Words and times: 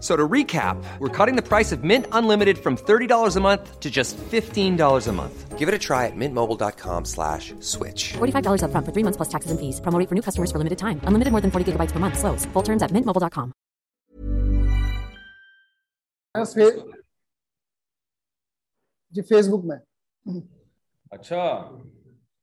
So 0.00 0.14
to 0.16 0.28
recap, 0.28 0.76
we're 0.98 1.08
cutting 1.08 1.36
the 1.36 1.42
price 1.42 1.70
of 1.72 1.82
Mint 1.84 2.06
Unlimited 2.12 2.58
from 2.58 2.76
$30 2.76 3.36
a 3.36 3.40
month 3.40 3.80
to 3.80 3.88
just 3.90 4.16
$15 4.16 4.74
a 5.08 5.12
month. 5.12 5.56
Give 5.56 5.68
it 5.70 5.74
a 5.74 5.78
try 5.78 6.04
at 6.06 6.12
mintmobile.com 6.14 7.06
slash 7.06 7.54
switch. 7.60 8.12
$45 8.20 8.62
up 8.62 8.70
front 8.72 8.84
for 8.86 8.92
three 8.92 9.02
months 9.04 9.16
plus 9.16 9.30
taxes 9.30 9.50
and 9.50 9.58
fees. 9.58 9.80
Promo 9.80 10.06
for 10.06 10.14
new 10.14 10.20
customers 10.20 10.52
for 10.52 10.58
limited 10.58 10.78
time. 10.78 11.00
Unlimited 11.04 11.32
more 11.32 11.40
than 11.40 11.50
40 11.50 11.72
gigabytes 11.72 11.92
per 11.92 11.98
month. 11.98 12.18
Slows. 12.18 12.44
Full 12.52 12.62
terms 12.62 12.82
at 12.82 12.90
mintmobile.com. 12.92 13.54
جی 19.10 19.22
face 19.28 19.46
بک 19.48 19.64
میں 19.64 19.76
اچھا 21.10 21.38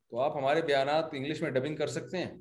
تو 0.09 0.19
آپ 0.19 0.37
ہمارے 0.37 0.61
بیانات 0.67 1.09
English 1.13 1.41
میں 1.41 1.49
dubbing 1.57 1.75
کر 1.75 1.87
سکتے 1.97 2.17
ہیں 2.23 2.31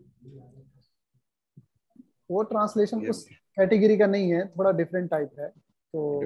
وہ 2.29 2.43
ٹرانسلیشن 2.51 3.07
اس 3.09 3.25
کا 3.57 4.07
نہیں 4.07 4.33
ہے 4.33 5.07
ٹائپ 5.11 5.39
ہے 5.39 5.49
تو 5.93 6.23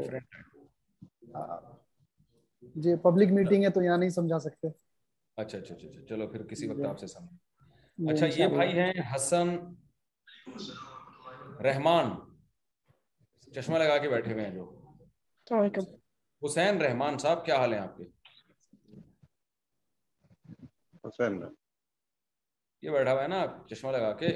یہاں 8.39 8.55
رحمان 11.65 12.11
چشمہ 13.55 13.79
لگا 13.79 13.97
کے 13.99 14.09
بیٹھے 14.09 14.33
ہوئے 14.33 14.45
ہیں 14.45 14.55
جو 14.55 14.73
حسین 16.47 16.81
رحمان 16.83 17.19
صاحب 17.19 17.45
کیا 17.45 17.57
حال 17.59 17.73
ہے 17.75 17.79
آپ 17.79 17.97
کے 17.97 18.05
بیٹھا 22.91 23.13
ہوا 23.13 23.23
ہے 23.23 23.29
نا 23.29 23.45
چشمہ 23.71 23.91
لگا 23.93 24.13
کے 24.19 24.29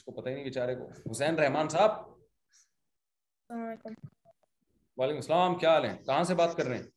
اس 0.00 0.04
کو 0.04 0.12
پتہ 0.20 0.26
ہی 0.28 0.32
نہیں 0.34 0.44
بیچارے 0.44 0.74
کو 0.74 0.84
حسین 1.10 1.34
رحمان 1.38 1.66
صاحب 1.68 1.90
وعلیکم 5.00 5.16
السلام 5.16 5.54
کیا 5.62 5.72
حال 5.72 5.84
ہے 5.84 5.92
کہاں 6.06 6.22
سے 6.30 6.34
بات 6.40 6.52
کر 6.56 6.66
رہے 6.66 6.78
ہیں 6.78 6.88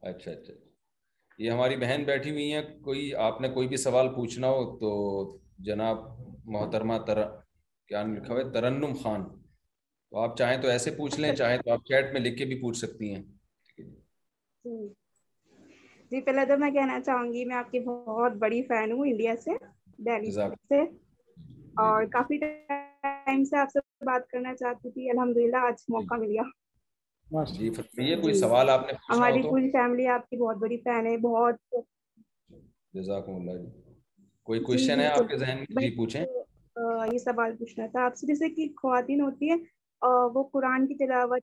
اچھا،, 0.01 0.31
اچھا 0.31 0.51
اچھا 0.51 1.41
یہ 1.43 1.51
ہماری 1.51 1.75
بہن 1.77 2.03
بیٹھی 2.05 2.31
ہوئی 2.31 2.51
ہیں 2.53 2.61
کوئی 2.83 3.13
آپ 3.25 3.41
نے 3.41 3.49
کوئی 3.53 3.67
بھی 3.67 3.77
سوال 3.77 4.07
پوچھنا 4.15 4.47
ہو 4.49 4.63
تو 4.79 4.89
جناب 5.65 5.97
محترمہ 6.55 6.97
تر 7.07 7.21
کیا 7.87 8.01
لکھا 8.03 8.33
ہوا 8.33 8.41
ہے 8.43 8.49
ترنم 8.53 8.93
خان 9.03 9.23
تو 10.09 10.17
آپ 10.19 10.37
چاہیں 10.37 10.61
تو 10.61 10.67
ایسے 10.69 10.91
پوچھ 10.97 11.19
لیں 11.19 11.33
چاہیں 11.35 11.57
تو 11.65 11.71
آپ 11.71 11.85
چیٹ 11.87 12.11
میں 12.13 12.21
لکھ 12.21 12.37
کے 12.37 12.45
بھی 12.45 12.61
پوچھ 12.61 12.77
سکتی 12.77 13.13
ہیں 13.13 13.21
جی۔, 13.77 13.83
جی۔, 13.85 14.87
جی 16.11 16.21
پہلے 16.25 16.45
تو 16.49 16.57
میں 16.59 16.71
کہنا 16.73 16.99
چاہوں 17.05 17.31
گی 17.33 17.43
میں 17.45 17.55
آپ 17.55 17.71
کی 17.71 17.79
بہت 17.87 18.35
بڑی 18.43 18.61
فین 18.67 18.91
ہوں 18.91 19.05
انڈیا 19.09 19.35
سے 19.43 19.57
دہلی 20.05 20.31
سے 20.67 20.81
اور 21.85 22.05
کافی 22.13 22.37
ٹائم 22.39 23.43
سے 23.45 23.65
سے 23.73 23.77
آپ 23.79 24.03
بات 24.05 24.27
کرنا 24.29 24.55
چاہتی 24.55 24.91
تھی 24.91 25.09
الحمدللہ 25.09 25.65
آج 25.67 25.83
موقع 25.89 26.15
مل 26.19 26.29
گیا 26.31 26.43
جی، 27.31 27.69
ہماری 29.09 29.41
جیسے 38.25 38.49
کہ 38.53 38.67
خواتین 38.81 39.21
ہوتی 39.21 39.51
ہے 39.51 39.55
وہ 40.33 40.43
قرآن 40.53 40.87
کی 40.87 40.95
تلاوت 41.05 41.41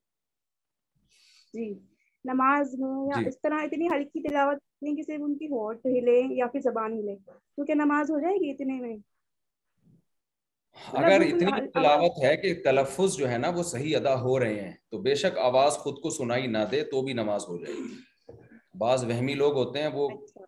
جی 1.55 1.73
نماز 2.25 2.75
میں 2.79 2.91
یا 2.91 3.21
جی۔ 3.21 3.29
اس 3.29 3.41
طرح 3.41 3.63
اتنی 3.65 3.87
ہلکی 3.95 4.29
تلاوت 4.29 4.59
ان 4.81 5.39
کی 5.39 5.47
ہوٹ 5.51 5.87
ہلے 5.87 6.21
یا 6.39 6.47
پھر 6.53 6.61
زبان 6.71 6.99
ہلے 6.99 7.17
تو 7.27 7.65
کیا 7.65 7.75
نماز 7.85 8.11
ہو 8.11 8.21
جائے 8.21 8.37
گی 8.41 8.51
اتنے 8.51 8.81
میں 8.81 8.97
اگر 10.95 11.21
اتنی 11.23 11.67
تلاوت 11.75 12.19
ہے 12.23 12.37
کہ 12.37 12.53
تلفظ 12.65 13.17
جو 13.19 13.31
ہے 13.31 13.39
نا 13.39 13.49
وہ 13.57 13.63
صحیح 13.73 13.97
ادا 13.97 14.15
ہو 14.21 14.39
رہے 14.41 14.61
ہیں 14.61 14.75
تو 14.91 14.99
بے 15.03 15.15
شک 15.23 15.39
آواز 15.49 15.77
خود 15.85 16.01
کو 16.03 16.11
سنائی 16.11 16.47
نہ 16.57 16.65
دے 16.71 16.83
تو 16.91 17.03
بھی 17.03 17.13
نماز 17.21 17.45
ہو 17.49 17.57
جائے 17.63 17.75
گی 17.75 18.35
بعض 18.81 19.05
وہمی 19.11 19.35
لوگ 19.35 19.57
ہوتے 19.67 19.83
ہیں 19.83 19.89
وہ 19.95 20.09
اچھا۔ 20.09 20.45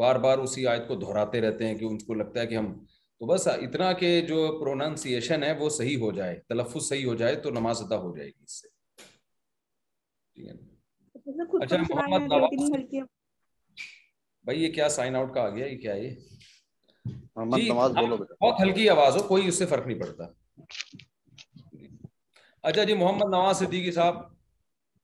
بار 0.00 0.16
بار 0.24 0.38
اسی 0.38 0.66
آیت 0.72 0.86
کو 0.88 0.94
دہراتے 0.96 1.40
رہتے 1.40 1.66
ہیں 1.66 1.74
کہ 1.78 1.84
ان 1.84 1.98
کو 1.98 2.14
لگتا 2.14 2.40
ہے 2.40 2.46
کہ 2.46 2.54
ہم 2.56 2.72
تو 3.18 3.26
بس 3.26 3.46
اتنا 3.48 3.92
کہ 4.02 4.10
جو 4.28 4.38
پروننسیشن 4.60 5.42
ہے 5.42 5.52
وہ 5.58 5.68
صحیح 5.78 5.96
ہو 6.00 6.10
جائے 6.12 6.38
تلفظ 6.48 6.88
صحیح 6.88 7.06
ہو 7.06 7.14
جائے 7.22 7.34
تو 7.42 7.50
نماز 7.58 7.80
ادا 7.82 7.96
ہو 8.04 8.16
جائے 8.16 8.28
گی 8.28 8.42
اس 8.44 8.60
سے 8.60 8.70
اچھا, 10.34 11.60
اچھا، 11.60 11.76
محمد 11.88 13.04
بھائی 14.44 14.62
یہ 14.62 14.72
کیا 14.72 14.88
سائن 14.88 15.16
آؤٹ 15.16 15.32
کا 15.34 15.42
آ 15.42 15.48
گیا 15.56 15.66
یہ 15.66 15.76
کیا 15.78 15.92
یہ 15.94 16.14
جی، 17.36 17.68
نماز 17.68 17.90
بولو 17.96 18.16
بہت 18.40 18.60
ہلکی 18.60 18.88
آواز 18.90 19.14
ہو 19.16 19.20
کوئی 19.28 19.46
اس 19.48 19.58
سے 19.58 19.66
فرق 19.66 19.86
نہیں 19.86 19.98
پڑتا 20.00 20.24
اچھا 22.68 22.82
جی 22.88 22.94
محمد 22.94 23.30
نواز 23.34 23.58
صدیقی 23.58 23.92
صاحب 23.92 24.16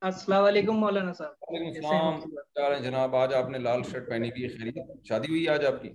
السلام 0.08 0.44
علیکم 0.44 0.76
مولانا 0.80 1.12
صاحب 1.18 1.54
علیکم 1.58 1.86
السلام 1.86 2.74
جناب 2.82 3.16
آج 3.16 3.34
آپ 3.34 3.48
نے 3.50 3.58
لال 3.58 3.82
شرٹ 3.90 4.08
پہنی 4.08 4.28
ہوئی 4.30 4.48
خیریت 4.56 4.92
شادی 5.08 5.30
ہوئی 5.30 5.48
آج 5.48 5.64
آپ 5.66 5.80
کی 5.82 5.90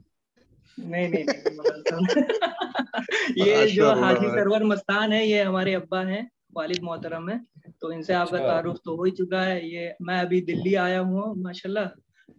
نہیں 0.78 1.08
نہیں 1.08 1.94
یہ 3.46 3.66
جو 3.74 3.92
حاجی 4.04 4.30
سرور 4.30 4.62
مستان 4.72 5.14
ہے 5.14 5.26
یہ 5.26 5.42
ہمارے 5.42 5.76
ابا 5.76 6.02
ہیں 6.10 6.22
والد 6.56 6.82
محترم 6.84 7.30
ہیں 7.30 7.38
تو 7.82 7.88
ان 7.94 8.02
سے 8.04 8.14
آپ 8.14 8.30
کا 8.30 8.38
اچھا۔ 8.38 8.48
تعارف 8.48 8.82
تو 8.86 8.96
ہو 8.96 9.04
ہی 9.04 9.12
چکا 9.24 9.46
ہے 9.46 9.60
یہ 9.64 9.90
میں 10.08 10.20
ابھی 10.20 10.42
دلی 10.46 10.76
آیا 10.88 11.02
ہوں 11.12 11.36
ماشاءاللہ 11.44 11.88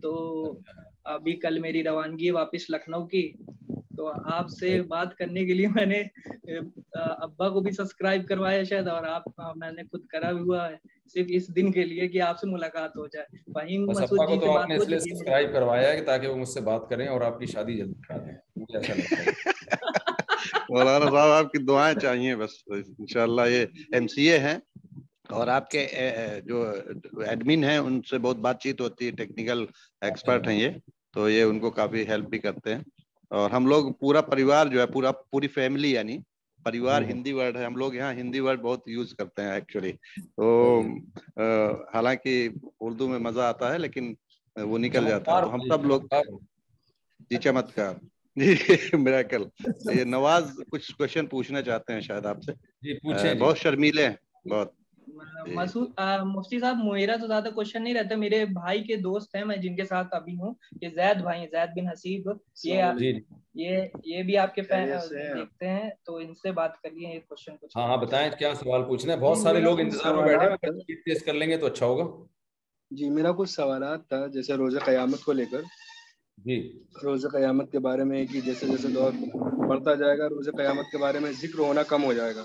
تو 0.03 0.15
اچھا۔ 0.53 0.83
ابھی 1.15 1.33
کل 1.37 1.59
میری 1.61 1.83
روانگی 1.85 2.27
ہے 2.27 2.31
واپس 2.33 2.63
لکھنؤ 2.71 3.05
کی 3.07 3.31
تو 3.97 4.11
آپ 4.35 4.49
سے 4.51 4.69
جی۔ 4.71 4.81
بات 4.91 5.15
کرنے 5.19 5.45
کے 5.47 5.55
لیے 5.55 5.69
میں 5.75 5.85
نے 5.87 6.03
ابا 7.27 7.49
کو 7.51 7.61
بھی 7.67 7.71
سبسکرائب 7.73 8.27
کروایا 8.29 8.63
شاید 8.71 8.89
اور 8.95 9.05
آپ 9.15 9.29
میں 9.59 9.71
نے 9.73 9.83
خود 9.91 10.07
کرا 10.13 10.31
بھی 10.39 10.57
صرف 11.15 11.27
اس 11.37 11.49
دن 11.57 11.71
کے 11.73 11.85
لیے 11.85 12.09
کہ 12.09 12.21
آپ 12.29 12.39
سے 12.41 12.47
ملاقات 12.51 12.97
ہو 12.97 13.07
جائے 13.13 13.43
فہیم 13.55 13.87
جی 13.93 14.05
سبسکرائب 14.99 15.53
کروایا 15.53 15.95
تاکہ 16.07 16.27
وہ 16.29 16.37
مجھ 16.37 16.49
سے 16.49 16.61
بات 16.71 16.89
کریں 16.91 17.07
اور 17.09 17.21
آپ 17.31 17.39
کی 17.41 17.47
شادی 17.53 17.77
جلد 17.79 18.01
کرا 18.09 18.17
دیں 18.27 19.01
مولانا 20.71 21.11
صاحب 21.11 21.17
آپ 21.33 21.53
کی 21.53 21.59
دعائیں 21.65 21.99
چاہیے 21.99 22.35
بس 22.37 22.51
ان 22.77 23.07
شاء 23.13 23.23
اللہ 23.23 23.49
یہ 23.51 23.67
ایم 23.97 24.07
سی 24.15 24.29
اے 24.31 24.39
ہیں 24.47 24.59
اور 25.37 25.49
آپ 25.49 25.69
کے 25.71 25.87
جو 26.47 26.63
ایڈمن 27.27 27.65
ہیں 27.65 27.77
ان 27.79 28.01
سے 28.11 28.19
بہت 28.27 28.37
بات 28.47 28.61
چیت 28.63 28.81
ہوتی 28.81 29.07
ہے 29.07 29.11
ٹیکنیکل 29.21 29.65
ایکسپرٹ 30.09 30.49
ہیں 30.49 30.59
یہ 30.61 30.71
تو 31.15 31.29
یہ 31.31 31.43
ان 31.43 31.59
کو 31.61 31.71
کافی 31.79 32.07
ہیلپ 32.09 32.29
بھی 32.31 32.39
کرتے 32.39 32.75
ہیں 32.75 32.83
اور 33.35 33.51
ہم 33.51 33.67
لوگ 33.67 33.91
پورا 34.01 34.21
پریوار 34.31 34.67
جو 34.73 34.81
ہے 34.81 34.87
پورا 34.93 35.11
پوری 35.13 35.49
فیملی 35.55 35.91
یعنی 35.93 36.17
پریوار 36.65 37.03
ہندی 37.09 37.33
ورڈ 37.33 37.57
ہے 37.57 37.65
ہم 37.65 37.77
لوگ 37.77 37.95
یہاں 37.95 38.13
ہندی 38.15 38.41
ورڈ 38.41 38.61
بہت 38.63 38.89
یوز 38.89 39.15
کرتے 39.15 39.43
ہیں 39.43 39.53
ایکچولی 39.53 39.93
تو 40.37 40.51
حالانکہ 41.95 42.35
اردو 42.89 43.09
میں 43.09 43.19
مزہ 43.27 43.41
آتا 43.55 43.73
ہے 43.73 43.79
لیکن 43.79 44.13
وہ 44.73 44.79
نکل 44.79 45.09
جاتا 45.09 45.37
ہے 45.37 45.43
تو 45.45 45.55
ہم 45.55 45.67
سب 45.69 45.85
لوگ 45.93 46.01
جی 47.31 47.37
چمتکار 47.49 47.95
جی 48.41 48.55
میراکل 49.03 49.45
یہ 49.97 50.03
نواز 50.05 50.51
کچھ 50.73 50.91
کوشچن 50.99 51.27
پوچھنا 51.35 51.61
چاہتے 51.67 51.93
ہیں 51.93 52.01
شاید 52.07 52.27
آپ 52.27 52.43
سے 52.47 52.53
جی، 52.83 52.93
جی۔ 52.95 53.39
بہت 53.41 53.59
شرمیلے 53.59 54.07
ہیں 54.09 54.49
بہت 54.51 54.73
جی۔ 55.47 55.55
مسعود 55.55 56.01
مفتی 56.35 56.59
صاحب 56.61 56.79
میرا 56.95 57.17
تو 57.21 57.27
زیادہ 57.27 57.49
کوشچن 57.55 57.83
نہیں 57.85 57.95
رہتا 57.95 58.17
میرے 58.23 58.45
بھائی 58.61 58.83
کے 58.85 58.97
دوست 59.07 59.35
ہیں 59.37 59.45
میں 59.51 59.57
جن 59.65 59.77
کے 59.77 59.85
ساتھ 59.85 60.15
ابھی 60.15 60.35
ہوں 60.41 60.55
یہ 60.83 60.89
زید 60.97 61.23
بھائی 61.23 61.41
ہیں 61.41 61.47
زید 61.53 61.75
بن 61.79 61.89
حسیب 61.89 62.29
یہ 62.65 63.15
یہ 63.55 63.87
یہ 64.11 64.23
بھی 64.29 64.37
آپ 64.45 64.55
کے 64.55 64.63
فین 64.71 64.91
دیکھتے 65.13 65.69
ہیں 65.69 65.91
تو 66.07 66.17
ان 66.23 66.35
سے 66.43 66.53
بات 66.53 66.81
کر 66.83 66.91
لیے 66.91 67.19
کوشچن 67.29 67.57
کچھ 67.61 67.77
ہاں 67.77 67.87
ہاں 67.89 67.97
بتائیں 68.05 68.29
کیا 68.39 68.55
سوال 68.63 68.83
پوچھنا 68.89 69.13
ہے 69.13 69.19
بہت 69.19 69.37
جی، 69.39 69.43
سارے 69.43 69.61
لوگ 69.61 69.81
انتظار 69.81 70.15
میں 70.15 70.25
بیٹھے 70.37 70.49
ہیں 70.67 70.97
ٹیسٹ 71.05 71.27
کر 71.27 71.35
لیں 71.35 71.49
گے 71.51 71.57
تو 71.57 71.67
اچھا 71.67 71.87
ہوگا 71.87 72.05
جی 72.97 73.11
میرا 73.11 73.33
کچھ 73.39 73.51
سوالات 73.51 74.09
تھا 74.09 74.27
جیسے 74.33 74.57
روزہ 74.57 74.79
قیامت 74.85 75.23
کو 75.25 75.33
لے 75.33 75.45
کر 75.51 75.61
جی 76.45 76.59
روز 77.03 77.25
قیامت 77.33 77.71
کے 77.73 77.79
بارے 77.79 78.05
میں 78.05 78.25
کہ 78.33 78.41
جیسے 78.45 78.67
جیسے 78.67 78.89
دور 78.95 79.13
بڑھتا 79.69 79.95
جائے 79.95 80.19
گا 80.19 80.29
روز 80.29 80.49
قیامت 80.57 80.91
کے 80.93 80.99
بارے 80.99 81.19
میں 81.27 81.33
ذکر 81.41 81.59
ہونا 81.59 81.83
کم 81.89 82.05
ہو 82.05 82.13
جائے 82.13 82.35
گا 82.37 82.45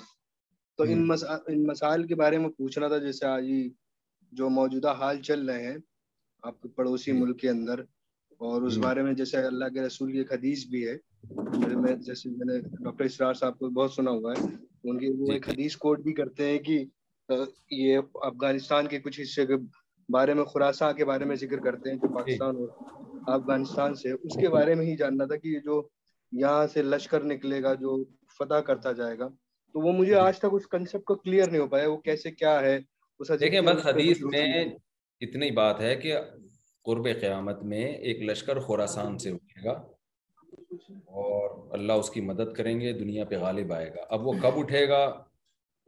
تو 0.80 0.86
ان 0.90 1.00
مسائل 1.08 1.54
ان 1.54 1.64
مسائل 1.68 2.06
کے 2.08 2.16
بارے 2.16 2.38
میں 2.40 2.50
پوچھنا 2.58 2.88
تھا 2.88 2.98
جیسے 2.98 3.26
آج 3.28 3.46
جو 4.40 4.50
موجودہ 4.58 4.92
حال 5.00 5.22
چل 5.22 5.44
رہے 5.50 5.64
ہیں 5.66 5.78
آپ 6.50 6.62
کے 6.62 6.70
پڑوسی 6.76 7.12
جی۔ 7.12 7.18
ملک 7.18 7.40
کے 7.40 7.50
اندر 7.50 7.80
اور 8.50 8.62
اس 8.68 8.78
بارے 8.84 9.02
میں 9.04 9.14
جیسے 9.22 9.38
اللہ 9.48 9.70
کے 9.74 9.82
رسول 9.86 10.12
کی 10.12 10.18
ایک 10.18 10.32
حدیث 10.34 10.66
بھی 10.74 10.86
ہے 10.88 11.76
میں 11.86 11.96
جیسے 12.06 12.30
میں 12.36 12.46
نے 12.54 12.60
ڈاکٹر 12.84 13.06
اسرار 13.06 13.34
صاحب 13.42 13.58
کو 13.60 13.70
بہت 13.80 13.92
سنا 13.94 14.12
ہوا 14.20 14.34
ہے 14.38 14.46
ان 14.46 15.00
کی 15.00 15.10
وہ 15.18 15.26
جی۔ 15.26 15.34
ایک 15.34 15.50
حدیث 15.50 15.76
کوٹ 15.84 16.00
بھی 16.04 16.14
کرتے 16.22 16.48
ہیں 16.50 16.58
کہ 16.70 16.80
یہ 17.82 17.98
افغانستان 18.30 18.88
کے 18.92 19.00
کچھ 19.10 19.20
حصے 19.22 19.46
کے 19.52 19.56
بارے 20.14 20.34
میں 20.34 20.44
خراصہ 20.54 20.92
کے 20.98 21.06
بارے 21.12 21.26
میں 21.32 21.36
ذکر 21.44 21.60
کرتے 21.68 21.90
ہیں 21.92 21.98
جو 21.98 22.08
جی۔ 22.08 22.14
پاکستان 22.16 22.56
اور 22.56 23.34
افغانستان 23.36 23.96
سے 24.06 24.12
اس 24.12 24.40
کے 24.42 24.50
بارے 24.56 24.76
میں 24.80 24.86
ہی 24.86 24.96
جاننا 25.04 25.26
تھا 25.32 25.36
کہ 25.44 25.48
یہ 25.48 25.60
جو 25.66 25.82
یہاں 26.44 26.66
سے 26.74 26.82
لشکر 26.96 27.24
نکلے 27.34 27.62
گا 27.64 27.74
جو 27.86 28.04
فتح 28.38 28.60
کرتا 28.72 28.92
جائے 29.04 29.20
گا 29.20 29.30
تو 29.74 29.80
وہ 29.86 29.92
مجھے 29.98 30.12
جی۔ 30.14 30.20
آج 30.20 30.38
تک 30.40 30.54
اس 30.54 30.68
کنسپٹ 30.68 31.04
کو 31.06 31.16
کلیئر 31.16 31.48
نہیں 31.50 31.62
ہو 31.62 31.68
پایا 31.68 31.90
وہ 31.90 31.98
کیسے 32.08 32.32
کیا 32.32 32.60
ہے 32.62 32.78
دیکھیں 33.40 33.60
بس 33.62 33.86
حدیث 33.86 34.20
میں 34.34 34.44
اتنی 35.22 35.50
بات 35.52 35.80
ہے 35.82 35.96
کہ 36.04 36.18
قرب 36.86 37.08
قیامت 37.22 37.64
میں 37.72 37.86
ایک 37.88 38.22
لشکر 38.30 38.60
خوراسان 38.68 39.18
سے 39.20 39.30
اٹھے 39.32 39.64
گا 39.66 39.72
اور 41.22 41.50
اللہ 41.78 41.94
اس 42.04 42.10
کی 42.10 42.22
مدد 42.30 42.54
کریں 42.58 42.80
گے 42.82 42.94
دنیا 43.00 43.26
پہ 43.32 43.38
غالب 43.40 43.74
آئے 43.74 43.90
گا 43.96 44.06
اب 44.16 44.28
وہ 44.28 44.34
کب 44.44 44.60
اٹھے 44.60 44.88
گا 44.90 45.02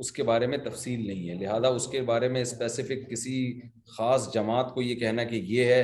اس 0.04 0.12
کے 0.12 0.24
بارے 0.31 0.48
میں 0.48 0.57
تفصیل 0.66 1.07
نہیں 1.07 1.30
ہے 1.30 1.33
لہذا 1.45 1.68
اس 1.80 1.88
کے 1.92 2.01
بارے 2.12 2.28
میں 2.36 2.42
اسپیسیفک 2.42 3.10
کسی 3.12 3.38
خاص 3.98 4.31
جماعت 4.33 4.74
کو 4.74 4.81
یہ 4.81 4.95
کہنا 5.00 5.24
کہ 5.31 5.42
یہ 5.56 5.74
ہے 5.74 5.81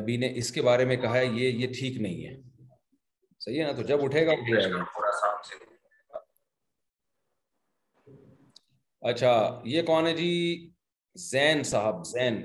نبی 0.00 0.16
نے 0.24 0.32
اس 0.38 0.50
کے 0.52 0.62
بارے 0.62 0.84
میں 0.92 0.96
کہا 1.06 1.16
ہے 1.18 1.26
یہ 1.26 1.62
یہ 1.64 1.72
ٹھیک 1.78 2.00
نہیں 2.02 2.24
ہے 2.26 2.36
صحیح 3.44 3.60
ہے 3.60 3.66
نا 3.66 3.72
تو 3.80 3.82
جب 3.92 4.04
اٹھے 4.04 4.26
گا 4.26 4.32
اٹھے 4.32 4.70
گا 4.72 4.84
اچھا 9.06 9.30
یہ 9.70 9.82
کون 9.86 10.06
ہے 10.06 10.12
جی 10.16 10.28
زین 11.30 11.62
صاحب 11.64 12.04
زین 12.06 12.40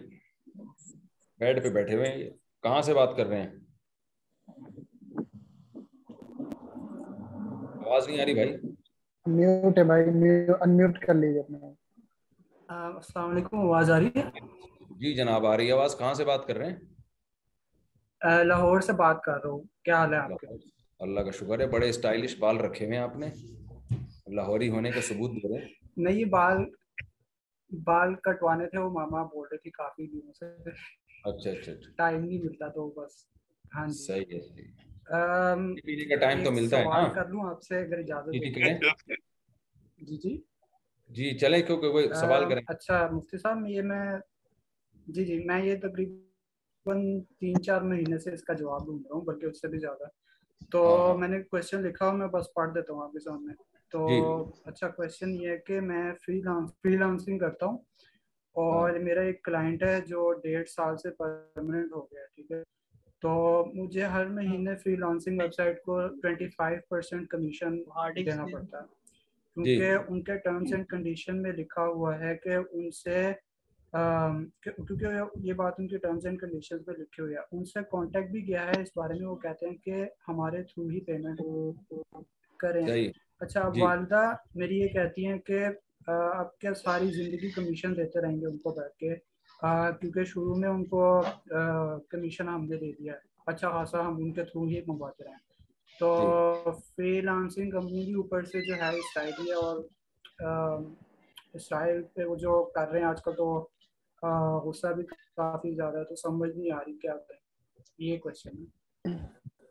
بیڈ 1.40 1.62
پہ 1.64 1.70
بیٹھے 1.74 1.96
ہوئے 1.96 2.08
ہیں 2.12 2.30
کہاں 2.64 2.82
سے 2.82 2.94
بات 2.94 3.16
کر 3.18 3.28
رہے 3.28 3.42
ہیں 3.42 3.50
آواز 7.86 8.08
نہیں 8.08 8.20
آ 8.22 8.26
رہی 8.26 8.34
بھائی 8.34 8.56
میوٹ 9.36 9.78
ہے 9.78 9.84
بھائی 9.90 10.04
انمیوٹ 10.60 11.00
کر 11.06 11.14
لیجیے 11.14 11.40
اپنا 11.40 12.78
السلام 12.86 13.32
علیکم 13.32 13.60
آواز 13.60 13.92
آ 13.92 14.00
رہی 14.00 14.20
ہے 14.22 14.48
جی 15.00 15.14
جناب 15.16 15.46
آ 15.46 15.56
رہی 15.58 15.68
ہے 15.68 15.72
آواز 15.74 15.98
کہاں 15.98 16.14
سے 16.14 16.26
بات 16.26 16.48
کر 16.48 16.58
رہے 16.58 16.72
ہیں 16.72 18.44
لاہور 18.44 18.82
سے 18.82 18.94
بات 19.06 19.22
کر 19.24 19.42
رہا 19.44 19.50
ہوں 19.52 19.62
کیا 19.86 19.98
حال 20.00 20.14
ہے 20.14 20.18
آپ 20.20 20.40
کے 20.42 20.48
اللہ 21.04 21.20
کا 21.20 21.32
شکر 21.40 21.60
ہے 21.60 21.68
بڑے 21.68 21.90
اسٹائلش 21.90 22.38
بال 22.40 22.58
رکھے 22.66 22.86
ہوئے 22.86 22.98
ہیں 22.98 23.04
آپ 23.04 23.16
نے 23.20 23.28
لاہوری 24.36 24.70
ہونے 24.76 24.92
کا 24.92 25.02
ثبوت 25.10 25.32
دے 25.44 25.50
رہے 25.54 25.66
ہیں 25.66 25.72
نہیں 26.06 26.25
بال 26.30 26.63
بال 27.86 28.13
کٹوانے 28.24 28.68
تھے 28.69 28.80
وہ 28.80 28.90
ماما 29.00 29.24
بول 29.34 29.48
رہے 29.51 29.57
تھے 29.57 29.69
کافی 29.72 30.06
ٹائم 31.98 32.28
سے 32.40 34.13
اچھا 42.68 43.07
مفتی 43.13 43.38
صاحب 43.38 43.68
یہ 43.68 43.81
میں 43.81 44.12
جی 45.13 45.25
جی 45.25 45.38
میں 45.46 45.62
یہ 45.66 45.75
تقریباً 45.81 47.01
تین 47.39 47.62
چار 47.63 47.81
مہینے 47.81 48.18
سے 48.19 48.34
اس 48.34 48.44
کا 48.44 48.54
جواب 48.60 48.86
ڈھونڈ 48.86 49.06
رہا 49.06 49.16
ہوں 49.16 49.25
بلکہ 49.25 49.46
اس 49.46 49.62
سے 49.62 49.68
بھی 49.68 49.80
زیادہ 49.80 50.07
تو 50.72 50.84
ہاں، 50.96 51.07
ہاں۔ 51.07 51.18
میں 51.19 51.28
نے 51.28 51.42
کوشچن 51.44 51.81
لکھا 51.88 52.12
میں 52.19 52.28
بس 52.38 52.54
پڑھ 52.56 52.72
دیتا 52.75 52.94
ہوں 52.94 53.04
آپ 53.04 53.12
کے 53.13 53.19
سامنے 53.24 53.54
تو 53.94 54.07
جی۔ 54.10 54.19
اچھا 54.69 54.88
کوشچن 54.95 55.34
یہ 55.40 55.50
ہے 55.50 55.57
کہ 55.66 55.80
میں 55.88 56.04
فری 56.25 56.40
لانس 56.44 56.69
فری 56.84 56.95
لانسنگ 56.98 57.38
کرتا 57.40 57.66
ہوں 57.66 57.78
اور 58.62 58.90
ہاں۔ 58.90 59.00
میرا 59.04 59.22
ایک 59.30 59.44
کلائنٹ 59.44 59.84
ہے 59.84 60.00
جو 60.07 60.31
ڈیڑھ 60.44 60.68
سال 60.69 60.98
سے 60.98 61.10
پرماننٹ 61.19 61.92
ہو 61.94 62.01
گیا 62.06 62.25
ٹھیک 62.36 62.51
ہے 62.51 62.62
تو 63.22 63.34
مجھے 63.74 64.03
ہر 64.13 64.25
مہینے 64.39 64.75
فری 64.84 64.96
لانسنگ 65.00 65.39
ویب 65.41 65.53
سائٹ 65.53 65.82
کو 65.82 66.00
ٹوینٹی 66.22 66.48
فائیو 66.58 66.77
پرسینٹ 66.89 67.27
کمیشن 67.29 67.77
دینا 68.25 68.46
پڑتا 68.53 68.82
ہے 68.82 68.84
جی۔ 69.63 69.75
کیونکہ 69.77 70.10
ان 70.12 70.24
کے 70.24 70.38
ٹرمس 70.44 70.74
اینڈ 70.74 70.88
کنڈیشن 70.89 71.41
میں 71.41 71.51
لکھا 71.58 71.86
ہوا 71.94 72.18
ہے 72.20 72.36
کہ 72.44 72.56
ان 72.58 72.89
سے 73.03 73.22
کیونکہ 73.96 75.06
یہ 75.48 75.53
بات 75.58 75.74
ان 75.79 75.88
کے 75.88 75.98
ٹرمس 76.03 76.25
اینڈ 76.25 76.39
کنڈیشن 76.39 76.77
میں 76.88 76.96
لکھی 77.00 77.24
ہوئی 77.24 77.36
ہے 77.36 77.39
ان 77.51 77.63
سے 77.74 77.79
کانٹیکٹ 77.91 78.32
بھی 78.32 78.48
گیا 78.48 78.65
ہے 78.68 78.82
اس 78.82 78.89
بارے 78.96 79.20
میں 79.20 79.27
وہ 79.27 79.36
کہتے 79.46 79.70
ہیں 79.70 79.75
کہ 79.84 80.03
ہمارے 80.27 80.63
تھرو 80.74 80.88
ہی 80.88 81.00
پیمنٹ 81.10 81.41
کریں 82.60 82.82
اچھا 83.44 83.62
اب 83.62 83.74
جی۔ 83.76 83.82
والدہ 83.82 84.24
میری 84.56 84.80
یہ 84.80 84.88
کہتی 84.98 85.26
ہیں 85.28 85.38
کہ 85.48 85.66
آپ 86.12 86.58
کیا 86.60 86.74
ساری 86.84 87.08
زندگی 87.18 87.50
کمیشن 87.52 87.96
دیتے 87.98 88.22
رہیں 88.22 88.40
گے 88.42 88.46
ان 88.48 88.58
کو 88.66 88.72
بیٹھ 88.80 88.96
کے 89.04 89.14
کیونکہ 90.00 90.24
شروع 90.34 90.56
میں 90.60 90.70
ان 90.70 90.84
کو 90.94 91.02
کمیشن 92.10 92.48
ہم 92.50 92.64
نے 92.70 92.78
دے 92.78 92.92
دیا 92.98 93.14
ہے 93.14 93.32
اچھا 93.52 93.70
خاصا 93.72 94.06
ہم 94.08 94.16
ان 94.24 94.32
کے 94.34 94.44
تھرو 94.44 94.64
ہی 94.68 94.80
منگواتے 94.88 95.24
رہے 95.24 95.32
ہیں 95.32 95.52
تو 96.00 96.72
فری 96.98 97.20
لانسنگ 97.22 97.70
کمپنی 97.72 98.06
کے 98.06 98.14
اوپر 98.22 98.46
سے 98.52 98.62
جو 98.68 98.76
ہے 98.84 98.90
اسرائیلی 99.00 99.52
اور 99.62 99.84
اسرائیل 101.60 102.02
پہ 102.16 102.24
وہ 102.30 102.36
جو 102.46 102.64
کر 102.76 102.88
رہے 102.90 103.00
ہیں 103.00 103.08
آج 103.08 103.22
کل 103.24 103.36
تو 103.38 103.54
غصہ 104.66 104.88
بھی 104.98 105.04
کافی 105.38 105.76
زیادہ 105.76 105.98
ہے 106.00 106.04
تو 106.10 106.16
سمجھ 106.28 106.52
نہیں 106.56 106.72
آ 106.76 106.80
رہی 106.86 106.98
کیا 107.02 107.14
یہ 108.10 108.18
کوشچن 108.24 108.64
ہے 108.64 109.12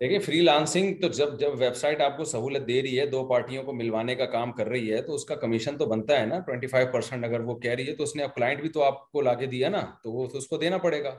دیکھیں 0.03 0.19
فری 0.19 0.41
لانسنگ 0.41 0.95
تو 1.01 1.09
جب 1.17 1.39
جب 1.41 1.49
ویب 1.59 1.75
سائٹ 1.77 2.01
آپ 2.03 2.17
کو 2.17 2.25
سہولت 2.25 2.67
دے 2.69 2.81
رہی 2.83 2.99
ہے 3.01 3.05
دو 3.11 3.19
پارٹیوں 3.29 3.63
کو 3.65 3.73
ملوانے 3.73 4.15
کا 4.17 4.25
کام 4.31 4.53
کر 4.53 4.67
رہی 4.69 4.93
ہے 4.93 5.01
تو 5.03 5.15
اس 5.15 5.25
کا 5.25 5.35
کمیشن 5.43 5.77
تو 5.79 5.87
بنتا 5.91 6.19
ہے 6.21 6.25
نا 6.27 6.39
ٹوئنٹی 6.47 6.67
فائیو 6.73 6.87
پرسینٹ 6.93 7.25
اگر 7.25 7.41
وہ 7.51 7.55
کہہ 7.61 7.73
رہی 7.75 7.89
ہے 7.89 7.95
تو 7.97 8.03
اس 8.03 8.15
نے 8.17 8.23
اب 8.23 8.35
کلائنٹ 8.35 8.61
بھی 8.61 8.69
تو 8.79 8.83
آپ 8.85 9.11
کو 9.13 9.21
لا 9.23 9.35
کے 9.43 9.47
دیا 9.55 9.69
نا 9.69 9.83
تو 10.03 10.13
وہ 10.13 10.27
تو 10.31 10.39
اس 10.39 10.47
کو 10.49 10.57
دینا 10.63 10.79
پڑے 10.87 11.03
گا 11.05 11.15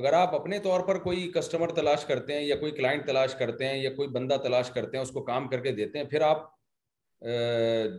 اگر 0.00 0.12
آپ 0.12 0.34
اپنے 0.40 0.58
طور 0.68 0.80
پر 0.88 0.98
کوئی 1.02 1.26
کسٹمر 1.34 1.72
تلاش 1.80 2.04
کرتے 2.06 2.34
ہیں 2.38 2.42
یا 2.46 2.56
کوئی 2.60 2.72
کلائنٹ 2.72 3.06
تلاش 3.06 3.34
کرتے 3.38 3.68
ہیں 3.68 3.78
یا 3.82 3.90
کوئی 3.94 4.08
بندہ 4.18 4.36
تلاش 4.42 4.70
کرتے 4.74 4.96
ہیں 4.96 5.04
اس 5.04 5.10
کو 5.10 5.22
کام 5.32 5.48
کر 5.54 5.60
کے 5.64 5.72
دیتے 5.82 5.98
ہیں 5.98 6.06
پھر 6.10 6.20
آپ 6.30 6.48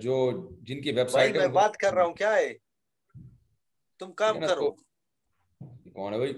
جو 0.01 0.19
جن 0.67 0.81
کی 0.81 0.91
ویب 0.99 1.09
سائٹ 1.17 1.37
میں 1.37 1.47
بات 1.61 1.77
کر 1.85 1.93
رہا 1.93 2.03
ہوں 2.05 2.13
کیا 2.23 2.35
ہے 2.35 2.53
تم 3.99 4.11
کام 4.23 4.39
کرو 4.47 4.71
کون 5.93 6.13
ہے 6.13 6.17
بھائی 6.17 6.33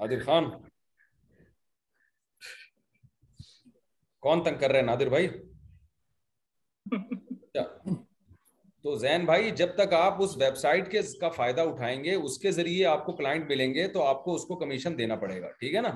نادر 0.00 0.18
خان 0.26 0.44
کون 4.22 4.42
تنگ 4.44 4.58
کر 4.60 4.70
رہے 4.72 4.82
نادر 4.88 5.08
بھائی 5.14 5.26
اچھا۔ 6.86 7.62
تو 8.82 8.94
زین 8.98 9.24
بھائی 9.26 9.50
جب 9.60 9.74
تک 9.78 9.92
آپ 9.94 10.22
اس 10.22 10.36
ویب 10.40 10.56
سائٹ 10.56 10.90
کے 10.90 11.00
کا 11.20 11.28
فائدہ 11.40 11.60
اٹھائیں 11.70 12.02
گے 12.04 12.14
اس 12.14 12.38
کے 12.38 12.50
ذریعے 12.58 12.84
آپ 12.86 13.04
کو 13.06 13.12
کلائنٹ 13.16 13.46
ملیں 13.50 13.74
گے 13.74 13.86
تو 13.96 14.04
آپ 14.04 14.22
کو 14.24 14.34
اس 14.34 14.44
کو 14.48 14.56
کمیشن 14.60 14.98
دینا 14.98 15.16
پڑے 15.24 15.40
گا 15.42 15.50
ٹھیک 15.60 15.74
ہے 15.74 15.80
نا 15.80 15.90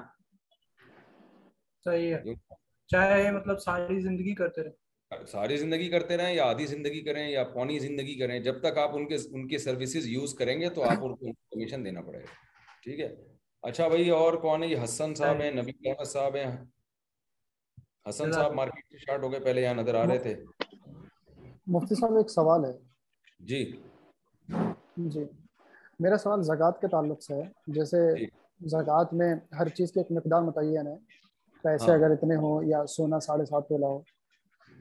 چاہے 2.92 3.30
مطلب 3.32 3.58
ساری 3.64 4.00
زندگی 5.60 5.88
کرتے 5.90 6.16
رہے 6.16 6.34
یا 6.34 6.44
آدھی 6.50 6.66
زندگی 6.66 7.00
کریں 7.04 7.28
یا 7.28 7.44
پونی 7.54 7.78
زندگی 7.88 8.18
کریں 8.18 8.38
جب 8.48 8.60
تک 8.62 8.78
آپ 8.84 8.96
ان 8.96 9.08
کے 9.08 9.16
ان 9.30 9.46
کی 9.48 9.58
سروسز 9.66 10.06
یوز 10.08 10.34
کریں 10.38 10.58
گے 10.60 10.70
تو 10.78 10.84
آپ 10.90 11.04
ان 11.04 11.16
کو 11.16 11.32
کمیشن 11.32 11.84
دینا 11.84 12.00
پڑے 12.06 12.18
گا 12.18 12.80
ٹھیک 12.82 13.00
ہے 13.00 13.14
اچھا 13.68 13.86
بھائی 13.88 14.08
اور 14.10 14.32
کون 14.42 14.62
ہے 14.62 14.68
یہ 14.68 14.82
حسن 14.84 15.14
صاحب 15.14 15.40
ہیں 15.40 15.50
نبی 15.52 15.70
احمد 15.88 16.06
صاحب 16.12 16.36
ہیں 16.36 16.46
حسن 18.08 18.32
صاحب 18.32 18.54
مارکیٹ 18.54 18.84
سے 18.92 18.98
شارٹ 18.98 19.22
ہو 19.24 19.30
گئے 19.32 19.40
پہلے 19.40 19.62
یہاں 19.62 19.74
نظر 19.74 19.94
آ 19.94 20.04
رہے 20.06 20.18
تھے 20.22 20.34
مفتی 21.74 21.94
صاحب 22.00 22.16
ایک 22.16 22.30
سوال 22.30 22.64
ہے 22.64 22.72
جی 23.50 23.64
جی 25.14 25.24
میرا 26.06 26.16
سوال 26.22 26.42
زکوٰۃ 26.48 26.80
کے 26.80 26.88
تعلق 26.96 27.22
سے 27.22 27.34
ہے 27.42 27.72
جیسے 27.78 28.00
جی۔ 28.18 28.26
زکوٰۃ 28.76 29.12
میں 29.20 29.34
ہر 29.58 29.68
چیز 29.76 29.92
کی 29.92 30.00
ایک 30.00 30.10
مقدار 30.18 30.42
متعین 30.48 30.86
ہے 30.86 30.96
پیسے 31.62 31.90
ہاں۔ 31.90 31.96
اگر 31.98 32.10
اتنے 32.16 32.36
ہوں 32.42 32.64
یا 32.68 32.84
سونا 32.96 33.20
ساڑھے 33.28 33.44
سات 33.54 33.68
تولہ 33.68 33.86
ہو 33.92 34.00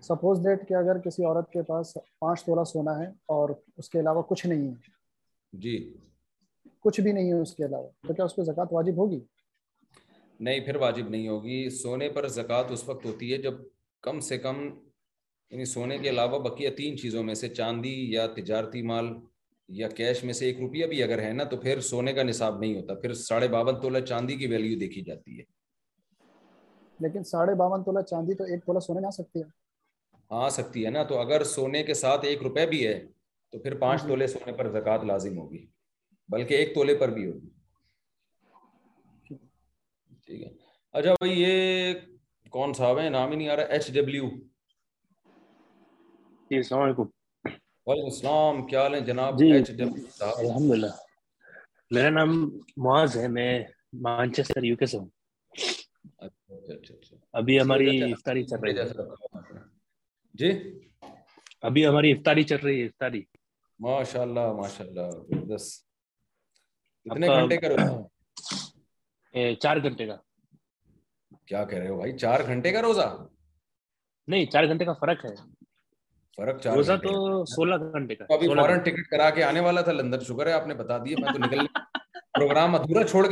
سپوز 0.08 0.42
ڈیٹ 0.44 0.68
کہ 0.70 0.74
اگر 0.84 1.00
کسی 1.10 1.26
عورت 1.26 1.50
کے 1.52 1.62
پاس 1.74 1.94
پانچ 2.20 2.44
تولہ 2.46 2.64
سونا 2.74 2.98
ہے 3.04 3.08
اور 3.38 3.50
اس 3.78 3.90
کے 3.90 4.00
علاوہ 4.00 4.22
کچھ 4.30 4.46
نہیں 4.48 4.68
ہے 4.70 5.60
جی 5.66 5.76
کچھ 6.84 7.00
بھی 7.02 7.12
نہیں 7.12 7.28
ہے 7.32 7.40
اس 7.42 7.54
کے 7.56 7.66
علاوہ 7.66 7.88
تو 8.08 8.14
کیا 8.14 8.26
اس 8.26 8.36
پہ 8.36 8.52
واجب 8.74 8.98
ہوگی 9.00 9.20
نہیں 10.48 10.60
پھر 10.66 10.76
واجب 10.82 11.10
نہیں 11.10 11.28
ہوگی 11.28 11.58
سونے 11.82 12.10
پر 12.14 12.28
زکوٰۃ 12.38 12.72
اس 12.74 12.88
وقت 12.88 13.06
ہوتی 13.06 13.32
ہے 13.32 13.38
جب 13.42 13.58
کم 14.08 14.20
سے 14.28 14.38
کم 14.46 14.62
یعنی 14.70 15.66
سونے 15.74 15.98
کے 16.04 16.10
علاوہ 16.10 16.40
بقیہ 16.50 16.70
تین 16.78 16.98
چیزوں 16.98 17.24
میں 17.24 17.34
سے 17.44 17.50
چاندی 17.54 17.96
یا 18.14 18.26
تجارتی 18.38 18.82
مال 18.92 19.12
یا 19.80 19.88
کیش 19.98 20.24
میں 20.24 20.34
سے 20.34 20.46
ایک 20.46 20.60
روپیہ 20.60 20.86
بھی 20.94 21.02
اگر 21.04 21.22
ہے 21.24 21.32
نا 21.34 21.44
تو 21.54 21.58
پھر 21.58 21.80
سونے 21.90 22.14
کا 22.14 22.24
نصاب 22.24 22.60
نہیں 22.60 22.76
ہوتا 22.76 22.94
پھر 23.04 23.14
ساڑھے 23.24 23.48
باون 23.56 23.80
تولہ 23.82 24.00
چاندی 24.14 24.36
کی 24.38 24.48
ویلیو 24.54 24.78
دیکھی 24.80 25.02
جاتی 25.10 25.38
ہے 25.40 25.44
لیکن 27.06 27.24
ساڑھے 27.34 27.54
باون 27.62 27.84
تولہ 27.84 28.00
چاندی 28.10 28.34
تو 28.40 28.44
ایک 28.54 28.66
تولہ 28.66 28.80
سونے 28.88 29.06
ہاں 30.32 30.50
سکتی 30.58 30.86
ہے 30.86 30.90
نا 30.92 31.02
تو 31.04 31.18
اگر 31.20 31.44
سونے 31.54 31.82
کے 31.84 31.94
ساتھ 32.02 32.26
ایک 32.26 32.44
روپیہ 32.44 32.66
بھی 32.74 32.86
ہے 32.88 33.00
تو 33.52 33.60
پھر 33.60 33.76
پانچ 33.78 34.02
جی۔ 34.02 34.08
تولے 34.08 34.28
سونے 34.34 34.52
پر 34.58 34.68
زکوٰۃ 34.80 35.04
لازم 35.06 35.38
ہوگی 35.38 35.66
بلکہ 36.32 36.54
ایک 36.58 36.74
تولے 36.76 36.94
پر 37.00 37.10
بھی 37.14 37.26
ہوگی 37.28 37.50
ٹھیک 40.26 40.44
ہے 40.44 40.50
اچھا 41.00 41.14
بھائی 41.24 41.40
یہ 41.42 41.94
کون 42.52 42.74
صاحب 42.78 43.00
ہے 43.00 43.10
نام 43.16 43.32
ہی 43.32 43.36
نہیں 43.38 43.50
آ 43.50 43.56
رہا 43.56 43.74
ایچ 43.76 43.88
جی، 43.88 43.94
ڈبلو 44.00 44.26
السلام 46.58 46.82
علیکم 46.82 47.08
وعلیکم 47.88 48.06
السلام 48.14 48.66
کیا 48.68 48.82
حال 48.82 48.94
ہے 48.96 49.00
جناب 49.12 49.40
جی، 49.40 49.52
ایچ 49.54 49.70
ڈبلو 49.72 50.26
الحمد 50.30 50.74
للہ 50.76 50.92
میرا 51.98 52.10
نام 52.20 52.32
معاذ 52.86 53.18
ہے 53.18 53.28
میں 53.38 53.52
مانچسٹر 54.08 54.64
یو 54.64 54.76
کے 54.82 54.86
سے 54.94 54.98
ہوں 54.98 55.08
اچھا، 56.18 56.56
اچھا، 56.56 56.96
اچھا۔ 56.96 57.16
ابھی 57.40 57.60
ہماری 57.60 58.00
افطاری 58.12 58.44
چل 58.52 58.60
رہی 58.64 58.78
ہے 58.78 59.62
جی 60.40 60.52
ابھی 61.70 61.88
ہماری 61.88 62.12
افطاری 62.12 62.44
چل 62.52 62.60
رہی 62.66 62.82
ہے 62.82 62.86
افطاری 62.88 63.24
ماشاء 63.88 64.22
اللہ 64.22 64.54
ماشاء 64.62 64.86
اللہ 64.86 65.10
زبردست 65.20 65.90
روزہ 67.08 67.10
چار 69.62 69.78
گھنٹے 69.84 70.06
کا 70.08 70.16
کیا 71.48 71.64
کہہ 71.66 71.78
رہے 71.78 71.90
ہو 71.90 71.96
بھائی 71.98 72.18
چار 72.18 72.40
گھنٹے 72.48 72.72
کا 72.72 72.82
روزہ 72.82 73.06
نہیں 74.32 74.46
چار 74.52 74.64
گھنٹے 74.68 74.86
کا 74.86 74.94
فرق 75.02 75.26
ہے 75.26 75.34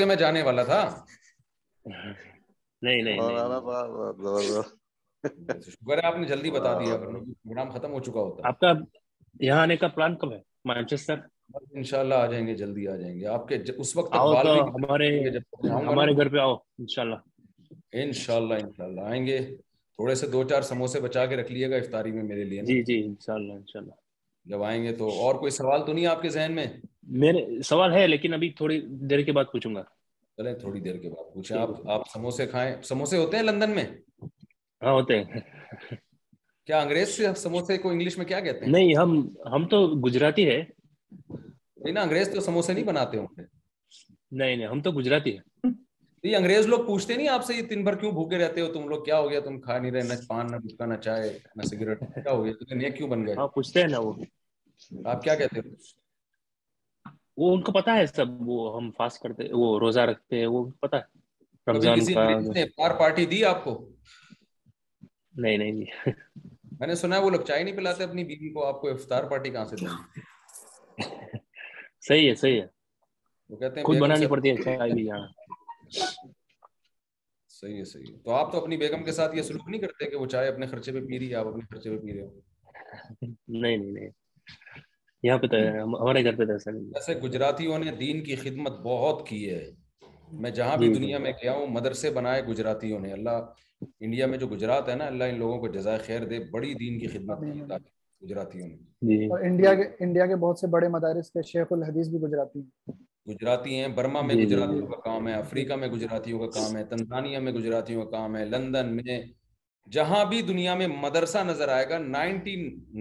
میں 0.05 0.15
جانے 0.15 0.41
والا 0.43 0.63
تھا 0.63 0.83
ان 11.75 11.83
شاء 11.83 11.99
اللہ 12.01 12.15
آ 12.15 12.25
جائیں 12.31 12.45
گے 12.47 12.53
جلدی 12.55 12.87
آ 12.87 12.95
جائیں 12.95 13.19
گے 13.19 13.25
آپ 13.27 13.47
کے 13.47 13.57
اس 13.79 13.95
وقت 13.95 14.15
ہمارے 15.65 16.13
گھر 16.17 16.37
ان 16.41 16.87
شاء 16.95 17.03
اللہ 17.03 17.23
انشاءاللہ 18.01 18.55
اللہ 18.83 19.01
آئیں 19.01 19.25
گے 19.25 19.37
تھوڑے 19.95 20.15
سے 20.15 20.27
دو 20.31 20.43
چار 20.49 20.61
سموسے 20.67 20.99
بچا 21.01 21.25
کے 21.25 21.35
رکھ 21.35 21.51
لیے 21.51 21.69
گا 21.69 21.75
افطاری 21.75 22.11
میں 22.11 22.23
میرے 22.23 22.43
لیے 22.49 22.61
جی 22.65 22.81
جی 22.87 23.01
جب 24.49 24.63
آئیں 24.63 24.83
گے 24.83 24.91
تو 24.97 25.07
اور 25.21 25.35
کوئی 25.39 25.51
سوال 25.51 25.85
تو 25.85 25.93
نہیں 25.93 26.05
آپ 26.07 26.21
کے 26.21 26.29
ذہن 26.35 26.55
میں 26.55 27.31
سوال 27.69 27.93
ہے 27.93 28.05
لیکن 28.07 28.33
ابھی 28.33 28.49
تھوڑی 28.61 28.79
دیر 29.09 29.21
کے 29.23 29.31
بعد 29.39 29.51
پوچھوں 29.51 29.73
گا 29.75 29.83
تھوڑی 30.59 30.79
دیر 30.79 30.97
کے 30.97 31.09
بعد 31.09 31.51
آپ 31.61 31.69
آپ 31.95 32.07
سموسے 32.13 32.45
سموسے 32.87 33.15
کھائیں 33.15 33.23
ہوتے 33.23 33.37
ہیں 33.37 33.43
لندن 33.43 33.71
میں 33.75 33.83
ہاں 34.83 34.91
ہوتے 34.93 35.19
ہیں 35.23 35.39
کیا 36.65 36.79
انگریز 36.81 37.09
سے 37.67 37.77
انگلش 37.83 38.17
میں 38.17 38.25
کیا 38.25 38.39
کہتے 38.39 38.65
ہیں 38.65 38.71
نہیں 38.71 38.95
ہم 38.97 39.19
ہم 39.51 39.67
تو 39.69 39.85
گجراتی 40.05 40.47
ہے 40.49 40.61
نہیں 41.11 41.93
نا 41.93 42.01
انگریز 42.01 42.31
تو 42.33 42.41
سموسے 42.41 42.73
نہیں 42.73 42.83
بناتے 42.85 43.17
ہوں 43.17 43.27
گے 43.37 43.43
نہیں 43.45 44.55
نہیں 44.55 44.67
ہم 44.67 44.81
تو 44.81 44.91
گجراتی 44.91 45.37
ہیں 45.37 45.71
یہ 46.23 46.35
انگریز 46.37 46.65
لوگ 46.67 46.85
پوچھتے 46.85 47.15
نہیں 47.15 47.27
آپ 47.29 47.45
سے 47.45 47.55
یہ 47.55 47.61
دن 47.67 47.83
بھر 47.83 47.95
کیوں 47.99 48.11
بھوکے 48.11 48.37
رہتے 48.37 48.61
ہو 48.61 48.67
تم 48.73 48.87
لوگ 48.89 49.03
کیا 49.03 49.19
ہو 49.19 49.29
گیا 49.29 49.39
تم 49.43 49.59
کھا 49.61 49.77
نہیں 49.77 49.91
رہے 49.91 50.01
نہ 50.07 50.13
پان 50.27 50.51
نہ 50.51 50.57
گٹکا 50.65 50.85
نہ 50.85 50.97
چائے 51.03 51.31
نہ 51.57 51.65
سگریٹ 51.67 51.99
کیا 52.23 52.31
ہو 52.31 52.43
گیا 52.43 52.77
یہ 52.81 52.89
کیوں 52.97 53.07
بن 53.09 53.25
گئے 53.27 53.35
ہاں، 53.35 53.47
پوچھتے 53.55 53.81
ہیں 53.81 53.87
نا 53.87 53.99
وہ 54.07 54.13
آپ 55.11 55.23
کیا 55.23 55.35
کہتے 55.35 55.59
ہو 55.65 55.75
وہ 57.41 57.55
ان 57.55 57.61
کو 57.63 57.71
پتا 57.71 57.95
ہے 57.95 58.05
سب 58.07 58.41
وہ 58.47 58.75
ہم 58.75 58.89
فاسٹ 58.97 59.21
کرتے 59.23 59.47
وہ 59.57 59.77
روزہ 59.79 59.99
رکھتے 60.11 60.39
ہیں 60.39 60.47
وہ 60.55 60.63
پتا 60.81 60.97
ہے 60.97 61.71
رمضان 61.71 62.05
کا 62.51 62.63
پار 62.77 62.95
پارٹی 62.99 63.25
دی 63.33 63.43
آپ 63.45 63.63
کو 63.63 63.77
نہیں 65.43 65.57
نہیں 65.57 66.11
میں 66.79 66.87
نے 66.87 66.95
سنا 66.95 67.17
ہے 67.17 67.21
وہ 67.21 67.29
لوگ 67.29 67.41
چائے 67.47 67.63
نہیں 67.63 67.75
پلاتے 67.77 68.03
اپنی 68.03 68.23
بیوی 68.23 68.49
کو 68.53 68.65
آپ 68.65 68.81
کو 68.81 68.89
افطار 68.89 69.23
پارٹی 69.29 69.49
کہاں 69.49 69.65
سے 69.65 69.75
دیں 69.81 69.87
صحیح 72.07 72.29
ہے 72.29 72.35
صحیح 72.43 72.61
ہے 72.61 73.81
خود 73.83 73.97
بنانی 73.99 74.27
پڑتی 74.27 74.49
ہے 74.49 74.55
چائے 74.63 74.93
بھی 74.93 75.05
یہاں 75.05 75.27
صحیح 77.59 77.77
ہے 77.77 77.83
صحیح 77.91 78.11
ہے 78.13 78.17
تو 78.25 78.31
آپ 78.33 78.51
تو 78.51 78.61
اپنی 78.61 78.77
بیگم 78.83 79.03
کے 79.03 79.11
ساتھ 79.11 79.35
یہ 79.35 79.41
سلوک 79.43 79.69
نہیں 79.69 79.81
کرتے 79.81 80.09
کہ 80.09 80.17
وہ 80.17 80.25
چائے 80.35 80.49
اپنے 80.49 80.67
خرچے 80.73 80.91
پہ 80.91 80.99
پی 81.07 81.19
رہی 81.19 81.29
ہے 81.29 81.35
آپ 81.35 81.47
اپنے 81.47 81.61
خرچے 81.71 81.89
پہ 81.89 81.97
پی 82.05 82.13
رہے 82.13 82.21
ہو 82.21 82.39
نہیں 83.61 83.77
نہیں 83.77 84.09
یہاں 85.23 85.37
پہ 85.37 85.47
تو 85.53 85.57
ہمارے 85.83 86.23
گھر 86.23 86.35
پہ 86.35 86.45
تو 86.45 86.51
ایسا 86.51 86.71
نہیں 86.71 86.83
ویسے 86.95 87.13
گجراتیوں 87.23 87.77
نے 87.79 87.91
دین 87.99 88.23
کی 88.23 88.35
خدمت 88.43 88.79
بہت 88.83 89.27
کی 89.27 89.49
ہے 89.49 89.65
میں 90.41 90.49
جہاں 90.59 90.77
بھی 90.77 90.93
دنیا 90.93 91.17
میں 91.17 91.31
گیا 91.41 91.53
ہوں 91.53 91.67
مدرسے 91.77 92.09
بنائے 92.17 92.41
گجراتیوں 92.45 92.99
نے 92.99 93.11
اللہ 93.13 93.85
انڈیا 93.99 94.25
میں 94.27 94.37
جو 94.37 94.47
گجرات 94.47 94.89
ہے 94.89 94.95
نا 95.01 95.05
اللہ 95.07 95.23
ان 95.33 95.39
لوگوں 95.39 95.59
کو 95.59 95.67
جزائے 95.73 95.97
خیر 96.05 96.25
دے 96.33 96.39
بڑی 96.51 96.73
دین 96.83 96.99
کی 96.99 97.07
خدمت 97.07 97.39
کی 97.53 97.61
گجراتیوں 98.23 98.67
میں 98.67 99.07
جی۔ 99.17 99.27
اور 99.31 99.39
انڈیا 99.49 99.73
کے 99.75 99.83
انڈیا 100.05 100.25
کے 100.27 100.35
بہت 100.45 100.59
سے 100.59 100.67
بڑے 100.73 100.87
مدارس 100.95 101.29
کے 101.31 101.41
شیخ 101.51 101.71
الحدیث 101.71 102.07
بھی 102.13 102.19
گجراتی 102.27 102.59
ہیں 102.59 102.91
گجراتی 103.33 103.79
ہیں 103.79 103.87
برما 103.95 104.21
میں 104.27 104.35
جی، 104.35 104.41
جی، 104.45 104.55
گجراتیوں 104.55 104.87
کا 104.87 104.99
کام 105.09 105.27
ہے 105.27 105.33
افریقہ 105.33 105.73
میں 105.83 105.87
گجراتیوں 105.87 106.39
کا 106.39 106.47
کام 106.59 106.75
ہے 106.77 106.83
تنزانیہ 106.89 107.39
میں 107.45 107.51
گجراتیوں 107.53 108.05
کا 108.05 108.09
کام 108.17 108.35
ہے 108.35 108.45
لندن 108.45 108.95
میں 108.95 109.21
جہاں 109.91 110.23
بھی 110.29 110.41
دنیا 110.47 110.73
میں 110.75 110.87
مدرسہ 111.03 111.37
نظر 111.47 111.67
آئے 111.75 111.87
گا 111.89 111.97
نائنٹی 112.17 112.55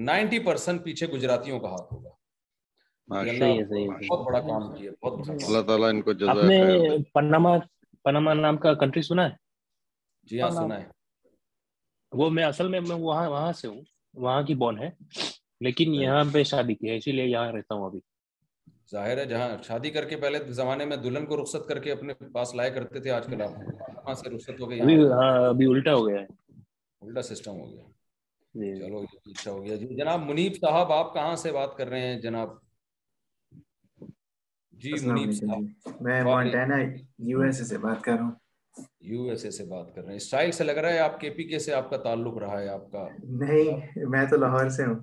نائنٹی 0.08 0.38
پرسینٹ 0.44 0.84
پیچھے 0.84 1.06
گجراتیوں 1.12 1.60
کا 1.60 1.68
ہاتھ 1.70 1.92
ہوگا 1.92 2.10
بہت 4.10 4.24
بڑا 4.26 4.40
کام 4.46 4.72
کیا 4.76 4.90
بہت 5.06 5.28
اللہ 5.30 5.62
تعالیٰ 5.66 5.88
ان 5.92 6.00
کو 6.02 6.12
جزا 6.22 6.46
نے 6.48 6.96
پنما 7.14 7.56
پنما 8.04 8.34
نام 8.34 8.56
کا 8.66 8.72
کنٹری 8.82 9.02
سنا 9.02 9.28
ہے 9.28 9.34
جی 10.30 10.40
ہاں 10.40 10.50
سنا 10.50 10.80
ہے 10.80 10.86
وہ 12.18 12.28
میں 12.36 12.44
اصل 12.44 12.68
میں 12.68 12.80
میں 12.88 12.96
وہاں 13.00 13.28
وہاں 13.30 13.52
سے 13.52 13.68
ہوں 13.68 13.80
وہاں 14.22 14.42
کی 14.46 14.54
بون 14.60 14.78
ہے 14.78 14.88
لیکن 15.66 15.94
یہاں 15.94 16.22
پہ 16.32 16.42
شادی 16.52 16.74
کی 16.74 16.90
ہے 16.90 16.96
اسی 16.96 17.12
لیے 17.12 17.24
یہاں 17.26 17.52
رہتا 17.52 17.74
ہوں 17.74 17.84
ابھی 17.86 18.00
ظاہر 18.92 19.18
ہے 19.18 19.24
جہاں 19.32 19.48
شادی 19.66 19.90
کر 19.96 20.04
کے 20.08 20.16
پہلے 20.20 20.38
زمانے 20.58 20.84
میں 20.92 20.96
دلہن 21.06 21.26
کو 21.26 21.40
رخصت 21.42 21.66
کر 21.68 21.78
کے 21.86 21.92
اپنے 21.92 22.14
پاس 22.34 22.54
لائے 22.54 22.70
کرتے 22.76 23.00
تھے 23.06 23.10
آج 23.10 23.26
کل 23.30 23.42
آپ 23.42 23.56
وہاں 23.80 24.14
سے 24.22 24.30
رخصت 24.34 24.60
ہو 24.60 24.70
گئی 24.70 24.80
ابھی 24.80 24.96
ہاں، 25.10 25.34
ابھی 25.48 25.66
الٹا 25.72 25.94
ہو 25.94 26.06
گیا 26.08 26.20
ہے 26.20 26.26
الٹا 27.06 27.22
سسٹم 27.30 27.60
ہو 27.60 27.70
گیا 27.72 27.84
جی۔ 28.62 28.78
چلو 28.84 29.00
اچھا 29.02 29.50
ہو 29.50 29.64
گیا 29.64 29.76
جی 29.82 29.86
جناب 29.96 30.24
منیب 30.28 30.54
صاحب 30.60 30.92
آپ 30.92 31.12
کہاں 31.14 31.34
سے 31.42 31.52
بات 31.52 31.76
کر 31.76 31.88
رہے 31.88 32.06
ہیں 32.06 32.18
جناب 32.22 32.56
جی 34.84 34.92
منیب 35.06 35.32
صاحب 35.40 35.62
جی۔ 35.66 35.92
میں 36.04 36.22
مونٹینا 36.24 36.76
یو 37.30 37.40
ایس 37.44 37.60
اے 37.60 37.66
سے 37.68 37.78
بات 37.86 38.02
کر 38.04 38.12
رہا 38.16 38.24
ہوں 38.24 38.32
یو 39.10 39.20
ایس 39.30 39.44
اے 39.44 39.50
سے 39.50 39.64
بات 39.66 39.94
کر 39.94 40.02
رہے 40.02 40.10
ہیں 40.10 40.16
اسٹائل 40.16 40.50
سے 40.52 40.64
لگ 40.64 40.76
رہا 40.82 40.92
ہے 40.92 40.98
آپ 40.98 41.18
کے 41.20 41.30
پی 41.36 41.44
کے 41.48 41.58
سے 41.58 41.72
آپ 41.74 41.90
کا 41.90 41.96
تعلق 42.02 42.36
رہا 42.38 42.60
ہے 42.60 42.68
آپ 42.68 42.90
کا 42.92 43.06
نہیں 43.42 44.06
میں 44.10 44.24
تو 44.30 44.36
لاہور 44.40 44.68
سے 44.76 44.84
ہوں 44.86 44.98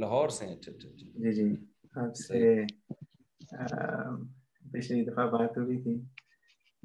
لاہور 0.00 0.28
سے 0.36 0.44
اچھا 0.44 0.72
اچھا 0.72 0.88
اچھا 0.88 1.22
جی 1.24 1.32
جی 1.32 1.54
آپ 2.00 2.14
سے 2.26 2.54
پچھلی 4.72 5.04
دفعہ 5.04 5.26
بات 5.30 5.58
ہو 5.58 5.66
گئی 5.68 5.80
تھی 5.82 5.94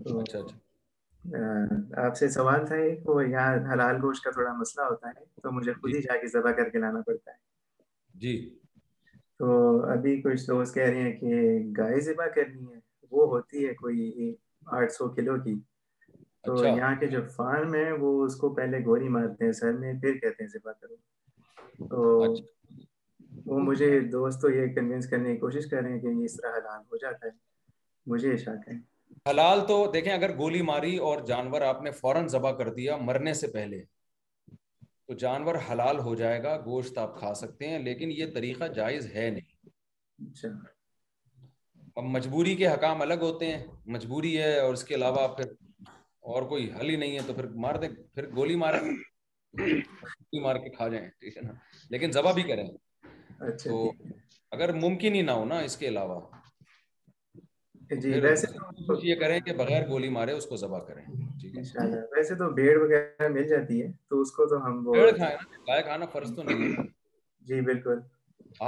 اچھا 0.05 0.19
اچھا 0.39 1.99
آپ 2.05 2.15
سے 2.17 2.29
سوال 2.29 2.65
تھا 2.67 2.75
ایک 2.83 3.09
وہ 3.09 3.25
یہاں 3.27 3.55
حلال 3.73 3.95
گوشت 4.01 4.23
کا 4.23 4.31
تھوڑا 4.31 4.53
مسئلہ 4.59 4.85
ہوتا 4.89 5.09
ہے 5.09 5.23
تو 5.43 5.51
مجھے 5.51 5.73
خود 5.73 5.89
ہی 5.89 5.95
جی۔ 6.01 6.07
جا 6.07 6.15
کے 6.21 6.27
ذبح 6.33 6.51
کر 6.57 6.69
کے 6.69 6.79
لانا 6.79 7.01
پڑتا 7.07 7.31
ہے 7.31 7.37
جی 8.21 8.35
تو 9.39 9.55
ابھی 9.91 10.21
کچھ 10.21 10.41
دوست 10.47 10.75
کہہ 10.75 10.83
رہے 10.89 11.01
ہیں 11.01 11.11
کہ 11.19 11.57
گائے 11.77 11.99
ذبح 12.11 12.27
کرنی 12.35 12.65
ہے 12.73 12.79
وہ 13.11 13.27
ہوتی 13.29 13.67
ہے 13.67 13.73
کوئی 13.81 14.33
آٹھ 14.77 14.91
سو 14.93 15.07
کلو 15.13 15.37
کی 15.43 15.53
تو 16.43 16.53
اچھا۔ 16.53 16.67
یہاں 16.75 16.95
کے 16.99 17.07
جو 17.07 17.19
فارم 17.35 17.73
ہیں 17.73 17.91
وہ 17.99 18.11
اس 18.25 18.35
کو 18.39 18.53
پہلے 18.55 18.77
گولی 18.85 19.07
مارتے 19.15 19.45
ہیں 19.45 19.51
سر 19.61 19.73
میں 19.79 19.93
پھر 20.01 20.17
کہتے 20.19 20.43
ہیں 20.43 20.47
ذبح 20.53 20.71
کرو 20.81 21.85
تو 21.89 22.21
اچھا۔ 22.31 22.79
وہ 23.45 23.59
مجھے 23.59 23.99
دوست 24.11 24.41
تو 24.41 24.49
یہ 24.49 24.73
کنوینس 24.75 25.07
کرنے 25.09 25.33
کی 25.33 25.39
کوشش 25.39 25.65
کر 25.69 25.81
رہے 25.81 25.91
ہیں 25.93 25.99
کہ 25.99 26.07
اس 26.25 26.35
طرح 26.37 26.57
حلال 26.57 26.81
ہو 26.91 26.97
جاتا 27.01 27.25
ہے 27.27 27.31
مجھے 28.11 28.29
یہ 28.31 28.37
شاک 28.43 28.67
ہے 28.69 28.73
حلال 29.29 29.65
تو 29.67 29.77
دیکھیں 29.93 30.11
اگر 30.13 30.35
گولی 30.37 30.61
ماری 30.61 30.95
اور 31.07 31.19
جانور 31.27 31.61
آپ 31.69 31.81
نے 31.81 31.91
فوراً 32.01 32.27
ذبح 32.33 32.51
کر 32.57 32.69
دیا 32.73 32.97
مرنے 33.07 33.33
سے 33.39 33.47
پہلے 33.53 33.81
تو 35.07 35.13
جانور 35.23 35.55
حلال 35.71 35.99
ہو 36.07 36.13
جائے 36.15 36.41
گا 36.43 36.55
گوشت 36.65 36.97
آپ 36.97 37.17
کھا 37.19 37.33
سکتے 37.41 37.69
ہیں 37.69 37.79
لیکن 37.83 38.11
یہ 38.17 38.33
طریقہ 38.35 38.67
جائز 38.75 39.05
ہے 39.15 39.29
نہیں 39.29 40.29
اچھا۔ 40.29 40.49
اب 41.95 42.03
مجبوری 42.15 42.55
کے 42.55 42.67
حکام 42.67 43.01
الگ 43.01 43.21
ہوتے 43.29 43.51
ہیں 43.51 43.65
مجبوری 43.95 44.37
ہے 44.41 44.59
اور 44.59 44.73
اس 44.73 44.83
کے 44.83 44.95
علاوہ 44.95 45.27
پھر 45.35 45.49
اور 46.29 46.43
کوئی 46.49 46.67
حل 46.79 46.89
ہی 46.89 46.95
نہیں 46.95 47.15
ہے 47.17 47.21
تو 47.27 47.33
پھر 47.33 47.45
مار 47.63 47.75
دے 47.81 47.87
پھر 48.15 48.25
گولی 48.35 48.55
مارے 48.63 48.79
گولی 49.59 50.39
مار 50.41 50.55
کے 50.63 50.69
کھا 50.75 50.87
جائیں 50.87 51.07
ٹھیک 51.19 51.37
ہے 51.37 51.41
نا 51.41 51.51
لیکن 51.89 52.11
ذبح 52.11 52.31
بھی 52.35 52.43
کریں 52.49 52.65
اچھا، 52.67 53.63
تو 53.69 53.91
اگر 54.57 54.73
ممکن 54.81 55.15
ہی 55.15 55.21
نہ 55.21 55.31
ہو 55.31 55.45
نا 55.51 55.57
اس 55.69 55.77
کے 55.77 55.87
علاوہ 55.87 56.19
جی 58.01 58.19
ویسے 58.23 58.47
یہ 59.03 59.15
کریں 59.19 59.39
کہ 59.45 59.53
بغیر 59.63 59.87
گولی 59.87 60.09
مارے 60.17 60.31
اس 60.31 60.45
کو 60.49 60.55
ذبح 60.57 60.79
کریں 60.87 61.03
ویسے 62.15 62.35
تو 62.35 62.49
بھیڑ 62.59 62.77
وغیرہ 62.81 63.27
مل 63.29 63.47
جاتی 63.47 63.81
ہے 63.81 63.91
تو 64.09 64.19
اس 64.21 64.31
کو 64.35 64.45
تو 64.53 64.65
ہم 64.65 64.81
بھیڑ 64.91 65.09
کھائیں 65.17 65.35
گائے 65.67 65.81
کھانا 65.89 66.05
فرض 66.13 66.35
تو 66.35 66.43
نہیں 66.43 66.71
ہے 66.77 66.83
جی 67.47 67.61
بالکل 67.71 67.99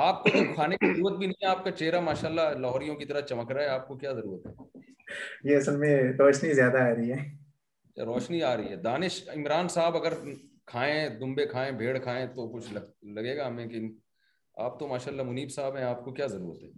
آپ 0.08 0.24
کو 0.24 0.30
تو 0.38 0.54
کھانے 0.56 0.76
کی 0.78 0.94
ضرورت 0.94 1.18
بھی 1.20 1.28
نہیں 1.28 1.44
ہے 1.46 1.52
آپ 1.52 1.64
کا 1.64 1.72
چہرہ 1.72 2.00
ماشاءاللہ 2.10 2.50
لاہوریوں 2.66 2.96
کی 2.96 3.06
طرح 3.06 3.22
چمک 3.30 3.52
رہا 3.52 3.64
ہے 3.64 3.68
آپ 3.78 3.88
کو 3.88 3.98
کیا 4.04 4.12
ضرورت 4.14 4.46
ہے 4.48 5.52
یہ 5.52 5.58
اصل 5.58 5.78
میں 5.78 5.96
روشنی 6.20 6.54
زیادہ 6.54 6.78
آ 6.82 6.94
رہی 6.96 7.12
ہے 7.12 7.18
روشنی 8.02 8.42
آ 8.44 8.56
رہی 8.58 8.70
ہے 8.72 8.76
دانش 8.84 9.22
عمران 9.36 9.68
صاحب 9.70 9.96
اگر 9.98 10.14
کھائیں 10.68 11.08
دمبے 11.20 11.46
کھائیں 11.48 11.72
بھیڑ 11.78 11.98
کھائیں 12.04 12.26
تو 12.36 12.48
کچھ 12.54 12.72
لگے 13.16 13.36
گا 13.38 13.48
ہمیں 13.48 13.68
کہ 13.68 13.82
آپ 14.66 14.80
تو 14.80 14.88
ماشاء 14.88 15.12
اللہ 15.12 15.24
منیب 15.30 15.52
صاحب 15.52 15.78
ہیں 15.78 15.84
آپ 15.84 16.04
کو 16.06 16.12
کیا 16.14 16.28
ضرورت 16.28 16.64
ہے 16.64 16.70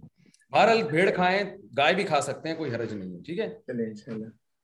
بہرحال 0.52 0.84
بھیڑ 0.90 1.10
کھائیں 1.16 1.42
گائے 1.78 1.94
بھی 1.96 2.04
کھا 2.12 2.22
سکتے 2.22 2.50
ہیں 2.50 2.56
کوئی 2.56 2.74
حرج 2.76 2.94
نہیں 2.94 3.16
ہے 3.16 3.22
ٹھیک 3.26 3.40
ہے 3.40 4.14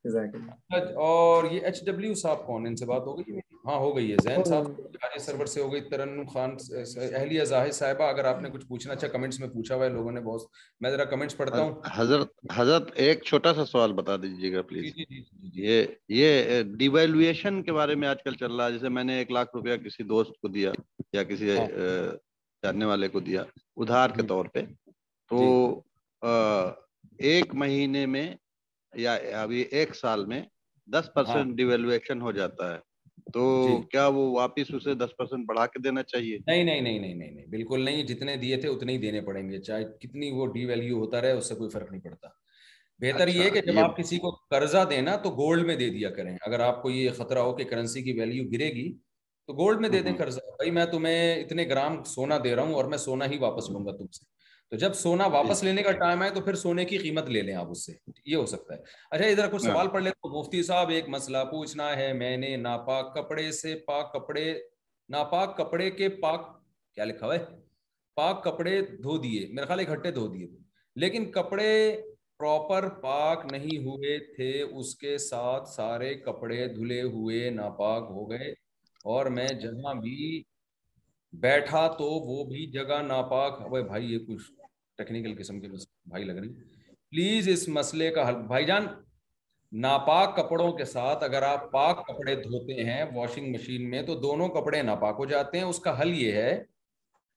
اور 0.06 1.52
یہ 1.52 1.62
ایچ 1.66 1.84
ڈبلیو 1.86 2.14
صاحب 2.22 2.46
کون 2.46 2.66
ان 2.68 2.76
سے 2.76 2.86
بات 2.86 3.02
ہو 3.08 3.18
گئی 3.18 3.40
ہاں 3.66 3.76
ہو 3.80 3.96
گئی 3.96 4.12
ہے 4.12 4.16
زین 4.24 4.44
صاحب 4.44 5.18
سرور 5.22 5.46
سے 5.46 5.62
ہو 5.62 5.72
گئی 5.74 5.82
ترن 5.90 6.26
خان 6.34 6.56
اہلیہ 7.14 7.44
زاہد 7.46 7.74
صاحبہ 7.74 8.04
اگر 8.10 8.26
آپ 8.26 8.42
نے 8.42 8.50
کچھ 8.54 8.66
پوچھنا 8.68 8.94
اچھا 8.94 9.08
کمنٹس 9.08 9.40
میں 9.40 9.48
پوچھا 9.50 9.76
ہوا 9.76 9.86
ہے 9.86 9.90
لوگوں 9.90 10.12
نے 10.12 10.22
بہت 10.30 10.48
میں 10.82 10.90
ذرا 10.92 11.04
کمنٹس 11.12 11.38
پڑھتا 11.38 11.62
ہوں 11.62 11.74
حضرت 11.96 12.32
حضرت 12.56 12.90
ایک 13.06 13.24
چھوٹا 13.24 13.54
سا 13.54 13.66
سوال 13.72 13.94
بتا 13.94 14.16
دیجیے 14.24 14.52
گا 14.54 14.62
پلیز 14.70 14.94
جی، 14.96 15.06
جی، 15.10 15.22
جی، 15.32 15.62
یہ 15.66 15.86
یہ 16.20 16.62
ڈیویلویشن 16.78 17.62
کے 17.64 17.74
بارے 17.74 17.96
میں 18.04 18.08
آج 18.08 18.24
کل 18.26 18.36
چل 18.40 18.56
رہا 18.56 18.66
ہے 18.66 18.72
جیسے 18.72 18.90
میں 18.98 19.04
نے 19.04 19.18
ایک 19.18 19.32
لاکھ 19.32 19.56
روپیہ 19.56 19.76
کسی 19.86 20.04
دوست 20.14 20.38
کو 20.42 20.48
دیا 20.58 20.72
یا 21.14 21.24
کسی 21.24 21.58
ہاں۔ 21.58 21.68
جاننے 22.64 22.86
والے 22.86 23.08
کو 23.10 23.20
دیا 23.30 23.44
ادھار 23.82 24.10
کے 24.10 24.22
ہاں۔ 24.22 24.28
طور 24.28 24.46
پہ 24.54 24.62
تو 25.30 26.28
ایک 27.30 27.54
مہینے 27.62 28.06
میں 28.06 28.30
چاہے 28.98 29.58
کتنی 29.60 30.46
وہ 40.32 40.46
ڈی 40.48 40.64
ویلیو 40.66 41.00
ہوتا 41.00 41.22
رہے 41.22 41.32
اس 41.32 41.48
سے 41.48 41.56
کوئی 41.56 41.70
فرق 41.70 41.92
نہیں 41.92 42.02
پڑتا 42.02 42.28
بہتر 43.02 43.28
اچھا، 43.28 43.38
یہ 43.40 43.50
کہ 43.50 43.62
جب 43.66 43.78
آپ 43.84 43.96
کسی 43.98 44.18
کو 44.24 44.32
قرضہ 44.50 44.84
دینا 44.90 45.16
تو 45.24 45.30
گولڈ 45.38 45.66
میں 45.68 45.76
دے 45.76 45.90
دیا 45.90 46.10
کریں 46.18 46.36
اگر 46.46 46.60
آپ 46.68 46.82
کو 46.82 46.90
یہ 46.90 47.10
خطرہ 47.18 47.40
ہو 47.48 47.56
کہ 47.56 47.64
کرنسی 47.70 48.02
کی 48.04 48.12
ویلیو 48.20 48.44
گرے 48.52 48.70
گی 48.76 48.92
تو 49.48 49.54
گولڈ 49.62 49.80
میں 49.82 49.90
دے 49.90 50.02
دیں 50.02 50.12
ہاں۔ 50.12 50.18
قرضہ 50.18 50.40
تمہیں 50.92 51.34
اتنے 51.36 51.66
گرام 51.70 52.04
سونا 52.14 52.38
دے 52.44 52.56
رہا 52.56 52.64
ہوں 52.64 52.74
اور 52.74 52.86
میں 52.90 52.98
سونا 53.06 53.26
ہی 53.30 53.38
واپس 53.40 53.70
لوں 53.70 53.86
گا 53.86 53.92
تم 53.98 54.08
سے 54.18 54.26
تو 54.72 54.78
جب 54.78 54.94
سونا 54.96 55.26
واپس 55.32 55.62
جی۔ 55.62 55.68
لینے 55.68 55.82
کا 55.84 55.92
ٹائم 56.02 56.22
ہے 56.24 56.30
تو 56.34 56.42
پھر 56.42 56.56
سونے 56.56 56.84
کی 56.90 56.98
قیمت 56.98 57.30
لے 57.30 57.42
لیں 57.48 57.54
آپ 57.62 57.72
اس 57.72 57.86
سے 57.86 57.94
یہ 58.26 58.36
ہو 58.36 58.46
سکتا 58.52 58.74
ہے 58.74 58.80
اچھا 59.12 59.26
ادھر 59.26 59.48
کچھ 59.52 59.66
ہاں۔ 59.66 59.72
سوال 59.74 59.88
پڑھ 59.94 60.04
لیں 60.04 60.12
تو 60.22 60.30
مفتی 60.38 60.62
صاحب 60.64 60.90
ایک 60.98 61.10
مسئلہ 61.16 61.38
پوچھنا 61.50 61.90
ہے 61.98 62.12
میں 62.20 62.36
نے 62.44 62.56
ناپاک 62.58 63.14
کپڑے 63.16 63.52
سے 63.58 63.74
پاک 63.88 64.14
کپڑے 64.14 64.44
ناپاک 65.16 65.56
کپڑے 65.58 65.90
کے 65.98 66.10
پاک 66.22 66.46
کیا 66.96 67.06
لکھا 67.06 67.26
ہوا 67.26 67.36
ہے 67.36 67.40
پاک 68.16 68.44
کپڑے 68.44 68.80
دھو 69.04 69.18
دیے 69.26 69.46
میرے 69.54 69.66
خیال 69.68 69.80
اکٹھے 69.88 70.12
دھو 70.20 70.28
دیے 70.34 70.48
لیکن 71.04 71.26
کپڑے 71.32 71.68
پراپر 72.38 72.90
پاک 73.02 73.46
نہیں 73.52 73.86
ہوئے 73.88 74.18
تھے 74.36 74.50
اس 74.62 74.96
کے 75.04 75.18
ساتھ 75.26 75.70
سارے 75.70 76.14
کپڑے 76.30 76.68
دھلے 76.76 77.02
ہوئے 77.18 77.50
ناپاک 77.60 78.08
ہو 78.10 78.30
گئے 78.32 78.52
اور 79.18 79.26
میں 79.38 79.48
جہاں 79.64 79.94
بھی 80.02 80.42
بیٹھا 81.46 81.88
تو 81.98 82.10
وہ 82.30 82.44
بھی 82.46 82.66
جگہ 82.72 83.02
ناپاک 83.08 83.62
بھائی 83.88 84.12
یہ 84.14 84.20
کچھ 84.28 84.52
ٹیکنیکل 85.04 85.34
قسم 85.38 85.60
کے 85.60 85.68
بھائی 86.10 86.24
لگ 86.24 86.36
رہی 86.40 86.48
ہیں 86.48 86.96
پلیز 87.12 87.48
اس 87.50 87.68
مسئلے 87.78 88.10
کا 88.16 88.28
حل 88.28 88.36
بھائی 88.50 88.66
جان 88.66 88.86
ناپاک 89.86 90.36
کپڑوں 90.38 90.72
کے 90.78 90.86
ساتھ 90.96 91.24
اگر 91.24 91.42
آپ 91.50 91.72
پاک 91.72 92.06
کپڑے 92.08 92.36
دھوتے 92.36 92.84
ہیں 92.84 93.04
واشنگ 93.16 93.52
مشین 93.54 93.90
میں 93.90 94.02
تو 94.08 94.16
دونوں 94.28 94.48
کپڑے 94.60 94.82
ناپاک 94.90 95.16
ہو 95.20 95.26
جاتے 95.26 95.58
ہیں 95.58 95.66
اس 95.66 95.80
کا 95.86 96.00
حل 96.02 96.14
یہ 96.22 96.32
ہے 96.42 96.52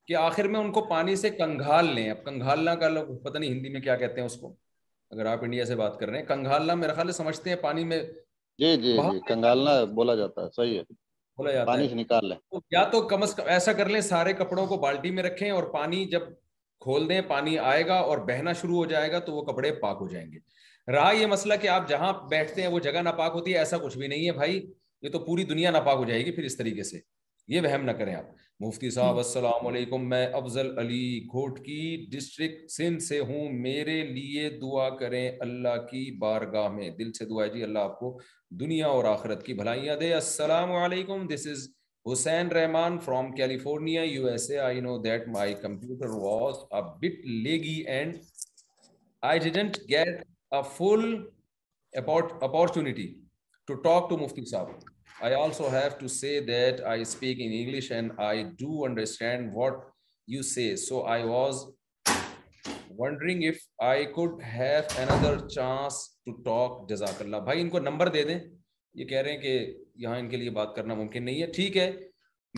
کہ 0.07 0.17
آخر 0.21 0.49
میں 0.55 0.61
ان 0.61 0.73
کو 0.73 0.81
پانی 0.89 1.15
سے 1.17 1.31
کنگھال 1.37 1.95
لیں 1.95 2.09
اب 2.11 2.25
کنگھالنا 2.25 2.75
کا 2.81 2.89
لوگ 2.95 3.15
پتہ 3.25 3.39
نہیں 3.39 3.51
ہندی 3.51 3.69
میں 3.77 3.81
کیا 3.87 3.97
کہتے 4.03 4.21
ہیں 4.21 4.27
اس 4.27 4.37
کو 4.41 4.55
اگر 5.11 5.27
آپ 5.33 5.45
انڈیا 5.45 5.65
سے 5.71 5.75
بات 5.83 5.99
کر 6.01 6.11
رہے 6.11 6.19
ہیں 6.19 6.27
کنگھالنا 6.27 6.75
میرا 6.83 6.93
خیال 6.99 7.13
سمجھتے 7.21 7.51
ہیں 7.51 7.57
پانی 7.67 7.85
میں 7.93 8.03
جی 8.63 8.77
جی 8.83 8.97
کنگھالنا 9.29 9.73
بولا 10.01 10.15
جاتا 10.23 10.43
ہے 10.43 10.51
صحیح 10.57 10.79
ہے 10.79 10.83
بولا 11.39 11.53
جاتا 11.53 11.71
پانی 11.73 11.89
سے 11.89 11.95
نکال 11.95 12.29
لیں 12.29 12.37
یا 12.73 12.85
تو 12.91 13.01
کم 13.13 13.23
از 13.23 13.35
کم 13.35 13.49
ایسا 13.57 13.73
کر 13.81 13.89
لیں 13.97 14.01
سارے 14.13 14.33
کپڑوں 14.43 14.67
کو 14.73 14.77
بالٹی 14.87 15.11
میں 15.19 15.23
رکھیں 15.23 15.51
اور 15.51 15.63
پانی 15.73 16.05
جب 16.17 16.23
کھول 16.85 17.09
دیں 17.09 17.21
پانی 17.29 17.59
آئے 17.73 17.87
گا 17.87 17.95
اور 18.13 18.19
بہنا 18.29 18.53
شروع 18.61 18.77
ہو 18.77 18.85
جائے 18.87 19.11
گا 19.13 19.19
تو 19.27 19.33
وہ 19.35 19.43
کپڑے 19.43 19.71
پاک 19.83 19.99
ہو 20.01 20.09
جائیں 20.09 20.27
گے 20.33 20.39
رہا 20.93 21.11
یہ 21.19 21.27
مسئلہ 21.27 21.55
کہ 21.61 21.69
آپ 21.75 21.89
جہاں 21.89 22.13
بیٹھتے 22.31 22.63
ہیں 22.63 22.69
وہ 22.73 22.79
جگہ 22.87 23.03
ناپاک 23.05 23.33
ہوتی 23.35 23.53
ہے 23.53 23.59
ایسا 23.59 23.77
کچھ 23.85 23.97
بھی 23.99 24.07
نہیں 24.07 24.27
ہے 24.27 24.33
بھائی 24.41 24.61
یہ 25.03 25.09
تو 25.11 25.19
پوری 25.29 25.45
دنیا 25.53 25.71
ناپاک 25.77 25.99
ہو 25.99 26.05
جائے 26.11 26.25
گی 26.27 26.31
پھر 26.39 26.45
اس 26.49 26.57
طریقے 26.57 26.83
سے 26.91 26.99
یہ 27.53 27.61
وہم 27.67 27.85
نہ 27.85 27.91
کریں 28.01 28.15
آپ 28.15 28.27
مفتی 28.65 28.91
صاحب 28.91 29.17
السلام 29.23 29.67
علیکم 29.67 30.09
میں 30.09 30.27
افضل 30.41 30.69
علی 30.79 31.01
گھوٹ 31.33 31.59
کی 31.65 31.79
ڈسٹرکٹ 32.11 32.71
سندھ 32.71 33.03
سے 33.05 33.19
ہوں 33.31 33.49
میرے 33.69 33.97
لیے 34.17 34.49
دعا 34.61 34.89
کریں 35.01 35.25
اللہ 35.47 35.77
کی 35.91 36.05
بارگاہ 36.21 36.69
میں 36.77 36.91
دل 36.99 37.13
سے 37.19 37.25
دعا 37.33 37.47
جی 37.57 37.63
اللہ 37.63 37.89
آپ 37.91 37.99
کو 37.99 38.17
دنیا 38.61 38.87
اور 38.99 39.05
آخرت 39.17 39.45
کی 39.47 39.55
بھلائیاں 39.63 39.97
دے 40.05 40.13
السلام 40.15 40.73
علیکم 40.85 41.27
this 41.35 41.47
is 41.53 41.67
Hussain 42.13 42.49
Rahman 42.53 42.97
from 43.05 43.31
California 43.35 44.03
U 44.05 44.27
S 44.29 44.49
A 44.51 44.57
I 44.61 44.81
know 44.81 44.97
that 45.05 45.27
my 45.35 45.55
computer 45.61 46.09
bit 47.03 47.25
laggy 47.45 47.75
and 47.93 48.17
I 49.29 49.39
didn't 49.45 49.77
get 49.91 50.21
full 50.77 51.15
opportunity 52.43 53.07
to 53.67 53.75
to 53.75 53.81
talk 53.83 54.13
مفتی 54.23 54.45
صاحب 54.51 54.85
I 55.25 55.35
also 55.35 55.69
have 55.73 55.99
to 56.01 56.09
say 56.19 56.39
that 56.49 56.81
I 56.93 57.03
speak 57.03 57.41
English 57.45 57.91
and 57.93 58.13
I 58.29 58.43
do 58.59 58.85
understand 58.85 59.51
what 59.57 59.79
you 60.35 60.43
say 60.55 60.75
so 60.87 61.03
I 61.15 61.25
was 61.29 61.65
wondering 62.99 63.49
if 63.49 63.63
I 63.91 64.05
could 64.17 64.43
another 65.11 65.47
chance 65.55 66.07
to 66.25 66.33
talk 66.51 66.89
جزاک 66.91 67.23
اللہ 67.23 67.45
بھائی 67.49 67.61
ان 67.61 67.71
کو 67.71 67.79
number 67.79 68.09
دے 68.19 68.23
دیں 68.33 68.39
یہ 68.95 69.05
کہہ 69.05 69.21
رہے 69.23 69.31
ہیں 69.33 69.39
کہ 69.39 69.73
یہاں 70.03 70.19
ان 70.19 70.29
کے 70.31 70.37
لیے 70.37 70.51
بات 70.59 70.75
کرنا 70.75 70.95
ممکن 70.95 71.25
نہیں 71.25 71.41
ہے 71.43 71.47
ٹھیک 71.55 71.77
ہے 71.77 71.91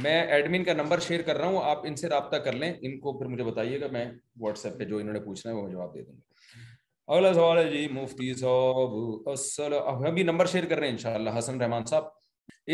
میں 0.03 0.20
ایڈمن 0.33 0.64
کا 0.64 0.72
نمبر 0.72 1.01
شیئر 1.07 1.22
کر 1.27 1.37
رہا 1.37 1.46
ہوں 1.49 1.59
آپ 1.64 1.87
ان 1.87 1.94
سے 1.96 2.09
رابطہ 2.09 2.37
کر 2.46 2.53
لیں 2.55 2.72
ان 2.83 2.99
کو 3.01 3.12
پھر 3.18 3.27
مجھے 3.29 3.44
بتائیے 3.44 3.81
گا 3.81 3.87
میں 3.92 4.05
واٹس 4.40 4.64
ایپ 4.66 4.79
پہ 4.79 4.85
جو 4.88 4.96
انہوں 4.99 5.12
نے 5.14 5.20
پوچھنا 5.20 5.53
ہے 5.53 5.57
وہ 5.59 5.68
جواب 5.68 5.94
دے 5.94 6.03
دوں 6.03 6.16
گا 6.16 7.14
ان 10.87 10.96
شاء 11.03 11.12
اللہ 11.14 11.38
حسن 11.38 11.61
رحمان 11.61 11.85
صاحب 11.90 12.05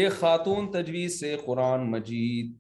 ایک 0.01 0.13
خاتون 0.21 0.71
تجویز 0.73 1.19
سے 1.21 1.35
قرآن 1.45 1.91
مجید 1.91 2.55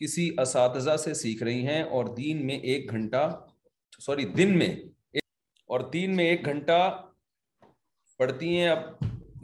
کسی 0.00 0.28
اساتذہ 0.42 0.96
سے 1.04 1.12
سیکھ 1.22 1.42
رہی 1.42 1.66
ہیں 1.66 1.82
اور 1.82 2.14
دین 2.16 2.46
میں 2.46 2.58
ایک 2.72 2.90
گھنٹہ 2.90 3.28
سوری 4.06 4.24
دن 4.38 4.56
میں 4.58 4.74
اور 5.66 5.80
دین 5.92 6.16
میں 6.16 6.24
ایک 6.28 6.44
گھنٹہ 6.46 6.80
پڑھتی 8.18 8.56
ہیں 8.58 8.68
اب 8.68 8.86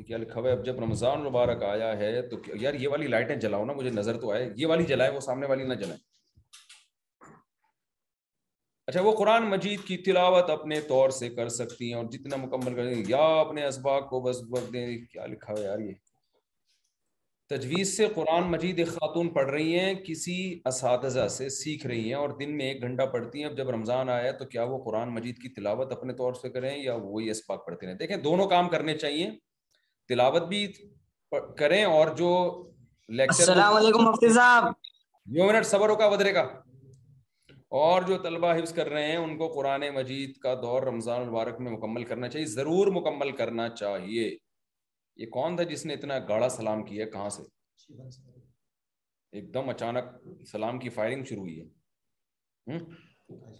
کیا 0.03 0.17
لکھا 0.17 0.41
ہوا 0.41 0.49
ہے 0.51 0.55
اب 0.57 0.65
جب 0.67 0.81
رمضان 0.83 1.23
مبارک 1.25 1.63
آیا 1.65 1.97
ہے 1.99 2.21
تو 2.29 2.37
یار 2.61 2.75
یہ 2.75 2.89
والی 2.89 3.07
لائٹیں 3.07 3.35
جلاؤ 3.37 3.65
نا 3.65 3.73
مجھے 3.73 3.91
نظر 3.91 4.21
تو 4.21 4.31
آئے 4.33 4.49
یہ 4.57 4.67
والی 4.67 4.85
جلائے 4.87 5.11
وہ 5.11 5.21
سامنے 5.29 5.47
والی 5.47 5.65
نہ 5.65 5.75
جلائے 5.85 5.99
اچھا 8.89 9.01
وہ 9.01 9.13
قرآن 9.17 9.43
مجید 9.51 9.85
کی 9.87 9.97
تلاوت 10.07 10.51
اپنے 10.51 10.81
طور 10.89 11.11
سے 11.19 11.29
کر 11.35 11.49
سکتی 11.49 11.87
ہیں 11.89 11.95
اور 11.99 12.05
جتنا 12.13 12.37
مکمل 12.37 12.75
کر 12.75 12.91
یا 13.09 13.23
اپنے 13.41 13.65
اسباق 13.67 14.09
کو 14.11 14.21
بس 14.23 14.43
دیں 14.73 14.87
کیا 15.13 15.27
لکھا 15.27 15.53
ہوا 15.53 15.63
یار 15.65 15.79
یہ 15.81 15.93
تجویز 17.51 17.97
سے 17.97 18.07
قرآن 18.15 18.43
مجید 18.51 18.79
ایک 18.79 18.89
خاتون 18.89 19.29
پڑھ 19.33 19.47
رہی 19.51 19.79
ہیں 19.79 19.95
کسی 20.05 20.37
اساتذہ 20.69 21.27
سے 21.31 21.49
سیکھ 21.57 21.87
رہی 21.87 22.07
ہیں 22.07 22.15
اور 22.15 22.31
دن 22.39 22.57
میں 22.57 22.67
ایک 22.67 22.83
گھنٹہ 22.83 23.03
پڑھتی 23.13 23.39
ہیں 23.43 23.47
اب 23.51 23.57
جب 23.57 23.71
رمضان 23.71 24.09
آیا 24.11 24.31
تو 24.39 24.45
کیا 24.55 24.63
وہ 24.71 24.79
قرآن 24.85 25.09
مجید 25.15 25.39
کی 25.43 25.49
تلاوت 25.57 25.93
اپنے 25.93 26.13
طور 26.23 26.35
سے 26.43 26.51
کریں 26.51 26.77
یا 26.83 26.95
وہی 27.03 27.31
اسباق 27.31 27.67
پڑھتے 27.67 27.87
رہیں 27.87 27.95
دیکھیں 27.99 28.17
دونوں 28.29 28.47
کام 28.49 28.69
کرنے 28.69 28.97
چاہیے 28.99 29.29
تلاوت 30.09 30.43
بھی 30.49 30.67
کریں 31.59 31.83
اور 31.85 32.15
جو 32.17 32.29
لیکچر 33.19 33.43
السلام 33.49 33.75
علیکم 33.77 34.05
مفتی 34.09 34.33
صاحب 34.35 34.73
یو 35.37 35.45
منٹ 35.47 35.67
صبر 35.67 35.89
ہوگا 35.89 36.07
ودرے 36.13 36.33
کا 36.33 36.43
اور 37.81 38.03
جو 38.09 38.17
طلبہ 38.23 38.53
حفظ 38.57 38.73
کر 38.73 38.89
رہے 38.91 39.07
ہیں 39.07 39.17
ان 39.17 39.37
کو 39.39 39.49
قرآن 39.55 39.89
مجید 39.95 40.37
کا 40.43 40.55
دور 40.63 40.83
رمضان 40.87 41.21
المبارک 41.23 41.61
میں 41.61 41.73
مکمل 41.73 42.05
کرنا 42.11 42.29
چاہیے 42.29 42.47
ضرور 42.55 42.87
مکمل 43.01 43.31
کرنا 43.37 43.69
چاہیے 43.69 44.29
یہ 45.23 45.27
کون 45.37 45.57
تھا 45.57 45.65
جس 45.73 45.85
نے 45.87 45.95
اتنا 45.95 46.19
گاڑا 46.29 46.49
سلام 46.59 46.83
کیا 46.85 47.07
کہاں 47.13 47.29
سے 47.39 47.43
ایک 49.39 49.53
دم 49.55 49.69
اچانک 49.69 50.45
سلام 50.51 50.79
کی 50.79 50.89
فائرنگ 50.99 51.25
شروع 51.29 51.43
ہوئی 51.43 51.61
ہے 51.61 52.79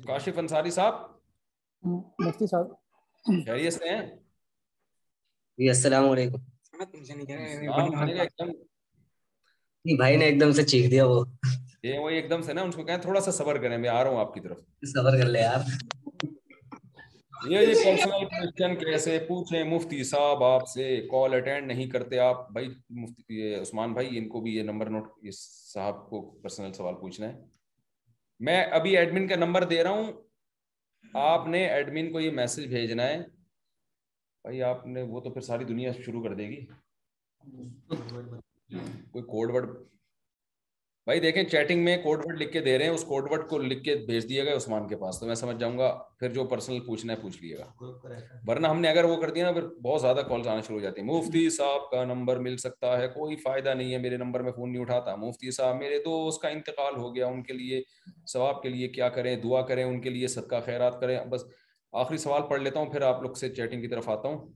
کاشف 0.07 0.39
انصاری 0.39 0.71
صاحب 0.71 1.05
مفتی 2.27 2.47
صاحب 2.51 2.71
خیریت 3.47 3.73
سے 3.75 3.89
ہیں 3.95 4.01
جی 5.59 5.69
السلام 5.69 6.09
علیکم 6.11 6.85
جی، 9.85 9.97
بھائی 9.97 10.17
نے 10.17 10.25
ایک 10.25 10.39
دم 10.41 10.53
سے 10.53 10.63
چیخ 10.67 10.91
دیا 10.91 11.05
وہ 11.07 11.23
جی، 11.83 11.93
ایک 12.15 12.31
دم 12.31 12.41
سے 12.43 12.53
نا 12.53 12.63
ان 12.63 12.71
کو 12.71 12.83
تھوڑا 13.03 13.21
سا 13.27 13.45
کریں 13.53 13.77
میں 13.79 13.89
آ 13.89 14.03
رہا 14.05 14.11
ہوں 14.11 14.19
آپ 14.21 14.27
آپ 14.27 14.35
کی 14.35 14.41
طرف 14.41 15.15
کر 15.19 15.27
لے 15.27 15.43
میں 28.41 28.63
ابھی 28.75 28.97
ایڈمن 28.97 29.29
کا 29.29 29.37
نمبر 29.37 29.65
دے 29.71 29.83
رہا 29.85 29.91
ہوں 29.91 30.13
آپ 31.27 31.47
نے 31.49 31.67
ایڈمن 31.67 32.13
کو 32.13 32.21
یہ 32.21 32.31
میسج 32.41 32.67
بھیجنا 32.67 33.07
ہے 33.09 33.23
بھائی 34.45 34.63
آپ 34.63 34.87
نے 34.87 35.03
وہ 35.09 35.21
تو 35.25 35.31
پھر 35.33 35.41
ساری 35.41 35.65
دنیا 35.65 35.91
شروع 36.05 36.23
کر 36.23 36.33
دے 36.35 36.47
گی 36.49 36.65
کوئی 39.13 39.23
کوڈ 39.31 39.51
ورڈ 39.55 39.69
بھائی 41.07 41.21
دیکھیں 41.21 41.43
چیٹنگ 41.51 41.85
میں 41.85 41.97
کوڈ 42.03 42.25
ورڈ 42.27 42.41
لکھ 42.41 42.53
کے 42.53 42.61
دے 42.67 42.77
رہے 42.79 42.85
ہیں 42.85 42.93
اس 42.93 43.05
کوڈ 43.09 43.31
ورڈ 43.31 43.47
کو 43.49 43.59
لکھ 43.59 43.83
کے 43.85 43.95
بھیج 44.07 44.29
دیا 44.29 44.45
گیا 44.45 45.91
جو 46.35 46.45
پرسنل 46.49 46.81
پوچھنا 46.87 47.13
ہے 47.13 47.19
پوچھ 47.23 47.43
لیے 47.43 47.57
گا 47.57 48.43
ورنہ 48.49 48.67
ہم 48.67 48.81
نے 48.81 48.89
اگر 48.89 49.05
وہ 49.05 49.17
کر 49.21 49.31
دیا 49.31 49.45
نا 49.45 49.53
پھر 49.59 49.67
بہت 49.87 50.01
زیادہ 50.01 50.21
کالز 50.29 50.47
آنا 50.49 50.61
شروع 50.67 50.77
ہو 50.77 50.83
جاتی 50.85 51.01
ہیں 51.01 51.09
مفتی 51.09 51.49
صاحب 51.57 51.91
کا 51.91 52.05
نمبر 52.13 52.39
مل 52.49 52.57
سکتا 52.67 52.97
ہے 53.01 53.09
کوئی 53.15 53.37
فائدہ 53.45 53.75
نہیں 53.75 53.93
ہے 53.93 53.99
میرے 54.07 54.17
نمبر 54.25 54.43
میں 54.43 54.53
فون 54.57 54.73
نہیں 54.73 54.83
اٹھاتا 54.83 55.15
مفتی 55.27 55.51
صاحب 55.61 55.77
میرے 55.81 55.99
دوست 56.05 56.43
کا 56.43 56.49
انتقال 56.57 56.97
ہو 57.01 57.15
گیا 57.15 57.27
ان 57.27 57.43
کے 57.43 57.53
لیے 57.59 57.83
ثواب 58.33 58.63
کے 58.63 58.69
لیے 58.69 58.89
کیا 58.99 59.09
کریں 59.19 59.35
دعا 59.43 59.63
کریں 59.69 59.85
ان 59.85 60.01
کے 60.01 60.11
لیے 60.11 60.29
صدقہ 60.37 60.61
خیرات 60.67 61.01
کریں 61.01 61.19
بس 61.31 61.45
آخری 62.01 62.17
سوال 62.19 62.43
پڑھ 62.49 62.61
لیتا 62.61 62.81
ہوں 62.81 62.87
پھر 62.91 63.03
آپ 63.09 63.21
لوگ 63.23 63.33
سے 63.39 63.49
چیٹنگ 63.55 63.81
کی 63.81 63.89
طرف 63.89 64.09
آتا 64.09 64.29
ہوں 64.29 64.53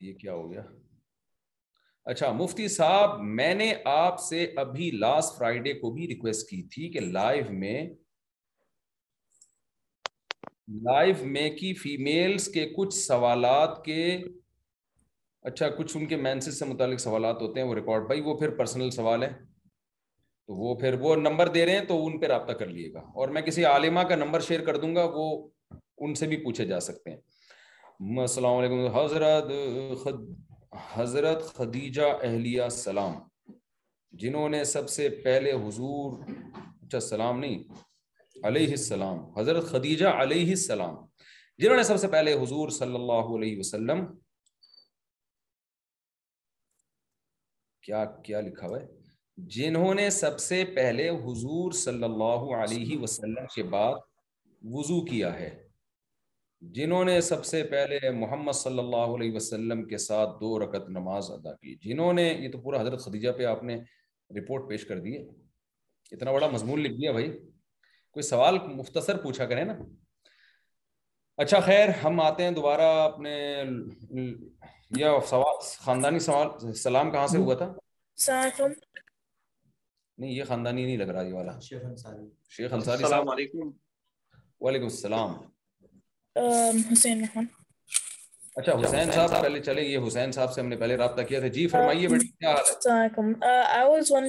یہ 0.00 0.12
کیا 0.20 0.32
ہو 0.32 0.50
گیا 0.52 0.62
اچھا 2.12 2.30
مفتی 2.32 2.68
صاحب 2.76 3.18
میں 3.40 3.52
نے 3.54 3.72
آپ 3.94 4.20
سے 4.28 4.44
ابھی 4.62 4.90
لاسٹ 5.00 5.36
فرائیڈے 5.38 5.72
کو 5.80 5.90
بھی 5.94 6.06
ریکویسٹ 6.08 6.48
کی 6.50 6.62
تھی 6.74 6.88
کہ 6.92 7.00
لائیو 7.00 7.52
میں 7.58 7.82
لائیو 10.88 11.24
میں 11.36 11.48
کی 11.58 11.74
فیمیلز 11.82 12.48
کے 12.54 12.66
کچھ 12.76 12.94
سوالات 12.94 13.82
کے 13.84 14.04
اچھا 15.50 15.68
کچھ 15.78 15.96
ان 15.96 16.06
کے 16.06 16.16
مینسز 16.28 16.58
سے 16.58 16.64
متعلق 16.72 17.00
سوالات 17.00 17.42
ہوتے 17.42 17.60
ہیں 17.60 17.66
وہ 17.68 17.74
ریکارڈ 17.74 18.06
بھائی 18.06 18.20
وہ 18.30 18.36
پھر 18.38 18.56
پرسنل 18.56 18.90
سوال 19.00 19.22
ہے 19.22 19.30
تو 20.48 20.54
وہ 20.56 20.74
پھر 20.80 20.94
وہ 21.00 21.14
نمبر 21.16 21.48
دے 21.54 21.64
رہے 21.66 21.78
ہیں 21.78 21.84
تو 21.88 21.96
ان 22.06 22.18
پہ 22.20 22.26
رابطہ 22.26 22.52
کر 22.58 22.66
لیے 22.66 22.92
گا 22.92 22.98
اور 23.20 23.28
میں 23.36 23.40
کسی 23.48 23.64
عالمہ 23.70 24.00
کا 24.08 24.14
نمبر 24.16 24.40
شیئر 24.46 24.60
کر 24.64 24.76
دوں 24.84 24.94
گا 24.96 25.02
وہ 25.14 25.24
ان 26.04 26.14
سے 26.20 26.26
بھی 26.26 26.36
پوچھے 26.44 26.64
جا 26.66 26.78
سکتے 26.86 27.10
ہیں 27.10 28.16
السلام 28.20 28.56
علیکم 28.58 28.80
حضرت 28.96 29.52
خد 30.04 30.22
حضرت 30.92 31.42
خدیجہ 31.56 32.08
اہلیہ 32.22 32.68
سلام 32.78 33.12
جنہوں 34.22 34.48
نے 34.48 34.62
سب 34.72 34.88
سے 34.90 35.08
پہلے 35.24 35.52
حضور 35.68 36.18
اچھا 36.56 37.00
سلام 37.10 37.38
نہیں 37.40 37.62
علیہ 38.48 38.68
السلام 38.70 39.18
حضرت 39.38 39.70
خدیجہ 39.70 40.14
علیہ 40.22 40.48
السلام 40.50 40.94
جنہوں 41.62 41.76
نے 41.76 41.82
سب 41.90 42.00
سے 42.00 42.08
پہلے 42.14 42.34
حضور 42.42 42.68
صلی 42.82 42.94
اللہ 43.02 43.34
علیہ 43.38 43.58
وسلم 43.58 44.06
کیا 47.86 48.04
کیا 48.28 48.40
لکھا 48.48 48.66
ہوا 48.66 48.80
ہے 48.80 48.86
جنہوں 49.54 49.94
نے 49.94 50.08
سب 50.10 50.38
سے 50.40 50.64
پہلے 50.76 51.08
حضور 51.24 51.72
صلی 51.80 52.02
اللہ 52.04 52.52
علیہ 52.62 52.96
وسلم 53.02 53.46
کے 53.54 53.62
بعد 53.74 53.94
وضو 54.74 55.04
کیا 55.04 55.32
ہے 55.38 55.48
جنہوں 56.76 57.04
نے 57.04 57.20
سب 57.20 57.44
سے 57.46 57.62
پہلے 57.70 58.10
محمد 58.14 58.52
صلی 58.60 58.78
اللہ 58.78 59.14
علیہ 59.16 59.32
وسلم 59.34 59.84
کے 59.88 59.98
ساتھ 60.06 60.30
دو 60.40 60.58
رکت 60.64 60.88
نماز 60.96 61.30
ادا 61.32 61.52
کی 61.54 61.74
جنہوں 61.88 62.12
نے 62.12 62.24
یہ 62.28 62.50
تو 62.52 62.60
پورا 62.62 62.80
حضرت 62.80 63.04
خدیجہ 63.04 63.30
پہ 63.38 63.44
آپ 63.50 63.62
نے 63.64 63.76
رپورٹ 64.38 64.68
پیش 64.68 64.84
کر 64.86 65.00
دی 65.00 65.16
ہے 65.16 65.22
اتنا 66.16 66.32
بڑا 66.32 66.46
مضمون 66.54 66.80
لکھ 66.82 66.96
دیا 67.00 67.12
بھائی 67.12 67.30
کوئی 68.12 68.22
سوال 68.28 68.58
مختصر 68.74 69.16
پوچھا 69.22 69.46
کریں 69.46 69.64
نا 69.64 69.76
اچھا 71.42 71.60
خیر 71.66 71.88
ہم 72.04 72.20
آتے 72.20 72.42
ہیں 72.44 72.50
دوبارہ 72.50 72.92
اپنے 73.04 73.36
یا 75.00 75.12
سوال 75.30 75.64
خاندانی 75.84 76.18
سوال 76.28 76.72
سلام 76.82 77.10
کہاں 77.10 77.26
سے 77.26 77.38
ہوا 77.38 77.54
تھا 77.62 77.72
نہیں 80.20 80.30
یہ 80.34 80.44
خاندانی 80.44 80.84
نہیں 80.84 80.96
لگ 80.96 81.08
رہا 81.14 81.22
یہ 81.22 81.32
والا 81.32 81.58
شیخ 81.68 81.84
انصاری 82.72 83.02
السلام 83.02 83.28
علیکم 83.30 83.70
وعلیکم 84.64 84.86
السلام 84.90 85.36
حسین 86.92 87.24
اچھا، 88.58 88.72
حسین 88.84 89.08
اچھا 89.10 89.26
صاحب 89.26 89.42
پہلے 89.42 89.60
چلے 89.68 89.82
یہ 89.82 89.98
حسین 90.06 90.32
صاحب 90.32 90.52
سے 90.54 90.60
ہم 90.60 90.68
نے 90.68 90.76
پہلے 90.76 90.96
رابطہ 90.96 91.22
کیا 91.28 91.40
کیا 91.40 91.44
تھا 91.44 91.48
جی 91.48 91.60
جی 91.60 91.66
فرمائیے 91.72 92.06
حال 92.06 92.56
ہے 92.56 92.56
السلام 92.56 94.24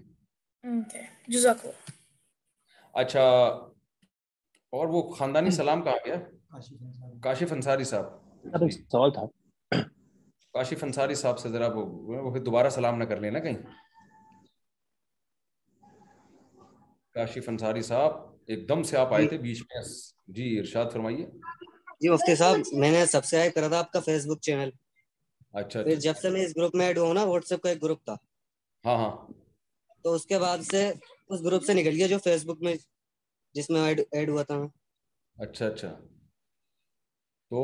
اچھا 3.02 3.22
اور 4.78 4.86
وہ 4.94 5.02
خاندانی 5.14 5.50
سلام 5.62 5.82
کاشف 7.22 7.52
انصاری 7.52 7.84
صاحب 7.92 8.12
سوال 8.92 9.10
تھا 9.12 9.22
کاشف 10.54 10.82
انصاری 10.84 11.14
صاحب 11.20 11.38
سے 11.38 11.48
ذرا 11.50 11.68
وہ 11.74 12.38
دوبارہ 12.38 12.68
سلام 12.70 12.98
نہ 12.98 13.04
کر 13.12 13.20
لینا 13.20 13.38
کہیں 13.46 13.56
کاشف 17.14 17.48
انصاری 17.48 17.82
صاحب 17.88 18.22
ایک 18.50 18.68
دم 18.68 18.82
سے 18.90 18.96
آپ 18.98 19.14
آئے 19.14 19.26
تھے 19.28 19.38
بیچ 19.38 19.62
میں 19.70 19.82
جی 20.34 20.58
ارشاد 20.58 20.90
فرمائیے 20.92 21.26
جی 22.02 22.08
مفتی 22.08 22.34
صاحب 22.36 22.74
میں 22.80 22.90
نے 22.92 23.04
سب 23.06 23.24
سے 23.24 23.48
کرا 23.54 23.68
تھا 23.68 23.78
آپ 23.78 23.90
کا 23.92 24.00
فیس 24.06 24.26
بک 24.26 24.40
چینل 24.42 24.70
اچھا 25.58 25.82
پھر 25.82 25.90
اچھا۔ 25.96 26.00
جب 26.08 26.16
سے 26.22 26.30
میں 26.30 26.44
اس 26.44 26.56
گروپ 26.56 26.74
میں 26.76 26.86
ایڈ 26.86 26.98
ہوا 26.98 27.12
نا 27.14 27.22
واٹس 27.24 27.52
ایپ 27.52 27.60
کا 27.62 27.68
ایک 27.70 27.82
گروپ 27.82 28.04
تھا 28.04 28.14
ہاں 28.84 28.96
ہاں 29.04 29.10
تو 30.04 30.12
اس 30.14 30.24
کے 30.26 30.38
بعد 30.38 30.62
سے 30.70 30.88
اس 31.28 31.44
گروپ 31.44 31.64
سے 31.64 31.74
نکل 31.74 31.94
گیا 31.96 32.06
جو 32.06 32.18
فیس 32.24 32.44
بک 32.46 32.62
میں 32.62 32.74
جس 33.54 33.70
میں 33.70 33.82
ایڈ 34.14 34.28
ہوا 34.28 34.42
تھا 34.42 34.60
اچھا 35.44 35.66
اچھا 35.66 35.92
تو 37.50 37.62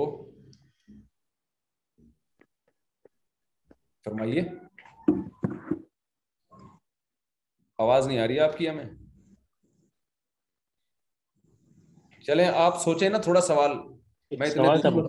فرمائیے 4.04 4.42
آواز 7.82 8.06
نہیں 8.08 8.18
آ 8.18 8.26
رہی 8.26 8.38
آپ 8.40 8.56
کی 8.58 8.68
ہمیں 8.68 8.84
چلیں 12.26 12.46
آپ 12.46 12.80
سوچیں 12.82 13.08
نا 13.10 13.18
تھوڑا 13.26 13.40
سوال 13.40 13.76
میں 14.38 14.48
مطلب۔ 14.56 15.06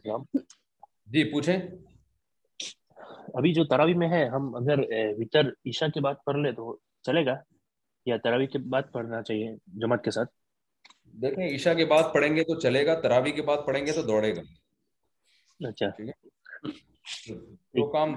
جی 1.13 1.23
پوچھیں 1.31 1.55
ابھی 3.37 3.53
جو 3.53 3.63
تراوی 3.67 3.93
میں 4.03 4.07
ہے 4.09 4.27
ہم 4.29 4.53
اگر 4.55 4.79
وطر 5.17 5.47
عشاء 5.69 5.87
کی 5.93 5.99
بات 6.07 6.23
پڑھ 6.25 6.37
لیں 6.37 6.51
تو 6.59 6.75
چلے 7.07 7.25
گا 7.25 7.35
یا 8.05 8.17
تراوی 8.23 8.47
کی 8.53 8.57
بات 8.75 8.91
پڑھنا 8.93 9.21
چاہیے 9.23 9.51
جماعت 9.81 10.03
کے 10.03 10.11
ساتھ 10.17 10.29
دیکھیں 11.21 11.45
عشاء 11.47 11.73
کے 11.77 11.85
بعد 11.85 12.13
پڑھیں 12.13 12.35
گے 12.35 12.43
تو 12.43 12.59
چلے 12.59 12.85
گا 12.85 12.99
تراوی 13.01 13.31
کے 13.31 13.41
بعد 13.51 13.65
پڑھیں 13.65 13.85
گے 13.85 13.91
تو 13.93 14.01
دوڑے 14.07 14.35
گا 14.35 14.41
اچھا 15.67 15.89
ٹھیک 15.97 16.71
تو 17.45 17.85
کام 17.91 18.15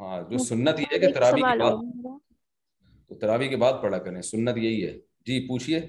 ہاں 0.00 0.20
جو 0.30 0.38
سنت 0.44 0.80
یہ 0.80 0.84
ہے 0.92 0.98
کہ 0.98 1.08
تراوی 1.14 1.42
تراوی 3.20 3.44
کے 3.44 3.50
کے 3.50 3.56
بعد 3.62 3.72
تو 3.72 3.76
بعد 3.76 3.82
پڑھا 3.82 3.98
کریں 4.04 4.20
سنت 4.28 4.56
یہی 4.58 4.86
ہے 4.86 4.92
جی 5.26 5.38
پوچھئے 5.48 5.80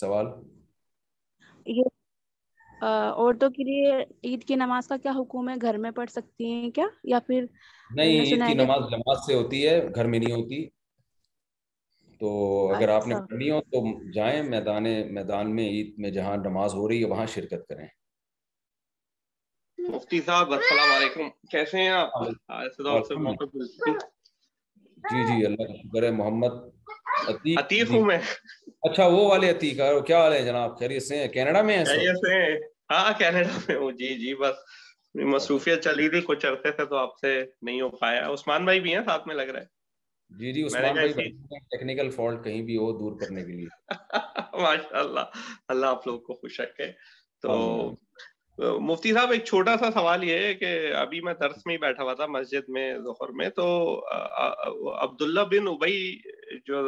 سوال 0.00 0.26
عورتوں 2.86 3.48
کے 3.56 3.64
لیے 3.64 3.92
عید 4.30 4.44
کی 4.48 4.54
نماز 4.64 4.86
کا 4.88 4.96
کیا 5.02 5.12
حکم 5.20 5.48
ہے 5.48 5.54
گھر 5.62 5.76
میں 5.84 5.90
پڑھ 5.98 6.10
سکتی 6.10 6.52
ہیں 6.52 6.70
کیا 6.78 6.86
یا 7.12 7.18
پھر 7.26 7.44
نہیں 7.96 8.20
عید 8.20 8.46
کی 8.46 8.54
نماز 8.62 8.90
جماعت 8.90 9.20
سے 9.26 9.34
ہوتی 9.34 9.66
ہے 9.68 9.78
گھر 9.94 10.06
میں 10.06 10.18
نہیں 10.18 10.34
ہوتی 10.34 10.64
تو 12.20 12.32
اگر 12.74 12.88
آپ 12.88 13.06
نے 13.06 13.14
اچھا۔ 13.14 13.26
پڑھنی 13.26 13.50
ہو 13.50 13.60
تو 13.72 13.82
جائیں 14.14 14.42
میدان 14.42 15.54
میں 15.54 15.64
عید 15.70 15.92
میں 16.00 16.10
جہاں 16.16 16.36
نماز 16.44 16.74
ہو 16.74 16.88
رہی 16.88 17.02
ہے 17.02 17.08
وہاں 17.08 17.26
شرکت 17.34 17.66
کریں 17.68 17.86
مفتی 19.88 20.20
صاحب 20.26 20.50
السلام 20.54 20.90
علیکم 20.92 21.28
کیسے 21.50 21.78
ہیں 21.78 21.88
آپ 21.88 22.12
جی 25.10 25.22
جی 25.28 25.44
اللہ 25.46 25.62
کا 25.64 25.74
شکر 25.78 26.02
ہے 26.02 26.10
محمد 26.10 26.52
عطیق 27.28 27.68
جی۔ 27.70 27.82
ہوں 27.90 28.04
میں 28.06 28.18
اچھا 28.88 29.06
وہ 29.14 29.24
والے 29.30 29.50
عتیق 29.50 29.80
ہے 29.80 29.88
کیا 30.06 30.18
والے 30.18 30.40
جناب 30.44 30.78
خیریت 30.78 31.02
سے 31.06 31.16
ہیں 31.18 31.26
کینیڈا 31.34 31.62
میں 31.62 31.76
ہیں 31.76 31.84
خیریت 31.84 32.16
سے 32.26 32.32
ہیں 32.34 32.56
ہاں 32.90 33.12
کینیڈا 33.18 33.58
میں 33.66 33.76
ہوں 33.78 33.92
جی 33.98 34.14
جی 34.24 34.34
بس 34.40 34.64
مصروفیت 35.34 35.84
چلی 35.84 36.08
تھی 36.10 36.20
کچھ 36.26 36.46
عرصے 36.46 36.72
سے 36.76 36.84
تو 36.84 36.96
آپ 36.96 37.18
سے 37.20 37.34
نہیں 37.62 37.80
ہو 37.80 37.88
پایا 38.04 38.28
عثمان 38.32 38.64
بھائی 38.70 38.80
بھی 38.86 38.94
ہیں 38.94 39.02
ساتھ 39.06 39.26
میں 39.28 39.34
لگ 39.34 39.50
رہا 39.54 39.60
ہے 39.60 40.36
جی 40.38 40.52
جی 40.52 40.62
عثمان 40.66 40.94
بھائی 40.94 41.12
ٹیکنیکل 41.74 42.10
فالٹ 42.16 42.44
کہیں 42.44 42.62
بھی 42.70 42.76
ہو 42.78 42.90
دور 42.98 43.20
کرنے 43.20 43.44
کے 43.44 43.52
لیے 43.52 43.68
ماشاءاللہ 44.62 45.26
اللہ 45.68 45.86
آپ 45.98 46.06
لوگ 46.06 46.18
کو 46.28 46.34
خوش 46.40 46.60
رکھے 46.60 46.90
تو 47.42 47.52
مفتی 48.58 49.12
صاحب 49.12 49.30
ایک 49.32 49.44
چھوٹا 49.44 49.76
سا 49.78 49.90
سوال 49.92 50.24
یہ 50.24 50.38
ہے 50.46 50.52
کہ 50.54 50.76
ابھی 50.96 51.20
میں 51.24 51.32
درس 51.40 51.64
میں 51.66 51.74
ہی 51.74 51.78
بیٹھا 51.80 52.02
ہوا 52.02 52.12
تھا 52.14 52.26
مسجد 52.30 52.68
میں 52.74 52.82
ظہر 53.04 53.30
میں 53.38 53.48
تو 53.56 53.64
عبداللہ 55.02 55.40
بن 55.50 55.64
جو 56.66 56.82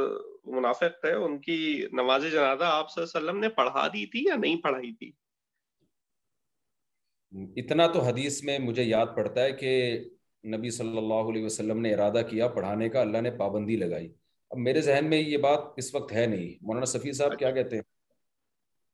منافق 0.56 1.00
تھے 1.02 1.12
ان 1.12 1.36
کی 1.40 1.56
نماز 1.92 2.24
جنازہ 2.32 2.64
آپ 2.64 2.90
صلی 2.90 3.02
اللہ 3.02 3.18
علیہ 3.18 3.28
وسلم 3.28 3.38
نے 3.40 3.48
پڑھا 3.56 3.86
دی 3.92 4.04
تھی 4.06 4.06
تھی 4.10 4.22
یا 4.28 4.34
نہیں 4.40 4.56
پڑھائی 4.64 4.94
اتنا 7.60 7.86
تو 7.92 8.00
حدیث 8.04 8.42
میں 8.44 8.58
مجھے 8.66 8.82
یاد 8.82 9.06
پڑتا 9.16 9.44
ہے 9.44 9.52
کہ 9.62 9.72
نبی 10.56 10.70
صلی 10.78 10.96
اللہ 10.98 11.30
علیہ 11.30 11.44
وسلم 11.44 11.80
نے 11.82 11.94
ارادہ 11.94 12.22
کیا 12.30 12.48
پڑھانے 12.58 12.88
کا 12.88 13.00
اللہ 13.00 13.20
نے 13.26 13.30
پابندی 13.38 13.76
لگائی 13.76 14.06
اب 14.50 14.58
میرے 14.68 14.80
ذہن 14.90 15.10
میں 15.10 15.18
یہ 15.18 15.36
بات 15.48 15.66
اس 15.78 15.94
وقت 15.94 16.12
ہے 16.12 16.26
نہیں 16.26 16.52
مولانا 16.66 16.84
صفی 16.92 17.12
صاحب 17.22 17.38
کیا 17.38 17.50
کہتے 17.58 17.76
ہیں 17.76 17.82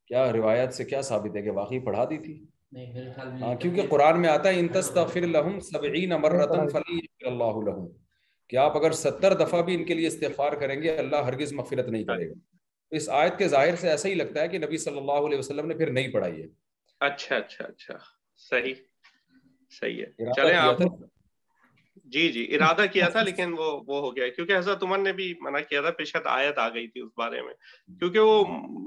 کیا 0.08 0.26
روایت 0.32 0.74
سے 0.74 0.84
کیا 0.94 1.02
ثابت 1.12 1.36
ہے 1.36 1.42
کہ 1.42 1.50
واقعی 1.60 1.78
پڑھا 1.86 2.04
دی 2.10 2.18
تھی 2.24 2.40
ہاں، 2.76 3.54
کیونکہ 3.60 3.86
قرآن 3.88 4.20
میں 4.20 4.28
آتا 4.28 4.48
ہے 4.48 4.58
ان 4.60 4.68
تستغفر 4.74 5.26
لہم 5.26 5.58
سبعین 5.70 6.10
مرتن 6.20 6.58
ہاں۔ 6.58 6.68
فلی 6.72 6.96
یغفر 6.96 7.26
اللہ 7.30 7.60
لہم 7.70 7.86
کہ 8.48 8.56
آپ 8.66 8.76
اگر 8.76 8.92
ستر 9.02 9.34
دفعہ 9.44 9.60
بھی 9.62 9.74
ان 9.74 9.84
کے 9.84 9.94
لیے 9.94 10.06
استغفار 10.06 10.52
کریں 10.60 10.80
گے 10.82 10.96
اللہ 10.98 11.22
ہرگز 11.28 11.52
مغفرت 11.52 11.88
نہیں 11.88 12.04
کرے 12.04 12.28
گا 12.28 12.34
اس 12.96 13.08
آیت 13.18 13.38
کے 13.38 13.48
ظاہر 13.48 13.76
سے 13.80 13.90
ایسا 13.90 14.08
ہی 14.08 14.14
لگتا 14.14 14.40
ہے 14.40 14.48
کہ 14.48 14.58
نبی 14.58 14.76
صلی 14.78 14.98
اللہ 14.98 15.26
علیہ 15.26 15.38
وسلم 15.38 15.66
نے 15.66 15.74
پھر 15.74 15.90
نہیں 15.98 16.12
پڑھائی 16.12 16.40
ہے 16.42 16.46
اچھا 17.06 17.36
اچھا 17.36 17.64
اچھا 17.64 17.96
صحیح 18.48 18.74
صحیح 19.80 20.02
ہے 20.02 20.32
چلیں 20.36 20.56
آپ 20.56 20.78
جی 22.12 22.28
جی 22.32 22.46
ارادہ 22.56 22.84
کیا 22.92 23.08
تھا 23.08 23.22
لیکن 23.22 23.52
وہ 23.58 23.68
وہ 23.86 24.00
ہو 24.00 24.14
گیا 24.16 24.28
کیونکہ 24.36 24.56
حضرت 24.56 24.82
عمر 24.82 24.98
نے 24.98 25.12
بھی 25.20 25.32
منع 25.40 25.58
کیا 25.68 25.80
تھا 25.80 25.90
پیشت 25.98 26.26
آیت 26.36 26.58
آ 26.58 26.68
گئی 26.74 26.86
تھی 26.88 27.00
اس 27.00 27.10
بارے 27.18 27.40
میں 27.42 27.54
کیونکہ 27.98 28.18
وہ 28.18 28.44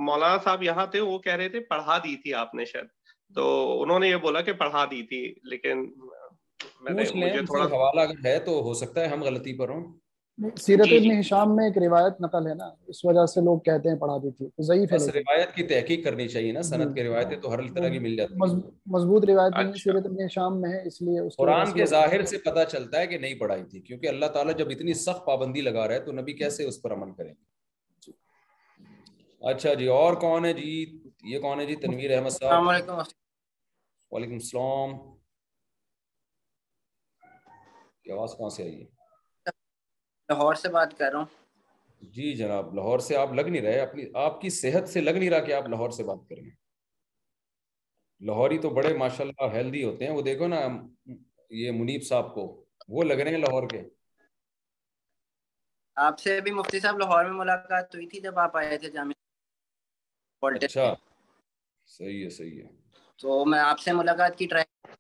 مولانا 0.08 0.38
صاحب 0.44 0.64
یہاں 0.64 0.86
تھے 0.96 1.00
وہ 1.10 1.18
کہہ 1.26 1.36
رہے 1.36 1.50
تھے 1.50 1.60
پڑھا 1.70 1.98
دی 2.04 2.16
تھی 2.24 2.34
آپ 2.44 2.54
نے 2.56 2.66
شاید 2.66 2.88
تو 3.36 3.46
انہوں 3.84 4.00
نے 4.00 4.08
یہ 4.10 4.16
بولا 4.24 4.42
کہ 4.48 4.54
پڑھا 4.60 4.84
دی 4.92 5.02
تھی 5.08 5.22
لیکن 5.52 5.86
ظاہر 6.88 7.44
سے 7.44 8.48
پتا 22.44 22.66
چلتا 22.66 23.00
ہے 23.00 23.08
کہ 23.08 23.18
نہیں 23.18 23.36
پڑھائی 23.36 23.64
تھی 23.64 23.82
کیونکہ 23.82 24.08
اللہ 24.08 24.26
تعالیٰ 24.34 24.56
جب 24.58 24.70
اتنی 24.72 24.94
سخت 24.94 25.26
پابندی 25.26 25.62
لگا 25.62 25.88
رہا 25.88 25.96
ہے 25.96 26.00
تو 26.06 26.12
نبی 26.22 26.34
کیسے 26.44 26.64
اس 26.68 26.82
پر 26.82 26.94
عمل 26.98 27.12
کریں 27.18 27.30
گے 27.30 28.08
جی۔ 28.08 28.12
اچھا 29.54 29.74
جی 29.82 29.88
اور 30.00 30.20
کون 30.28 30.46
ہے 30.46 30.54
جی 30.62 30.72
یہ 31.34 31.40
کون 31.48 31.60
ہے 31.60 31.66
جی 31.66 31.76
تنویر 31.86 32.18
احمد 32.18 32.30
صاحب 32.32 32.52
السلام 32.52 32.68
علیکم 32.70 33.04
وعلیکم 34.12 34.34
السلام 34.34 34.92
کی 38.04 38.12
آواز 38.12 38.34
کہاں 38.38 38.50
سے 38.58 38.64
آئی 38.64 38.82
ہے 38.82 38.94
لاہور 40.30 40.54
سے 40.64 40.70
بات 40.76 40.98
کر 40.98 41.12
رہا 41.12 41.20
ہوں 41.20 42.04
جی 42.14 42.34
جناب 42.38 42.74
لاہور 42.76 43.00
سے 43.06 43.16
آپ 43.18 43.34
لگ 43.34 43.48
نہیں 43.48 43.62
رہے 43.62 43.80
اپنی 43.80 44.04
آپ 44.24 44.40
کی 44.42 44.50
صحت 44.60 44.90
سے 44.90 45.02
لگ 45.02 45.18
نہیں 45.18 45.30
رہا 45.30 45.40
کہ 45.46 45.54
آپ 45.54 45.68
لاہور 45.70 45.90
سے 45.98 46.04
بات 46.12 46.28
کریں 46.30 46.50
لاہوری 48.28 48.58
تو 48.66 48.70
بڑے 48.76 48.94
ماشاء 48.98 49.24
اللہ 49.26 49.56
ہیلدی 49.56 49.84
ہوتے 49.84 50.06
ہیں 50.08 50.12
وہ 50.16 50.22
دیکھو 50.28 50.48
نا 50.48 50.62
یہ 51.64 51.72
منیب 51.80 52.04
صاحب 52.10 52.34
کو 52.36 52.46
وہ 52.96 53.04
لگ 53.04 53.20
رہے 53.24 53.32
ہیں 53.32 53.38
لاہور 53.38 53.68
کے 53.70 53.82
آپ 56.06 56.20
سے 56.20 56.40
بھی 56.46 56.52
مفتی 56.52 56.80
صاحب 56.80 56.98
لاہور 57.00 57.26
میں 57.26 57.38
ملاقات 57.40 57.96
ہوئی 57.96 58.08
تھی 58.14 58.20
جب 58.22 58.40
آپ 58.40 58.58
آئے 58.58 58.78
تھے 58.78 58.90
جامعہ 58.94 60.54
اچھا 60.64 60.94
صحیح 61.98 62.24
ہے 62.24 62.30
صحیح 62.40 62.62
ہے 62.64 62.68
تو 63.22 63.44
میں 63.50 63.60
آپ 63.60 63.80
سے 63.80 63.92
ملاقات 63.94 64.38
کی 64.38 64.46
ٹرائی 64.48 64.92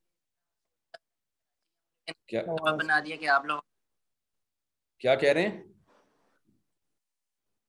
بنا 2.80 2.99
دیا 3.06 3.15
کہ 3.21 3.30
آپ 3.30 3.45
لوگ 3.45 3.62
کیا 4.99 5.15
کہہ 5.23 5.34
رہے 5.34 5.47
ہیں 5.47 5.63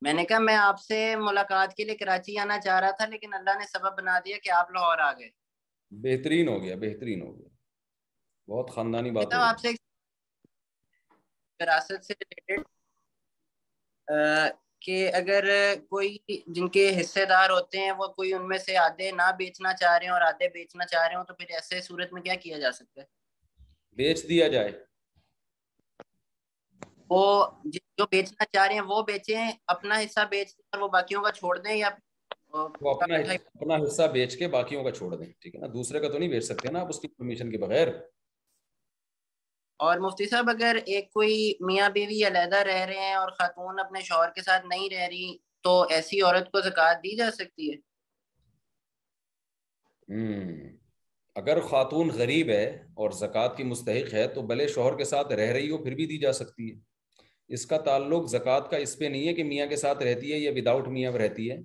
میں 0.07 0.13
نے 0.15 0.25
کہا 0.31 0.39
میں 0.39 0.55
آپ 0.57 0.81
سے 0.81 0.99
ملاقات 1.19 1.75
کے 1.77 1.85
لیے 1.85 1.95
کراچی 1.97 2.37
آنا 2.39 2.61
چاہ 2.61 2.79
رہا 2.81 2.91
تھا 2.99 3.07
لیکن 3.13 3.35
اللہ 3.35 3.59
نے 3.59 3.67
سبب 3.73 3.97
بنا 3.97 4.19
دیا 4.25 4.37
کہ 4.43 4.51
آپ 4.59 4.71
لاہور 4.73 4.99
آ 5.09 5.13
گئے 5.19 5.29
بہترین 6.05 6.49
ہو 6.49 6.63
گیا 6.63 6.77
بہترین 6.85 7.23
ہو 7.23 7.37
گیا 7.39 7.49
بہت 8.55 8.71
خاندانی 8.75 9.11
بات 9.19 9.35
آپ 9.41 9.61
سے 9.61 9.71
وراثت 11.61 12.05
سے 12.05 12.15
ریلیٹڈ 12.23 12.67
کہ 14.85 15.11
اگر 15.15 15.45
کوئی 15.89 16.17
جن 16.55 16.69
کے 16.71 16.91
حصے 17.01 17.25
دار 17.29 17.51
ہوتے 17.51 17.79
ہیں 17.83 17.91
وہ 17.99 18.07
کوئی 18.17 18.33
ان 18.35 18.49
میں 18.49 18.59
سے 18.59 18.77
آدھے 18.77 19.11
نہ 19.17 19.31
بیچنا 19.39 19.73
چاہ 19.81 19.97
رہے 19.97 20.07
ہیں 20.07 20.13
اور 20.13 20.23
آدھے 20.29 20.49
بیچنا 20.55 20.87
چاہ 20.91 21.07
رہے 21.07 21.17
ہوں 21.17 21.25
تو 21.25 21.35
پھر 21.35 21.55
ایسے 21.55 21.81
صورت 21.83 22.13
میں 22.13 22.23
کیا 22.23 22.35
کیا 22.45 22.59
جا 22.59 22.73
سکتا 22.73 23.01
ہے 23.01 23.07
بیچ 23.97 24.29
دیا 24.29 24.49
جائے 24.49 24.73
وہ 27.11 27.23
جو 27.75 28.05
بیچنا 28.11 28.45
چاہ 28.53 28.67
رہے 28.67 28.75
ہیں 28.75 28.81
وہ 28.87 29.03
بیچیں 29.07 29.51
اپنا 29.75 29.99
حصہ 30.05 30.25
بیچ 30.31 30.53
دیں 30.57 30.65
اور 30.73 30.81
وہ 30.83 30.89
باقیوں 30.93 31.23
کا 31.25 31.33
چھوڑ 31.33 31.57
دیں 31.59 31.75
یا 31.77 31.91
وہ 32.55 32.69
اپنا 33.01 33.75
حصہ 33.85 34.03
بیچ 34.13 34.37
کے 34.39 34.49
باقیوں 34.49 34.85
کا 34.85 34.91
چھوڑ 34.91 35.15
دیں 35.17 35.27
ٹھیک 35.41 35.55
ہے 35.55 35.61
نا 35.61 35.67
دوسرے 35.75 36.01
کا 36.01 36.09
تو 36.09 36.19
نہیں 36.19 36.29
بیچ 36.29 36.45
سکتے 36.45 36.71
نا 36.73 36.81
آپ 36.81 36.89
اس 36.91 37.01
کی 37.01 37.09
پرمیشن 37.09 37.51
کے 37.51 37.59
بغیر 37.67 37.89
اور 39.85 39.99
مفتی 40.01 40.25
صاحب 40.29 40.49
اگر 40.51 40.77
ایک 40.87 41.11
کوئی 41.13 41.53
میاں 41.69 41.89
بیوی 41.95 42.23
علیحدہ 42.27 42.57
رہ 42.67 42.85
رہے 42.89 43.07
ہیں 43.07 43.15
اور 43.15 43.31
خاتون 43.39 43.81
اپنے 43.81 44.01
شوہر 44.05 44.29
کے 44.35 44.43
ساتھ 44.43 44.65
نہیں 44.67 44.89
رہ 44.93 45.07
رہی 45.09 45.37
تو 45.63 45.81
ایسی 45.91 46.21
عورت 46.21 46.51
کو 46.53 46.61
دی 47.05 47.15
جا 47.17 47.31
سکتی 47.39 47.71
ہے 47.73 47.77
ہے 50.19 50.69
اگر 51.41 51.61
خاتون 51.71 52.11
غریب 52.15 52.51
اور 53.01 53.11
زکوٰۃ 53.19 53.57
کی 53.57 53.65
مستحق 53.71 54.13
ہے 54.15 54.27
تو 54.35 54.43
بھلے 54.53 54.69
شوہر 54.75 54.97
کے 54.99 55.05
ساتھ 55.13 55.33
رہ 55.41 55.51
رہی 55.53 55.69
ہو 55.71 55.79
پھر 55.85 55.95
بھی 55.95 56.07
دی 56.13 56.19
جا 56.19 56.33
سکتی 56.41 56.71
ہے 56.71 56.79
اس 57.57 57.67
کا 57.73 57.79
تعلق 57.91 58.29
زکوٰۃ 58.31 58.71
کا 58.71 58.77
اس 58.87 58.97
پہ 58.99 59.05
نہیں 59.05 59.27
ہے 59.29 59.35
کہ 59.35 59.45
میاں 59.51 59.67
کے 59.73 59.77
ساتھ 59.85 60.03
رہتی 60.03 60.33
ہے 60.33 60.39
یا 60.39 60.53
وداؤٹ 60.61 60.89
میاں 60.97 61.13
رہتی 61.25 61.51
ہے 61.51 61.57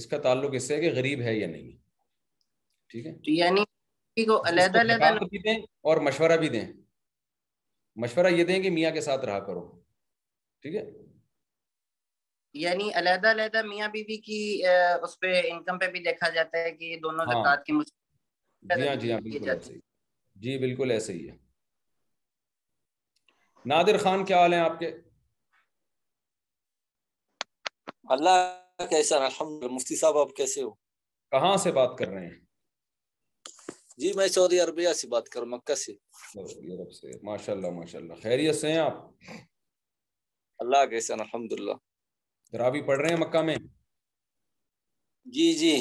اس 0.00 0.06
کا 0.06 0.18
تعلق 0.26 0.54
اس 0.54 0.66
سے 0.68 0.80
کہ 0.80 0.90
غریب 0.96 1.22
ہے 1.28 1.36
یا 1.36 1.46
نہیں 1.48 1.70
ٹھیک 2.90 3.06
ہے 3.06 3.14
یعنی 3.36 3.64
کو 4.26 4.42
علیحدہ 4.48 4.80
علیحدہ 4.80 5.50
اور 5.90 5.96
مشورہ 6.10 6.36
بھی 6.36 6.48
دیں 6.56 6.66
مشورہ 8.02 8.28
یہ 8.32 8.44
دیں 8.48 8.58
کہ 8.62 8.70
میاں 8.70 8.90
کے 8.94 9.00
ساتھ 9.00 9.24
رہا 9.24 9.38
کرو 9.46 9.62
ٹھیک 10.62 10.74
ہے 10.74 10.82
یعنی 12.64 12.90
علیحدہ 12.98 13.30
علیحدہ 13.30 13.62
میاں 13.70 13.88
بیوی 13.94 14.16
کی 14.26 14.38
اس 15.06 15.18
پہ 15.20 15.32
انکم 15.50 15.78
پہ 15.78 15.88
بھی 15.94 16.00
دیکھا 16.04 16.28
جاتا 16.36 16.58
ہے 16.66 16.70
کہ 16.76 16.94
دونوں 17.02 17.26
ہاں۔ 17.26 17.40
زکات 17.42 17.64
کی 17.64 17.72
مشورہ 17.78 18.76
جی 18.78 18.88
ہاں 18.88 18.94
جی 19.02 19.12
ہاں 19.48 19.54
جی 20.44 20.56
بالکل 20.66 20.90
ایسے 20.90 21.12
ہی 21.12 21.28
ہے 21.28 21.36
نادر 23.72 23.98
خان 24.04 24.24
کیا 24.24 24.38
حال 24.40 24.52
ہیں 24.54 24.60
آپ 24.60 24.78
کے 24.78 24.92
اللہ 28.16 28.86
کیسا 28.90 29.16
الحمد 29.24 29.64
مفتی 29.78 29.96
صاحب 30.02 30.18
آپ 30.18 30.34
کیسے 30.36 30.62
ہو 30.62 30.70
کہاں 31.34 31.56
سے 31.66 31.72
بات 31.80 31.96
کر 31.98 32.08
رہے 32.12 32.26
ہیں 32.26 32.38
جی 34.00 34.12
میں 34.16 34.26
سعودی 34.28 34.58
عربیہ 34.60 34.92
سے 34.96 35.06
بات 35.08 35.28
کر 35.28 35.42
مکہ 35.52 35.74
سے 35.74 35.92
سعودی 36.32 36.72
عرب 36.74 36.90
سے 36.92 37.10
ماشاء 37.26 37.52
اللہ 37.52 37.70
ماشاء 37.78 37.98
اللہ 37.98 38.20
خیریت 38.22 38.54
سے 38.56 38.70
ہیں 38.72 38.78
آپ 38.78 39.32
اللہ 40.64 40.84
کے 40.90 41.00
سن 41.06 41.20
الحمد 41.20 41.52
للہ 41.60 41.74
رابی 42.58 42.82
پڑھ 42.90 42.98
رہے 43.00 43.08
ہیں 43.14 43.20
مکہ 43.20 43.42
میں 43.48 43.56
جی 45.38 45.52
جی 45.64 45.74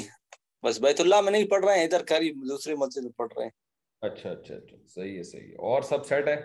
بس 0.66 0.80
بیت 0.86 1.02
اللہ 1.02 1.22
میں 1.22 1.32
نہیں 1.32 1.48
پڑھ 1.50 1.64
رہے 1.66 1.78
ہیں 1.78 1.86
ادھر 1.86 2.06
خیری 2.10 2.32
دوسرے 2.50 2.76
مسجد 2.86 3.04
میں 3.04 3.12
پڑھ 3.18 3.30
رہے 3.38 3.44
ہیں 3.44 4.10
اچھا 4.12 4.32
اچھا 4.32 4.56
اچھا 4.56 4.78
صحیح 4.96 5.16
ہے 5.18 5.24
صحیح 5.32 5.48
ہے 5.50 5.70
اور 5.74 5.82
سب 5.92 6.06
سیٹ 6.08 6.28
ہے 6.28 6.36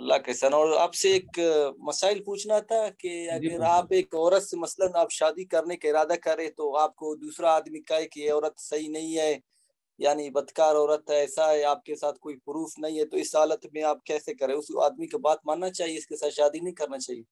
اللہ 0.00 0.18
کے 0.24 0.32
سن 0.40 0.52
اور 0.54 0.76
آپ 0.80 0.94
سے 1.04 1.12
ایک 1.12 1.38
مسائل 1.90 2.22
پوچھنا 2.24 2.58
تھا 2.72 2.84
کہ 2.98 3.08
جی، 3.08 3.32
اگر 3.54 3.64
آپ 3.70 3.92
ایک 4.00 4.14
عورت 4.14 4.42
سے 4.48 4.56
مثلا 4.66 4.86
آپ 5.00 5.12
شادی 5.22 5.44
کرنے 5.54 5.76
کا 5.76 5.88
ارادہ 5.88 6.14
کرے 6.22 6.48
تو 6.56 6.76
آپ 6.78 6.96
کو 7.04 7.14
دوسرا 7.22 7.54
آدمی 7.56 7.80
کہے 7.92 8.08
کہ 8.08 8.20
یہ 8.20 8.32
عورت 8.32 8.60
صحیح 8.60 8.88
نہیں 8.98 9.16
ہے 9.16 9.36
یعنی 10.02 10.28
بدکار 10.34 10.74
عورت 10.76 11.10
ہے 11.10 11.18
ایسا 11.20 11.50
ہے 11.52 11.62
آپ 11.64 11.84
کے 11.84 11.96
ساتھ 11.96 12.18
کوئی 12.20 12.36
پروف 12.44 12.72
نہیں 12.82 12.98
ہے 12.98 13.04
تو 13.10 13.16
اس 13.16 13.34
حالت 13.36 13.66
میں 13.72 13.82
آپ 13.90 14.02
کیسے 14.04 14.34
کریں 14.34 14.54
اس 14.54 14.64
اس 14.70 14.76
آدمی 14.84 15.06
کے 15.06 15.18
بات 15.24 15.38
ماننا 15.46 15.70
چاہیے 15.70 15.98
چاہیے 16.00 16.16
ساتھ 16.18 16.32
شادی 16.34 16.60
نہیں 16.60 17.24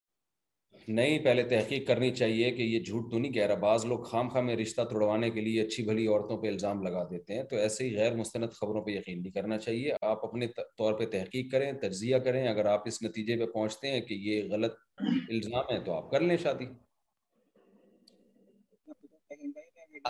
نہیں 0.88 1.18
کرنا 1.18 1.24
پہلے 1.24 1.42
تحقیق 1.48 1.86
کرنی 1.86 2.10
چاہیے 2.16 2.50
کہ 2.54 2.62
یہ 2.62 2.78
جھوٹ 2.84 3.10
تو 3.10 3.18
نہیں 3.18 3.32
کہہ 3.32 3.46
رہا 3.46 3.54
بعض 3.60 3.84
لوگ 3.86 4.02
خام 4.10 4.28
خواہ 4.28 4.42
میں 4.44 4.56
رشتہ 4.56 4.82
توڑوانے 4.92 5.30
کے 5.30 5.40
لیے 5.40 5.60
اچھی 5.62 5.82
بھلی 5.86 6.06
عورتوں 6.06 6.36
پہ 6.42 6.48
الزام 6.48 6.82
لگا 6.82 7.02
دیتے 7.10 7.34
ہیں 7.36 7.42
تو 7.50 7.56
ایسے 7.56 7.88
ہی 7.88 7.96
غیر 7.96 8.16
مستند 8.16 8.50
خبروں 8.60 8.82
پہ 8.84 8.90
یقین 8.90 9.20
نہیں 9.22 9.32
کرنا 9.32 9.58
چاہیے 9.58 9.92
آپ 10.12 10.24
اپنے 10.26 10.46
طور 10.78 10.94
پہ 10.98 11.06
تحقیق 11.18 11.50
کریں 11.52 11.70
تجزیہ 11.82 12.16
کریں 12.24 12.46
اگر 12.48 12.66
آپ 12.74 12.86
اس 12.88 13.02
نتیجے 13.02 13.36
پہ 13.44 13.50
پہنچتے 13.52 13.90
ہیں 13.92 14.00
کہ 14.08 14.14
یہ 14.28 14.48
غلط 14.52 14.76
الزام 15.04 15.74
ہے 15.74 15.80
تو 15.84 15.92
آپ 15.96 16.10
کر 16.10 16.20
لیں 16.20 16.36
شادی 16.42 16.64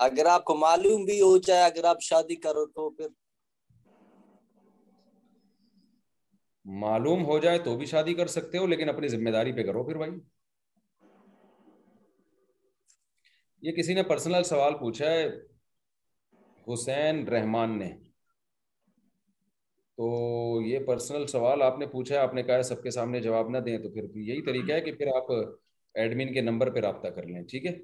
اگر 0.01 0.27
آپ 0.31 0.45
کو 0.45 0.55
معلوم 0.59 1.05
بھی 1.05 1.21
ہو 1.21 1.37
جائے 1.47 1.63
اگر 1.65 1.85
آپ 1.89 2.03
شادی 2.03 2.35
کرو 2.41 2.65
تو 2.67 2.89
پھر 2.91 3.07
معلوم 6.81 7.25
ہو 7.27 7.39
جائے 7.41 7.59
تو 7.65 7.77
بھی 7.77 7.87
شادی 7.87 8.15
کر 8.15 8.27
سکتے 8.35 8.59
ہو 8.59 8.67
لیکن 8.67 8.89
اپنی 8.89 9.09
ذمہ 9.09 9.31
داری 9.31 9.53
پہ 9.53 9.63
کرو 9.67 9.83
پھر 9.87 9.97
بھائی 9.99 10.11
یہ 13.63 13.73
کسی 13.73 13.95
نے 13.95 14.03
پرسنل 14.03 14.43
سوال 14.45 14.75
پوچھا 14.81 15.11
ہے 15.11 15.27
حسین 16.73 17.27
رحمان 17.29 17.79
نے 17.79 17.91
تو 19.97 20.61
یہ 20.67 20.79
پرسنل 20.87 21.27
سوال 21.27 21.63
آپ 21.63 21.79
نے 21.79 21.87
پوچھا 21.87 22.15
ہے 22.15 22.21
آپ 22.21 22.35
نے 22.35 22.43
کہا 22.43 22.57
ہے 22.57 22.63
سب 22.71 22.83
کے 22.83 22.91
سامنے 22.91 23.21
جواب 23.23 23.51
نہ 23.51 23.59
دیں 23.67 23.77
تو 23.83 23.91
پھر 23.95 24.17
یہی 24.29 24.43
طریقہ 24.47 24.73
ہے 24.73 24.81
کہ 24.81 24.93
پھر 24.93 25.15
آپ 25.17 25.31
ایڈمن 26.03 26.33
کے 26.35 26.41
نمبر 26.41 26.71
پہ 26.75 26.81
رابطہ 26.87 27.09
کر 27.17 27.27
لیں 27.27 27.43
ٹھیک 27.51 27.67
ہے 27.67 27.77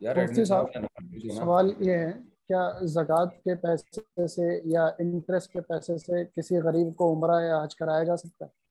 یار 0.00 0.16
ایڈمن 0.16 0.44
صاحب 0.44 0.66
نے 0.80 0.86
جی 1.20 1.28
ہاں۔ 1.30 1.36
سوال 1.38 1.70
یہ 1.86 1.94
ہے 1.96 2.12
کیا 2.48 2.62
زکوٰۃ 2.94 3.30
کے 3.44 3.54
پیسے 3.62 4.26
سے 4.34 4.46
یا 4.72 4.84
انٹرسٹ 5.00 5.52
کے 5.52 5.60
پیسے 5.68 5.96
سے 6.04 6.24
کسی 6.36 6.58
غریب 6.64 6.94
کو 6.98 7.12
عمرہ 7.14 7.40
یا 7.46 7.62
حج 7.62 7.74
کرایا 7.76 8.02
جا 8.08 8.16
سکتا 8.22 8.44
ہے 8.46 8.62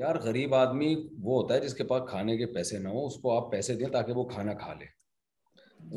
یار 0.00 0.16
غریب 0.24 0.54
آدمی 0.54 0.94
وہ 1.22 1.40
ہوتا 1.42 1.54
ہے 1.54 1.60
جس 1.60 1.74
کے 1.74 1.84
پاس 1.92 2.02
کھانے 2.08 2.36
کے 2.38 2.46
پیسے 2.54 2.78
نہ 2.84 2.88
ہو 2.96 3.06
اس 3.06 3.16
کو 3.22 3.36
آپ 3.36 3.50
پیسے 3.52 3.74
دیں 3.80 3.88
تاکہ 3.96 4.12
وہ 4.20 4.24
کھانا 4.28 4.52
کھا 4.62 4.72
لے 4.80 4.84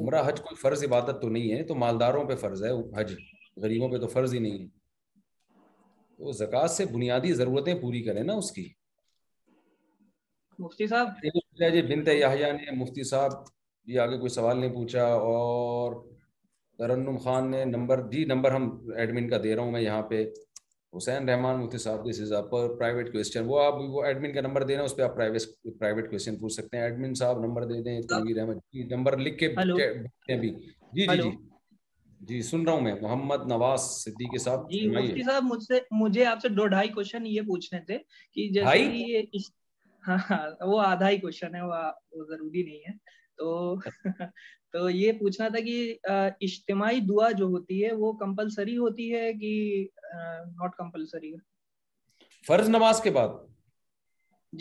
عمرہ 0.02 0.22
حج 0.28 0.42
کوئی 0.42 0.56
فرض 0.62 0.84
عبادت 0.86 1.22
تو 1.22 1.30
نہیں 1.30 1.52
ہے 1.54 1.64
تو 1.70 1.76
مالداروں 1.84 2.24
پہ 2.28 2.36
فرض 2.44 2.64
ہے 2.64 2.72
حج 3.00 3.14
غریبوں 3.64 3.90
پہ 3.90 3.98
تو 3.98 4.08
فرض 4.16 4.34
ہی 4.34 4.40
نہیں 4.46 4.60
ہے 4.64 4.68
تو 6.18 6.32
زکوٰۃ 6.42 6.70
سے 6.78 6.86
بنیادی 6.94 7.34
ضرورتیں 7.42 7.74
پوری 7.82 8.04
کریں 8.04 8.24
نا 8.24 8.34
اس 8.44 8.52
کی 8.52 8.68
مفتی 10.64 10.88
صاحب 10.88 11.66
بنت 11.90 12.08
یحییٰ 12.08 12.52
نے 12.60 12.76
مفتی 12.80 13.04
صاحب 13.10 13.32
یہ 13.92 14.00
آگے 14.00 14.18
کوئی 14.18 14.30
سوال 14.30 14.60
نہیں 14.60 14.74
پوچھا 14.74 15.04
اور 15.14 15.96
ترنم 16.78 17.18
خان 17.24 17.50
نے 17.52 17.64
نمبر 17.66 18.02
دی 18.10 18.24
نمبر 18.26 18.52
ہم 18.52 18.70
ایڈمن 18.98 19.30
کا 19.30 19.38
دے 19.44 19.56
رہا 19.56 19.64
ہوں 19.64 19.72
میں 19.72 19.82
یہاں 19.82 20.02
پہ 20.10 20.24
حسین 20.98 21.30
رحمان 21.30 21.60
مفتی 21.60 21.78
صاحب 21.84 22.10
دس 22.10 22.20
از 22.22 22.32
پر 22.52 22.76
پرائیویٹ 22.78 23.12
کوشچن 23.12 23.46
وہ 23.48 23.62
آپ 23.64 23.74
وہ 23.94 24.04
ایڈمن 24.06 24.34
کا 24.34 24.42
نمبر 24.42 24.64
دے 24.64 24.74
رہے 24.74 24.82
ہیں 24.84 24.90
اس 24.90 24.96
پہ 24.96 25.02
آپ 25.04 25.16
پرائیویٹ 25.16 25.78
پرائیویٹ 25.80 26.10
کوشچن 26.10 26.36
پوچھ 26.40 26.54
سکتے 26.54 26.78
ہیں 26.78 26.84
ایڈمن 26.84 27.14
صاحب 27.22 27.40
نمبر 27.46 27.66
دے 27.74 27.82
دیں 27.84 28.02
تنویر 28.10 28.40
احمد 28.42 28.58
جی 28.74 28.84
نمبر 28.96 29.18
لکھ 29.18 29.38
کے 29.40 29.48
بھی 29.50 30.50
جی 30.50 31.06
جی 31.08 31.22
جی 31.22 31.30
جی 32.28 32.42
سن 32.50 32.62
رہا 32.66 32.74
ہوں 32.74 32.82
میں 32.82 32.94
محمد 33.02 33.48
نواز 33.50 33.82
صدیقی 34.04 34.38
صاحب 34.44 34.70
جی 34.72 34.88
مفتی 34.96 35.24
صاحب 35.30 35.44
مجھ 35.48 35.64
سے 35.64 35.80
مجھے 36.02 36.26
آپ 36.26 36.42
سے 36.42 36.50
دو 36.50 36.68
ڈھائی 36.76 36.90
کوشچن 37.00 37.26
یہ 37.28 37.42
پوچھنے 37.48 37.80
تھے 37.88 37.98
کہ 38.34 38.48
جیسے 38.54 38.78
یہ 38.80 39.22
ہاں، 40.08 40.18
ہاں، 40.30 40.66
وہ 40.68 40.80
آدھا 40.82 41.10
ہی 41.10 41.18
کوشچن 41.18 41.54
ہے 41.56 41.62
وہ 41.66 42.24
ضروری 42.30 42.64
نہیں 42.64 42.80
ہے 42.88 42.94
تو 43.44 43.82
تو 44.74 44.90
یہ 44.90 45.12
پوچھنا 45.20 45.48
تھا 45.54 45.60
کہ 45.66 45.76
اجتماعی 46.48 47.00
دعا 47.10 47.30
جو 47.40 47.46
ہوتی 47.56 47.84
ہے 47.86 47.92
وہ 48.04 48.12
کمپلسری 48.24 48.78
ہوتی 48.78 49.14
ہے 49.14 49.32
کہ 49.42 49.52
ناٹ 50.14 50.76
کمپلسری 50.78 51.34
ہے 51.34 51.52
فرض 52.48 52.70
فرض 52.80 53.06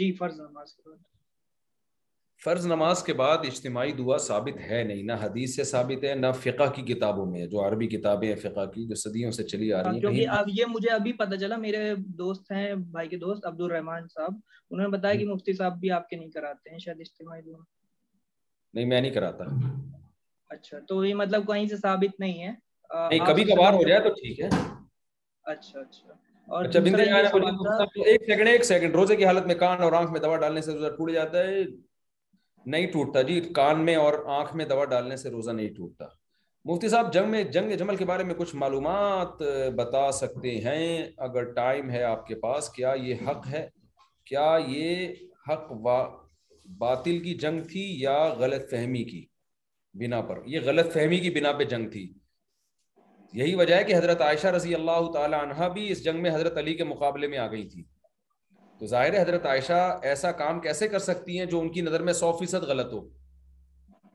جی، 0.01 0.11
فرض 0.19 0.39
نماز 0.41 0.75
نماز 0.85 2.67
نماز 2.67 3.03
کے 3.03 3.07
کے 3.07 3.13
کے 3.13 3.19
بعد 3.19 3.37
بعد 3.37 3.39
بعد 3.39 3.45
جی 3.45 3.51
اجتماعی 3.51 3.93
دعا 3.99 4.17
ثابت 4.27 4.57
نہیں 4.87 5.03
نہ 5.03 5.13
حدیث 5.23 5.55
سے 5.57 5.65
ثابت 5.73 6.05
ہے 6.05 6.15
نہ 6.21 6.31
فقہ 6.43 6.69
کی 6.77 6.83
کتابوں 6.95 7.27
میں 7.31 7.47
جو 7.55 7.67
عربی 7.67 7.89
کتابیں 7.97 8.29
ہیں 8.29 8.35
فقہ 8.45 8.65
کی 8.75 8.87
جو 8.89 8.95
صدیوں 9.03 9.31
سے 9.39 9.45
چلی 9.55 9.73
آ 9.73 9.83
رہی 9.83 10.07
ہیں 10.19 10.27
ہاں، 10.35 10.43
یہ 10.59 10.73
مجھے 10.75 10.91
ابھی 11.01 11.13
پتہ 11.25 11.37
چلا 11.41 11.57
میرے 11.67 11.95
دوست 12.23 12.53
ہیں 12.53 12.73
بھائی 12.97 13.09
کے 13.09 13.17
دوست 13.27 13.47
عبد 13.47 13.61
الرحمان 13.69 14.09
صاحب 14.15 14.41
انہوں 14.71 14.87
نے 14.89 14.97
بتایا 14.97 15.21
کہ 15.21 15.27
مفتی 15.33 15.53
صاحب 15.63 15.79
بھی 15.81 15.91
آپ 16.01 16.09
کے 16.09 16.17
نہیں 16.17 16.31
کراتے 16.39 16.71
ہیں 16.71 16.79
شاید 16.87 17.01
اجتماعی 17.07 17.43
دعا 17.47 17.61
نہیں 18.75 18.85
میں 18.87 19.01
نہیں 19.01 19.19
اچھا، 20.55 20.79
مطلب 21.17 21.47
کہیں 21.47 21.67
سے 21.67 21.89
نہیں 32.67 32.87
ٹوٹتا 32.93 33.23
جی 33.29 33.41
کان 33.55 33.85
میں 33.85 33.95
اور 33.97 34.15
آنکھ 34.39 34.55
میں 34.57 34.65
دوا 34.65 34.85
ڈالنے 34.91 35.17
سے 35.17 35.31
روزہ 35.31 35.51
نہیں 35.51 35.75
ٹوٹتا 35.75 36.07
مفتی 36.65 36.89
صاحب 36.89 37.13
جنگ 37.13 37.31
میں 37.31 37.43
جنگ 37.55 37.75
جمل 37.79 37.97
کے 37.97 38.05
بارے 38.13 38.25
میں 38.25 38.35
کچھ 38.39 38.55
معلومات 38.57 39.43
بتا 39.77 40.11
سکتے 40.23 40.59
ہیں 40.69 41.07
اگر 41.29 41.53
ٹائم 41.53 41.91
ہے 41.91 42.03
آپ 42.15 42.27
کے 42.27 42.35
پاس 42.43 42.69
کیا 42.77 42.95
یہ 43.05 43.29
حق 43.31 43.47
ہے 43.53 43.69
کیا 44.27 44.49
یہ 44.69 45.07
حق 45.49 45.71
باطل 46.79 47.19
کی 47.23 47.35
جنگ 47.45 47.61
تھی 47.71 47.85
یا 48.03 48.17
غلط 48.39 48.71
فہمی 48.71 49.03
کی 49.05 49.25
بنا 50.01 50.21
پر 50.29 50.39
یہ 50.53 50.61
غلط 50.65 50.93
فہمی 50.93 51.19
کی 51.21 51.31
بنا 51.31 51.53
پہ 51.59 51.65
جنگ 51.73 51.89
تھی 51.91 52.13
یہی 53.41 53.55
وجہ 53.55 53.75
ہے 53.75 53.85
کہ 53.85 53.97
حضرت 53.97 54.21
عائشہ 54.21 54.47
رضی 54.57 54.75
اللہ 54.75 55.11
تعالی 55.13 55.35
عنہ 55.43 55.69
بھی 55.75 55.91
اس 55.93 56.05
جنگ 56.05 56.23
میں 56.23 56.31
حضرت 56.35 56.57
علی 56.59 56.75
کے 56.75 56.85
مقابلے 56.85 57.27
میں 57.35 57.39
آ 57.39 57.47
گئی 57.51 57.67
تھی 57.69 57.83
تو 58.79 58.87
ظاہر 58.87 59.13
ہے 59.15 59.23
حضرت 59.23 59.47
عائشہ 59.47 59.99
ایسا 60.11 60.33
کام 60.43 60.61
کیسے 60.61 60.89
کر 60.95 60.99
سکتی 61.09 61.39
ہیں 61.39 61.47
جو 61.51 61.61
ان 61.61 61.69
کی 61.73 61.81
نظر 61.81 62.03
میں 62.09 62.13
سو 62.21 62.33
فیصد 62.39 62.63
غلط 62.71 62.93
ہو 62.93 63.01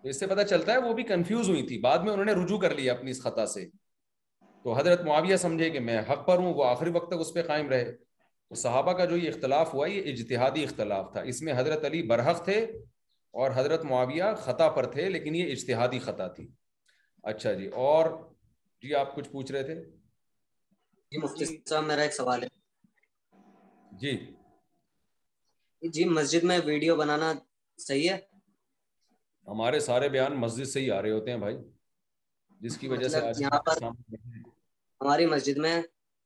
تو 0.01 0.07
اس 0.09 0.19
سے 0.19 0.27
پتہ 0.27 0.41
چلتا 0.49 0.73
ہے 0.73 0.77
وہ 0.87 0.93
بھی 0.93 1.03
کنفیوز 1.11 1.49
ہوئی 1.49 1.63
تھی 1.67 1.77
بعد 1.81 1.99
میں 2.03 2.11
انہوں 2.13 2.25
نے 2.25 2.31
رجوع 2.43 2.57
کر 2.59 2.73
لیا 2.75 2.93
اپنی 2.93 3.11
اس 3.11 3.21
خطا 3.23 3.45
سے 3.53 3.65
تو 4.63 4.73
حضرت 4.79 5.03
معاویہ 5.05 5.35
سمجھے 5.45 5.69
کہ 5.69 5.79
میں 5.89 5.97
حق 6.09 6.25
پر 6.27 6.37
ہوں 6.39 6.53
وہ 6.53 6.63
آخری 6.65 6.89
وقت 6.93 7.07
تک 7.11 7.19
اس 7.25 7.33
پہ 7.33 7.41
قائم 7.47 7.69
رہے 7.69 7.91
صحابہ 8.55 8.91
کا 8.97 9.05
جو 9.05 9.15
یہ 9.17 9.29
اختلاف 9.29 9.73
ہوا 9.73 9.87
یہ 9.89 10.11
اجتہادی 10.11 10.63
اختلاف 10.63 11.11
تھا 11.11 11.21
اس 11.31 11.41
میں 11.41 11.53
حضرت 11.57 11.85
علی 11.85 12.01
برحق 12.07 12.43
تھے 12.45 12.59
اور 13.41 13.51
حضرت 13.55 13.83
معاویہ 13.85 14.23
خطا 14.43 14.67
پر 14.75 14.85
تھے 14.91 15.09
لیکن 15.09 15.35
یہ 15.35 15.51
اجتہادی 15.51 15.99
خطا 16.05 16.27
تھی 16.35 16.47
اچھا 17.31 17.53
جی 17.53 17.65
اور 17.67 18.05
جی 18.09 18.23
جی 18.87 18.87
جی 18.87 18.95
آپ 18.95 19.15
کچھ 19.15 19.29
پوچھ 19.29 19.51
رہے 19.51 19.63
تھے 19.63 19.75
جی، 23.99 24.11
جی۔ 24.11 24.17
جی، 25.93 26.05
مسجد 26.09 26.43
میں 26.43 26.57
ویڈیو 26.65 26.95
بنانا 26.95 27.31
صحیح 27.87 28.09
ہے 28.09 28.17
ہمارے 29.47 29.79
سارے 29.89 30.09
بیان 30.09 30.33
مسجد 30.39 30.67
سے 30.69 30.79
ہی 30.81 30.89
آ 30.91 31.01
رہے 31.01 31.11
ہوتے 31.11 31.31
ہیں 31.31 31.37
بھائی 31.39 31.57
جس 32.61 32.77
کی 32.77 32.87
وجہ 32.87 33.07
سے 33.07 33.21
مطلب 33.51 34.15
ہماری 35.01 35.25
مسجد 35.35 35.57
میں 35.65 35.79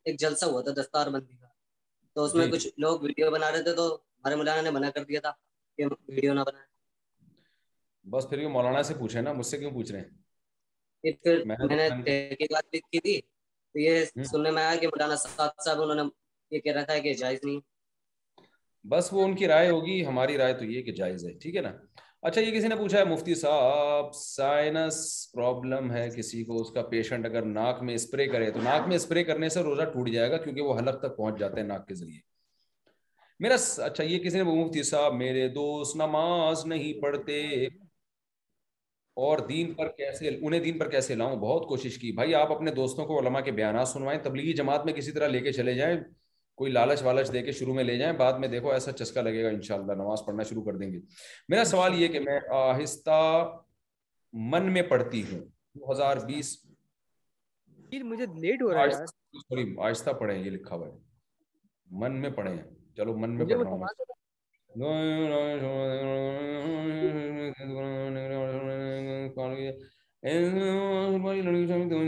ایک 0.06 0.20
جلسہ 0.20 0.46
ہوا 0.46 0.62
تھا 0.62 0.82
دستار 0.82 1.08
بندی 1.14 1.36
کا 1.38 1.48
تو 2.14 2.22
تو 2.22 2.26
اس 2.26 2.34
میں 2.36 2.46
جی۔ 2.46 2.52
کچھ 2.52 2.68
لوگ 2.84 2.96
ویڈیو 3.04 3.30
بنا 3.32 3.52
رہے 3.52 3.62
تھے 3.64 3.72
ہمارے 4.20 4.36
مولانا 4.40 4.62
نے 4.66 4.72
منع 4.76 4.90
کر 4.96 5.04
دیا 5.04 5.32
یہ 5.78 6.40
کہہ 16.60 16.74
رہا 16.76 16.96
جائز 17.18 17.40
نہیں 17.44 17.60
بس 18.90 19.08
وہ 19.14 19.24
ان 19.26 19.36
کی 19.36 19.48
رائے 19.48 19.70
ہوگی 19.70 20.06
ہماری 20.06 20.38
رائے 20.38 20.54
تو 20.60 20.66
یہ 20.74 20.82
کہ 20.86 20.92
جائز 21.00 21.26
ہے 21.26 21.32
ہے 21.32 21.38
ٹھیک 21.40 21.56
نا 21.64 21.72
اچھا 22.28 22.42
یہ 22.42 22.52
کسی 22.52 22.68
نے 22.68 22.76
پوچھا 22.76 22.98
ہے 22.98 23.04
مفتی 23.06 23.36
صاحب 23.36 24.14
سائنس 24.16 24.96
پرابلم 25.34 25.90
ہے 25.92 26.02
کسی 26.16 26.44
کو 26.46 26.60
اس 26.62 26.70
کا 26.72 26.82
پیشنٹ 26.90 27.26
اگر 27.26 27.46
ناک 27.54 27.82
میں 27.84 27.94
اسپرے 27.96 28.28
کرے 28.34 28.50
تو 28.58 28.62
ناک 28.64 28.88
میں 28.88 28.96
اسپرے 28.96 29.24
کرنے 29.30 29.50
سے 29.56 29.62
روزہ 29.64 29.84
ٹوٹ 29.94 30.10
جائے 30.14 30.30
گا 30.32 30.38
کیونکہ 30.44 30.62
وہ 30.62 30.78
حلق 30.80 31.00
تک 31.02 31.16
پہنچ 31.18 31.40
جاتے 31.40 31.60
ہیں 31.62 31.68
ناک 31.68 31.88
کے 31.88 31.94
ذریعے 31.96 32.20
میرا 33.46 33.56
اچھا 33.86 34.04
یہ 34.04 34.20
کسی 34.26 34.38
نے 34.38 34.44
مفتی 34.52 34.84
صاحب 34.92 35.14
میرے 35.24 35.48
دوست 35.58 35.96
نماز 36.04 36.66
نہیں 36.74 37.02
پڑھتے 37.02 37.42
اور 39.28 39.40
دین 39.50 39.74
پر 39.80 39.92
کیسے 39.98 40.38
انہیں 40.42 40.60
دین 40.68 40.78
پر 40.80 40.90
کیسے 40.90 41.16
لاؤں 41.16 41.36
بہت 41.48 41.68
کوشش 41.70 41.98
کی 42.00 42.12
بھائی 42.22 42.36
آپ 42.44 42.52
اپنے 42.52 42.72
دوستوں 42.82 43.06
کو 43.06 43.20
علماء 43.20 43.42
کے 43.46 43.52
بیانات 43.62 43.88
سنوائیں 43.90 44.20
تبلیغی 44.24 44.54
جماعت 44.62 44.86
میں 44.86 44.94
کسی 45.02 45.12
طرح 45.12 45.28
لے 45.28 45.40
کے 45.42 45.52
چلے 45.54 45.74
جائیں 45.76 45.96
کوئی 46.62 46.72
لالچ 46.78 47.02
والچ 47.04 47.28
دے 47.34 47.42
کے 47.42 47.52
شروع 47.58 47.74
میں 47.74 47.84
لے 47.84 47.94
جائیں 47.98 48.10
بعد 48.18 48.34
میں 48.40 48.48
دیکھو 48.48 48.72
ایسا 48.72 48.92
چسکا 48.98 49.22
لگے 49.26 49.44
گا 49.44 49.50
انشاءاللہ 49.50 49.92
نماز 50.02 50.20
پڑھنا 50.26 50.44
شروع 50.50 50.64
کر 50.64 50.76
دیں 50.82 50.92
گے 50.92 51.00
میرا 51.50 51.64
سوال 51.66 51.94
یہ 52.02 52.08
کہ 52.16 52.20
میں 52.26 52.38
آہستہ 52.56 53.50
من 54.52 54.64
میں 54.74 54.82
پڑھتی 54.90 55.22
ہوں 55.32 55.40
دو 55.80 55.92
ہزار 55.92 56.16
بیس 56.28 56.48
مجھے 58.10 58.26
لیٹ 58.42 58.62
ہو 58.62 58.68
رہا 58.74 58.84
ہے 58.84 58.90
سوری 59.40 59.64
آہستہ 59.88 60.10
پڑھیں 60.20 60.38
یہ 60.38 60.50
لکھا 60.52 60.76
ہوا 60.76 60.88
ہے 60.88 60.92
من 62.04 62.12
میں 62.22 62.30
پڑھیں 62.38 62.56
چلو 62.98 63.12
من 63.24 63.32
میں 63.38 63.46
پڑھ 63.46 63.64
رہا 63.64 63.72
ہوں 63.72 63.80
اگر 70.24 70.36
تو 70.40 72.00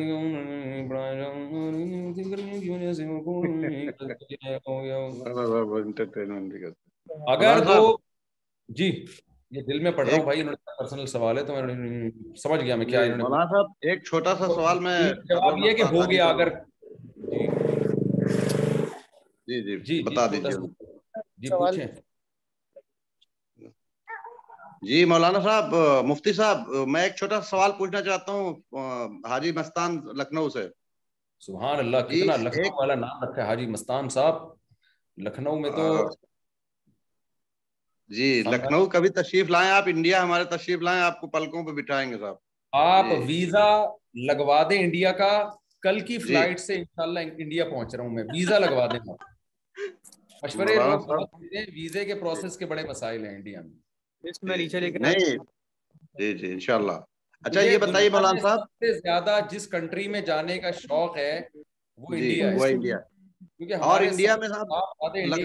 ہاں، 7.74 7.82
ہاں۔ 7.82 7.96
جی 8.70 8.88
یہ 9.56 9.62
دل 9.62 9.80
میں 9.80 9.92
پڑھ 9.98 10.08
رہا 10.08 10.18
ہوں 10.18 10.24
بھائی 10.26 10.42
انہوں 10.42 10.52
نے 10.54 10.72
پرسنل 10.80 11.06
سوال 11.14 11.38
ہے 11.38 11.44
تو 11.46 11.54
میں 11.56 12.10
سمجھ 12.44 12.62
گیا 12.64 12.76
میں 12.76 12.86
کیا 12.86 13.00
جی، 13.00 13.12
انہوں 13.12 13.18
نے 13.18 13.24
مولانا 13.24 13.46
صاحب 13.56 13.72
ایک 13.90 14.04
چھوٹا 14.06 14.36
سا 14.40 14.48
سوال 14.54 14.80
میں 14.80 14.98
جواب 15.30 15.58
یہ 15.66 15.74
کہ 15.78 15.84
ہو 15.92 15.96
جی، 16.02 16.08
جی، 16.08 16.12
گیا 16.12 16.30
اگر 16.30 16.50
جی 19.48 19.62
جی 19.86 20.02
بتا 20.04 20.26
دیجیے 20.32 20.52
جی 21.42 21.50
پوچھیں 21.50 21.86
جی 24.86 25.04
مولانا 25.06 25.40
صاحب 25.44 25.74
مفتی 26.06 26.32
صاحب 26.34 26.68
میں 26.94 27.02
ایک 27.04 27.14
چھوٹا 27.16 27.40
سوال 27.50 27.72
پوچھنا 27.78 28.02
چاہتا 28.04 28.32
ہوں 28.32 29.26
حاجی 29.30 29.52
مستان 29.58 29.96
لکھنؤ 30.20 30.50
سے 30.56 30.68
سبحان 31.46 31.80
اللہ 31.80 31.98
جی، 32.10 32.20
کتنا 32.22 32.36
لکھنؤ 32.38 32.72
والا 32.80 32.96
نام 32.96 33.24
رکھا 33.24 33.42
ہے 33.42 33.48
حاجی 33.48 33.66
مستان 33.68 34.10
صاحب 34.16 34.42
لکھنؤ 35.28 35.56
میں 35.60 35.70
تو 35.76 35.86
جی 38.16 38.32
لکھنؤ 38.52 38.86
کبھی 38.96 39.10
تشریف 39.22 39.50
لائیں 39.50 39.70
آپ 39.72 39.84
انڈیا 39.96 40.24
ہمارے 40.24 40.44
تشریف 40.56 40.82
لائیں 40.88 41.02
آپ 41.02 41.20
کو 41.22 41.28
پلکوں 41.38 41.64
پہ 41.66 41.72
بٹھائیں 41.82 42.10
گے 42.10 42.18
صاحب 42.22 42.36
آپ 42.82 43.06
جی۔ 43.12 43.22
ویزا 43.28 43.68
لگوا 44.30 44.62
دیں 44.70 44.80
انڈیا 44.84 45.12
کا 45.22 45.32
کل 45.88 46.00
کی 46.00 46.18
جی۔ 46.18 46.24
فلائٹ 46.26 46.60
سے 46.60 46.76
انشاءاللہ 46.80 47.20
انڈیا 47.38 47.66
پہنچ 47.70 47.96
رہا 47.96 48.04
ہوں 48.04 48.12
میں 48.16 48.24
ویزا 48.34 48.60
لگوا 48.60 48.88
دیں 48.94 49.00
مشورے 50.44 50.78
ویزے 51.76 52.04
کے 52.06 52.16
پروسیس 52.16 52.58
کے 52.58 52.66
بڑے 52.66 52.84
مسائل 52.88 53.26
ہیں 53.26 53.36
انڈیا 53.36 53.62
میں 53.62 53.82
نہیں 54.24 54.68
جی، 56.20 56.34
جی، 56.38 56.54
اچھا 57.46 57.62
یہ 57.62 57.78
بتائیے 57.78 58.10
مولانا 58.10 58.40
صاحب 58.42 59.50
جس 59.52 59.68
کنٹری 59.68 60.08
میں 60.08 60.20
جانے 60.26 60.58
کا 60.66 60.72
شوق 60.82 61.18
ہے 61.18 61.40
وہ 61.98 62.14
انڈیا 62.14 62.98
جی، 63.60 63.74
اور 63.74 64.02
انڈیا 64.02 64.36
میں 64.44 64.48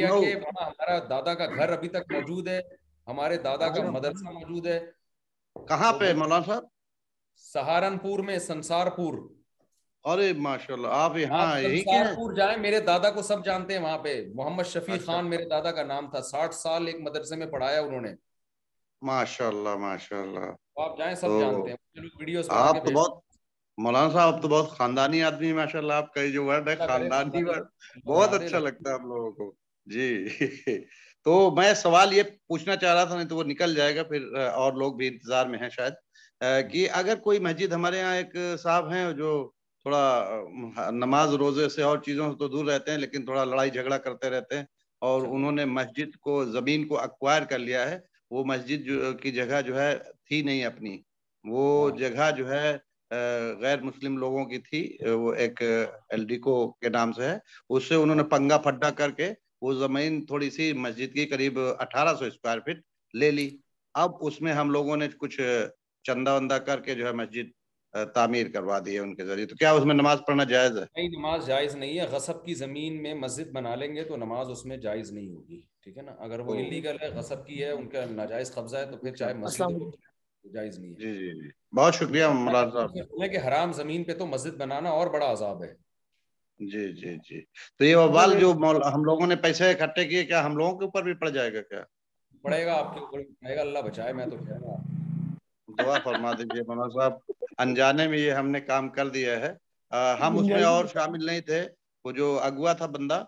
ہمارا 0.03 0.99
دادا 1.11 1.35
کا 1.41 1.47
گھر 1.55 1.72
ابھی 1.79 1.89
تک 1.97 2.12
موجود 2.12 2.49
ہے 2.49 2.61
ہمارے 3.09 3.37
دادا 3.45 3.68
کا 3.68 3.81
اچھا۔ 3.81 3.91
مدرسہ 3.91 4.29
موجود 4.31 4.66
ہے 4.66 4.79
کہاں 5.68 5.93
پہ 5.99 6.12
مولانا 6.14 6.45
صاحب 6.47 6.64
سہارنپور 7.53 8.18
میں 8.26 8.39
سنسار 8.47 8.87
جائیں 12.37 12.57
میرے 12.61 12.81
دادا 12.87 13.11
کو 13.11 13.22
سب 13.22 13.45
جانتے 13.45 13.74
ہیں 13.76 13.81
وہاں 13.83 13.99
پہ 14.07 14.14
محمد 14.35 14.66
شفیع 14.74 14.95
اچھا۔ 14.95 15.05
خان 15.12 15.31
میرے 15.31 15.45
دادا 15.49 15.70
کا 15.76 15.83
نام 15.93 16.11
تھا 16.11 16.22
ساٹھ 16.31 16.55
سال 16.55 16.87
ایک 16.87 17.01
مدرسے 17.07 17.37
میں 17.37 17.47
پڑھایا 17.53 17.81
انہوں 17.81 18.01
نے 18.01 18.12
ماشاء 19.07 19.47
اللہ 19.49 19.77
ماشاء 19.79 20.21
اللہ 20.21 21.25
آپ 22.49 22.85
تو 22.85 22.93
بہت 22.95 23.19
مولانا 23.83 24.11
صاحب 24.13 24.35
آپ 24.35 24.41
تو 24.43 24.49
بہت 24.49 24.71
خاندانی 24.79 25.23
آدمی 25.23 25.53
ماشاء 25.53 25.79
اللہ 25.81 25.93
آپ 25.93 26.13
کا 26.15 26.27
جو 26.33 26.45
ورڈ 26.45 26.69
ہے 26.69 26.75
خاندانی 26.87 27.43
ورڈ 27.49 27.67
بہت 28.07 28.35
اچھا 28.41 28.59
لگتا 28.59 28.89
ہے 28.91 28.95
آپ 28.95 29.05
لوگوں 29.07 29.31
کو 29.33 29.53
جی 29.93 30.25
تو 31.25 31.51
میں 31.57 31.73
سوال 31.75 32.13
یہ 32.13 32.23
پوچھنا 32.49 32.77
چاہ 32.77 32.95
رہا 32.95 33.05
تھا 33.05 33.17
نہیں 33.17 33.29
تو 33.29 33.37
وہ 33.37 33.45
نکل 33.45 33.75
جائے 33.75 33.95
گا 33.97 34.03
پھر 34.11 34.35
اور 34.47 34.73
لوگ 34.83 34.95
بھی 34.97 35.09
انتظار 35.09 35.47
میں 35.47 35.59
ہیں 35.59 35.69
شاید 35.77 35.95
کہ 36.73 36.89
اگر 36.99 37.17
کوئی 37.25 37.39
مسجد 37.47 37.73
ہمارے 37.73 37.99
یہاں 37.99 38.15
ایک 38.17 38.37
صاحب 38.63 38.93
ہیں 38.93 39.11
جو 39.19 39.33
تھوڑا 39.83 40.43
نماز 40.93 41.35
روزے 41.45 41.69
سے 41.69 41.83
اور 41.83 41.99
چیزوں 42.05 42.31
سے 42.33 42.39
تو 42.39 42.49
دور 42.49 42.67
رہتے 42.71 42.91
ہیں 42.91 42.99
لیکن 42.99 43.25
تھوڑا 43.25 43.45
لڑائی 43.45 43.71
جھگڑا 43.71 43.99
کرتے 43.99 44.31
رہتے 44.31 44.57
ہیں 44.59 44.65
اور 45.09 45.21
اچھا۔ 45.23 45.33
انہوں 45.35 45.53
نے 45.53 45.65
مسجد 45.65 46.17
کو 46.21 46.45
زمین 46.45 46.87
کو 46.89 46.99
اکوائر 47.01 47.45
کر 47.51 47.59
لیا 47.59 47.91
ہے 47.91 47.99
وہ 48.31 48.45
مسجد 48.45 48.85
جو 48.87 49.12
کی 49.22 49.31
جگہ 49.33 49.61
جو 49.66 49.79
ہے 49.81 49.93
تھی 50.29 50.41
نہیں 50.43 50.64
اپنی 50.64 50.97
وہ 51.51 51.62
جگہ 51.99 52.31
جو 52.37 52.51
ہے 52.51 52.76
غیر 53.61 53.83
مسلم 53.83 54.16
لوگوں 54.22 54.45
کی 54.49 54.59
تھی 54.68 54.81
وہ 55.22 55.33
ایک 55.43 55.62
کو 56.45 56.55
کے 56.81 56.89
نام 56.97 57.12
سے 57.18 57.24
ہے 57.29 57.37
اس 57.76 57.89
سے 57.89 57.95
انہوں 58.03 58.16
نے 58.16 58.22
پنگا 58.35 58.57
پھڈا 58.66 58.91
کر 58.99 59.11
کے 59.20 59.29
وہ 59.62 59.72
زمین 59.74 60.24
تھوڑی 60.26 60.49
سی 60.57 60.72
مسجد 60.85 61.14
کی 61.14 61.24
قریب 61.26 61.59
اٹھارہ 61.79 62.14
سو 62.18 62.24
اسکوائر 62.24 62.59
فٹ 62.66 62.79
لے 63.20 63.31
لی 63.37 63.49
اب 64.03 64.11
اس 64.26 64.41
میں 64.43 64.53
ہم 64.61 64.70
لوگوں 64.70 64.97
نے 65.03 65.09
کچھ 65.20 65.41
چندہ 66.07 66.35
وندہ 66.37 66.59
کر 66.66 66.81
کے 66.85 66.95
جو 66.95 67.07
ہے 67.07 67.12
مسجد 67.20 67.51
تعمیر 68.14 68.49
کروا 68.53 68.78
دی 68.86 68.95
ہے 68.95 68.99
ان 69.01 69.14
کے 69.16 69.24
ذریعے 69.26 69.47
تو 69.47 69.57
کیا 69.57 69.70
اس 69.72 69.84
میں 69.86 69.95
نماز 69.95 70.18
پڑھنا 70.26 70.45
جائز 70.51 70.76
ہے 70.78 70.82
نہیں 70.97 71.09
نماز 71.18 71.47
جائز 71.47 71.74
نہیں 71.76 71.99
ہے 71.99 72.07
غصب 72.11 72.45
کی 72.45 72.55
زمین 72.55 73.03
میں 73.03 73.14
مسجد 73.14 73.51
بنا 73.53 73.74
لیں 73.74 73.95
گے 73.95 74.05
تو 74.05 74.16
نماز 74.16 74.51
اس 74.51 74.64
میں 74.66 74.76
جائز 74.86 75.11
نہیں 75.12 75.28
ہوگی 75.28 75.61
ٹھیک 75.84 75.97
ہے 75.99 76.03
نا 76.03 76.12
اگر 76.26 76.41
وہ 76.49 76.55
انلیگل 76.55 76.97
ہے 77.03 77.09
غصب 77.18 77.47
کی 77.47 77.62
ہے 77.64 77.70
ان 77.70 77.89
کا 77.89 78.05
ناجائز 78.11 78.53
قبضہ 78.55 78.76
ہے 78.76 78.91
تو 78.91 78.97
پھر 78.97 79.14
چاہے 79.16 79.30
اچھا، 79.45 79.68
مسجد 79.68 80.53
جائز 80.55 80.78
نہیں 80.78 80.91
ہے 80.93 80.97
جی 80.97 81.12
جی 81.18 81.30
جی 81.41 81.49
بہت 81.76 81.95
شکریہ 81.95 82.24
مولانا 82.34 82.70
صاحب 82.72 83.32
کہ 83.32 83.47
حرام 83.47 83.72
زمین 83.80 84.05
پہ 84.05 84.14
تو 84.18 84.26
مسجد 84.26 84.57
بنانا 84.61 84.91
اور 84.99 85.07
بڑا 85.16 85.30
عذاب 85.32 85.62
ہے 85.64 85.72
جی 86.70 86.93
جی 87.01 87.16
جی 87.28 87.41
تو 87.78 87.84
یہ 87.84 87.97
وبال 87.97 88.39
جو 88.41 88.53
ہم 88.95 89.05
لوگوں 89.05 89.26
نے 89.26 89.36
پیسے 89.43 89.70
اکٹھے 89.70 90.05
کیے 90.09 90.24
کیا 90.26 90.45
ہم 90.47 90.57
لوگوں 90.57 90.78
کے 90.78 90.84
اوپر 90.84 91.03
بھی 91.05 91.14
پڑ 91.20 91.28
جائے 91.39 91.53
گا 91.55 91.61
کیا 91.70 91.82
پڑے 92.43 92.64
گا 92.66 92.74
آپ 92.78 92.95
کے 92.95 93.01
اوپر 93.01 93.22
پڑے 93.43 93.57
گا 93.57 93.61
اللہ 93.61 93.78
بچائے 93.89 94.12
میں 94.20 94.26
تو 94.26 94.36
کہہ 94.47 94.61
رہا 94.66 94.82
دعا 95.82 95.99
فرما 96.05 96.32
دیجیے 96.39 96.62
مولانا 96.68 96.89
صاحب 97.01 97.36
انجانے 97.63 98.07
میں 98.09 98.19
یہ 98.19 98.33
ہم 98.33 98.49
نے 98.51 98.61
کام 98.61 98.89
کر 98.97 99.09
دیا 99.17 99.39
ہے 99.41 99.53
ہم 100.21 100.39
اس 100.39 100.47
میں 100.47 100.63
اور 100.65 100.85
شامل 100.93 101.25
نہیں 101.27 101.41
تھے 101.49 101.61
وہ 102.05 102.13
جو 102.19 102.27
اگوا 102.49 102.73
تھا 102.81 102.87
بندہ 102.97 103.23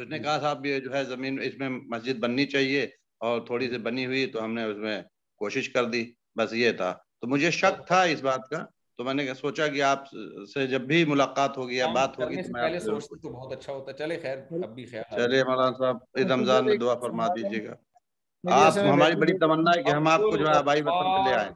اس 0.00 0.06
نے 0.08 0.18
کہا 0.18 0.38
صاحب 0.40 0.66
یہ 0.66 0.78
جو 0.80 0.92
ہے 0.92 1.04
زمین 1.04 1.38
اس 1.48 1.58
میں 1.60 1.68
مسجد 1.94 2.18
بننی 2.20 2.46
چاہیے 2.54 2.86
اور 3.26 3.40
تھوڑی 3.46 3.68
سی 3.70 3.78
بنی 3.88 4.06
ہوئی 4.06 4.26
تو 4.34 4.44
ہم 4.44 4.54
نے 4.54 4.64
اس 4.70 4.76
میں 4.86 5.00
کوشش 5.42 5.68
کر 5.72 5.84
دی 5.94 6.04
بس 6.38 6.52
یہ 6.62 6.72
تھا 6.80 6.92
تو 7.20 7.26
مجھے 7.32 7.50
شک 7.60 7.86
تھا 7.88 8.00
اس 8.12 8.22
بات 8.28 8.48
کا 8.50 8.64
تو 8.96 9.04
میں 9.04 9.14
نے 9.14 9.26
سوچا 9.34 9.66
کہ 9.74 9.82
آپ 9.82 10.08
سے 10.54 10.66
جب 10.72 10.80
بھی 10.92 11.04
ملاقات 11.12 11.56
ہوگی 11.58 11.76
یا 11.76 11.86
بات 11.94 12.18
ہوگی 12.18 12.42
تو 12.42 13.28
بہت 13.28 13.52
اچھا 13.52 13.72
ہوتا 13.72 14.06
مولانا 14.50 15.72
صاحب 15.78 16.32
رمضان 16.32 16.64
میں 16.64 16.76
دعا 16.84 16.94
فرما 17.06 17.26
دیجیے 17.36 17.64
گا 17.66 18.54
آپ 18.66 18.78
ہماری 18.92 19.16
بڑی 19.20 19.38
تمنا 19.38 19.76
ہے 19.76 19.82
کہ 19.82 19.90
ہم 19.90 20.06
آپ 20.08 20.20
کو 20.30 20.36
جو 20.36 20.46
ہے 20.48 20.54
آبائی 20.56 20.82
وفر 20.88 21.24
لے 21.28 21.34
آئیں 21.34 21.50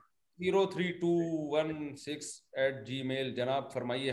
zero 0.45 0.65
three 0.73 0.91
two 1.01 1.09
one 1.53 1.69
six 1.97 2.27
جی 2.87 3.03
جناب 3.37 3.71
فرمائیے 3.73 4.13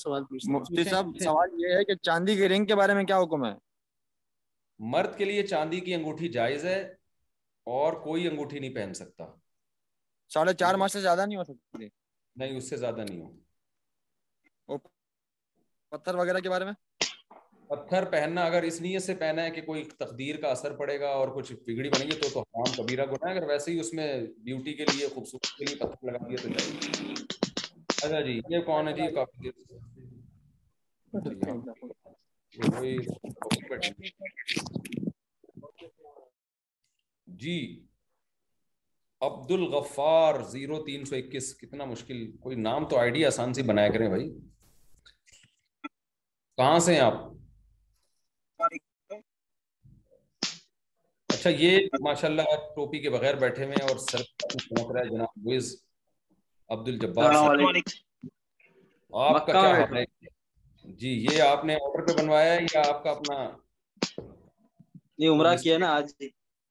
سوال 0.00 1.62
یہ 1.62 1.76
ہے 1.76 1.84
کہ 1.84 1.94
چاندی 2.10 2.36
کے 2.36 2.48
رنگ 2.48 2.64
کے 2.66 2.74
بارے 2.82 2.94
میں 2.94 3.04
کیا 3.12 3.20
حکم 3.22 3.44
ہے 3.46 3.54
مرد 4.96 5.16
کے 5.16 5.24
لیے 5.24 5.46
چاندی 5.46 5.80
کی 5.86 5.94
انگوٹھی 5.94 6.28
جائز 6.38 6.64
ہے 6.64 6.82
اور 7.78 7.92
کوئی 8.04 8.26
انگوٹھی 8.28 8.58
نہیں 8.58 8.74
پہن 8.74 8.92
سکتا 8.94 9.24
ساڑھے 10.34 10.52
چار 10.60 10.74
ماہ 10.82 10.88
سے 10.92 11.00
زیادہ 11.00 11.24
نہیں 11.26 11.36
ہو 11.36 11.44
سکتے 11.44 11.86
نہیں 12.42 12.56
اس 12.56 12.68
سے 12.70 12.76
زیادہ 12.76 13.04
نہیں 13.08 13.20
ہو 13.20 14.76
پتھر 15.96 16.14
وغیرہ 16.20 16.38
کے 16.42 16.48
بارے 16.48 16.64
میں 16.64 16.72
پتھر 17.68 18.04
پہننا 18.10 18.44
اگر 18.50 18.62
اس 18.70 18.80
نیت 18.80 19.02
سے 19.02 19.14
پہنا 19.20 19.42
ہے 19.42 19.50
کہ 19.50 19.60
کوئی 19.66 19.82
تقدیر 19.98 20.36
کا 20.42 20.48
اثر 20.56 20.74
پڑے 20.76 20.98
گا 21.00 21.08
اور 21.20 21.28
کچھ 21.34 21.52
بگڑی 21.66 21.88
بنے 21.94 22.04
گی 22.04 22.16
تو 22.20 22.28
تو 22.32 22.40
حرام 22.40 22.72
کبیرہ 22.76 23.06
گناہ 23.12 23.30
ہے 23.32 23.36
اگر 23.38 23.46
ویسے 23.48 23.70
ہی 23.72 23.78
اس 23.80 23.92
میں 24.00 24.08
بیوٹی 24.48 24.74
کے 24.80 24.84
لیے 24.94 25.08
خوبصورتی 25.14 25.64
کے 25.64 25.70
لیے 25.74 25.78
پتھر 25.84 26.10
لگا 26.12 26.26
دیا 26.28 26.42
تو 26.42 26.48
جائے 26.48 26.72
گی 26.72 27.14
اچھا 27.88 28.20
جی 28.20 28.40
یہ 28.54 28.62
کون 28.72 28.88
ہے 28.88 28.92
جی 28.94 29.10
کافی 29.20 29.48
دیر 29.48 29.58
سے 34.56 35.08
جی 37.38 37.86
عبد 39.22 39.50
الغفار 39.52 40.40
زیرو 40.50 40.78
تین 40.84 41.04
سو 41.04 41.14
اکیس 41.16 41.54
کتنا 41.58 41.84
مشکل 41.86 42.30
کوئی 42.42 42.56
نام 42.56 42.84
تو 42.88 42.98
آئیڈیا 42.98 43.26
آسان 43.28 43.52
سے 43.54 43.62
بنایا 43.70 43.88
کریں 43.92 44.08
بھائی 44.08 44.28
کہاں 46.56 46.78
سے 46.86 46.94
ہیں 46.94 47.00
آپ 47.00 47.18
اچھا 51.32 51.50
یہ 51.58 51.78
ماشاء 52.04 52.28
اللہ 52.28 52.54
ٹوپی 52.74 52.98
کے 53.02 53.10
بغیر 53.10 53.34
بیٹھے 53.40 53.64
ہوئے 53.64 53.76
ہیں 53.80 53.88
اور 53.90 53.98
سر 54.10 54.22
پہنچ 54.42 54.90
رہا 54.92 55.00
ہے 55.00 55.08
جناب 55.14 55.46
ویز 55.46 55.74
عبد 56.70 56.88
الجبار 56.88 57.34
آپ 59.28 59.46
کا 59.46 59.52
کیا 59.52 59.62
حال 59.70 59.96
ہے 59.96 60.04
جی 60.98 61.08
یہ 61.30 61.40
آپ 61.42 61.64
نے 61.64 61.74
آرڈر 61.80 62.06
پہ 62.12 62.20
بنوایا 62.22 62.52
ہے 62.54 62.58
یا 62.74 62.82
آپ 62.88 63.02
کا 63.04 63.10
اپنا 63.10 64.26
یہ 65.18 65.28
عمرہ 65.28 65.54
کیا 65.62 65.78
نا 65.78 65.94
آج 65.94 66.12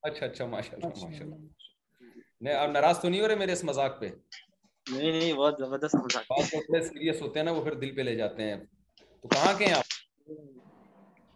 اچھا 0.08 0.26
اچھا 0.26 0.45
ماشاء 0.45 0.76
اللہ 0.78 0.88
ماشاء 1.06 1.26
اللہ 1.26 1.36
نہیں 2.41 2.54
آپ 2.56 2.70
ناراض 2.72 3.00
تو 3.02 3.10
نہیں 3.10 3.22
ہو 3.22 3.28
رہے 3.28 3.36
میرے 3.36 3.52
اس 3.54 3.64
مذاق 3.70 4.00
پہ 4.02 4.08
نہیں 4.91 5.12
نہیں 5.12 5.34
بہت 5.38 5.58
زبردست 5.60 5.95
مذاق 5.95 6.24
بات 6.30 6.54
اتنے 6.60 6.82
سیریس 6.84 7.22
ہوتے 7.22 7.39
ہیں 7.39 7.43
نا 7.45 7.52
وہ 7.52 7.64
پھر 7.64 7.74
دل 7.80 7.95
پہ 7.95 8.02
لے 8.02 8.16
جاتے 8.16 8.43
ہیں 8.50 8.56
تو 9.22 9.28
کہاں 9.34 9.54
کے 9.58 9.66
ہیں 9.66 9.74
آپ 9.74 10.28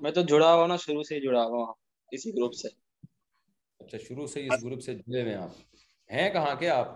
میں 0.03 0.11
تو 0.11 0.21
جڑا 0.31 0.53
ہوا 0.53 0.67
نا 0.67 0.77
شروع 0.85 1.03
سے 1.09 1.15
ہی 1.15 1.21
جڑا 1.23 1.43
ہوا 1.45 1.71
اسی 2.15 2.31
گروپ 2.37 2.53
سے 2.61 2.67
اچھا 3.83 3.97
شروع 4.07 4.27
سے 4.35 4.45
اس 4.45 4.63
گروپ 4.63 4.81
سے 4.81 4.95
جڑے 4.95 5.21
ہوئے 5.21 5.35
آپ 5.35 5.59
ہیں 6.13 6.29
کہاں 6.33 6.55
کے 6.59 6.69
آپ 6.69 6.91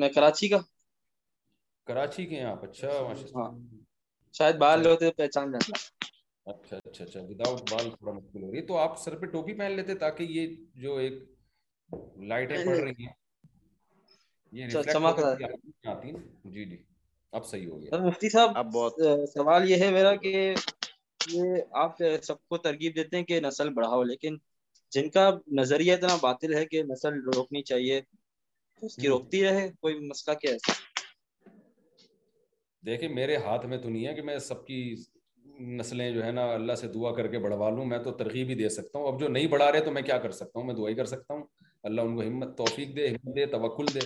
میں 0.00 0.08
کراچی 0.14 0.48
کا 0.48 0.58
کراچی 1.86 2.26
کے 2.26 2.36
ہیں 2.36 2.44
آپ 2.44 2.64
اچھا 2.64 2.88
ہاں، 3.36 3.50
شاید 4.38 4.56
باہر 4.56 4.78
اچھا۔ 4.86 4.90
لوگ 5.06 5.10
پہچان 5.16 5.50
جاتا 5.52 5.99
سوال 6.46 6.90
یہ 19.70 19.82
ہے 19.82 20.06
آپ 21.98 22.18
سب 22.22 22.38
کو 22.48 22.56
ترغیب 22.56 22.94
دیتے 22.96 23.16
ہیں 23.16 23.24
کہ 23.24 23.40
نسل 23.40 23.72
بڑھاؤ 23.74 24.02
لیکن 24.02 24.38
جن 24.94 25.10
کا 25.16 25.28
نظریہ 25.58 25.92
اتنا 25.92 26.16
باطل 26.22 26.54
ہے 26.56 26.64
کہ 26.70 26.82
نسل 26.92 27.20
روکنی 27.36 27.62
چاہیے 27.72 28.00
اس 28.86 28.96
کی 28.96 29.08
روکتی 29.08 29.44
رہے 29.44 29.68
کوئی 29.80 29.98
مسئلہ 30.08 30.36
کیا 30.40 30.52
ہے 30.54 30.78
دیکھیے 32.86 33.08
میرے 33.14 33.36
ہاتھ 33.46 33.64
میں 33.70 33.78
تو 33.78 33.88
نہیں 33.88 34.06
ہے 34.06 34.12
کہ 34.14 34.22
میں 34.26 34.38
سب 34.48 34.66
کی 34.66 34.80
نسلیں 35.78 36.10
جو 36.10 36.24
ہے 36.24 36.30
نا 36.32 36.42
اللہ 36.52 36.74
سے 36.80 36.86
دعا 36.94 37.10
کر 37.14 37.26
کے 37.30 37.38
بڑھوا 37.38 37.68
لوں 37.70 37.84
میں 37.84 37.98
تو 38.04 38.10
ترغیب 38.20 38.46
بھی 38.46 38.54
دے 38.54 38.68
سکتا 38.78 38.98
ہوں 38.98 39.06
اب 39.08 39.20
جو 39.20 39.28
نہیں 39.28 39.46
بڑھا 39.54 39.70
رہے 39.72 39.80
تو 39.84 39.90
میں 39.92 40.02
کیا 40.02 40.18
کر 40.18 40.30
سکتا 40.38 40.58
ہوں 40.58 40.66
میں 40.66 40.74
دعا 40.74 40.88
ہی 40.88 40.94
کر 40.94 41.04
سکتا 41.06 41.34
ہوں 41.34 41.42
اللہ 41.88 42.00
ان 42.00 42.14
کو 42.16 42.22
ہمت 42.22 42.56
توفیق 42.58 42.94
دے 42.96 43.08
ہمت 43.08 43.34
دے 43.36 43.46
توکل 43.54 43.86
دے 43.94 44.00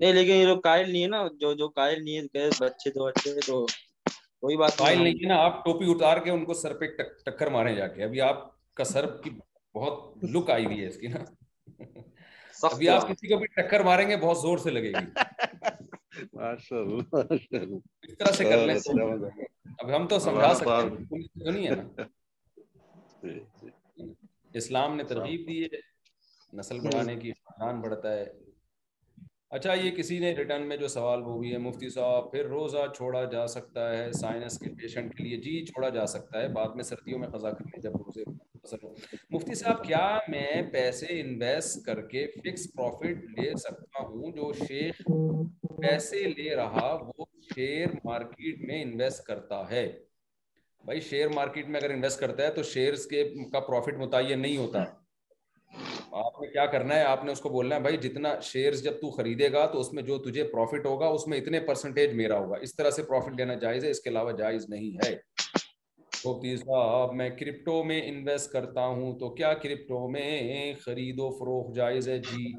نہیں 0.00 0.12
لیکن 0.12 0.32
یہ 0.34 0.44
لوگ 0.46 0.58
قائل 0.60 0.90
نہیں 0.90 1.02
ہے 1.02 1.08
نا 1.08 1.22
جو 1.40 1.52
جو 1.56 1.68
قائل 1.80 2.04
نہیں 2.04 2.26
ہے 2.36 2.48
بچے 2.60 2.90
تو 2.90 3.06
اچھے 3.06 3.34
تو 3.46 3.64
کوئی 3.66 4.56
بات 4.56 4.76
قائل 4.76 5.02
نہیں 5.02 5.14
ہے 5.22 5.28
نا 5.28 5.36
آپ 5.44 5.64
ٹوپی 5.64 5.90
اتار 5.90 6.16
کے 6.24 6.30
ان 6.30 6.44
کو 6.44 6.54
سر 6.54 6.74
پہ 6.78 6.86
ٹکر 7.24 7.50
مارے 7.56 7.74
جا 7.76 7.86
کے 7.94 8.02
ابھی 8.04 8.20
آپ 8.20 8.44
کا 8.80 8.84
سر 8.84 9.06
کی 9.22 9.30
بہت 9.74 10.24
لک 10.34 10.50
آئی 10.50 10.64
ہوئی 10.64 10.80
ہے 10.80 10.86
اس 10.88 10.96
کی 10.98 11.08
نا 11.16 11.24
ابھی 12.72 12.88
آپ 12.88 13.08
کسی 13.08 13.28
کو 13.28 13.36
بھی 13.38 13.46
ٹکر 13.60 13.82
ماریں 13.84 14.08
گے 14.08 14.16
بہت 14.16 14.38
زور 14.42 14.58
سے 14.64 14.70
لگے 14.70 14.92
گی 14.92 15.72
اسلام 24.52 24.94
نے 24.96 25.04
ترغیب 25.04 25.46
دی 25.48 25.62
ہے 25.62 25.80
نسل 26.58 26.80
بڑھانے 26.80 27.16
کی 27.20 27.32
بڑھتا 27.82 28.12
ہے 28.12 28.24
اچھا 29.56 29.72
یہ 29.74 29.90
کسی 29.96 30.18
نے 30.18 30.32
ریٹرن 30.36 30.66
میں 30.68 30.76
جو 30.76 30.88
سوال 30.88 31.22
وہ 31.22 31.38
بھی 31.40 31.52
ہے 31.52 31.58
مفتی 31.64 31.88
صاحب 31.90 32.30
پھر 32.32 32.46
روزہ 32.48 32.86
چھوڑا 32.96 33.24
جا 33.32 33.46
سکتا 33.56 33.90
ہے 33.96 34.10
سائنس 34.20 34.58
کے 34.58 34.70
پیشنٹ 34.80 35.14
کے 35.16 35.24
لیے 35.24 35.36
جی 35.42 35.64
چھوڑا 35.72 35.88
جا 35.98 36.06
سکتا 36.16 36.40
ہے 36.40 36.48
بعد 36.60 36.74
میں 36.76 36.84
سردیوں 36.84 37.18
میں 37.18 37.28
خزا 37.34 37.50
کر 37.58 37.80
جب 37.82 37.96
روزے 38.04 38.24
مفتی 39.30 39.54
صاحب 39.54 39.82
کیا 39.84 40.04
میں 40.28 40.50
پیسے 40.72 41.20
انویسٹ 41.20 41.84
کر 41.86 42.00
کے 42.08 42.26
فکس 42.36 42.66
پروفٹ 42.74 43.24
لے 43.38 43.50
سکتا 43.62 44.02
ہوں 44.02 44.30
جو 44.36 44.52
شیخ 44.66 45.00
پیسے 45.80 46.22
لے 46.36 46.54
رہا 46.56 46.92
وہ 47.18 47.24
شیئر 47.54 47.88
مارکیٹ 48.04 48.60
میں 48.68 48.82
انویسٹ 48.82 49.22
کرتا 49.26 49.62
ہے 49.70 49.86
بھائی 50.84 51.00
شیئر 51.00 51.28
مارکیٹ 51.34 51.68
میں 51.68 51.80
اگر 51.80 51.90
انویسٹ 51.90 52.20
کرتا 52.20 52.42
ہے 52.42 52.50
تو 52.54 52.62
شیئر 52.72 52.94
کے 53.10 53.22
کا 53.52 53.60
پروفٹ 53.68 53.96
متعین 53.98 54.40
نہیں 54.42 54.56
ہوتا 54.56 54.84
آپ 56.22 56.40
نے 56.40 56.48
کیا 56.52 56.64
کرنا 56.72 56.94
ہے 56.96 57.04
آپ 57.04 57.24
نے 57.24 57.32
اس 57.32 57.40
کو 57.40 57.48
بولنا 57.50 57.74
ہے 57.74 57.80
بھائی 57.88 57.96
جتنا 58.02 58.34
شیئرز 58.50 58.82
جب 58.82 59.00
تو 59.00 59.10
خریدے 59.16 59.52
گا 59.52 59.64
تو 59.72 59.80
اس 59.80 59.92
میں 59.92 60.02
جو 60.10 60.18
تجھے 60.30 60.44
پروفٹ 60.52 60.86
ہوگا 60.86 61.06
اس 61.16 61.26
میں 61.28 61.38
اتنے 61.38 61.60
پرسنٹیج 61.70 62.12
میرا 62.22 62.38
ہوگا 62.38 62.56
اس 62.68 62.76
طرح 62.76 62.90
سے 62.98 63.02
پروفٹ 63.08 63.40
لینا 63.40 63.54
جائز 63.66 63.84
ہے 63.84 63.90
اس 63.90 64.00
کے 64.00 64.10
علاوہ 64.10 64.32
جائز 64.44 64.68
نہیں 64.70 64.96
ہے 65.06 65.14
کیونکہ 66.24 66.56
صاحب 66.56 67.12
میں 67.14 67.28
کرپٹو 67.38 67.72
میں 67.84 68.00
انویسٹ 68.08 68.50
کرتا 68.52 68.84
ہوں 68.86 69.18
تو 69.18 69.28
کیا 69.36 69.52
کرپٹو 69.62 69.98
میں 70.10 70.72
خرید 70.84 71.18
و 71.20 71.28
فروخ 71.38 71.74
جائز 71.76 72.08
ہے 72.08 72.18
جی 72.28 72.52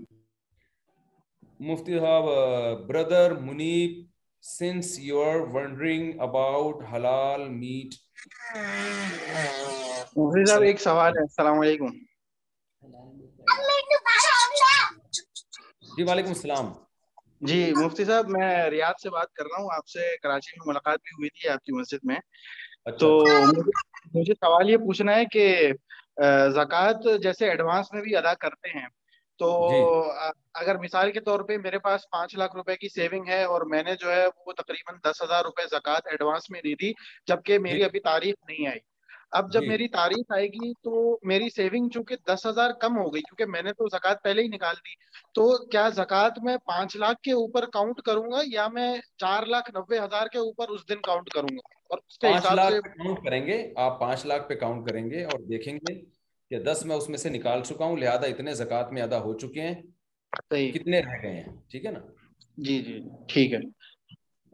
مفتی 1.70 1.97
صاحب 1.99 2.26
brother 2.88 3.32
Muneeb 3.45 4.05
since 4.49 4.93
you 4.99 5.22
are 5.24 5.39
wondering 5.53 6.20
about 6.22 6.84
حلال 6.91 7.47
میٹ 7.51 7.95
مفتی 10.18 10.45
صاحب 10.51 10.61
ایک 10.61 10.82
سوال 10.82 11.18
ہے 11.18 11.22
السلام 11.22 11.59
علیکم 11.59 11.91
جی 15.97 16.03
وعلیکم 16.11 16.28
السلام 16.36 16.72
جی 17.47 17.63
مفتی 17.84 18.05
صاحب 18.05 18.28
میں 18.38 18.51
ریاض 18.72 19.01
سے 19.03 19.09
بات 19.09 19.34
کر 19.34 19.43
رہا 19.45 19.61
ہوں 19.61 19.70
آپ 19.78 19.88
سے 19.93 20.05
کراچی 20.24 20.57
میں 20.57 20.68
ملاقات 20.68 20.99
بھی 21.03 21.16
ہوئی 21.20 21.30
تھی 21.39 21.49
آپ 21.49 21.63
کی 21.63 21.78
مسجد 21.80 22.05
میں 22.11 22.18
اچھا۔ 22.86 22.98
تو 23.06 23.24
مجھے 24.16 24.34
سوال 24.34 24.70
یہ 24.70 24.78
پوچھنا 24.86 25.16
ہے 25.16 25.26
کہ 25.32 25.44
زکوٰۃ 26.56 27.06
جیسے 27.24 27.50
ایڈوانس 27.50 27.92
میں 27.94 28.02
بھی 28.02 28.16
ادا 28.18 28.34
کرتے 28.44 28.78
ہیں 28.78 28.86
تو 29.40 29.48
جی۔ 29.72 29.78
اگر 30.62 30.78
مثال 30.84 31.12
کے 31.12 31.20
طور 31.22 31.40
پہ 31.48 31.58
میرے 31.64 31.80
پاس 31.86 32.10
پانچ 32.12 32.36
لاکھ 32.38 32.56
روپے 32.56 32.76
کی 32.82 32.90
سیونگ 32.90 33.28
ہے 33.28 33.44
اور 33.54 33.62
میں 33.72 33.82
نے 33.84 33.96
جو 34.02 34.12
ہے 34.12 34.26
وہ 34.46 34.52
تقریباً 34.58 34.98
دس 35.10 35.22
ہزار 35.24 35.44
روپے 35.46 35.66
زکوٰۃ 35.72 36.08
ایڈوانس 36.12 36.50
میں 36.52 36.62
دے 36.62 36.70
دی 36.70 36.76
تھی 36.82 36.94
جبکہ 37.28 37.60
میری 37.66 37.78
جی۔ 37.78 37.84
ابھی 37.84 38.00
تاریخ 38.10 38.36
نہیں 38.50 38.68
آئی 38.68 38.80
اب 39.38 39.52
جب 39.54 39.62
جی۔ 39.62 39.68
میری 39.68 39.88
تاریخ 40.00 40.32
آئے 40.36 40.48
گی 40.56 40.72
تو 40.84 40.94
میری 41.32 41.50
سیونگ 41.56 41.90
چونکہ 41.94 42.16
دس 42.34 42.46
ہزار 42.46 42.72
کم 42.82 42.98
ہو 42.98 43.14
گئی 43.14 43.22
کیونکہ 43.22 43.46
میں 43.54 43.62
نے 43.68 43.72
تو 43.80 43.88
زکوٰۃ 43.98 44.22
پہلے 44.24 44.42
ہی 44.44 44.48
نکال 44.56 44.76
دی 44.86 44.94
تو 45.36 45.48
کیا 45.72 45.88
زکوٰۃ 46.00 46.38
میں 46.44 46.58
پانچ 46.68 46.96
لاکھ 47.06 47.22
کے 47.28 47.32
اوپر 47.42 47.66
کاؤنٹ 47.74 48.02
کروں 48.10 48.32
گا 48.32 48.42
یا 48.46 48.68
میں 48.78 48.90
چار 49.26 49.46
لاکھ 49.56 49.72
نبے 49.78 50.00
ہزار 50.00 50.28
کے 50.32 50.38
اوپر 50.48 50.70
اس 50.76 50.88
دن 50.90 51.02
کاؤنٹ 51.10 51.30
کروں 51.34 51.56
گا 51.58 51.74
اور 51.90 52.00
پانچ 52.22 52.50
لاکھ 52.66 52.84
پہ 52.84 52.90
کاؤنٹ 52.90 53.24
کریں 53.26 53.46
گے 53.46 53.58
آپ 53.82 54.00
پانچ 54.00 54.26
لاکھ 54.26 54.48
پہ 54.50 54.56
کاؤنٹ 54.60 54.88
کریں 54.90 55.10
گے 55.10 55.24
اور 55.24 55.40
دیکھیں 55.50 55.74
گے 55.76 55.94
کہ 56.50 56.60
دس 56.64 56.82
میں 56.86 56.96
میں 56.96 57.08
میں 57.10 57.16
اس 57.18 57.24
سے 57.24 57.30
نکال 57.30 57.62
چکا 57.68 57.86
ہوں 57.86 57.98
لہذا 57.98 58.28
اتنے 58.34 59.02
ادا 59.02 59.20
ہو 59.24 59.34
چکے 59.40 59.62
ہیں 59.62 59.74
ہیں 60.56 60.72
کتنے 60.72 61.00
رہ 61.02 61.22
گئے 61.24 61.44
ٹھیک 61.72 61.84
ٹھیک 61.84 61.86
ہے 61.86 61.92
نا 61.92 62.00
جی 62.66 62.80
جی 62.84 63.58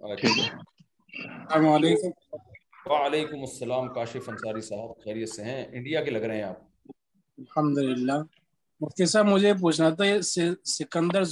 لہٰذا 0.01 1.73
اچھا۔ 1.91 2.37
وعلیکم 2.89 3.39
السلام 3.47 3.87
کاشف 3.93 4.29
انصاری 4.29 4.61
صاحب 4.67 5.03
خیریت 5.03 5.29
سے 5.33 5.43
ہیں 5.43 5.63
انڈیا 5.71 6.03
کے 6.03 6.11
لگ 6.11 6.23
رہے 6.29 6.35
ہیں 6.35 6.43
آپ 6.43 6.59
الحمد 7.39 7.77
للہ 7.77 8.13
مفتی 8.81 9.05
صاحب 9.05 9.25
مجھے 9.27 9.53
پوچھنا 9.61 9.89
تھا 9.99 10.05
سکندر 10.71 11.23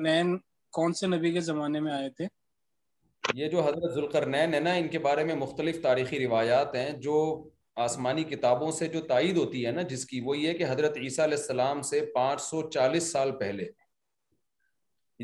نین 0.00 0.36
کون 0.78 0.92
سے 1.00 1.06
نبی 1.06 1.32
کے 1.32 1.40
زمانے 1.50 1.80
میں 1.80 1.92
آئے 1.92 2.08
تھے 2.16 2.26
یہ 3.34 3.48
جو 3.50 3.60
حضرت 3.66 3.92
ذوالقرنین 3.94 4.54
ہے 4.54 4.58
نا 4.60 4.72
ان 4.74 4.88
کے 4.88 4.98
بارے 5.06 5.24
میں 5.24 5.34
مختلف 5.34 5.80
تاریخی 5.82 6.18
روایات 6.24 6.74
ہیں 6.74 6.90
جو 7.02 7.14
آسمانی 7.84 8.24
کتابوں 8.24 8.70
سے 8.72 8.86
جو 8.88 9.00
تائید 9.08 9.36
ہوتی 9.36 9.64
ہے 9.66 9.70
نا 9.72 9.82
جس 9.88 10.04
کی 10.06 10.20
وہ 10.24 10.36
ہے 10.44 10.54
کہ 10.54 10.64
حضرت 10.68 10.96
عیسیٰ 11.02 11.24
علیہ 11.24 11.38
السلام 11.38 11.82
سے 11.88 12.00
پانچ 12.14 12.40
سو 12.42 12.62
چالیس 12.70 13.10
سال 13.12 13.30
پہلے 13.38 13.64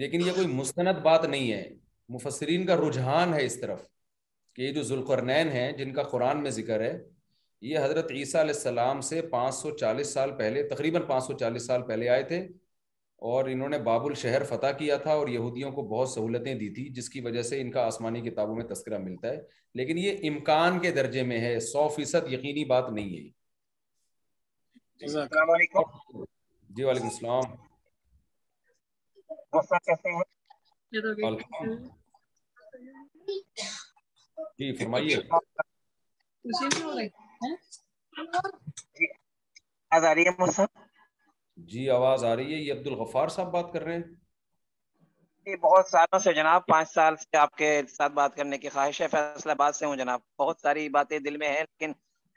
لیکن 0.00 0.26
یہ 0.26 0.32
کوئی 0.34 0.46
مستند 0.46 1.02
بات 1.02 1.24
نہیں 1.24 1.52
ہے 1.52 1.62
مفسرین 2.14 2.66
کا 2.66 2.76
رجحان 2.76 3.34
ہے 3.34 3.44
اس 3.46 3.60
طرف 3.60 3.82
کہ 4.54 4.62
یہ 4.62 4.72
جو 4.74 4.82
ذوالقرنین 4.82 5.48
ہیں 5.52 5.70
جن 5.76 5.92
کا 5.94 6.02
قرآن 6.14 6.42
میں 6.42 6.50
ذکر 6.58 6.80
ہے 6.80 6.96
یہ 7.70 7.78
حضرت 7.78 8.10
عیسیٰ 8.12 8.40
علیہ 8.40 8.54
السلام 8.54 9.00
سے 9.10 9.20
پانچ 9.32 9.54
سو 9.54 9.70
چالیس 9.76 10.12
سال 10.14 10.30
پہلے 10.38 10.62
تقریباً 10.68 11.02
پانچ 11.08 11.24
سو 11.24 11.38
چالیس 11.38 11.66
سال 11.66 11.82
پہلے 11.88 12.08
آئے 12.08 12.22
تھے 12.32 12.46
اور 13.30 13.46
انہوں 13.46 13.68
نے 13.68 13.78
بابل 13.86 14.14
شہر 14.20 14.42
فتح 14.44 14.70
کیا 14.78 14.96
تھا 15.02 15.12
اور 15.18 15.28
یہودیوں 15.28 15.70
کو 15.72 15.82
بہت 15.90 16.08
سہولتیں 16.10 16.54
دی 16.62 16.68
تھی 16.74 16.88
جس 16.94 17.08
کی 17.10 17.20
وجہ 17.26 17.42
سے 17.50 17.60
ان 17.60 17.70
کا 17.70 17.84
آسمانی 17.86 18.20
کتابوں 18.20 18.54
میں 18.54 18.64
تذکرہ 18.70 18.98
ملتا 19.02 19.28
ہے 19.32 19.36
لیکن 19.80 19.98
یہ 19.98 20.28
امکان 20.30 20.78
کے 20.86 20.90
درجے 20.96 21.22
میں 21.30 21.38
ہے 21.40 21.58
سو 21.68 21.86
فیصد 21.96 22.32
یقینی 22.32 22.64
بات 22.72 22.90
نہیں 22.90 23.06
ہے 23.06 23.22
جی, 24.98 25.06
جی، 26.76 26.84
وعلیکم 26.84 27.18
السلام 29.54 30.32
جی 34.58 34.72
فرمائیے 34.76 35.16
جی۔ 40.08 40.64
جی 41.70 41.88
آواز 41.90 42.22
آ 42.24 42.34
رہی 42.36 42.52
ہے 42.54 42.58
یہ 42.58 43.26
صاحب 43.34 43.50
بات 43.52 43.72
کر 43.72 43.82
رہے 43.84 43.94
ہیں 43.94 44.02
جی، 45.46 45.56
بہت 45.60 45.86
سالوں 45.90 46.18
سے 46.24 46.32
جناب 46.34 46.66
پانچ 46.66 46.88
سال 46.90 47.16
سے 47.16 47.36
آپ 47.36 47.54
کے 47.56 47.68
ساتھ 47.96 48.12
بات 48.12 48.34
کرنے 48.36 48.58
کی 48.58 48.68
خواہش 48.68 49.00
ہے 49.00 49.08
فیصلہ 49.14 49.52
ہوں 49.82 49.96
جناب 49.96 50.20
بہت 50.38 50.60
ساری 50.62 50.88
باتیں 50.98 51.18
دل 51.26 51.36
میں 51.36 51.48
ہیں 51.48 51.60
لیکن 51.60 51.92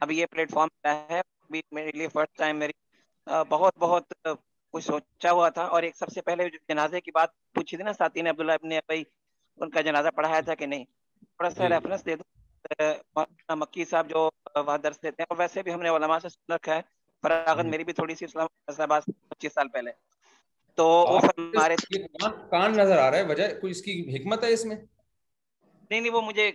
اب 0.05 0.11
یہ 0.11 0.25
پلیٹ 0.31 0.51
فارم 0.53 0.87
ہے 1.11 1.21
میرے 1.79 2.05
ٹائم 2.37 2.59
میری 2.59 2.73
بہت 3.49 3.77
بہت 3.79 4.13
کچھ 4.71 4.85
سوچا 4.85 5.31
ہوا 5.31 5.49
تھا 5.57 5.63
اور 5.75 5.83
ایک 5.83 5.97
سب 5.97 6.09
سے 6.13 6.21
پہلے 6.21 6.47
جنازے 6.69 7.01
کی 7.01 7.11
بات 7.15 7.29
پوچھی 7.55 7.77
تھی 7.77 7.83
نا 7.83 7.91
نے 8.21 8.29
عبداللہ 8.29 8.51
ابن 8.61 8.73
ان 9.63 9.69
کا 9.75 9.81
جنازہ 9.81 10.07
پڑھایا 10.15 10.39
تھا 10.47 10.55
کہ 10.61 10.65
نہیں 10.71 10.83
سا 11.57 11.69
ریفرنس 11.69 12.05
جی۔ 12.05 12.15
دے 12.15 12.95
مکی 13.57 13.85
صاحب 13.85 14.09
جو 14.09 14.29
وہاں 14.55 14.77
دیتے 14.83 15.23
اور 15.23 15.37
ویسے 15.39 15.63
بھی 15.63 15.73
ہم 15.73 15.81
نے 15.81 15.89
علماء 15.95 16.17
سے 16.19 16.29
سن 16.29 16.53
رکھا 16.53 16.75
ہے 16.75 16.81
فراغت 17.25 17.65
میری 17.65 17.83
بھی 17.83 17.93
تھوڑی 17.97 18.15
سی 18.15 18.25
اسلام 18.25 18.81
آباد 18.83 19.01
پچیس 19.29 19.53
سال 19.53 19.67
پہلے 19.75 19.91
تو 20.77 20.85
وہ 21.13 21.19
کان 22.49 22.77
نظر 22.77 22.97
آ 22.97 23.09
رہا 23.11 23.17
ہے 23.17 23.33
ہے 23.41 23.47
اس 23.51 23.69
اس 23.69 23.81
کی 23.85 23.93
حکمت 24.15 24.43
میں 24.45 24.65
نہیں 24.65 24.75
نہیں 24.75 26.01
نہیں 26.01 26.11
وہ 26.13 26.21
مجھے 26.21 26.51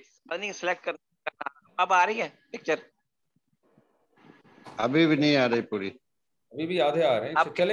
اب 1.83 1.93
آ 1.93 1.99
آ 2.03 2.07
رہی 2.07 2.13
رہی 2.13 2.21
ہے 2.23 2.29
پکچر 2.53 2.75
ابھی 4.85 5.07
بھی 5.07 5.61
پوری 5.73 5.91
اچھا، 6.55 7.67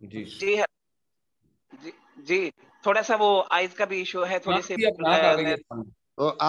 جی۔, 0.00 0.24
جی, 0.40 0.56
جی،, 1.82 1.90
جی 2.30 2.40
تھوڑا 2.82 3.02
سا 3.10 3.16
وہ 3.20 3.30
کا 3.76 3.84
بھی 3.92 3.98
ایشو 3.98 4.26
ہے 4.30 4.38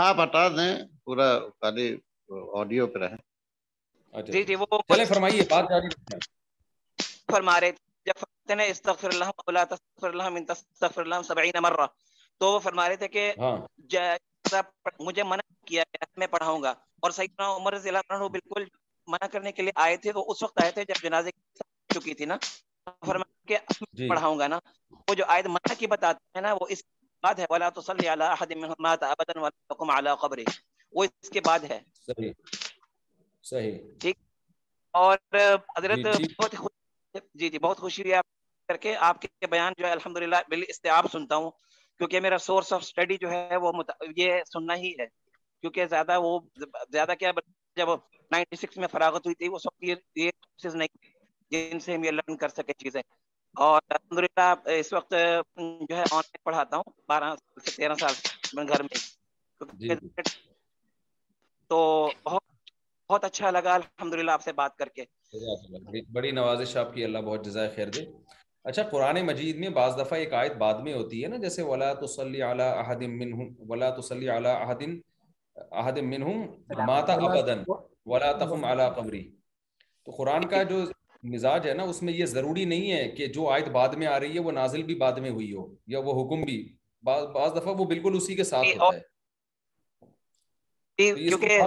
آپ 0.05 0.19
ہٹا 0.23 0.47
دیں 0.57 0.73
پورا 1.05 1.29
خالی 1.59 1.87
آڈیو 2.59 2.87
پہ 2.93 3.15
اچھا، 4.17 4.31
جی 4.31 4.39
اچھا۔ 4.41 4.47
جی 4.47 4.55
وہ 4.61 4.65
فرمائیے 5.13 5.41
بات 5.49 5.65
جاری 5.69 6.19
فرما 7.31 7.59
رہے 7.59 7.71
جب 8.05 8.19
فرماتے 8.19 8.63
ہیں 8.63 8.69
استغفر 8.71 9.09
اللہ 9.13 9.31
ولا 9.47 9.63
تستغفر 9.71 10.09
اللہ 10.09 10.29
من 10.37 10.45
تستغفر 10.51 11.01
اللہ 11.01 11.25
70 11.31 11.59
مرہ 11.63 11.85
تو 12.39 12.51
وہ 12.53 12.59
فرما 12.67 12.87
رہے 12.89 12.95
تھے 13.03 13.07
کہ 13.15 13.31
ہاں۔ 13.39 13.55
مجھے 15.07 15.23
منع 15.31 15.45
کیا 15.67 15.83
گیا 15.93 16.05
میں 16.19 16.27
پڑھاؤں 16.33 16.61
گا 16.63 16.69
اور 17.03 17.11
سیدنا 17.19 17.47
عمر 17.55 17.73
رضی 17.73 17.89
اللہ 17.89 18.13
عنہ 18.17 18.27
بالکل 18.35 18.65
منع 19.13 19.25
کرنے 19.31 19.51
کے 19.57 19.61
لیے 19.63 19.71
آئے 19.85 19.97
تھے 20.03 20.11
تو 20.17 20.25
اس 20.31 20.43
وقت 20.43 20.61
آئے 20.63 20.71
تھے 20.77 20.83
جب 20.91 21.01
جنازے 21.03 21.31
کی 21.31 21.95
چکی 21.99 22.13
تھی 22.21 22.25
نا 22.31 22.37
فرمایا 22.85 23.33
کہ 23.47 23.57
جی. 23.93 24.07
پڑھاؤں 24.09 24.39
گا 24.39 24.47
نا 24.53 24.59
وہ 25.09 25.13
جو 25.21 25.25
آیت 25.35 25.47
منع 25.55 25.73
کی 25.79 25.87
بتاتے 25.95 26.23
ہیں 26.37 26.41
نا 26.47 26.53
وہ 26.59 26.67
اس 26.75 26.83
بعد 27.23 27.39
ہے 27.39 27.45
ولا 27.49 27.69
تصلی 27.79 28.07
علی 28.13 28.23
احد 28.29 28.51
منہم 28.61 28.83
مات 28.87 29.03
ابدا 29.09 29.39
ولا 29.43 29.73
تقم 29.73 29.91
علی 29.97 30.15
قبره 30.23 30.55
وہ 31.01 31.05
اس 31.09 31.29
کے 31.37 31.41
بعد 31.49 31.69
ہے 31.73 31.79
صحیح 32.05 32.65
ٹھیک 33.49 34.15
اور 35.01 35.17
حضرت 35.35 35.97
جی، 36.05 36.23
جی۔ 36.23 36.33
بہت 36.39 36.55
جی 37.39 37.49
جی 37.49 37.59
بہت 37.59 37.77
خوشی 37.79 38.01
ہوئی 38.01 38.13
آپ 38.13 38.25
کر 38.67 38.77
کے 38.83 38.95
آپ 39.09 39.21
کے 39.21 39.47
بیان 39.51 39.73
جو 39.77 39.85
ہے 39.85 39.91
الحمد 39.91 40.17
للہ 40.21 40.35
استعاب 40.69 41.05
سنتا 41.11 41.35
ہوں 41.35 41.51
کیونکہ 41.97 42.19
میرا 42.21 42.37
سورس 42.47 42.73
آف 42.73 42.81
اسٹڈی 42.83 43.17
جو 43.21 43.29
ہے 43.31 43.57
وہ 43.61 43.71
یہ 44.15 44.39
سننا 44.53 44.75
ہی 44.81 44.91
ہے 44.99 45.05
کیونکہ 45.61 45.85
زیادہ 45.89 46.19
وہ 46.21 46.39
زیادہ 46.91 47.13
کیا 47.19 47.31
جب 47.77 47.89
نائنٹی 48.31 48.55
سکس 48.65 48.77
میں 48.77 48.87
فراغت 48.91 49.25
ہوئی 49.25 49.35
تھی 49.35 49.47
وہ 49.49 49.57
سب 49.63 49.83
یہ 49.83 50.29
نہیں 50.65 50.89
جن 51.51 51.79
سے 51.79 51.95
ہم 51.95 52.03
یہ 52.03 52.11
لرن 52.11 52.37
کر 52.37 52.49
سکے 52.55 52.73
چیزیں 52.83 53.01
اور 53.67 53.81
الحمد 53.89 54.19
للہ 54.19 54.53
اس 54.79 54.91
وقت 54.93 55.11
جو 55.57 55.95
ہے 55.95 56.01
آن 56.01 56.11
لائن 56.27 56.41
پڑھاتا 56.43 56.77
ہوں 56.77 56.91
بارہ 57.09 57.33
سے 57.63 57.71
تیرہ 57.75 57.93
سال 57.99 58.65
گھر 58.67 58.81
میں 58.81 59.69
جی، 59.79 59.93
تو 61.69 61.77
بہت 62.23 62.41
بہت 63.09 63.23
اچھا 63.25 63.49
لگا 63.51 63.73
الحمدللہ 63.73 64.31
آپ 64.31 64.41
سے 64.43 64.51
بات 64.53 64.75
کر 64.77 64.89
کے 64.95 65.03
بڑی 66.13 66.31
نوازش 66.31 66.75
آپ 66.77 66.93
کی 66.93 67.03
اللہ 67.03 67.17
بہت 67.25 67.45
جزائے 67.45 67.69
خیر 67.75 67.87
دے 67.95 68.03
اچھا 68.69 68.83
قرآن 68.91 69.19
مجید 69.25 69.59
میں 69.59 69.69
بعض 69.77 69.97
دفعہ 69.97 70.17
ایک 70.19 70.33
آیت 70.39 70.55
بعد 70.63 70.79
میں 70.83 70.93
ہوتی 70.93 71.23
ہے 71.23 71.27
نا 71.33 71.37
جیسے 71.43 71.61
ولا 71.63 71.93
تصلی 72.01 72.41
علی 72.51 72.61
احد 72.63 73.01
منہم 73.21 73.53
ولا 73.69 73.89
تصلی 73.99 74.29
علی 74.37 74.47
احد 74.49 74.81
احد 75.81 75.97
منہم 76.11 76.41
ماتا 76.87 77.13
ابدا 77.13 77.53
ولا 78.15 78.31
تقم 78.45 78.65
علی 78.71 78.89
قبری 78.95 79.23
تو 80.05 80.11
قرآن 80.17 80.47
کا 80.49 80.63
جو 80.71 80.83
مزاج 81.33 81.67
ہے 81.67 81.73
نا 81.73 81.83
اس 81.93 82.01
میں 82.07 82.13
یہ 82.13 82.25
ضروری 82.35 82.65
نہیں 82.73 82.91
ہے 82.91 83.07
کہ 83.17 83.27
جو 83.37 83.49
آیت 83.51 83.69
بعد 83.79 83.93
میں 84.01 84.07
آ 84.07 84.19
رہی 84.19 84.35
ہے 84.35 84.39
وہ 84.41 84.51
نازل 84.61 84.83
بھی 84.89 84.95
بعد 85.05 85.23
میں 85.25 85.29
ہوئی 85.37 85.51
ہو 85.53 85.65
یا 85.93 85.99
وہ 86.09 86.23
حکم 86.23 86.41
بھی 86.51 86.57
بعض 87.11 87.55
دفعہ 87.55 87.73
وہ 87.77 87.85
بالکل 87.85 88.13
اسی 88.17 88.35
کے 88.35 88.43
ساتھ 88.53 88.65
جی، 88.67 88.73
ہوتا 88.73 88.95
ہے 88.97 89.01
جب 90.99 91.17
جب 91.29 91.41
کہ 91.41 91.59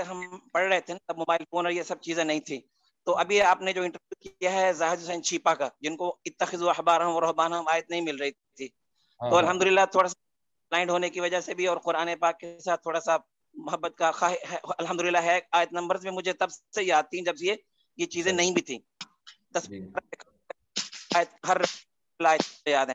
ہم 0.00 0.38
پڑھ 0.52 0.68
رہے 0.68 0.80
تھے 0.80 0.94
تب 1.06 1.16
موبائل 1.16 1.44
فون 1.50 1.66
اور 1.66 1.72
یہ 1.72 1.82
سب 1.82 2.00
چیزیں 2.00 2.24
نہیں 2.24 2.40
تھی 2.40 2.60
تو 3.04 3.16
ابھی 3.18 3.40
آپ 3.42 3.60
نے 3.62 3.72
جو 3.72 3.82
انٹرویو 3.82 4.30
کیا 4.38 4.52
ہے 4.52 4.72
زاہد 4.72 4.98
حسین 4.98 5.22
چھیپا 5.30 5.54
کا 5.62 5.68
جن 5.82 5.96
کو 5.96 6.16
و 6.58 6.68
احبار 6.68 7.00
و 7.12 7.20
رحبان 7.28 7.52
آیت 7.66 7.90
نہیں 7.90 8.00
مل 8.10 8.16
رہی 8.22 8.30
تھی 8.30 8.66
ہاں، 8.66 9.30
تو 9.30 9.36
ہاں۔ 9.36 9.42
الحمد 9.42 9.62
للہ 9.68 9.86
تھوڑا 9.92 10.08
سا 10.08 10.82
ہونے 10.88 11.08
کی 11.14 11.20
وجہ 11.20 11.40
سے 11.46 11.54
بھی 11.54 11.66
اور 11.70 11.76
قرآن 11.82 12.08
پاک 12.20 12.38
کے 12.38 12.58
ساتھ 12.64 12.82
تھوڑا 12.82 13.00
سا 13.00 13.16
محبت 13.56 13.96
کا 13.98 14.10
الحمد 14.78 15.00
للہ 15.00 15.18
ہے 15.24 15.38
آیت 15.58 15.72
نمبر 15.72 15.98
میں 16.02 16.10
مجھے 16.12 16.32
تب 16.42 16.50
سے 16.74 16.82
یاد 16.84 17.10
تھی 17.10 17.22
جب 17.24 17.34
یہ 17.46 17.54
یہ 17.96 18.06
چیزیں 18.14 18.30
جی۔ 18.30 18.36
نہیں 18.36 18.52
بھی 18.54 18.62
تھیں 18.68 18.78
جی۔ 19.68 19.80
ہر 21.48 21.56
یاد 22.70 22.86
ہے 22.88 22.94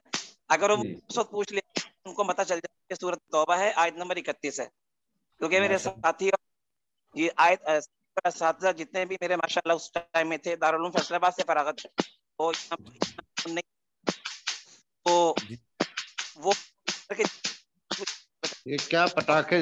اگر 0.56 0.70
وہ 0.72 0.76
جی۔ 0.84 0.94
اس 1.08 1.18
وقت 1.18 1.32
پوچھ 1.32 1.54
لے 1.54 1.62
ان 2.06 2.14
کو 2.14 2.24
پتا 2.32 2.44
چل 2.52 2.60
جائے 2.64 2.96
سورت 3.02 3.20
توبہ 3.32 3.58
ہے 3.60 3.72
آیت 3.82 3.98
نمبر 3.98 4.18
اکتیس 4.18 4.60
ہے 4.60 4.68
کیونکہ 5.38 5.60
میرے 5.60 5.78
ساتھی 5.88 6.30
یہ 7.22 7.30
آیت 7.48 7.68
اساتذہ 8.26 8.72
جتنے 8.78 9.06
بھی 9.12 9.18
میرے 9.22 9.36
ماشاء 9.42 9.62
اللہ 9.66 9.76
اس 9.82 9.92
ٹائم 9.92 10.30
میں 10.30 10.38
تھے 10.46 10.56
دارالعلوم 10.62 10.92
فیصل 10.92 11.14
آباد 11.16 11.32
سے 11.36 11.44
فراغت 11.48 11.88
وہ 15.06 15.34
وہ 16.44 16.52
کیا 18.66 19.06
پٹاخے 19.16 19.60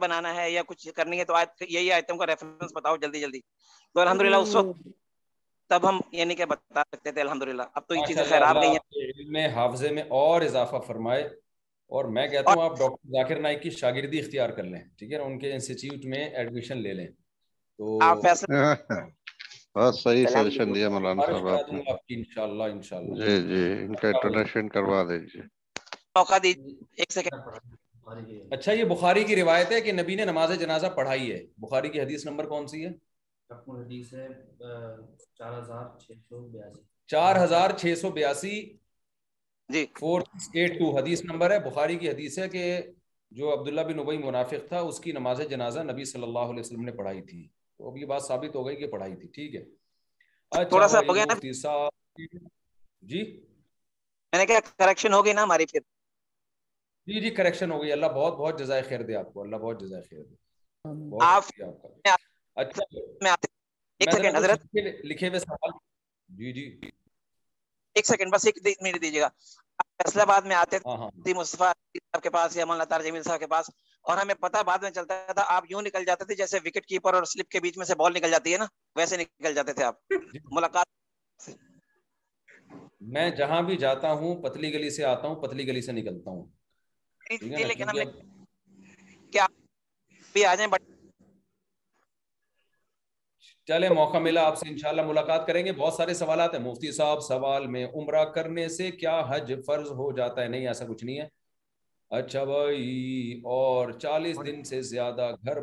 بنانا 0.00 0.34
ہے 0.34 0.46
اس 4.36 4.54
وقت 4.54 4.88
تب 5.70 5.88
ہم 5.88 5.98
یعنی 6.12 6.34
کہ 6.34 6.44
بتا 6.50 6.82
سکتے 6.92 7.10
اب 7.20 7.82
تو 7.88 7.94
نہیں 9.30 9.46
حافظ 9.54 9.84
میں 9.96 10.02
اور 10.22 10.42
اضافہ 10.42 10.76
فرمائے 10.86 11.22
اور 11.96 12.04
میں 12.14 12.26
کہتا 12.28 12.52
ہوں 12.56 12.62
آپ 12.62 12.76
ڈاکٹر 12.78 13.10
ذاکر 13.12 13.40
نائک 13.40 13.62
کی 13.62 13.70
شاگردی 13.80 14.18
اختیار 14.20 14.50
کر 14.56 14.62
لیں 14.72 14.80
ٹھیک 14.98 15.12
ہے 15.12 15.18
ان 15.26 15.38
کے 15.38 15.52
انسٹیٹیوٹ 15.52 16.04
میں 16.14 16.24
ایڈمیشن 16.28 16.82
لے 16.82 16.92
لیں 16.94 17.06
تو 17.76 17.98
بہت 19.78 19.94
صحیح 19.98 20.26
سجیشن 20.34 20.74
دیا 20.74 20.88
مولانا 20.90 21.22
صاحب 21.26 21.46
آپ 21.48 21.72
نے 21.72 21.80
انشاءاللہ 22.14 22.62
انشاءاللہ 22.70 23.18
جی 23.26 23.36
جی 23.48 23.58
ان 23.84 23.94
کا 24.00 24.08
انٹرنیشن 24.08 24.68
کروا 24.76 25.02
دیجیے 25.08 25.42
موقع 26.18 26.38
دی 26.42 26.52
ایک 27.00 27.12
سیکنڈ 27.12 28.54
اچھا 28.56 28.72
یہ 28.72 28.84
بخاری 28.92 29.22
کی 29.28 29.36
روایت 29.36 29.70
ہے 29.72 29.80
کہ 29.86 29.92
نبی 29.92 30.14
نے 30.20 30.24
نماز 30.24 30.58
جنازہ 30.60 30.86
پڑھائی 30.96 31.30
ہے 31.32 31.36
بخاری 31.66 31.88
کی 31.96 32.00
حدیث 32.00 32.24
نمبر 32.26 32.46
کون 32.52 32.66
سی 32.72 32.84
ہے 32.84 32.90
چار 37.10 37.42
ہزار 37.42 37.76
چھ 37.82 37.94
سو 38.00 38.10
بیاسی 38.16 38.60
جی 39.74 39.84
فور 40.00 40.20
ایٹ 40.52 40.78
ٹو 40.78 40.90
حدیث 40.96 41.22
نمبر 41.30 41.50
ہے 41.54 41.58
بخاری 41.68 41.96
کی 42.02 42.10
حدیث 42.10 42.38
ہے 42.38 42.48
کہ 42.56 42.64
جو 43.42 43.52
عبداللہ 43.52 43.80
بن 43.92 43.98
ابئی 44.04 44.18
منافق 44.26 44.66
تھا 44.68 44.80
اس 44.90 45.00
کی 45.06 45.12
نماز 45.20 45.40
جنازہ 45.50 45.80
نبی 45.92 46.04
صلی 46.14 46.22
اللہ 46.30 46.52
علیہ 46.54 46.66
وسلم 46.66 46.84
نے 46.84 46.92
پڑھائی 47.02 47.22
تھی 47.32 47.46
تو 47.78 47.90
اب 47.90 48.90
پڑھائی 48.90 49.16
تھی 49.32 49.56
کریکشن 50.70 51.44
اچھا، 51.44 51.80
جی؟ 53.08 53.22
ہو 55.12 55.24
گئی 55.24 55.32
نا 55.32 55.42
ہماری 55.42 55.64
جی 55.72 57.20
جی 57.20 57.30
کریکشن 57.34 57.70
ہو 57.72 57.80
گئی 57.82 57.92
اللہ 57.92 58.06
بہت 58.16 58.36
بہت 58.38 58.58
جزائے 58.58 58.82
خیر 58.88 59.02
دے 59.06 59.14
آپ 59.16 59.32
کو 59.34 59.42
اللہ 59.42 59.56
بہت 59.66 59.80
جزائے 59.80 60.02
خیر 60.10 60.84
حضرت 64.36 64.76
لکھے 65.10 65.28
ہوئے 65.28 65.38
سوال 65.38 65.72
جی 66.38 66.52
جی 66.52 66.64
ایک 67.96 68.06
سیکنڈ 68.06 68.34
بس 68.34 68.46
ایک 68.46 68.64
دیجیے 69.02 69.20
گا 69.20 69.28
فیصلہ 70.02 70.22
آباد 70.22 70.42
میں 70.50 70.56
آتے 70.56 70.76
ہاں، 70.84 70.96
ہاں، 70.96 71.02
ہاں۔ 71.02 71.10
تھے 71.24 71.32
مصطفیٰ 71.34 71.70
صاحب 72.02 72.22
کے 72.22 72.30
پاس 72.30 72.56
یا 72.56 72.64
مولانا 72.66 72.84
تار 72.90 73.00
جمیل 73.06 73.22
صاحب 73.22 73.40
کے 73.40 73.46
پاس 73.52 73.70
اور 74.08 74.18
ہمیں 74.18 74.34
پتہ 74.40 74.62
بعد 74.66 74.78
میں 74.82 74.90
چلتا 74.98 75.14
تھا 75.36 75.44
آپ 75.56 75.64
یوں 75.70 75.80
نکل 75.82 76.04
جاتے 76.06 76.24
تھے 76.24 76.34
جیسے 76.40 76.58
وکٹ 76.66 76.86
کیپر 76.92 77.14
اور 77.14 77.24
سلپ 77.32 77.48
کے 77.54 77.60
بیچ 77.64 77.78
میں 77.78 77.86
سے 77.86 77.94
بال 78.02 78.12
نکل 78.16 78.30
جاتی 78.30 78.52
ہے 78.52 78.58
نا 78.58 78.66
ویسے 78.96 79.16
نکل 79.16 79.54
جاتے 79.54 79.72
تھے 79.78 79.84
آپ 79.84 79.98
جی۔ 80.32 80.38
ملاقات 80.58 81.46
میں 83.16 83.28
جہاں 83.40 83.60
بھی 83.68 83.76
جاتا 83.84 84.12
ہوں 84.22 84.42
پتلی 84.42 84.72
گلی 84.74 84.90
سے 84.96 85.04
آتا 85.04 85.28
ہوں 85.28 85.34
پتلی 85.42 85.66
گلی 85.66 85.82
سے 85.82 85.92
نکلتا 85.92 86.30
ہوں 86.30 86.44
لیکن 87.42 87.88
ہم 87.88 87.96
لیکن 87.96 89.30
کیا 89.32 89.46
بھی 90.32 90.44
آ 90.44 90.54
جائیں 90.54 90.70
بٹ 90.72 90.82
چلے 93.68 93.88
موقع 93.94 94.18
ملا 94.24 94.42
آپ 94.48 94.56
سے 94.58 94.68
انشاءاللہ 94.68 95.02
ملاقات 95.06 95.46
کریں 95.46 95.64
گے 95.64 95.72
بہت 95.78 95.94
سارے 95.94 96.12
سوالات 96.14 96.54
ہیں 96.54 96.60
مفتی 96.66 96.90
صاحب 96.98 97.20
سوال 97.22 97.66
میں 97.74 97.84
عمرہ 97.86 98.22
کرنے 98.34 98.66
سے 98.76 98.90
کیا 99.00 99.20
حج 99.28 99.52
فرض 99.66 99.90
ہو 99.98 100.10
جاتا 100.16 100.42
ہے 100.42 100.46
نہیں 100.54 100.66
ایسا 100.68 100.84
کچھ 100.88 101.04
نہیں 101.04 101.18
ہے 101.20 101.26
اچھا 102.18 102.44
بھائی 102.50 103.40
اور 103.56 103.90
چالیس 103.98 104.36
دن 104.46 104.62
سے 104.70 104.80
زیادہ 104.92 105.30
گھر 105.46 105.60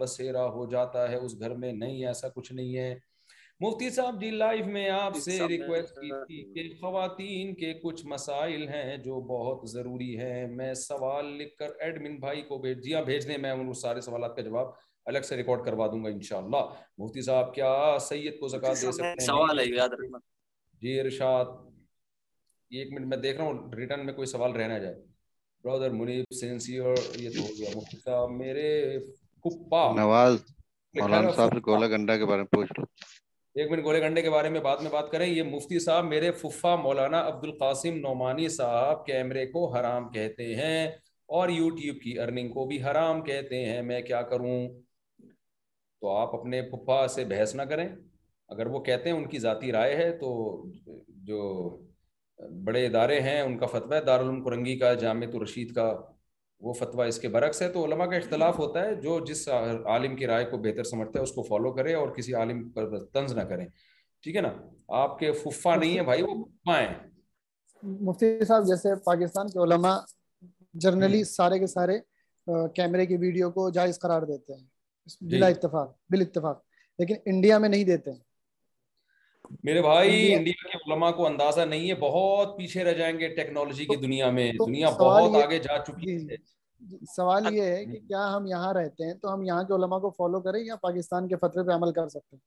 بسیرا 0.00 0.44
ہو 0.54 0.64
جاتا 0.70 1.08
ہے 1.10 1.16
اس 1.16 1.38
گھر 1.40 1.54
میں 1.64 1.72
نہیں 1.72 2.04
ایسا 2.12 2.28
کچھ 2.36 2.52
نہیں 2.52 2.76
ہے 2.76 2.94
مفتی 3.64 3.90
صاحب 3.96 4.20
جی 4.20 4.30
لائف 4.30 4.66
میں 4.78 4.88
آپ 4.90 5.16
سے 5.24 5.38
ریکویسٹ 5.48 5.98
کی 6.02 6.12
تھی 6.26 6.42
کہ 6.54 6.68
خواتین 6.80 7.54
کے 7.60 7.72
کچھ 7.82 8.04
مسائل 8.14 8.68
ہیں 8.68 8.96
جو 9.04 9.20
بہت 9.36 9.68
ضروری 9.70 10.16
ہیں 10.20 10.46
میں 10.56 10.72
سوال 10.90 11.26
لکھ 11.42 11.56
کر 11.58 11.80
ایڈمن 11.88 12.16
بھائی 12.20 12.42
کو 12.52 12.58
بھیج 12.58 12.76
دیا 12.78 12.88
جی 12.88 12.94
ہاں، 12.94 13.02
بھیج 13.12 13.28
دیں 13.28 13.38
میں 13.46 13.54
سارے 13.86 14.00
سوالات 14.10 14.36
کا 14.36 14.42
جواب 14.50 14.72
الگ 15.08 15.18
سے 15.28 15.36
ریکارڈ 15.36 15.64
کروا 15.64 15.86
دوں 15.92 16.02
گا 16.04 16.08
انشاءاللہ 16.10 16.58
مفتی 16.98 17.22
صاحب 17.22 17.54
کیا 17.54 17.70
سید 18.08 18.38
کو 18.40 18.48
زکات 18.48 18.80
دے 18.82 18.90
سکتے 18.92 19.06
ہیں 19.08 19.26
سوال 19.26 19.58
ہے 19.60 19.64
یاد 19.66 19.92
رکھنا 19.98 20.18
جی 20.82 20.98
ارشاد 21.00 21.44
یہ 22.70 22.82
ایک 22.82 22.92
منٹ 22.92 23.06
میں 23.06 23.16
دیکھ 23.16 23.36
رہا 23.38 23.44
ہوں 23.46 23.72
ریٹرن 23.76 24.04
میں 24.06 24.12
کوئی 24.14 24.26
سوال 24.26 24.52
رہنا 24.56 24.78
جائے 24.78 24.94
برادر 25.64 25.90
منیب 25.92 26.34
سینسیور 26.40 26.96
یہ 27.18 27.30
تو 27.34 27.40
ہو 27.40 27.46
گیا 27.58 27.70
مفتی 27.76 27.96
صاحب 28.04 28.30
میرے 28.30 28.98
پھپا 29.42 29.90
نواز 29.96 30.36
مولانا 31.00 31.30
صاحب 31.36 31.52
سے 31.54 31.60
گولا 31.66 31.86
گنڈا 31.96 32.16
کے 32.16 32.24
بارے 32.26 32.38
میں 32.42 32.48
پوچھ 32.52 32.72
لو 32.78 32.84
ایک 33.60 33.70
منٹ 33.70 33.82
گولے 33.84 34.00
گنڈے 34.00 34.22
کے 34.22 34.30
بارے 34.30 34.48
میں 34.50 34.60
بعد 34.62 34.76
میں 34.82 34.90
بات 34.90 35.10
کریں 35.12 35.26
یہ 35.26 35.42
مفتی 35.42 35.78
صاحب 35.84 36.04
میرے 36.08 36.30
ففا 36.42 36.74
مولانا 36.82 37.26
عبد 37.28 37.44
القاسم 37.44 37.96
نعمانی 38.02 38.48
صاحب 38.56 39.04
کیمرے 39.06 39.46
کو 39.52 39.66
حرام 39.74 40.08
کہتے 40.12 40.54
ہیں 40.56 40.86
اور 41.38 41.48
یوٹیوب 41.48 42.00
کی 42.02 42.18
ارننگ 42.20 42.52
کو 42.52 42.66
بھی 42.66 42.80
حرام 42.82 43.22
کہتے 43.24 43.64
ہیں 43.64 43.82
میں 43.90 44.00
کیا 44.02 44.22
کروں 44.30 44.56
تو 46.00 46.10
آپ 46.16 46.34
اپنے 46.34 46.60
پھپھا 46.68 47.06
سے 47.14 47.24
بحث 47.30 47.54
نہ 47.54 47.62
کریں 47.70 47.88
اگر 48.48 48.66
وہ 48.66 48.78
کہتے 48.84 49.10
ہیں 49.10 49.16
ان 49.16 49.28
کی 49.28 49.38
ذاتی 49.38 49.72
رائے 49.72 49.96
ہے 49.96 50.10
تو 50.18 50.30
جو 51.26 51.40
بڑے 52.64 52.84
ادارے 52.86 53.20
ہیں 53.20 53.40
ان 53.40 53.58
کا 53.58 53.66
فتویٰ 53.66 53.98
ہے 54.00 54.04
دارالعلوم 54.04 54.42
کرنگی 54.44 54.76
کا 54.78 54.92
جامع 55.02 55.26
رشید 55.42 55.74
کا 55.74 55.92
وہ 56.68 56.72
فتویٰ 56.78 57.06
اس 57.08 57.18
کے 57.18 57.28
برعکس 57.34 57.60
ہے 57.62 57.68
تو 57.72 57.84
علماء 57.84 58.06
کا 58.06 58.16
اختلاف 58.16 58.58
ہوتا 58.58 58.84
ہے 58.84 58.94
جو 59.00 59.18
جس 59.26 59.48
عالم 59.92 60.16
کی 60.16 60.26
رائے 60.26 60.44
کو 60.50 60.58
بہتر 60.64 60.84
سمجھتا 60.92 61.18
ہے 61.18 61.22
اس 61.24 61.32
کو 61.32 61.42
فالو 61.42 61.72
کرے 61.76 61.94
اور 62.00 62.08
کسی 62.16 62.34
عالم 62.40 62.68
پر 62.72 62.98
طنز 63.14 63.36
نہ 63.36 63.42
کریں 63.50 63.66
ٹھیک 64.22 64.36
ہے 64.36 64.40
نا 64.40 64.52
آپ 65.02 65.18
کے 65.18 65.32
پھپا 65.42 65.74
نہیں 65.76 65.94
ہیں 65.96 66.04
بھائی 66.04 66.22
وہ 66.28 66.34
ہیں 66.68 66.88
مفتی 68.08 68.34
صاحب 68.44 68.66
جیسے 68.68 68.94
پاکستان 69.04 69.48
کے 69.52 69.58
علماء 69.64 69.96
جرنلی 70.84 71.22
سارے 71.34 71.58
کے 71.58 71.66
سارے 71.76 71.98
کیمرے 72.74 73.06
کی 73.06 73.16
ویڈیو 73.20 73.50
کو 73.50 73.70
جائز 73.80 73.98
قرار 74.00 74.22
دیتے 74.32 74.52
ہیں 74.52 74.68
جی۔ 75.06 75.28
بلا 75.36 75.46
اتفاق 75.46 75.90
اتفاق 76.20 76.62
لیکن 76.98 77.14
انڈیا 77.32 77.58
میں 77.58 77.68
نہیں 77.68 77.84
دیتے 77.84 78.10
میرے 79.64 79.82
بھائی 79.82 80.32
انڈیا 80.34 80.52
کے 80.70 80.78
علماء 80.86 81.10
کو 81.18 81.26
اندازہ 81.26 81.60
نہیں 81.68 81.88
ہے 81.90 81.94
بہت 82.00 82.56
پیچھے 82.58 82.84
رہ 82.84 82.92
جائیں 82.98 83.18
گے 83.18 83.28
ٹیکنالوجی 83.34 83.84
کی 83.86 83.96
دنیا 84.06 84.30
میں 84.30 84.50
دنیا 84.66 84.90
بہت 84.98 85.42
آگے 85.42 85.58
جا 85.58 85.78
چکی 85.86 86.18
جی، 86.18 86.24
ہے 86.30 86.36
جی، 86.90 86.98
سوال 87.16 87.52
یہ 87.54 87.62
ہے 87.70 87.84
کہ 87.86 87.98
کیا 88.08 88.26
ہم 88.36 88.46
یہاں 88.46 88.72
رہتے 88.74 89.06
ہیں 89.06 89.14
تو 89.22 89.32
ہم 89.32 89.42
یہاں 89.44 89.62
کے 89.68 89.74
علماء 89.74 89.98
کو 90.04 90.10
فالو 90.18 90.40
کریں 90.42 90.62
یا 90.64 90.76
پاکستان 90.82 91.28
کے 91.28 91.36
فترے 91.40 91.66
پہ 91.68 91.72
عمل 91.74 91.92
کر 91.92 92.08
سکتے 92.08 92.36
ہیں 92.36 92.40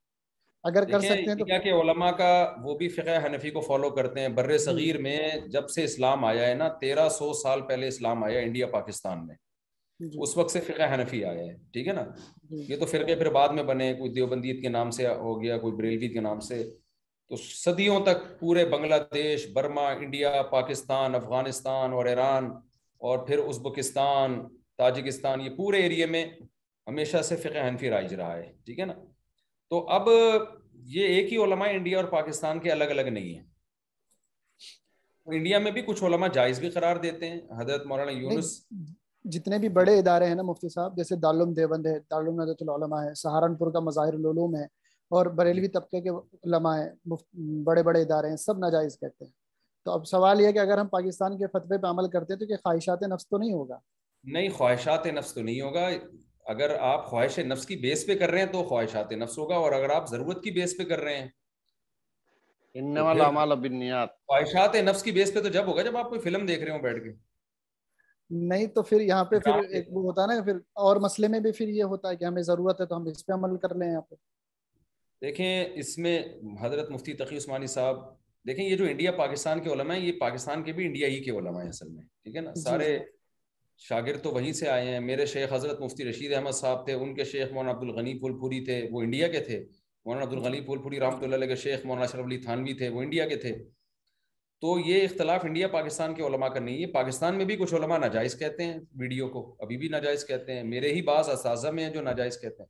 اگر 0.71 0.85
کر 0.91 0.99
سکتے 0.99 1.51
ہیں 1.51 1.59
تو 1.61 1.79
علماء 1.81 2.11
کا 2.17 2.31
وہ 2.63 2.77
بھی 2.77 2.89
فقہ 2.89 3.17
حنفی 3.25 3.49
کو 3.51 3.61
فالو 3.61 3.89
کرتے 3.95 4.19
ہیں 4.21 4.27
بر 4.37 4.57
صغیر 4.65 4.97
میں 5.07 5.17
جب 5.55 5.67
سے 5.69 5.83
اسلام 5.83 6.25
آیا 6.25 6.47
ہے 6.47 6.53
نا 6.63 6.67
تیرہ 6.81 7.07
سو 7.17 7.33
سال 7.41 7.61
پہلے 7.67 7.87
اسلام 7.87 8.23
آیا 8.23 8.39
انڈیا 8.41 8.67
پاکستان 8.77 9.25
میں 9.27 9.35
جی۔ 10.11 10.19
اس 10.23 10.35
وقت 10.37 10.51
سے 10.51 10.59
فقہ 10.67 10.93
حنفی 10.93 11.23
آیا 11.25 11.43
ہے 11.47 11.53
ٹھیک 11.73 11.87
ہے 11.87 11.93
نا 11.93 12.03
جی۔ 12.49 12.63
یہ 12.71 12.77
تو 12.79 12.85
فرقے 12.85 13.15
پھر 13.15 13.29
بعد 13.33 13.49
میں 13.57 13.63
بنے 13.63 13.93
کوئی 13.99 14.11
دیوبندیت 14.13 14.61
کے 14.61 14.69
نام 14.69 14.91
سے 14.97 15.07
ہو 15.07 15.41
گیا 15.41 15.57
کوئی 15.57 15.73
بریلوی 15.75 16.07
کے 16.13 16.19
نام 16.21 16.39
سے 16.47 16.63
تو 17.29 17.35
صدیوں 17.45 17.99
تک 18.05 18.23
پورے 18.39 18.65
بنگلہ 18.71 18.95
دیش 19.13 19.47
برما 19.53 19.87
انڈیا 19.91 20.41
پاکستان 20.51 21.15
افغانستان 21.15 21.93
اور 21.93 22.05
ایران 22.05 22.49
اور 23.09 23.25
پھر 23.27 23.39
ازبکستان 23.47 24.39
تاجکستان 24.77 25.41
یہ 25.41 25.49
پورے 25.57 25.81
ایریے 25.83 26.05
میں 26.15 26.25
ہمیشہ 26.87 27.21
سے 27.29 27.35
فقہ 27.43 27.67
حنفی 27.67 27.89
رائج 27.89 28.13
رہا 28.13 28.35
ہے 28.35 28.51
ٹھیک 28.65 28.79
ہے 28.79 28.85
نا 28.85 28.93
تو 29.69 29.87
اب 29.97 30.07
یہ 30.95 31.07
ایک 31.07 31.31
ہی 31.33 31.37
علماء 31.43 31.67
انڈیا 31.71 31.97
اور 31.97 32.05
پاکستان 32.11 32.59
کے 32.59 32.71
الگ 32.71 32.91
الگ 32.95 33.11
نہیں 33.13 33.33
ہیں 33.33 33.43
انڈیا 35.35 35.59
میں 35.65 35.71
بھی 35.71 35.81
کچھ 35.85 36.03
علماء 36.03 36.27
جائز 36.33 36.59
بھی 36.59 36.69
قرار 36.69 36.95
دیتے 37.03 37.29
ہیں 37.29 37.39
حضرت 37.59 37.85
مولانا 37.87 38.11
یونس 38.11 38.51
جتنے 39.32 39.57
بھی 39.59 39.69
بڑے 39.76 39.97
ادارے 39.99 40.26
ہیں 40.28 40.36
نا 40.36 40.43
مفتی 40.43 40.69
صاحب 40.69 40.95
جیسے 40.97 41.15
دارالعلوم 41.15 41.53
دیوبند 41.53 41.86
ہے 41.88 41.97
دارالعلوم 42.11 42.41
العلماء 42.69 43.01
ہے 43.03 43.07
ہے 43.09 43.13
سہارنپور 43.15 43.71
کا 43.74 43.80
مظاہر 43.80 44.13
العلوم 44.13 44.55
اور 45.17 45.26
بریلوی 45.38 45.67
طبقے 45.67 46.01
کے 46.01 46.09
علماء 46.09 46.76
ہیں 46.78 47.55
بڑے 47.65 47.84
بڑے 47.84 48.01
ادارے 48.01 48.30
ہیں 48.30 48.36
سب 48.38 48.59
ناجائز 48.59 48.97
کہتے 48.99 49.26
ہیں 49.26 49.32
تو 49.86 49.91
اب 49.91 50.05
سوال 50.07 50.41
یہ 50.41 50.51
کہ 50.51 50.59
اگر 50.59 50.78
ہم 50.78 50.88
پاکستان 50.97 51.38
کے 51.38 51.47
فتوے 51.53 51.78
پہ 51.82 51.88
عمل 51.88 52.09
کرتے 52.09 52.36
تو 52.36 52.45
کہ 52.47 52.57
خواہشات 52.63 53.03
نفس 53.11 53.28
تو 53.30 53.38
نہیں 53.38 53.53
ہوگا 53.53 53.78
نہیں 54.36 54.49
خواہشات 54.57 55.07
نفس 55.17 55.34
تو 55.34 55.41
نہیں 55.41 55.61
ہوگا 55.61 55.88
اگر 56.55 56.76
آپ 56.93 57.05
خواہش 57.09 57.39
نفس 57.51 57.65
کی 57.65 57.76
بیس 57.82 58.05
پہ 58.07 58.15
کر 58.17 58.30
رہے 58.32 58.39
ہیں 58.39 58.51
تو 58.51 58.63
خواہشات 58.67 59.11
نفس 59.24 59.38
ہوگا 59.38 59.55
اور 59.55 59.71
اگر 59.71 59.89
آپ 59.95 60.09
ضرورت 60.09 60.43
کی 60.43 60.51
بیس 60.59 60.78
پہ 60.78 60.84
کر 60.86 60.99
رہے 60.99 61.17
ہیں 61.17 61.30
خواہشات 62.97 64.76
نفس 64.86 65.03
کی 65.03 65.11
بیس 65.17 65.34
پہ 65.34 65.39
تو 65.41 65.47
جب 65.49 65.53
جب 65.65 65.67
ہوگا 65.67 65.99
آپ 65.99 66.09
کوئی 66.09 66.21
فلم 66.21 66.45
دیکھ 66.45 66.63
رہے 66.63 66.71
ہوں 66.71 66.82
بیٹھ 66.84 67.03
کے 67.03 67.11
نہیں 68.34 68.67
تو 68.75 68.84
پھر 68.84 69.01
یہاں 69.01 69.23
پہ 69.25 69.39
پھر 69.39 69.51
پھر 69.51 69.73
ایک 69.75 69.88
ہوتا 69.93 70.21
ہے 70.31 70.36
نا 70.51 70.57
اور 70.88 70.95
مسئلے 71.01 71.27
میں 71.34 71.39
بھی 71.39 71.51
پھر 71.57 71.67
یہ 71.69 71.84
ہوتا 71.93 72.09
ہے 72.09 72.15
کہ 72.15 72.25
ہمیں 72.25 72.41
ضرورت 72.49 72.81
ہے 72.81 72.86
تو 72.86 72.97
ہم 72.97 73.07
اس 73.09 73.25
پہ 73.25 73.34
عمل 73.34 73.57
کر 73.61 73.75
لیں 73.79 73.89
یہاں 73.89 74.01
پہ 74.09 74.15
دیکھیں 75.25 75.65
اس 75.81 75.97
میں 76.05 76.21
حضرت 76.61 76.89
مفتی 76.91 77.13
تقی 77.23 77.38
عثمانی 77.38 77.67
صاحب 77.73 77.99
دیکھیں 78.47 78.63
یہ 78.65 78.75
جو 78.77 78.86
انڈیا 78.86 79.11
پاکستان 79.17 79.59
کے 79.63 79.69
علماء 79.73 79.95
ہیں 79.95 80.05
یہ 80.05 80.19
پاکستان 80.19 80.63
کے 80.63 80.71
بھی 80.79 80.86
انڈیا 80.86 81.07
ہی 81.07 81.19
کے 81.23 81.31
علماء 81.31 81.61
ہیں 81.61 81.69
اصل 81.69 81.89
میں 81.89 82.03
ٹھیک 82.23 82.36
ہے 82.36 82.41
نا 82.41 82.51
جی۔ 82.55 82.61
سارے 82.61 82.97
شاگرد 83.88 84.21
تو 84.23 84.31
وہیں 84.31 84.51
سے 84.59 84.67
آئے 84.69 84.89
ہیں 84.91 84.99
میرے 84.99 85.25
شیخ 85.36 85.53
حضرت 85.53 85.79
مفتی 85.81 86.09
رشید 86.09 86.34
احمد 86.38 86.55
صاحب 86.55 86.86
تھے 86.86 86.93
ان 86.93 87.15
کے 87.15 87.23
شیخ 87.36 87.51
مولانا 87.51 87.77
عبدالغنی 87.77 88.13
پھول 88.19 88.39
پوری 88.39 88.63
تھے 88.65 88.81
وہ 88.91 89.01
انڈیا 89.01 89.27
کے 89.36 89.39
تھے 89.49 89.63
مولانا 90.05 90.25
عبدالغنی 90.25 90.61
پھول 90.65 90.81
پوری 90.84 90.99
اللہ 91.01 91.36
علیہ 91.36 91.47
کے 91.47 91.55
شیخ 91.61 91.86
مولانا 91.86 92.05
اشرف 92.05 92.25
علی 92.25 92.38
تھانوی 92.47 92.73
تھے 92.81 92.89
وہ 92.97 93.01
انڈیا 93.01 93.27
کے 93.27 93.36
تھے 93.45 93.55
تو 94.64 94.74
یہ 94.86 95.03
اختلاف 95.05 95.41
انڈیا 95.45 95.68
پاکستان 95.68 96.14
کے 96.16 96.24
علماء 96.24 96.47
کا 96.49 96.59
نہیں 96.59 96.82
ہے 96.82 96.86
پاکستان 96.91 97.38
میں 97.38 97.45
بھی 97.45 97.55
کچھ 97.57 97.74
علماء 97.76 97.97
ناجائز 97.99 98.36
کہتے 98.39 98.64
ہیں 98.66 98.78
ویڈیو 98.99 99.28
کو 99.30 99.41
ابھی 99.61 99.78
بھی 99.78 99.88
ناجائز 99.95 100.24
کہتے 100.26 100.53
ہیں 100.55 100.64
میرے 100.64 100.91
ہی 100.93 101.01
بعض 101.09 101.30
اساتذہ 101.30 101.72
میں 101.80 101.84
ہیں 101.86 101.91
جو 101.93 102.01
ناجائز 102.01 102.39
کہتے 102.41 102.64
ہیں 102.64 102.70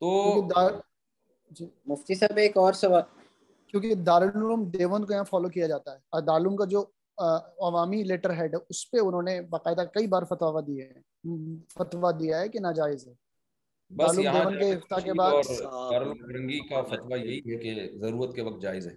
تو 0.00 0.76
جی۔ 1.58 1.66
مفتی 1.92 2.14
صاحب 2.20 2.36
ایک 2.42 2.56
اور 2.64 2.72
سوال 2.82 3.02
کیونکہ 3.70 3.94
دارالعلوم 4.10 4.64
دیوند 4.78 5.04
کو 5.06 5.12
یہاں 5.12 5.24
فالو 5.30 5.48
کیا 5.56 5.66
جاتا 5.74 5.92
ہے 5.94 5.98
اور 6.12 6.22
دارالعلوم 6.22 6.56
کا 6.56 6.64
جو 6.76 6.84
عوامی 7.70 8.02
لیٹر 8.12 8.36
ہیڈ 8.40 8.54
ہے 8.54 8.58
اس 8.74 8.90
پہ 8.90 9.00
انہوں 9.06 9.22
نے 9.30 9.40
باقاعدہ 9.56 9.84
کئی 9.94 10.06
بار 10.14 10.24
فتوا 10.34 10.60
دیا 10.66 10.86
ہے 10.86 11.38
فتوا 11.78 12.10
دیا 12.20 12.40
ہے 12.40 12.48
کہ 12.48 12.60
ناجائز 12.68 13.06
ہے 13.08 13.12
بس 14.02 14.18
یہاں 14.18 14.48
کے 14.50 14.72
افتا 14.72 15.00
کے 15.08 15.12
بعد 15.24 15.52
دارالعلوم 15.54 16.56
کا 16.70 16.82
فتوا 16.94 17.16
یہی 17.24 17.40
ہے 17.52 17.58
کہ 17.66 17.88
ضرورت 18.06 18.34
کے 18.36 18.42
وقت 18.50 18.62
جائز 18.62 18.86
ہے 18.92 18.96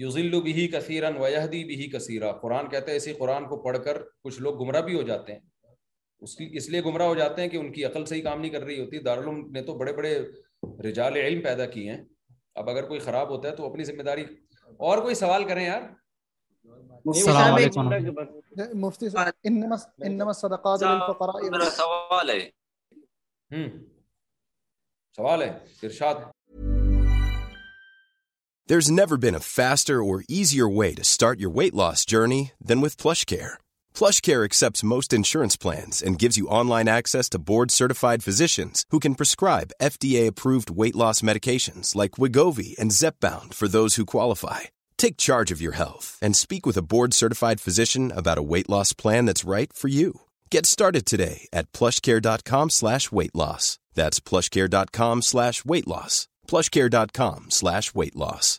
یوزل 0.00 0.40
بھی 0.40 0.66
کثیرن 0.72 1.16
ویہدی 1.20 1.62
بھی 1.68 1.86
کثیرا 1.90 2.30
قرآن 2.40 2.68
کہتا 2.70 2.90
ہے 2.90 2.96
اسی 2.96 3.12
قرآن 3.22 3.44
کو 3.48 3.56
پڑھ 3.62 3.78
کر 3.84 3.96
کچھ 4.24 4.40
لوگ 4.42 4.60
گمراہ 4.62 4.82
بھی 4.88 4.94
ہو 4.96 5.02
جاتے 5.08 5.32
ہیں 5.32 5.38
اس 6.26 6.34
کی 6.36 6.48
اس 6.58 6.68
لیے 6.70 6.82
گمراہ 6.84 7.06
ہو 7.08 7.14
جاتے 7.14 7.42
ہیں 7.42 7.48
کہ 7.48 7.56
ان 7.56 7.72
کی 7.72 7.84
عقل 7.84 8.04
صحیح 8.10 8.22
کام 8.22 8.40
نہیں 8.40 8.50
کر 8.50 8.62
رہی 8.64 8.80
ہوتی 8.80 8.98
دارالعلوم 9.08 9.40
نے 9.56 9.62
تو 9.70 9.74
بڑے 9.78 9.92
بڑے 9.96 10.12
رجال 10.88 11.16
علم 11.24 11.40
پیدا 11.48 11.66
کیے 11.74 11.90
ہیں 11.92 12.02
اب 12.62 12.70
اگر 12.70 12.86
کوئی 12.92 13.00
خراب 13.08 13.30
ہوتا 13.36 13.48
ہے 13.48 13.56
تو 13.56 13.66
اپنی 13.70 13.84
ذمہ 13.90 14.02
داری 14.10 14.24
اور 14.88 15.02
کوئی 15.08 15.14
سوال 15.24 15.44
کریں 15.48 15.64
یار 15.66 15.82
سوال 25.18 25.42
ہے 25.42 25.52
ارشاد 25.86 26.28
There's 28.68 28.90
never 28.90 29.16
been 29.16 29.34
a 29.34 29.48
faster 29.60 30.02
or 30.02 30.24
easier 30.28 30.68
way 30.68 30.92
to 30.92 31.02
start 31.02 31.40
your 31.40 31.48
weight 31.48 31.72
loss 31.72 32.04
journey 32.04 32.52
than 32.60 32.82
with 32.82 32.98
PlushCare. 32.98 33.56
PlushCare 33.96 34.44
accepts 34.44 34.90
most 34.94 35.14
insurance 35.14 35.56
plans 35.56 36.02
and 36.02 36.18
gives 36.18 36.36
you 36.36 36.52
online 36.60 36.86
access 36.86 37.30
to 37.30 37.44
board-certified 37.50 38.22
physicians 38.22 38.84
who 38.90 39.00
can 39.00 39.14
prescribe 39.14 39.76
FDA-approved 39.80 40.68
weight 40.68 40.94
loss 40.94 41.22
medications 41.22 41.96
like 41.96 42.20
Wegovy 42.20 42.78
and 42.78 42.96
Zepbound 43.00 43.54
for 43.54 43.68
those 43.68 43.94
who 43.94 44.14
qualify. 44.14 44.68
Take 44.98 45.16
charge 45.16 45.50
of 45.50 45.62
your 45.62 45.76
health 45.76 46.18
and 46.20 46.36
speak 46.36 46.66
with 46.66 46.76
a 46.76 46.88
board-certified 46.92 47.62
physician 47.62 48.12
about 48.14 48.42
a 48.42 48.48
weight 48.52 48.68
loss 48.68 48.92
plan 48.92 49.24
that's 49.24 49.48
right 49.48 49.72
for 49.72 49.88
you. 49.88 50.10
Get 50.54 50.64
started 50.66 51.06
today 51.06 51.38
at 51.58 51.72
PlushCare.com/weight-loss. 51.76 53.64
That's 53.98 54.18
PlushCare.com/weight-loss. 54.28 56.26
Plush 56.50 56.70
care 56.74 56.88
dot 56.88 57.10
com 57.18 57.48
slash 57.58 57.90
weight 57.96 58.16
loss 58.20 58.58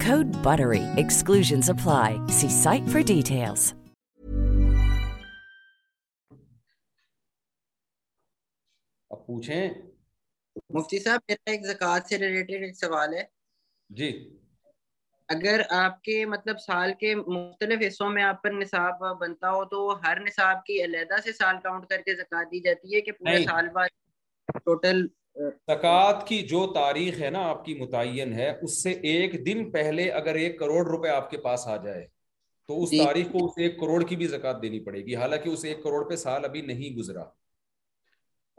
Code 0.00 0.30
Buttery. 0.42 0.82
Exclusions 0.96 1.68
apply. 1.68 2.20
See 2.28 2.50
site 2.50 2.86
for 2.88 3.02
details. 3.16 3.72
اب 9.14 9.26
پوچھیں 9.26 9.68
مفتی 10.74 10.98
صاحب 11.02 11.20
میرا 11.28 11.50
ایک 11.50 11.66
زکات 11.66 12.08
سے 12.08 12.18
related 12.18 12.62
ایک 12.64 12.76
سوال 12.76 13.12
ہے 13.14 13.22
جی 13.98 14.08
اگر 15.34 15.60
آپ 15.78 16.00
کے 16.02 16.24
مطلب 16.32 16.58
سال 16.60 16.92
کے 17.00 17.14
مختلف 17.16 17.82
حصوں 17.86 18.10
میں 18.16 18.22
آپ 18.22 18.42
پر 18.42 18.52
نصاب 18.52 19.02
بنتا 19.20 19.50
ہو 19.52 19.64
تو 19.74 19.84
ہر 20.06 20.20
نصاب 20.26 20.64
کی 20.64 20.82
علیحدہ 20.84 21.20
سے 21.24 21.32
سال 21.32 21.56
کاؤنٹ 21.64 21.86
کر 21.90 22.02
کے 22.06 22.14
زکات 22.22 22.50
دی 22.52 22.60
جاتی 22.68 22.94
ہے 22.96 23.00
کہ 23.08 23.12
پورے 23.18 23.42
سال 23.44 23.68
بعد 23.78 24.54
ٹوٹل 24.64 25.06
زکوٰۃ 25.38 26.26
کی 26.26 26.40
جو 26.48 26.66
تاریخ 26.74 27.20
ہے 27.20 27.30
نا 27.30 27.38
آپ 27.48 27.64
کی 27.64 27.74
متعین 27.78 28.32
ہے 28.32 28.50
اس 28.64 28.82
سے 28.82 28.90
ایک 29.12 29.34
دن 29.46 29.70
پہلے 29.70 30.08
اگر 30.18 30.34
ایک 30.42 30.58
کروڑ 30.58 30.84
روپے 30.86 31.08
آپ 31.08 31.30
کے 31.30 31.36
پاس 31.46 31.66
آ 31.68 31.76
جائے 31.84 32.06
تو 32.68 32.82
اس 32.82 32.90
جی۔ 32.90 32.98
تاریخ 33.04 33.26
کو 33.32 33.38
ایک 33.46 33.58
ایک 33.62 33.80
کروڑ 33.80 33.88
کروڑ 34.00 34.04
کی 34.08 34.16
بھی 34.16 34.26
دینی 34.62 34.80
پڑے 34.84 35.00
گی 35.06 35.16
حالانکہ 35.16 35.88
پہ 36.10 36.16
سال 36.16 36.44
ابھی 36.44 36.60
نہیں 36.70 36.96
گزرا 36.98 37.22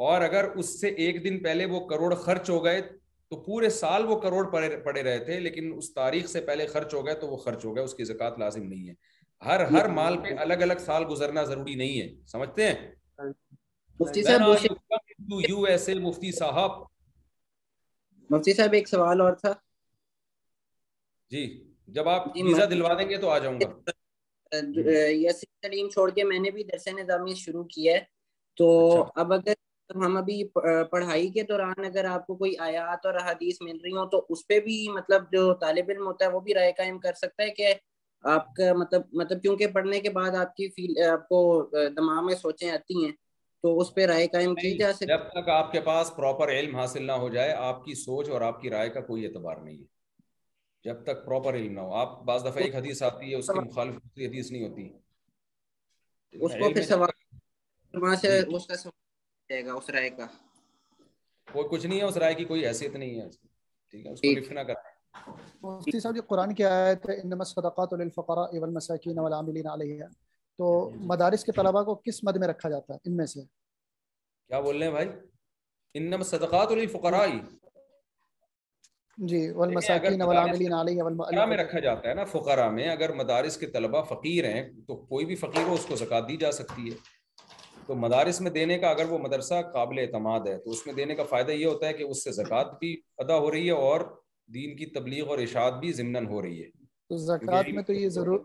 اور 0.08 0.22
اگر 0.22 0.46
اس 0.60 0.80
سے 0.82 0.88
ایک 1.04 1.24
دن 1.24 1.42
پہلے 1.44 1.66
وہ 1.74 1.80
کروڑ 1.88 2.14
خرچ 2.26 2.50
ہو 2.50 2.64
گئے 2.66 2.82
تو 3.30 3.40
پورے 3.44 3.70
سال 3.80 4.06
وہ 4.10 4.20
کروڑ 4.26 4.44
پڑے 4.86 5.02
رہے 5.04 5.18
تھے 5.26 5.40
لیکن 5.40 5.72
اس 5.78 5.94
تاریخ 5.94 6.28
سے 6.32 6.42
پہلے 6.50 6.66
خرچ 6.74 6.94
ہو 6.94 7.06
گئے 7.06 7.14
تو 7.22 7.28
وہ 7.28 7.38
خرچ 7.46 7.66
ہو 7.66 7.76
گئے 7.76 7.84
اس 7.84 7.94
کی 8.00 8.04
زکات 8.12 8.40
لازم 8.40 8.68
نہیں 8.68 8.90
ہے 8.90 8.94
ہر 9.46 9.66
جی۔ 9.70 9.76
ہر 9.78 9.88
مال 10.00 10.18
پہ 10.24 10.36
الگ 10.48 10.64
الگ 10.70 10.84
سال 10.86 11.04
گزرنا 11.12 11.44
ضروری 11.54 11.76
نہیں 11.84 12.00
ہے 12.02 12.08
سمجھتے 12.32 12.68
ہیں 12.68 12.76
ہاں 13.20 14.58
جی۔ 14.62 15.15
ٹو 15.30 15.40
یو 15.42 15.62
ایس 15.70 15.84
اے 15.90 15.94
مفتی 15.96 16.08
مفتی 16.08 16.32
صاحب 16.32 16.72
صاحب 18.58 18.74
ایک 18.74 18.88
سوال 18.90 19.22
اور 19.22 19.34
تھا 19.42 19.52
جی 21.32 21.44
جب 21.94 22.08
آپ 22.10 22.26
جی، 22.36 22.44
ویزا 22.44 22.66
دلوا 22.72 22.94
دیں 23.00 23.10
گے 23.10 23.18
تو 23.22 23.28
آ 23.30 23.38
جاؤں 23.46 23.60
گا 23.60 23.70
جی۔ 24.74 24.82
چھوڑ 25.94 26.10
کے 26.18 26.22
میں 26.32 26.40
نے 26.46 26.52
بھی 26.56 26.64
درس 26.72 26.88
نظامی 27.00 27.34
شروع 27.42 27.64
کیا 27.74 27.94
ہے 27.96 28.02
تو 28.58 28.66
اچھا۔ 28.92 29.22
اب 29.22 29.34
اگر 29.34 29.54
ہم 30.06 30.18
ابھی 30.18 30.38
پڑھائی 30.92 31.30
کے 31.36 31.44
دوران 31.50 31.86
اگر 31.86 32.06
آپ 32.14 32.26
کو 32.28 32.36
کوئی 32.42 32.58
آیات 32.68 33.06
اور 33.06 33.16
احادیث 33.24 33.62
مل 33.62 33.78
رہی 33.84 33.92
ہوں 33.98 34.06
تو 34.14 34.26
اس 34.32 34.42
پہ 34.48 34.60
بھی 34.68 34.78
مطلب 34.96 35.22
جو 35.32 35.54
طالب 35.62 35.90
علم 35.96 36.06
ہوتا 36.08 36.26
ہے 36.26 36.30
وہ 36.36 36.40
بھی 36.48 36.54
رائے 36.54 36.72
قائم 36.78 37.00
کر 37.06 37.14
سکتا 37.24 37.44
ہے 37.44 37.50
کہ 37.60 37.74
آپ 38.36 38.46
کا 38.56 38.74
مطلب 38.84 39.02
مطلب 39.22 39.42
کیونکہ 39.42 39.68
پڑھنے 39.78 40.00
کے 40.06 40.10
بعد 40.20 40.32
آپ 40.46 40.56
کی 40.56 40.68
فیل 40.76 41.04
آپ 41.12 41.28
کو 41.30 41.42
دماغ 41.98 42.26
میں 42.26 42.36
سوچیں 42.46 42.70
آتی 42.72 43.06
ہیں 43.06 43.12
تو 43.66 43.72
اس 43.82 43.88
پہ 43.94 44.06
رائے 44.10 44.28
قائم 44.32 44.54
کی 44.56 44.70
جا 44.78 44.92
سکتی 44.94 45.06
جب 45.08 45.22
تک 45.36 45.48
آپ 45.50 45.72
کے 45.72 45.80
پاس 45.86 46.10
پراپر 46.16 46.50
علم 46.56 46.76
حاصل 46.76 47.04
نہ 47.06 47.12
ہو 47.22 47.30
جائے 47.36 47.54
آپ 47.68 47.84
کی 47.86 47.94
سوچ 48.02 48.28
اور 48.30 48.42
آپ 48.48 48.60
کی 48.62 48.70
رائے 48.70 48.90
کا 48.98 49.02
کوئی 49.08 49.26
اعتبار 49.26 49.56
نہیں 49.64 49.78
ہے 49.78 50.86
جب 50.90 51.02
تک 51.04 51.26
پراپر 51.26 51.54
علم 51.60 51.72
نہ 51.74 51.82
ہو 51.86 51.94
آپ 52.02 52.22
بعض 52.26 52.44
دفعہ 52.46 52.64
ایک 52.64 52.76
حدیث 52.76 53.02
آتی 53.08 53.30
ہے 53.32 53.36
اس 53.38 53.48
کے 53.54 53.60
مخالف 53.60 53.96
حدیث 54.26 54.52
نہیں 54.52 54.68
ہوتی 54.68 54.88
اس 56.42 56.52
کو 56.60 56.70
پھر 56.74 56.84
سوال 56.90 57.16
سے 58.16 58.28
جی۔ 58.32 58.56
اس 58.56 58.68
کا 58.68 58.76
سوال 58.82 59.00
جائے 59.54 59.66
گا 59.66 59.74
اس 59.80 59.90
رائے 59.96 60.10
کا 60.20 60.28
کوئی 61.54 61.68
کچھ 61.72 61.86
نہیں 61.86 62.00
ہے 62.00 62.04
اس 62.12 62.18
رائے 62.26 62.36
کی 62.42 62.46
کوئی 62.52 62.66
حیثیت 62.68 62.96
نہیں 62.96 63.20
ہے 63.20 63.26
اس 64.14 64.22
کو 64.22 64.38
رفنا 64.42 64.64
کرتا 64.70 64.94
ہے 65.26 65.34
مفتی 65.64 66.00
صاحب 66.00 66.16
یہ 66.16 66.30
قرآن 66.36 66.54
کی 66.60 66.66
آیت 66.76 67.10
ہے 67.10 67.20
انما 67.22 67.44
الصدقات 67.50 68.00
للفقراء 68.04 68.48
والمساکین 68.60 69.20
والعاملین 69.28 69.68
علیہ 69.74 70.14
تو 70.58 70.74
جی، 70.90 70.94
جی، 70.96 71.00
جی۔ 71.02 71.08
مدارس 71.08 71.44
کے 71.44 71.52
طلبہ 71.56 71.82
کو 71.84 71.96
کس 72.06 72.24
مد 72.24 72.38
میں 72.40 72.48
رکھا 72.48 72.70
جاتا 72.70 72.94
ہے 72.94 73.10
ان 73.10 73.16
میں 73.18 73.26
سے 73.32 73.42
کیا 73.42 74.60
بول 74.62 74.78
رہے 74.78 74.86
ہیں 74.86 74.92
بھائی 74.94 75.10
انم 76.02 76.22
صدقات 76.32 76.72
للفقراء 76.72 77.26
جی 79.32 79.40
والمساکین 79.56 80.22
والعاملین 80.22 80.74
علیہ 80.74 81.04
والمؤلفہ 81.04 81.46
میں 81.50 81.58
رکھا 81.58 81.80
جاتا 81.80 82.10
ہے 82.10 82.14
نا 82.14 82.24
فقراء 82.32 82.70
میں 82.78 82.88
اگر 82.90 83.14
مدارس 83.20 83.58
کے 83.58 83.68
طلبہ 83.76 84.02
فقیر 84.14 84.46
ہیں 84.52 84.64
تو 84.88 84.96
کوئی 85.12 85.26
بھی 85.26 85.36
فقیر 85.44 85.68
ہو 85.68 85.74
اس 85.74 85.86
کو 85.90 85.96
زکات 86.04 86.28
دی 86.30 86.38
جا 86.38 86.52
سکتی 86.60 86.90
ہے 86.90 86.96
تو 87.88 87.96
مدارس 88.06 88.42
میں 88.42 88.52
دینے 88.52 88.78
کا 88.80 88.90
اگر 88.90 89.10
وہ 89.10 89.18
مدرسہ 89.28 89.62
قابل 89.74 90.00
اعتماد 90.00 90.48
ہے 90.48 90.58
تو 90.64 90.72
اس 90.72 90.86
میں 90.86 90.94
دینے 91.02 91.16
کا 91.16 91.24
فائدہ 91.30 91.52
یہ 91.52 91.66
ہوتا 91.66 91.88
ہے 91.88 91.94
کہ 91.94 92.04
اس 92.04 92.24
سے 92.24 92.32
زکات 92.42 92.74
بھی 92.80 92.96
ادا 93.26 93.38
ہو 93.46 93.52
رہی 93.52 93.66
ہے 93.68 93.78
اور 93.90 94.02
دین 94.54 94.76
کی 94.78 94.86
تبلیغ 94.98 95.30
اور 95.30 95.38
اشاعت 95.48 95.80
بھی 95.80 95.92
ضمن 96.02 96.28
ہو 96.28 96.42
رہی 96.42 96.62
ہے 96.64 96.70
تو 97.10 97.18
زکوٰۃ 97.18 97.68
میں 97.74 97.84
تو 97.84 97.94
یہ 97.94 98.10
ضرور 98.10 98.40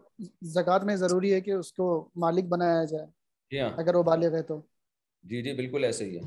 زکوٰۃ 0.54 0.84
میں 0.86 0.96
ضروری 1.02 1.32
ہے 1.34 1.40
کہ 1.40 1.50
اس 1.50 1.72
کو 1.72 1.86
مالک 2.24 2.44
بنایا 2.54 2.84
جائے 2.92 3.06
جی 3.50 3.60
ہاں۔ 3.60 3.70
اگر 3.80 3.94
وہ 3.94 4.02
بالغ 4.08 4.32
ہے 4.32 4.36
ہے 4.38 4.42
تو 4.42 4.60
تو 4.60 5.28
جی 5.28 5.40
جی 5.42 5.52
بالکل 5.60 5.84
ایسے 5.84 6.04
ہی 6.08 6.18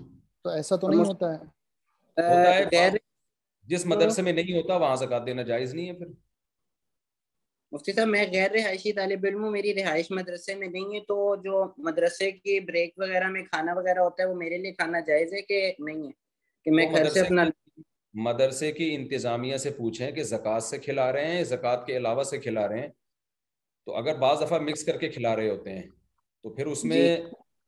ایسا 0.55 0.75
تو 0.75 0.89
نہیں 0.89 0.99
ہوتا 1.07 1.33
ہے 1.33 2.89
جس 3.73 3.85
مدرسے 3.93 4.21
میں 4.21 4.33
نہیں 4.33 4.55
ہوتا 4.57 4.77
وہاں 4.83 4.95
زکوٰۃ 5.03 5.25
دینا 5.25 5.41
جائز 5.51 5.73
نہیں 5.73 5.87
ہے 5.89 5.93
پھر 5.99 6.07
مفتی 7.75 7.93
صاحب 7.97 8.07
میں 8.07 8.25
غیر 8.31 8.51
رہائشی 8.51 8.91
طالب 8.93 9.25
علم 9.27 9.43
ہوں 9.43 9.51
میری 9.51 9.73
رہائش 9.75 10.09
مدرسے 10.19 10.55
میں 10.55 10.67
نہیں 10.67 10.93
ہے 10.95 10.99
تو 11.07 11.17
جو 11.43 11.65
مدرسے 11.89 12.31
کی 12.31 12.59
بریک 12.67 12.93
وغیرہ 13.05 13.29
میں 13.37 13.43
کھانا 13.51 13.73
وغیرہ 13.77 13.99
ہوتا 13.99 14.23
ہے 14.23 14.27
وہ 14.29 14.35
میرے 14.43 14.57
لیے 14.61 14.71
کھانا 14.79 14.99
جائز 15.09 15.33
ہے 15.33 15.41
کہ 15.41 15.59
نہیں 15.79 16.05
ہے 16.07 16.11
کہ 16.63 16.71
میں 16.75 16.85
گھر 16.95 17.09
سے 17.13 17.19
اپنا 17.21 17.43
مدرسے 18.21 18.71
کی 18.71 18.93
انتظامیہ 18.95 19.57
سے 19.57 19.69
پوچھیں 19.77 20.11
کہ 20.11 20.23
زکوٰۃ 20.23 20.63
سے 20.63 20.77
کھلا 20.79 21.11
رہے 21.13 21.35
ہیں 21.35 21.43
زکوٰۃ 21.51 21.85
کے 21.85 21.95
علاوہ 21.97 22.23
سے 22.23 22.37
کھلا 22.39 22.67
رہے 22.67 22.81
ہیں 22.81 22.87
تو 23.85 23.95
اگر 23.97 24.17
بعض 24.19 24.41
دفعہ 24.41 24.59
مکس 24.61 24.83
کر 24.85 24.97
کے 24.97 25.09
کھلا 25.09 25.35
رہے 25.35 25.49
ہوتے 25.49 25.71
ہیں 25.77 25.83
تو 26.43 26.49
پھر 26.55 26.65
اس 26.67 26.81
جی۔ 26.83 26.89
میں 26.89 27.15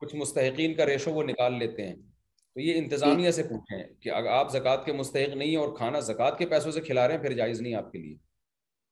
کچھ 0.02 0.16
مستحقین 0.16 0.74
کا 0.76 0.86
ریشو 0.86 1.14
وہ 1.14 1.24
نکال 1.24 1.58
لیتے 1.60 1.88
ہیں 1.88 1.96
تو 1.96 2.60
یہ 2.60 2.78
انتظامیہ 2.78 3.26
جی۔ 3.26 3.32
سے 3.36 3.44
پوچھیں 3.44 3.84
کہ 4.02 4.10
اگر 4.10 4.30
آپ 4.32 4.52
زکوٰۃ 4.52 4.86
کے 4.86 4.94
مستحق 4.94 5.36
نہیں 5.36 5.50
ہیں 5.50 5.58
اور 5.64 5.76
کھانا 5.78 6.00
زکوٰۃ 6.12 6.38
کے 6.38 6.46
پیسوں 6.54 6.72
سے 6.72 6.82
کھلا 6.82 7.08
رہے 7.08 7.16
ہیں 7.16 7.22
پھر 7.22 7.34
جائز 7.42 7.62
نہیں 7.62 7.74
آپ 7.82 7.92
کے 7.92 7.98
لیے 8.00 8.16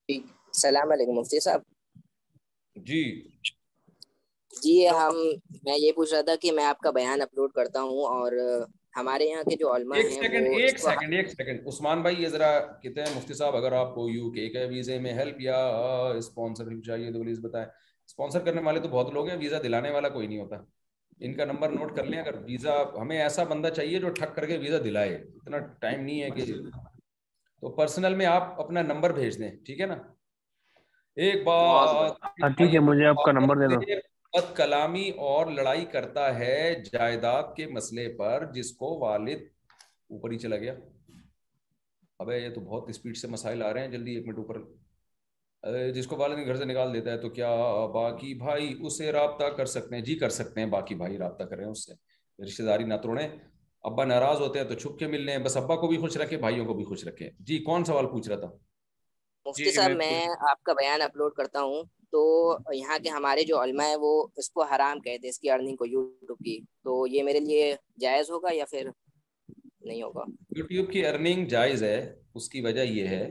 جی۔ 0.10 0.20
السلام 0.54 0.92
علیکم 0.92 1.16
مفتی 1.20 1.40
صاحب 1.40 1.62
جی 2.90 3.04
جی 4.64 4.78
ہم 4.90 5.16
میں 5.64 5.78
یہ 5.80 5.92
پوچھ 5.96 6.14
رہا 6.14 6.22
تھا 6.22 6.36
کہ 6.42 6.52
میں 6.58 6.64
آپ 6.66 6.80
کا 6.80 6.92
بیان 6.92 7.22
اپلوڈ 7.22 7.52
کرتا 7.54 7.82
ہوں 7.82 8.06
اور 8.06 8.32
ہمارے 8.98 9.26
یہاں 9.26 9.44
کے 9.50 9.56
جو 9.60 9.74
علماء 9.76 9.98
ہیں 9.98 10.04
ایک 10.62 10.80
سیکنڈ 10.80 11.14
ایک 11.14 11.30
سیکنڈ 11.30 11.68
عثمان 11.68 12.02
بھائی 12.02 12.22
یہ 12.24 12.28
ذرا 12.30 12.48
کہتے 12.82 13.04
ہیں 13.04 13.16
مفتی 13.16 13.34
صاحب 13.34 13.56
اگر 13.56 13.72
آپ 13.78 13.94
کو 13.96 14.08
یو 14.10 14.30
کے 14.32 14.48
کے 14.56 14.66
ویزے 14.70 14.98
میں 15.06 15.14
ہیلپ 15.20 15.40
یا 15.42 15.58
اسپانسرشپ 16.18 16.86
چاہیے 16.86 17.12
تو 17.14 17.22
پلیز 17.22 17.40
بتائیں 17.46 17.66
اسپانسر 17.68 18.44
کرنے 18.46 18.62
والے 18.66 18.80
تو 18.80 18.90
بہت 18.90 19.14
لوگ 19.14 19.30
ہیں 19.30 19.38
ویزا 19.38 19.58
دلانے 19.64 19.92
والا 19.92 20.10
کوئی 20.18 20.28
نہیں 20.28 20.40
ہوتا 20.40 20.58
ان 21.26 21.34
کا 21.38 21.46
نمبر 21.46 21.70
نوٹ 21.72 21.96
کر 21.96 22.06
لیں 22.12 22.20
اگر 22.20 22.38
ویزا 22.46 22.76
ہمیں 23.02 23.18
ایسا 23.20 23.44
بندہ 23.54 23.68
چاہیے 23.76 24.00
جو 24.00 24.10
ٹھک 24.20 24.36
کر 24.36 24.46
کے 24.48 24.58
ویزا 24.62 24.78
دلائے 24.84 25.14
اتنا 25.16 25.58
ٹائم 25.82 26.02
نہیں 26.06 26.22
ہے 26.24 26.30
کہ 26.38 26.46
تو 26.72 27.76
پرسنل 27.76 28.16
میں 28.22 28.26
آپ 28.26 28.60
اپنا 28.62 28.82
نمبر 28.94 29.12
بھیج 29.20 29.40
دیں 29.40 29.52
ٹھیک 29.66 29.82
ہے 29.82 29.86
نا 29.94 29.98
ایک 31.26 31.44
بات 31.46 32.22
ٹھیک 32.42 32.62
ہے 32.62 32.72
جی، 32.72 32.80
مجھے 32.90 33.06
آپ 33.08 33.24
کا 33.26 33.32
نمبر 33.32 33.68
دے 33.68 33.68
دو 33.76 33.82
بد 34.34 34.56
کلامی 34.58 35.10
اور 35.30 35.48
لڑائی 35.56 35.84
کرتا 35.92 36.22
ہے 36.38 36.74
جائیداد 36.94 37.54
کے 37.58 37.66
مسئلے 37.74 38.08
پر 38.18 38.46
جس 38.54 38.72
کو 38.78 38.88
والد 39.00 39.42
اوپر 40.14 40.32
ہی 40.32 40.38
چلا 40.46 40.56
گیا 40.64 40.74
ابے 42.20 42.38
یہ 42.40 42.50
تو 42.56 42.62
بہت 42.70 42.90
اسپیڈ 42.90 43.18
سے 43.18 43.28
مسائل 43.28 43.62
آ 43.64 43.72
رہے 43.74 43.82
ہیں 43.86 43.92
جلدی 43.92 44.16
ایک 44.16 44.28
منٹ 44.28 44.38
اوپر 44.38 45.90
جس 45.96 46.08
کو 46.08 46.18
والد 46.18 46.46
گھر 46.46 46.56
سے 46.58 46.66
نکال 46.66 46.94
دیتا 46.94 47.12
ہے 47.12 47.18
تو 47.22 47.30
کیا 47.38 47.50
باقی 47.98 48.34
بھائی 48.40 48.74
اسے 48.88 49.12
رابطہ 49.12 49.50
کر 49.58 49.66
سکتے 49.76 49.96
ہیں 49.96 50.04
جی 50.06 50.16
کر 50.20 50.30
سکتے 50.42 50.62
ہیں 50.62 50.68
باقی 50.70 50.96
بھائی 51.04 51.18
رابطہ 51.18 51.44
کر 51.44 51.56
رہے 51.58 51.64
ہیں 51.66 51.72
اس 51.72 51.86
سے 51.86 52.44
رشتے 52.46 52.64
داری 52.72 52.84
نہ 52.84 52.98
توڑیں 53.04 53.28
ابا 53.92 54.06
ناراض 54.14 54.40
ہوتے 54.42 54.60
ہیں 54.60 54.68
تو 54.70 54.74
چھپ 54.84 55.00
کے 55.00 55.08
مل 55.14 55.26
لیں 55.26 55.38
بس 55.46 55.58
ابا 55.58 55.76
کو 55.84 55.88
بھی 55.88 55.98
خوش 56.06 56.18
رکھے 56.24 56.38
بھائیوں 56.48 56.66
کو 56.66 56.74
بھی 56.74 56.86
خوش 56.86 57.04
رکھے 57.08 57.30
جی 57.52 57.58
کون 57.72 57.86
سوال 57.92 58.08
پوچھ 58.12 58.28
رہا 58.30 58.40
تھا 58.40 58.50
مفتی 59.46 59.64
جی، 59.64 59.72
صاحب 59.76 59.92
میں 59.98 60.16
آپ 60.52 60.64
کا 60.64 60.74
بیان 60.82 61.02
اپلوڈ 61.12 61.34
کرتا 61.38 61.62
ہوں 61.70 61.84
تو 62.14 62.20
یہاں 62.74 62.98
کے 63.04 63.10
ہمارے 63.10 63.44
جو 63.44 63.60
علماء 63.62 63.86
ہیں 63.88 63.96
وہ 64.00 64.10
اس 64.26 64.38
اس 64.40 64.50
کو 64.50 64.62
کو 64.62 64.66
حرام 64.74 65.00
کی 65.06 65.18
کی 65.18 65.30
کی 65.42 65.50
ارننگ 65.52 65.78
ارننگ 65.80 65.92
یوٹیوب 65.94 66.48
یوٹیوب 66.48 66.84
تو 66.88 67.06
یہ 67.14 67.24
میرے 67.24 67.40
لیے 67.46 67.74
جائز 68.02 68.30
ہوگا 68.30 68.48
ہوگا 68.50 69.94
یا 69.96 70.76
پھر 70.92 71.18
نہیں 71.20 71.46
جائز 71.54 71.84
ہے 71.84 71.96
اس 72.42 72.50
کی 72.50 72.62
وجہ 72.66 72.82
یہ 72.90 73.08
ہے 73.14 73.24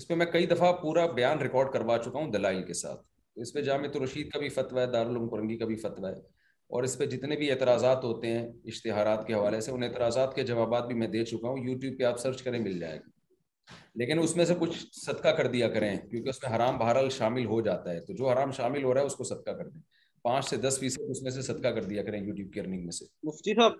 اس 0.00 0.08
پہ 0.08 0.14
میں 0.22 0.26
کئی 0.32 0.46
دفعہ 0.54 0.72
پورا 0.80 1.06
بیان 1.20 1.38
ریکارڈ 1.42 1.72
کروا 1.72 1.98
چکا 2.04 2.18
ہوں 2.18 2.30
دلائل 2.32 2.62
کے 2.66 2.74
ساتھ 2.80 3.02
اس 3.44 3.52
پہ 3.52 3.62
جامع 3.70 3.88
الرشید 3.94 4.30
کا 4.32 4.38
بھی 4.38 4.48
فتویٰ 4.58 4.86
ہے 4.86 4.90
دارالعلوم 4.92 5.28
کرنگی 5.34 5.58
کا 5.58 5.66
بھی 5.66 5.76
فتویٰ 5.86 6.10
ہے 6.14 6.20
اور 6.74 6.82
اس 6.88 6.98
پہ 6.98 7.06
جتنے 7.14 7.36
بھی 7.44 7.50
اعتراضات 7.50 8.04
ہوتے 8.04 8.30
ہیں 8.38 8.46
اشتہارات 8.74 9.26
کے 9.26 9.34
حوالے 9.34 9.60
سے 9.60 9.70
ان 9.72 9.82
اعتراضات 9.90 10.34
کے 10.34 10.44
جوابات 10.52 10.86
بھی 10.86 10.94
میں 11.04 11.08
دے 11.16 11.24
چکا 11.34 11.48
ہوں 11.48 11.64
یوٹیوب 11.68 11.98
پہ 11.98 12.04
آپ 12.12 12.18
سرچ 12.26 12.42
کریں 12.42 12.58
مل 12.64 12.78
جائے 12.80 12.98
گا 12.98 13.18
لیکن 14.00 14.18
اس 14.18 14.34
میں 14.36 14.44
سے 14.44 14.54
کچھ 14.60 14.76
صدقہ 15.04 15.28
کر 15.36 15.46
دیا 15.52 15.68
کریں 15.72 15.96
کیونکہ 16.10 16.28
اس 16.28 16.42
میں 16.42 16.54
حرام 16.56 16.78
بہرحال 16.78 17.08
شامل 17.16 17.44
ہو 17.46 17.60
جاتا 17.68 17.92
ہے 17.92 18.00
تو 18.04 18.12
جو 18.16 18.28
حرام 18.30 18.50
شامل 18.60 18.84
ہو 18.84 18.94
رہا 18.94 19.00
ہے 19.00 19.06
اس 19.06 19.14
کو 19.16 19.24
صدقہ 19.24 19.50
کر 19.58 19.68
دیں 19.68 19.80
پانچ 20.22 20.48
سے 20.48 20.56
دس 20.66 20.78
فیصد 20.80 21.10
اس 21.10 21.22
میں 21.22 21.30
سے 21.30 21.42
صدقہ 21.42 21.68
کر 21.74 21.84
دیا 21.92 22.02
کریں 22.04 22.20
یوٹیوب 22.22 22.52
کی 22.54 22.60
ارننگ 22.60 22.82
میں 22.84 22.90
سے 22.92 23.04
مفتی 23.28 23.54
صاحب 23.60 23.72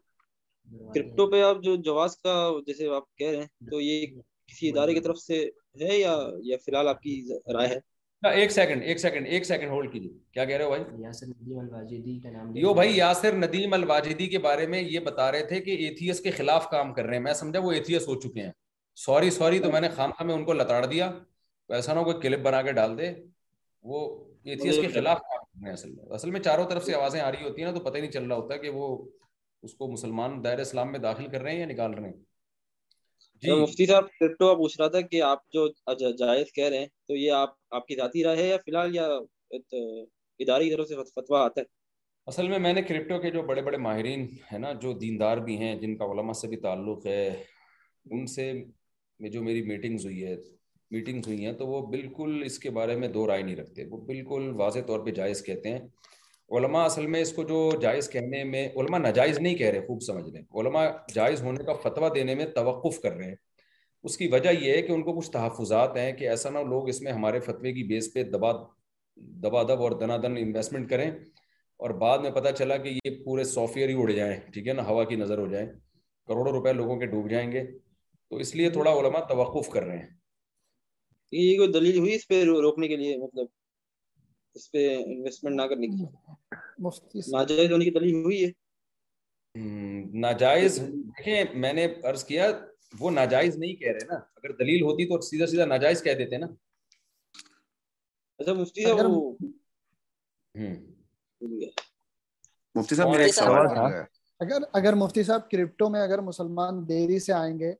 کرپٹو 0.94 1.26
پہ 1.30 1.42
آپ 1.42 1.56
آپ 1.56 1.62
جو 1.62 1.74
جواز 1.90 2.16
کا 2.24 2.34
جیسے 2.66 2.88
کہہ 3.18 3.28
رہے 3.30 3.36
ہیں 3.36 3.68
تو 3.70 3.80
یہ 3.80 4.06
کسی 4.16 4.68
ادارے 4.70 4.94
کی 4.94 5.00
طرف 5.00 5.18
سے 5.18 5.44
ہے 5.80 5.98
یا 5.98 6.16
یا 6.44 6.56
فی 6.64 6.70
الحال 6.70 6.88
آپ 6.88 7.00
کی 7.02 7.22
رائے 7.54 7.68
ہے 7.68 7.78
ایک 8.40 8.50
سیکنڈ 8.52 8.82
ایک 8.82 8.98
سیکنڈ 9.00 9.26
ایک 9.26 9.44
سیکنڈ 9.46 9.70
ہولڈ 9.70 9.92
کیجیے 9.92 10.10
کیا 10.32 10.44
کہہ 10.44 10.56
رہے 10.56 10.64
ہو 12.64 12.72
بھائی 12.74 12.96
یاسر 12.96 13.36
ندیم 13.36 13.72
الواجدی 13.74 14.26
کے 14.34 14.38
بارے 14.46 14.66
میں 14.74 14.80
یہ 14.82 14.98
بتا 15.06 15.30
رہے 15.32 15.46
تھے 15.48 15.60
کہ 15.68 15.76
ایتھیس 15.84 16.20
کے 16.20 16.30
خلاف 16.30 16.68
کام 16.70 16.92
کر 16.94 17.04
رہے 17.04 17.16
ہیں 17.16 17.22
میں 17.24 17.32
سمجھا 17.44 17.60
وہ 17.64 17.72
ایتھیس 17.72 18.08
ہو 18.08 18.20
چکے 18.20 18.42
ہیں 18.42 18.50
سوری 19.04 19.30
سوری 19.30 19.58
تو 19.60 19.70
میں 19.72 19.80
نے 19.80 19.88
خام 19.96 20.10
خام 20.18 20.26
میں 20.26 20.34
ان 20.34 20.44
کو 20.44 20.52
لتاڑ 20.52 20.84
دیا 20.86 21.10
ایسا 21.74 21.94
نہ 21.94 22.00
کوئی 22.04 22.20
کلپ 22.20 22.38
بنا 22.44 22.62
کے 22.62 22.72
ڈال 22.72 22.96
دے 22.98 23.12
وہ 23.90 24.00
ایتھیس 24.44 24.76
کے 24.80 24.88
خلاف 24.94 25.18
اصل 25.72 25.90
میں 25.90 26.04
اصل 26.14 26.30
میں 26.30 26.40
چاروں 26.40 26.64
طرف 26.70 26.84
سے 26.84 26.94
آوازیں 26.94 27.20
آ 27.20 27.30
رہی 27.32 27.44
ہوتی 27.44 27.62
ہیں 27.62 27.70
نا 27.70 27.78
تو 27.78 27.84
پتہ 27.84 27.96
ہی 27.96 28.00
نہیں 28.00 28.10
چل 28.12 28.26
رہا 28.26 28.36
ہوتا 28.36 28.56
کہ 28.64 28.70
وہ 28.74 28.96
اس 29.62 29.74
کو 29.74 29.90
مسلمان 29.92 30.42
دائر 30.44 30.58
اسلام 30.58 30.90
میں 30.92 30.98
داخل 30.98 31.26
کر 31.30 31.42
رہے 31.42 31.52
ہیں 31.52 31.58
یا 31.60 31.66
نکال 31.66 31.94
رہے 31.94 32.08
ہیں 32.08 32.18
جی 33.42 33.52
مفتی 33.60 33.86
صاحب 33.86 34.04
کرپٹو 34.20 34.48
آپ 34.50 34.56
پوچھ 34.56 34.76
رہا 34.80 34.88
تھا 34.94 35.00
کہ 35.00 35.20
آپ 35.22 35.42
جو 35.52 36.02
جائز 36.18 36.52
کہہ 36.54 36.68
رہے 36.68 36.78
ہیں 36.78 36.86
تو 37.08 37.16
یہ 37.16 37.32
آپ 37.32 37.54
آپ 37.78 37.86
کی 37.86 37.96
ذاتی 37.96 38.24
رائے 38.24 38.38
ہے 38.42 38.46
یا 38.48 38.56
فی 38.64 38.70
الحال 38.70 38.94
یا 38.94 39.06
اداری 40.44 40.70
طرف 40.74 40.88
سے 40.88 40.96
فتویٰ 41.20 41.40
آتا 41.44 41.60
ہے 41.60 41.66
اصل 42.30 42.48
میں 42.48 42.58
میں 42.58 42.72
نے 42.72 42.82
کرپٹو 42.82 43.18
کے 43.22 43.30
جو 43.30 43.42
بڑے 43.46 43.62
بڑے 43.62 43.76
ماہرین 43.86 44.26
ہیں 44.52 44.58
نا 44.58 44.72
جو 44.84 44.92
دیندار 44.98 45.38
بھی 45.48 45.56
ہیں 45.58 45.74
جن 45.80 45.96
کا 45.98 46.04
علماء 46.12 46.32
سے 46.40 46.48
بھی 46.48 46.56
تعلق 46.66 47.06
ہے 47.06 47.26
ان 48.10 48.26
سے 48.34 48.52
میں 49.20 49.30
جو 49.30 49.42
میری 49.42 49.62
میٹنگز 49.62 50.04
ہوئی 50.04 50.24
ہے 50.26 50.34
میٹنگز 50.90 51.26
ہوئی 51.28 51.44
ہیں 51.46 51.52
تو 51.58 51.66
وہ 51.66 51.80
بالکل 51.86 52.42
اس 52.44 52.58
کے 52.58 52.70
بارے 52.76 52.96
میں 53.02 53.08
دو 53.16 53.26
رائے 53.26 53.42
نہیں 53.42 53.56
رکھتے 53.56 53.84
وہ 53.90 53.96
بالکل 54.06 54.50
واضح 54.56 54.80
طور 54.86 55.00
پہ 55.04 55.10
جائز 55.18 55.42
کہتے 55.44 55.70
ہیں 55.72 55.78
علماء 56.58 56.84
اصل 56.84 57.06
میں 57.14 57.20
اس 57.22 57.32
کو 57.32 57.42
جو 57.48 57.58
جائز 57.82 58.08
کہنے 58.10 58.42
میں 58.44 58.68
علماء 58.80 58.98
ناجائز 58.98 59.38
نہیں 59.38 59.54
کہہ 59.56 59.70
رہے 59.70 59.86
خوب 59.86 60.00
سمجھ 60.06 60.26
لیں 60.28 60.42
علماء 60.60 60.84
جائز 61.14 61.42
ہونے 61.42 61.64
کا 61.64 61.72
فتویٰ 61.82 62.14
دینے 62.14 62.34
میں 62.40 62.46
توقف 62.54 63.00
کر 63.02 63.12
رہے 63.16 63.26
ہیں 63.28 63.34
اس 64.08 64.16
کی 64.16 64.26
وجہ 64.32 64.50
یہ 64.60 64.72
ہے 64.76 64.82
کہ 64.82 64.92
ان 64.92 65.02
کو 65.04 65.12
کچھ 65.18 65.30
تحفظات 65.30 65.96
ہیں 65.96 66.10
کہ 66.18 66.28
ایسا 66.28 66.50
نہ 66.50 66.58
لوگ 66.68 66.88
اس 66.88 67.00
میں 67.06 67.12
ہمارے 67.12 67.40
فتوے 67.46 67.72
کی 67.72 67.84
بیس 67.92 68.12
پہ 68.14 68.22
دبا 68.34 68.52
دبا 69.42 69.62
دب 69.68 69.82
اور 69.82 69.92
دنا 70.00 70.16
دن 70.22 70.36
انویسٹمنٹ 70.40 70.88
کریں 70.90 71.10
اور 71.76 71.90
بعد 72.02 72.18
میں 72.26 72.30
پتہ 72.30 72.48
چلا 72.58 72.76
کہ 72.84 72.98
یہ 73.04 73.22
پورے 73.24 73.44
سافٹ 73.52 73.76
ویئر 73.76 73.88
ہی 73.88 73.94
اڑ 74.02 74.10
جائیں 74.12 74.34
ٹھیک 74.52 74.68
ہے 74.68 74.72
نا 74.80 74.84
ہوا 74.88 75.04
کی 75.10 75.16
نظر 75.16 75.38
ہو 75.38 75.46
جائیں 75.50 75.66
کروڑوں 76.28 76.52
روپے 76.52 76.72
لوگوں 76.72 76.96
کے 77.00 77.06
ڈوب 77.14 77.28
جائیں 77.30 77.50
گے 77.52 77.62
تو 78.30 78.36
اس 78.42 78.54
لیے 78.54 78.68
تھوڑا 78.70 78.90
علماء 78.98 79.20
توقف 79.28 79.68
کر 79.70 79.82
رہے 79.84 79.96
ہیں 79.98 80.08
یہ 81.32 81.56
کوئی 81.56 81.72
دلیل 81.72 81.98
ہوئی 81.98 82.14
اس 82.14 82.26
پہ 82.28 82.42
روکنے 82.44 82.88
کے 82.88 82.96
لیے 82.96 83.16
مطلب 83.18 83.46
اس 84.58 84.70
پہ 84.72 84.84
انویسٹمنٹ 84.98 85.56
نہ 85.56 85.62
کرنے 85.72 85.86
کی 85.86 87.22
ناجائز 87.32 87.72
ہونے 87.72 87.84
کی 87.84 87.90
دلیل 87.98 88.14
ہوئی 88.24 88.44
ہے 88.44 90.18
ناجائز 90.20 90.78
دیکھیں 90.80 91.58
میں 91.64 91.72
نے 91.72 91.86
عرض 92.10 92.24
کیا 92.24 92.50
وہ 92.98 93.10
ناجائز 93.10 93.56
نہیں 93.58 93.74
کہہ 93.82 93.92
رہے 93.92 94.06
نا 94.12 94.20
اگر 94.36 94.52
دلیل 94.62 94.82
ہوتی 94.82 95.06
تو 95.08 95.20
سیدھا 95.30 95.46
سیدھا 95.46 95.64
ناجائز 95.74 96.02
کہہ 96.02 96.14
دیتے 96.22 96.38
نا 96.38 96.46
اچھا 98.38 98.52
مفتی 98.60 98.84
صاحب 98.84 99.10
وہ 99.12 99.34
مفتی 102.78 102.94
صاحب 102.94 103.08
میرے 103.10 103.24
ایک 103.24 103.34
سوال 103.34 103.68
تھا 103.74 103.90
اگر 104.44 104.62
اگر 104.80 104.94
مفتی 105.04 105.22
صاحب 105.22 105.50
کرپٹو 105.50 105.88
میں 105.96 106.02
اگر 106.02 106.20
مسلمان 106.32 106.84
دیری 106.88 107.18
سے 107.28 107.32
آئیں 107.42 107.58
گے 107.58 107.74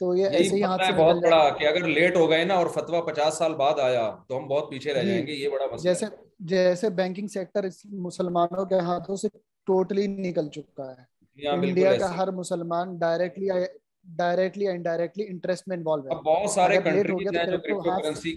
تو 0.00 0.14
یہ 0.16 0.26
ایسے 0.26 0.54
ہی 0.56 0.62
ہاتھ 0.62 0.82
سے 0.86 0.92
بہت 1.00 1.22
بڑا 1.22 1.48
کہ 1.58 1.66
اگر 1.66 1.86
لیٹ 1.88 2.16
ہو 2.16 2.28
گئے 2.30 2.44
نا 2.44 2.54
اور 2.60 2.66
پچاس 3.06 3.36
سال 3.38 3.54
بعد 3.56 3.78
آیا 3.82 4.08
تو 4.28 4.38
ہم 4.38 4.46
بہت 4.48 4.70
پیچھے 4.70 4.92
رہ 4.94 5.02
جی، 5.02 5.08
جائیں 5.08 5.26
گے 5.26 5.32
یہ 5.32 5.48
بڑا 5.48 5.66
مسئلہ 5.72 5.92
جیسے 5.92 6.06
جیسے 6.52 6.88
بینکنگ 7.00 7.26
سیکٹر 7.34 7.66
مسلمانوں 8.08 8.64
کے 8.72 8.78
ہاتھوں 8.88 9.16
سے 9.24 9.28
ٹوٹلی 9.66 10.06
نکل 10.06 10.48
چکا 10.54 10.88
ہے 10.90 11.02
جی 11.42 11.46
انڈیا 11.48 11.90
ہاں، 11.90 11.98
کا 11.98 12.16
ہر 12.16 12.30
مسلمان 12.38 12.96
ڈائریکٹلی 12.98 13.48
ڈائریکٹلی 14.16 14.66
انڈائریکٹلی 14.68 15.26
انٹرسٹ 15.28 15.68
میں 15.68 15.76
انوالو 15.76 16.08
ہے 16.08 16.20
بہت 16.30 16.50
سارے 16.50 16.76
کنٹریز 16.84 17.36
ہیں 17.36 17.44
جو 17.50 17.58
کرپٹو 17.58 17.88
ہاں 17.90 17.98
کرنسی 18.00 18.32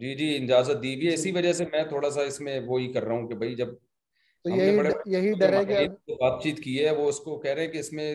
جی 0.00 0.14
جی 0.16 0.28
اجازت 0.42 0.82
دی 0.82 0.92
ہے 1.06 1.14
اسی 1.14 1.30
جی۔ 1.30 1.36
وجہ 1.38 1.52
سے 1.60 1.64
میں 1.72 1.82
تھوڑا 1.94 2.10
سا 2.10 2.22
اس 2.30 2.40
میں 2.46 2.58
وہی 2.66 2.92
کر 2.92 3.04
رہا 3.04 3.14
ہوں 3.14 3.26
کہ 3.28 3.34
بھائی 3.36 3.54
جب 3.62 3.74
تو 4.44 4.50
یہی 4.56 5.14
یہی 5.14 5.32
ڈر 5.40 5.52
ہے 5.58 5.64
کہ 5.70 5.86
بات 6.20 6.42
چیت 6.42 6.60
کی 6.64 6.78
ہے 6.84 6.90
وہ 6.96 7.08
اس 7.08 7.18
کو 7.20 7.38
کہہ 7.40 7.50
رہے 7.52 7.64
ہیں 7.64 7.72
کہ 7.72 7.78
اس 7.78 7.92
میں 7.92 8.14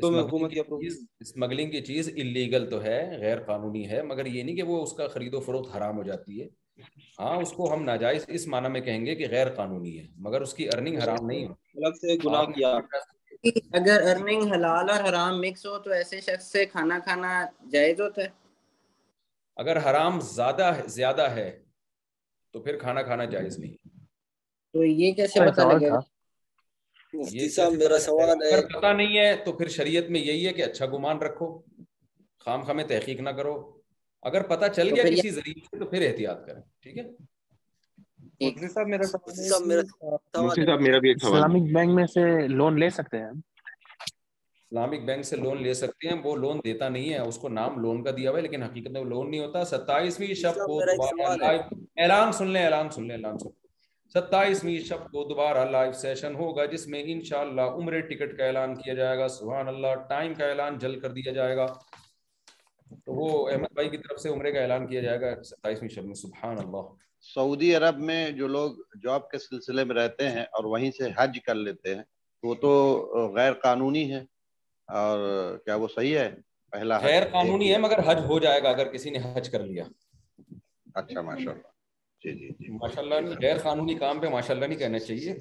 تو 0.00 0.10
میں 0.10 0.22
حکومت 0.22 0.52
اسمگلنگ 1.20 1.70
کی 1.70 1.80
چیز 1.86 2.08
انلیگل 2.14 2.68
تو 2.70 2.82
ہے 2.82 2.98
غیر 3.20 3.40
قانونی 3.44 3.88
ہے 3.90 4.02
مگر 4.02 4.26
یہ 4.26 4.42
نہیں 4.42 4.56
کہ 4.56 4.62
وہ 4.70 4.82
اس 4.82 4.92
کا 4.96 5.06
خرید 5.14 5.34
و 5.34 5.40
فروخت 5.46 5.74
حرام 5.76 5.96
ہو 5.96 6.02
جاتی 6.02 6.40
ہے 6.42 6.48
ہاں 7.20 7.34
اس 7.42 7.50
کو 7.52 7.72
ہم 7.72 7.82
ناجائز 7.84 8.24
اس 8.36 8.46
معنی 8.52 8.68
میں 8.72 8.80
کہیں 8.80 9.04
گے 9.06 9.14
کہ 9.14 9.26
غیر 9.30 9.48
قانونی 9.54 9.98
ہے 9.98 10.06
مگر 10.26 10.40
اس 10.42 10.54
کی 10.54 10.68
ارننگ 10.74 10.96
اچھا، 10.96 11.12
حرام 11.12 11.26
نہیں 11.26 11.44
ہے 11.46 12.16
گناہ 12.24 12.44
کیا 12.54 12.74
اگر 13.80 14.06
ارننگ 14.10 14.52
حلال 14.52 14.90
اور 14.90 15.08
حرام 15.08 15.40
مکس 15.40 15.66
ہو 15.66 15.78
تو 15.84 15.90
ایسے 15.92 16.20
شخص 16.20 16.50
سے 16.52 16.64
کھانا 16.72 16.98
کھانا 17.04 17.32
جائز 17.72 18.00
ہوتا 18.00 18.22
ہے 18.22 18.28
اگر 19.62 19.76
حرام 19.90 20.20
زیادہ 20.32 20.72
زیادہ 20.98 21.30
ہے 21.34 21.50
تو 22.52 22.60
پھر 22.62 22.78
کھانا 22.78 23.02
کھانا 23.02 23.24
جائز 23.34 23.58
نہیں 23.58 23.74
تو 24.72 24.84
یہ 24.84 25.12
کیسے 25.12 25.40
بتا 25.40 25.62
اچھا، 25.62 25.72
لگے 25.72 25.90
گا 25.90 25.98
میرا 27.12 27.98
سوال 28.00 28.28
ہے 28.42 28.54
اگر 28.54 28.66
پتا 28.74 28.92
نہیں 28.92 29.16
ہے 29.18 29.34
تو 29.44 29.52
پھر 29.56 29.68
شریعت 29.78 30.10
میں 30.10 30.20
یہی 30.20 30.46
ہے 30.46 30.52
کہ 30.52 30.62
اچھا 30.64 30.86
گمان 30.92 31.18
رکھو 31.22 31.46
خام 32.44 32.62
خام 32.66 32.82
تحقیق 32.88 33.20
نہ 33.20 33.30
کرو 33.36 33.54
اگر 34.30 34.42
پتہ 34.52 34.64
چل 34.76 34.94
گیا 34.94 35.04
کسی 35.10 35.30
ذریعے 35.36 35.60
سے 35.70 35.78
تو 35.78 35.86
پھر 35.90 36.06
احتیاط 36.08 36.46
کریں 36.46 36.60
ٹھیک 36.82 36.98
ہے 36.98 37.08
اسلامک 41.10 41.72
بینک 41.74 41.92
میں 41.94 42.06
سے 42.14 42.24
لون 42.48 42.78
لے 42.80 42.88
سکتے 42.96 43.18
ہیں 43.18 43.30
اسلامک 43.30 45.04
بینک 45.06 45.24
سے 45.24 45.36
لون 45.36 45.62
لے 45.62 45.74
سکتے 45.74 46.08
ہیں 46.08 46.16
وہ 46.24 46.34
لون 46.36 46.60
دیتا 46.64 46.88
نہیں 46.88 47.12
ہے 47.12 47.18
اس 47.28 47.38
کو 47.38 47.48
نام 47.48 47.78
لون 47.80 48.02
کا 48.04 48.10
دیا 48.16 48.30
ہوا 48.30 48.38
ہے 48.38 48.42
لیکن 48.42 48.62
حقیقت 48.62 48.90
میں 48.92 49.04
لون 49.04 49.30
نہیں 49.30 49.40
ہوتا 49.46 49.64
ستائیسویں 49.74 50.32
شب 50.42 50.58
کو 50.66 50.80
اعلان 50.84 52.32
سن 52.38 52.48
لیں 52.52 52.64
اعلان 52.64 52.90
سن 52.90 52.96
سن 52.96 53.06
لیں 53.08 53.16
لیں 53.16 53.24
اعلان 53.26 53.36
ستائیسویں 54.12 54.78
شب 54.86 55.04
کو 55.10 55.22
دوبارہ 55.28 55.64
لائیو 55.70 55.92
سیشن 55.98 56.34
ہوگا 56.36 56.64
جس 56.72 56.86
میں 56.94 57.02
انشاءاللہ 57.12 57.60
عمرے 57.80 58.00
ٹکٹ 58.08 58.36
کا 58.38 58.44
اعلان 58.46 58.74
کیا 58.80 58.94
جائے 58.94 59.18
گا 59.18 59.28
سبحان 59.36 59.68
اللہ 59.68 59.94
ٹائم 60.08 60.34
کا 60.38 60.46
اعلان 60.46 60.76
جل 60.78 60.98
کر 61.00 61.10
دیا 61.12 61.32
جائے 61.32 61.56
گا 61.56 61.66
تو 63.04 63.12
وہ 63.20 63.28
احمد 63.52 63.72
بھائی 63.74 63.88
کی 63.90 63.96
طرف 64.02 64.20
سے 64.20 64.28
عمرے 64.28 64.52
کا 64.52 64.60
اعلان 64.60 64.86
کیا 64.86 65.00
جائے 65.00 65.20
گا 65.20 65.30
ستائیسویں 65.52 65.88
شب 65.96 66.04
میں 66.06 66.14
سبحان 66.22 66.58
اللہ 66.64 66.90
سعودی 67.34 67.74
عرب 67.76 67.98
میں 68.10 68.18
جو 68.40 68.48
لوگ 68.58 68.70
جاب 69.02 69.28
کے 69.30 69.38
سلسلے 69.48 69.84
میں 69.92 69.96
رہتے 70.02 70.28
ہیں 70.30 70.44
اور 70.58 70.64
وہیں 70.74 70.90
سے 70.98 71.08
حج 71.18 71.38
کر 71.46 71.54
لیتے 71.64 71.94
ہیں 71.94 72.02
وہ 72.46 72.54
تو 72.66 72.74
غیر 73.36 73.52
قانونی 73.64 74.04
ہے 74.14 74.22
اور 75.02 75.56
کیا 75.64 75.74
وہ 75.84 75.88
صحیح 75.94 76.16
ہے 76.18 76.30
پہلا 76.72 76.98
غیر 77.06 77.28
قانونی 77.32 77.72
ہے 77.72 77.78
مگر 77.88 78.02
حج 78.10 78.24
ہو 78.28 78.38
جائے 78.48 78.62
گا 78.62 78.68
اگر 78.76 78.92
کسی 78.92 79.10
نے 79.10 79.18
حج 79.34 79.50
کر 79.50 79.64
لیا 79.66 79.84
اچھا 81.02 81.20
ماشاء 81.30 81.52
اللہ 81.52 81.70
جی، 82.24 82.32
جی، 82.38 82.48
جی، 82.64 82.70
ماشاء 82.70 83.00
اللہ 83.02 83.30
غیر 83.42 83.58
قانونی 83.62 83.94
کام 83.98 84.18
پہ 84.20 84.26
ماشاء 84.32 84.54
اللہ 84.54 84.64
نہیں 84.66 84.78
کہنا 84.78 84.98
چاہیے 84.98 85.34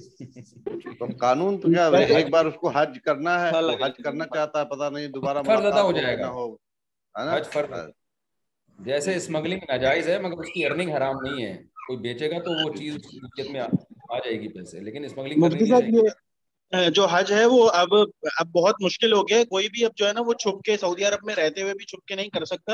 تو 0.99 1.05
قانون 1.19 1.59
تو 1.61 1.69
کیا 1.71 1.85
ایک 2.17 2.29
بار 2.33 2.45
اس 2.45 2.53
کو 2.61 2.69
حج 2.75 2.97
کرنا 3.05 3.39
ہے 3.41 3.49
حج 3.83 3.97
کرنا 4.03 4.25
چاہتا 4.33 4.59
ہے 4.61 4.65
پتا 4.69 4.89
نہیں 4.89 5.07
دوبارہ 5.15 5.41
فرض 5.47 5.57
فرض 5.61 5.65
ادا 5.73 5.81
ہو 5.81 5.91
جائے 5.99 6.17
گا 6.17 6.31
حج 7.33 7.73
جیسے 8.85 9.15
اسمگلنگ 9.15 9.65
ناجائز 9.69 10.07
ہے 10.09 10.17
مگر 10.19 10.41
اس 10.43 10.49
کی 10.53 10.65
ارننگ 10.65 10.93
حرام 10.95 11.21
نہیں 11.25 11.43
ہے 11.45 11.53
کوئی 11.87 11.99
بیچے 12.01 12.29
گا 12.31 12.39
تو 12.45 12.51
وہ 12.63 12.73
چیز 12.77 12.95
میں 13.51 13.59
آ 13.61 14.17
جائے 14.17 14.39
گی 14.41 14.47
پیسے 14.53 14.79
لیکن 14.83 15.05
اسمگلنگ 15.05 16.89
جو 16.93 17.05
حج 17.11 17.31
ہے 17.33 17.45
وہ 17.53 17.69
اب 17.81 17.93
اب 18.39 18.47
بہت 18.51 18.81
مشکل 18.83 19.13
ہو 19.13 19.21
گیا 19.27 19.43
کوئی 19.49 19.67
بھی 19.73 19.85
اب 19.85 19.91
جو 19.97 20.07
ہے 20.07 20.13
نا 20.13 20.21
وہ 20.27 20.33
چھپ 20.45 20.61
کے 20.65 20.77
سعودی 20.81 21.05
عرب 21.05 21.25
میں 21.27 21.35
رہتے 21.35 21.61
ہوئے 21.61 21.73
بھی 21.77 21.85
چھپ 21.93 22.05
کے 22.07 22.15
نہیں 22.15 22.29
کر 22.37 22.45
سکتا 22.53 22.73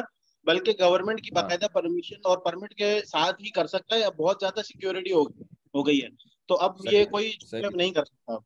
بلکہ 0.49 0.71
گورنمنٹ 0.79 1.21
کی 1.21 1.29
ہاں۔ 1.29 1.41
باقاعدہ 1.41 1.67
پرمیشن 1.73 2.25
اور 2.29 2.37
پرمٹ 2.45 2.73
کے 2.81 2.89
ساتھ 3.05 3.41
ہی 3.43 3.49
کر 3.57 3.67
سکتا 3.71 3.95
ہے 3.95 4.03
اب 4.09 4.13
بہت 4.17 4.37
زیادہ 4.41 4.61
سیکیورٹی 4.67 5.11
ہو 5.13 5.81
گئی 5.87 5.99
ہے 6.03 6.07
تو 6.47 6.57
اب 6.67 6.77
یہ 6.91 7.05
کوئی 7.15 7.31
مطلب 7.43 7.75
نہیں 7.81 7.91
کر 7.97 8.05
سکتا 8.11 8.37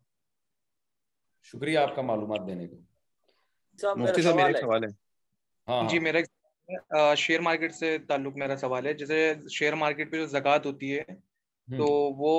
شکریہ 1.52 1.78
آپ 1.80 1.96
کا 1.96 2.02
معلومات 2.10 2.48
دینے 2.48 2.68
کو 2.68 3.92
ہاں، 4.18 4.90
ہاں۔ 5.68 5.82
جی 5.90 6.00
میرا 6.08 7.14
شیئر 7.26 7.40
مارکیٹ 7.50 7.76
سے 7.76 7.98
تعلق 8.10 8.36
میرا 8.44 8.58
سوال 8.58 8.86
ہے 8.88 8.94
جیسے 9.02 9.20
شیئر 9.58 9.74
مارکیٹ 9.84 10.12
پہ 10.12 10.18
جو 10.18 10.26
زکات 10.38 10.66
ہوتی 10.66 10.94
ہے 10.98 11.16
تو 11.78 11.92
وہ 12.22 12.34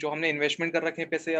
جو 0.00 0.12
ہم 0.12 0.18
نے 0.20 0.30
انویسٹمنٹ 0.30 0.72
کر 0.72 0.82
رکھے 0.84 1.02
ہیں 1.02 1.10
پیسے 1.10 1.36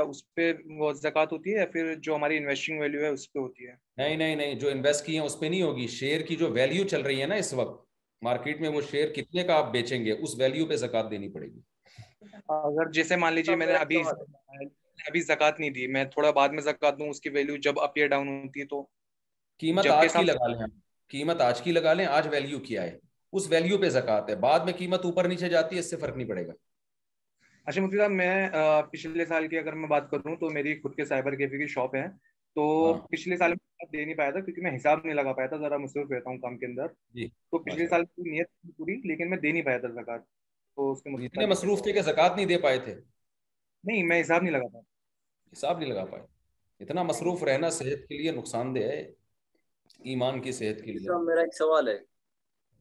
ہوتی 1.16 1.52
ہے 1.54 1.58
یا 1.58 1.66
پھر 1.72 1.94
جو 2.02 2.14
ہماری 2.16 2.36
انویسٹنگ 2.38 2.80
ویلو 2.80 3.00
ہے 3.02 3.08
اس 3.08 3.32
پہ 3.32 3.38
ہوتی 3.38 3.66
ہے 3.68 3.72
نہیں 3.98 4.16
نہیں 4.16 4.36
نہیں 4.36 4.54
جو 4.60 4.68
انویسٹ 4.70 5.04
کی 5.06 5.14
ہے 5.14 5.24
اس 5.26 5.38
پہ 5.40 5.46
نہیں 5.46 5.62
ہوگی 5.62 5.86
شیئر 5.96 6.20
کی 6.28 6.36
جو 6.42 6.48
ویلو 6.58 6.86
چل 6.88 7.02
رہی 7.06 7.20
ہے 7.22 7.26
نا 7.26 7.34
اس 7.44 7.52
وقت 7.62 7.86
مارکیٹ 8.24 8.60
میں 8.60 8.68
وہ 8.76 8.80
شیئر 8.90 9.12
کتنے 9.14 9.42
کا 9.50 9.54
آپ 9.54 9.70
بیچیں 9.72 10.04
گے 10.04 10.12
اس 10.12 10.34
ویلو 10.38 10.66
پہ 10.68 10.76
زکات 10.84 11.10
دینی 11.10 11.28
پڑے 11.32 11.46
گی 11.46 11.60
اگر 12.58 12.90
جیسے 12.92 13.16
مان 13.16 13.32
لیجیے 13.32 13.56
میں 13.56 13.66
نے 13.66 13.72
ابھی 13.74 14.00
اچھا 14.00 15.06
ابھی 15.08 15.20
زکات 15.22 15.60
نہیں 15.60 15.70
دی 15.70 15.86
میں 15.96 16.04
تھوڑا 16.12 16.30
بعد 16.38 16.48
میں 16.58 16.62
دوں 16.98 17.08
اس 17.08 17.20
کی 17.20 17.28
ویلیو 17.34 17.56
جب 17.66 17.80
اپ 17.80 17.98
ڈاؤن 18.10 18.28
ہوتی 18.28 18.60
ہے 18.60 18.66
تو 18.70 18.84
قیمت 19.58 19.86
آج 19.90 20.12
کی 20.12 20.22
لگا 20.28 20.46
لیں 20.54 20.66
قیمت 21.10 21.40
آج 21.40 21.60
کی 21.62 21.72
لگا 21.72 21.92
لیں 22.00 22.06
آج 22.06 22.26
ویلو 22.32 22.58
کیا 22.64 22.82
ہے 22.82 22.98
اس 23.36 23.46
ویلو 23.50 23.78
پہ 23.78 23.88
زکات 23.98 24.30
ہے 24.30 24.34
بعد 24.46 24.60
میں 24.64 24.72
قیمت 24.78 25.04
اوپر 25.04 25.28
نیچے 25.28 25.48
جاتی 25.48 25.74
ہے 25.76 25.80
اس 25.80 25.90
سے 25.90 25.96
فرق 25.96 26.16
نہیں 26.16 26.28
پڑے 26.28 26.46
گا 26.46 26.52
اچھا 27.68 27.80
مفتی 27.82 27.96
صاحب 27.98 28.10
میں 28.10 28.48
پچھلے 28.90 29.24
سال 29.26 29.46
کی 29.48 29.56
اگر 29.58 29.72
میں 29.80 29.88
بات 29.88 30.10
کروں 30.10 30.34
تو 30.40 30.48
میری 30.50 30.74
خود 30.80 30.94
کے 30.96 31.04
سائبر 31.04 31.34
کیفے 31.36 31.58
کی 31.58 31.66
شاپ 31.72 31.94
ہے 31.94 32.04
تو 32.54 32.62
ہاں۔ 32.84 33.00
پچھلے 33.10 33.36
سال 33.36 33.50
میں 33.52 33.86
دے 33.92 34.04
نہیں 34.04 34.14
پایا 34.16 34.30
تھا 34.30 34.40
کیونکہ 34.40 34.62
میں 34.62 34.70
حساب 34.76 35.04
نہیں 35.04 35.14
لگا 35.14 35.32
پایا 35.32 35.48
تھا 35.48 35.56
ذرا 35.64 35.76
مصروف 35.82 36.10
رہتا 36.12 36.30
ہوں 36.30 36.38
کام 36.44 36.56
کے 36.58 36.66
اندر 36.66 36.86
جی۔ 37.14 37.26
تو 37.50 37.58
پچھلے 37.64 37.86
سال 37.88 38.04
کی 38.04 38.22
نیت 38.30 38.48
پوری 38.76 38.94
لیکن 39.08 39.30
میں 39.30 39.38
دے 39.42 39.52
نہیں 39.52 39.62
پایا 39.64 39.78
تھا 39.78 39.88
زکات 40.00 40.20
تو 40.76 40.90
اس 40.92 41.02
کے 41.02 41.10
مطلب 41.10 41.48
مصروف 41.48 41.82
تھے 41.82 41.92
کہ 41.92 42.02
زکات 42.06 42.36
نہیں 42.36 42.46
دے 42.54 42.58
پائے 42.62 42.78
تھے 42.84 42.94
نہیں 43.90 44.02
میں 44.12 44.20
حساب 44.20 44.42
نہیں 44.42 44.52
لگا 44.52 44.68
پایا 44.72 44.82
حساب 45.52 45.78
نہیں 45.78 45.88
لگا 45.92 46.04
پائے 46.10 46.22
اتنا 46.84 47.02
مصروف 47.12 47.42
رہنا 47.50 47.70
صحت 47.80 48.08
کے 48.08 48.18
لیے 48.22 48.30
نقصان 48.38 48.74
دہ 48.74 48.88
ہے 48.92 48.98
ایمان 50.14 50.40
کی 50.40 50.52
صحت 50.60 50.80
کے 50.84 50.92
لیے 50.92 51.18
میرا 51.26 51.40
ایک 51.40 51.54
سوال 51.58 51.88
ہے 51.88 51.96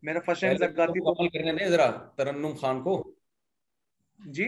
میرا 0.10 0.20
فرسٹ 0.26 0.42
ٹائم 0.42 0.58
زکات 0.66 0.94
کی 0.94 1.00
عمل 1.14 1.28
کرنے 1.38 1.52
نہیں 1.52 1.70
ذرا 1.76 1.90
ترنم 2.18 2.56
خان 2.62 2.82
کو 2.84 2.98
جی 4.40 4.48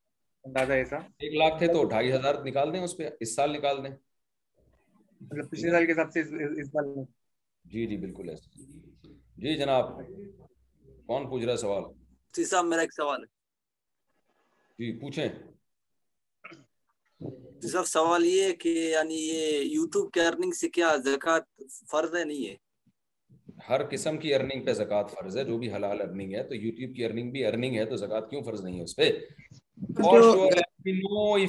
ایک 0.43 1.33
لاکھ 1.37 1.57
تھے 1.57 1.67
تو 1.73 1.83
ڈھائی 1.89 2.11
ہزار 2.13 2.35
نکال 2.45 2.73
دیں 2.73 2.79
اس 2.83 2.95
پہ 2.97 3.09
اس 3.21 3.35
سال 3.35 3.51
نکال 3.53 3.83
دیں 3.83 3.89
مطلب 5.31 5.53
جی 7.71 7.85
جی 7.87 7.97
بالکل 7.97 8.29
جی 9.41 9.55
جناب 9.57 9.93
کون 11.07 11.29
پوچھ 11.29 11.45
رہا 11.45 11.57
سوال 11.57 12.41
سوال 17.85 18.25
یہ 18.25 18.53
یعنی 18.89 19.17
کیا 20.73 20.89
ہے 20.89 22.23
نہیں 22.23 22.45
ہے 22.45 22.55
ہر 23.69 23.87
قسم 23.89 24.17
کی 24.17 24.33
ارننگ 24.35 24.65
پہ 24.65 24.73
زکات 24.73 25.11
فرض 25.19 25.37
ہے 25.37 25.43
جو 25.45 25.57
بھی 25.57 25.73
حلال 25.73 26.01
ارننگ 26.01 26.33
ہے 26.35 26.43
تو 26.47 26.55
یوٹیوب 26.55 26.95
کی 26.95 27.05
ارننگ 27.05 27.31
بھی 27.31 27.45
ارننگ 27.45 27.75
ہے 27.77 27.85
تو 27.89 27.95
زکات 28.03 28.29
کیوں 28.29 28.41
فرض 28.45 28.63
نہیں 28.63 28.77
ہے 28.79 28.83
اس 28.83 28.95
پہ 28.95 29.11
ہمارے 29.81 31.47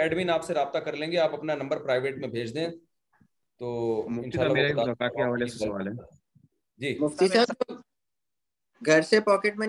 ایڈمن 0.00 0.30
رابطہ 0.56 0.78
کر 0.84 0.96
لیں 0.96 1.10
گے 1.12 1.18
آپ 1.18 1.34
اپنا 1.34 1.54
نمبر 1.54 1.82
پرائیویٹ 1.84 2.18
میں 2.18 2.28
بھیج 2.34 2.54
دیں 2.54 2.68
تو 3.58 4.06
جی۔ 6.80 6.94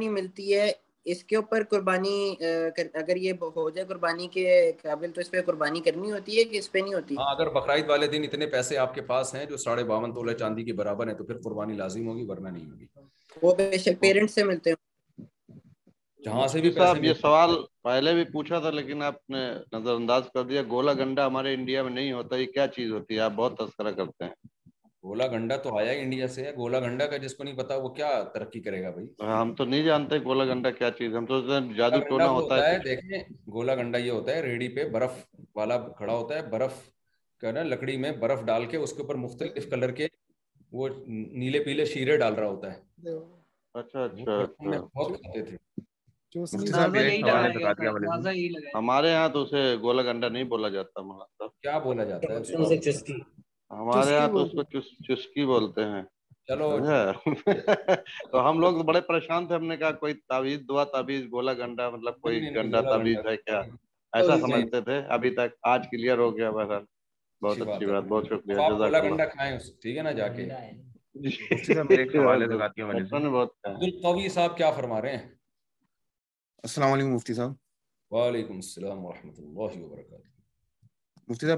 ملتی 0.09 0.53
ہے 0.53 0.71
اس 1.11 1.23
کے 1.23 1.35
اوپر 1.35 1.63
قربانی 1.69 2.15
اگر 3.01 3.15
یہ 3.17 3.33
ہو 3.55 3.69
جائے 3.69 3.87
قربانی 3.87 4.27
کے 4.31 4.43
قابل 4.81 5.11
تو 5.13 5.21
اس 5.21 5.31
پہ 5.31 5.41
قربانی 5.45 5.79
کرنی 5.85 6.11
ہوتی 6.11 6.37
ہے 6.37 6.43
کہ 6.51 6.57
اس 6.57 6.71
پہ 6.71 6.77
نہیں 6.79 6.93
ہوتی 6.93 7.15
ہاں، 7.17 7.29
اگر 7.35 7.49
بقرعید 7.53 7.89
والے 7.89 8.07
دن 8.13 8.23
اتنے 8.23 8.47
پیسے 8.55 8.77
آپ 8.83 8.93
کے 8.95 9.01
پاس 9.11 9.33
ہیں 9.35 9.45
جو 9.49 9.57
ساڑھے 9.65 9.83
باون 9.91 10.13
تولہ 10.13 10.31
چاندی 10.39 10.63
کے 10.65 10.73
برابر 10.81 11.07
ہیں 11.07 11.15
تو 11.17 11.23
پھر 11.23 11.41
قربانی 11.43 11.75
لازم 11.77 12.07
ہوگی 12.07 12.25
ورنہ 12.29 12.47
نہیں 12.49 12.69
ہوگی 12.69 12.85
پیرنٹ 14.01 14.31
سے 14.31 14.41
جہاں 16.23 16.47
سے 16.51 16.61
بھی 16.61 16.69
جی 17.01 17.13
سوال 17.21 17.49
پہلے 17.83 18.13
بھی 18.13 18.23
پوچھا 18.31 18.59
تھا 18.59 18.69
لیکن 18.69 19.01
آپ 19.03 19.29
نے 19.31 19.39
نظر 19.73 19.91
انداز 19.93 20.23
کر 20.33 20.43
دیا 20.45 20.61
گولا 20.69 20.93
گنڈا 21.03 21.27
ہمارے 21.27 21.53
انڈیا 21.53 21.83
میں 21.83 21.91
نہیں 21.91 22.11
ہوتا 22.11 22.35
یہ 22.37 22.45
کیا 22.53 22.65
چیز 22.75 22.91
ہوتی 22.91 23.15
ہے 23.15 23.19
آپ 23.27 23.31
بہت 23.35 23.57
تذکرہ 23.57 23.91
کرتے 23.99 24.23
ہیں 24.25 24.33
گولا 25.03 25.27
گنڈا 25.31 25.55
تو 25.63 25.75
آیا 25.77 25.91
انڈیا 25.99 26.27
سے 26.27 26.43
گولا 26.57 26.79
گنڈا 26.79 27.05
کا 27.11 27.17
جس 27.17 27.35
کو 27.35 27.43
نہیں 27.43 27.55
پتا 27.57 27.75
وہ 27.83 27.89
کیا 27.99 28.09
ترقی 28.33 28.59
کرے 28.61 28.81
گا 28.83 28.89
بھائی 28.97 29.07
ہم 29.27 29.53
تو 29.57 29.65
نہیں 29.65 29.83
جانتے 29.83 30.17
گولا 30.23 30.45
گنڈا 30.53 30.71
کیا 30.79 30.89
چیز 30.97 31.15
ہم 31.15 31.25
تو 31.25 31.39
جادو 31.77 31.99
ٹونا 32.09 32.27
ہوتا 32.29 32.57
ہے 32.67 32.77
دیکھیں 32.85 33.17
گولا 33.53 33.75
گنڈا 33.75 33.97
یہ 33.99 34.11
ہوتا 34.11 34.35
ہے 34.35 34.41
ریڑھی 34.43 34.67
پہ 34.75 34.87
برف 34.97 35.23
والا 35.55 35.77
کھڑا 35.97 36.13
ہوتا 36.13 36.35
ہے 36.37 36.41
برف 36.51 36.83
لکڑی 37.69 37.97
میں 37.97 38.11
برف 38.19 38.43
ڈال 38.45 38.65
کے 38.71 38.77
اس 38.77 38.93
کے 38.93 39.01
اوپر 39.01 39.15
مختلف 39.25 39.69
کلر 39.69 39.91
کے 39.99 40.07
وہ 40.79 40.87
نیلے 41.07 41.59
پیلے 41.63 41.85
شیرے 41.93 42.17
ڈال 42.17 42.33
رہا 42.35 42.47
ہوتا 42.49 42.73
ہے 42.73 42.77
اچھا 43.80 44.04
اچھا 44.04 44.60
ہمارے 48.78 49.10
یہاں 49.12 49.30
تو 49.34 49.41
اسے 49.41 49.64
گولا 49.82 50.02
گنڈا 50.12 50.30
نہیں 50.30 50.43
بولا 50.54 50.70
جاتا 50.76 51.47
کیا 51.62 51.78
بولا 51.86 52.04
جاتا 52.10 52.34
ہے 52.34 53.20
ہمارے 53.80 54.14
یہاں 54.14 54.28
تو 54.34 54.43
اس 54.43 54.52
کو 54.60 54.64
چسکی 55.09 55.46
بولتے 55.55 55.86
ہیں 55.96 56.04
تو 58.32 58.47
ہم 58.50 58.59
لوگ 58.59 58.78
بڑے 58.84 59.00
پریشان 59.08 59.46
تھے 59.47 59.55
ہم 59.55 59.66
نے 59.67 59.76
کہا 59.78 59.92
کوئی 60.04 60.13
تعویذ 60.30 60.62
دعا 60.70 60.84
تعویذ 60.93 61.26
گولا 61.32 61.54
گنڈا 61.58 61.89
مطلب 61.89 62.20
کوئی 62.21 62.39
گنڈا 62.55 62.82
تعویذ 62.89 63.17
ہے 63.28 63.36
کیا 63.38 63.59
ایسا 64.20 64.38
سمجھتے 64.47 64.82
تھے 64.88 64.97
ابھی 65.17 65.30
تک 65.36 65.55
آج 65.74 65.86
کلیئر 65.92 66.17
ہو 66.17 66.36
گیا 66.38 66.50
بہت 66.51 66.86
بہت 67.43 67.62
اچھی 67.67 67.86
بات 67.92 68.04
بہت 68.08 68.28
شکریہ 68.30 69.58
ٹھیک 69.82 69.97
ہے 69.97 70.01
نا 70.01 70.12
جا 70.21 70.28
کے 70.39 70.47
مفتی 71.15 71.73
صاحب 71.73 72.29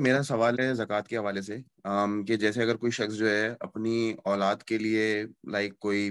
میرا 0.01 0.21
سوال 0.23 0.59
ہے 0.59 0.73
زکوٰۃ 0.75 1.05
کے 1.07 1.17
حوالے 1.17 1.41
سے 1.41 1.57
کہ 2.27 2.35
جیسے 2.37 2.61
اگر 2.61 2.75
کوئی 2.77 2.91
شخص 2.91 3.17
جو 3.17 3.29
ہے 3.29 3.47
اپنی 3.67 3.97
اولاد 4.25 4.63
کے 4.67 4.77
لیے 4.77 5.23
لائک 5.51 5.77
کوئی 5.85 6.09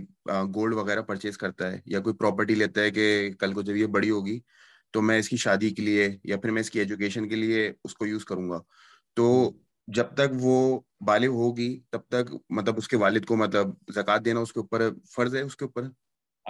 گولڈ 0.55 0.75
وغیرہ 0.75 1.03
پرچیز 1.11 1.39
کرتا 1.39 1.73
ہے 1.73 1.81
یا 1.95 2.01
کوئی 2.07 2.15
پراپرٹی 2.17 2.55
لیتا 2.55 2.81
ہے 2.83 2.91
کہ 2.99 3.11
کل 3.41 3.53
کو 3.55 3.63
جب 3.63 3.77
یہ 3.77 3.87
بڑی 3.97 4.11
ہوگی 4.11 4.39
تو 4.93 5.03
میں 5.03 5.19
اس 5.19 5.29
کی 5.29 5.37
شادی 5.47 5.71
کے 5.75 5.83
لیے 5.83 6.09
یا 6.29 6.37
پھر 6.41 6.51
میں 6.51 6.61
اس 6.61 6.71
کی 6.71 6.79
ایجوکیشن 6.79 7.29
کے 7.29 7.37
لیے 7.37 7.69
اس 7.85 7.95
کو 7.95 8.07
یوز 8.07 8.25
کروں 8.25 8.49
گا 8.51 8.61
تو 9.17 9.29
جب 9.97 10.13
تک 10.17 10.35
وہ 10.43 10.57
بالغ 11.07 11.31
ہوگی 11.43 11.69
تب 11.93 12.01
تک 12.15 12.33
مطلب 12.57 12.75
اس 12.79 12.89
کے 12.89 12.97
والد 13.03 13.25
کو 13.27 13.37
مطلب 13.37 13.71
زکات 13.95 14.25
دینا 14.25 14.41
اس 14.47 14.53
کے 14.53 14.61
اوپر 14.61 14.83
فرض 15.15 15.35
ہے 15.37 15.41
اس 15.47 15.57
کے 15.57 15.65
اوپر 15.65 15.89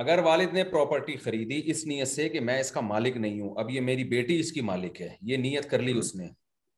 اگر 0.02 0.18
والد 0.24 0.52
نے 0.54 0.64
پراپرٹی 0.72 1.16
خریدی 1.24 1.60
اس 1.70 1.84
نیت 1.92 2.08
سے 2.08 2.28
کہ 2.34 2.40
میں 2.48 2.58
اس 2.60 2.70
کا 2.72 2.80
مالک 2.88 3.16
نہیں 3.24 3.40
ہوں 3.40 3.54
اب 3.62 3.70
یہ 3.70 3.80
میری 3.88 4.04
بیٹی 4.12 4.38
اس 4.40 4.52
کی 4.52 4.60
مالک 4.72 5.00
ہے 5.02 5.08
یہ 5.30 5.36
نیت 5.46 5.70
کر 5.70 5.82
لی 5.88 5.96
اس 5.98 6.14
نے 6.16 6.28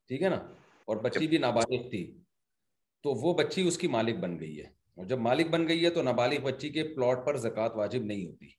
ٹھیک 0.07 0.21
ہے 0.23 0.29
نا 0.35 0.39
اور 0.87 0.97
بچی 1.07 1.27
بھی 1.33 1.37
نابالغ 1.47 1.89
تھی 1.89 2.03
تو 3.03 3.13
وہ 3.25 3.33
بچی 3.43 3.67
اس 3.67 3.77
کی 3.77 3.87
مالک 3.97 4.19
بن 4.23 4.39
گئی 4.39 4.59
ہے 4.59 4.67
اور 4.97 5.05
جب 5.11 5.19
مالک 5.29 5.49
بن 5.55 5.67
گئی 5.67 5.83
ہے 5.85 5.89
تو 5.97 6.01
نابالغ 6.09 6.43
بچی 6.49 6.69
کے 6.77 6.83
پلاٹ 6.95 7.25
پر 7.25 7.37
زکات 7.47 7.75
واجب 7.77 8.03
نہیں 8.13 8.25
ہوتی 8.25 8.53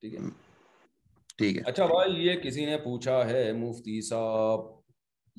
ٹھیک 0.00 0.14
ہے 0.14 1.34
ٹھیک 1.38 1.56
ہے 1.56 1.62
اچھا 1.70 1.86
بھائی 1.94 2.26
یہ 2.26 2.36
کسی 2.44 2.64
نے 2.66 2.76
پوچھا 2.84 3.18
ہے 3.30 3.42
مفتی 3.64 4.00
صاحب 4.08 4.73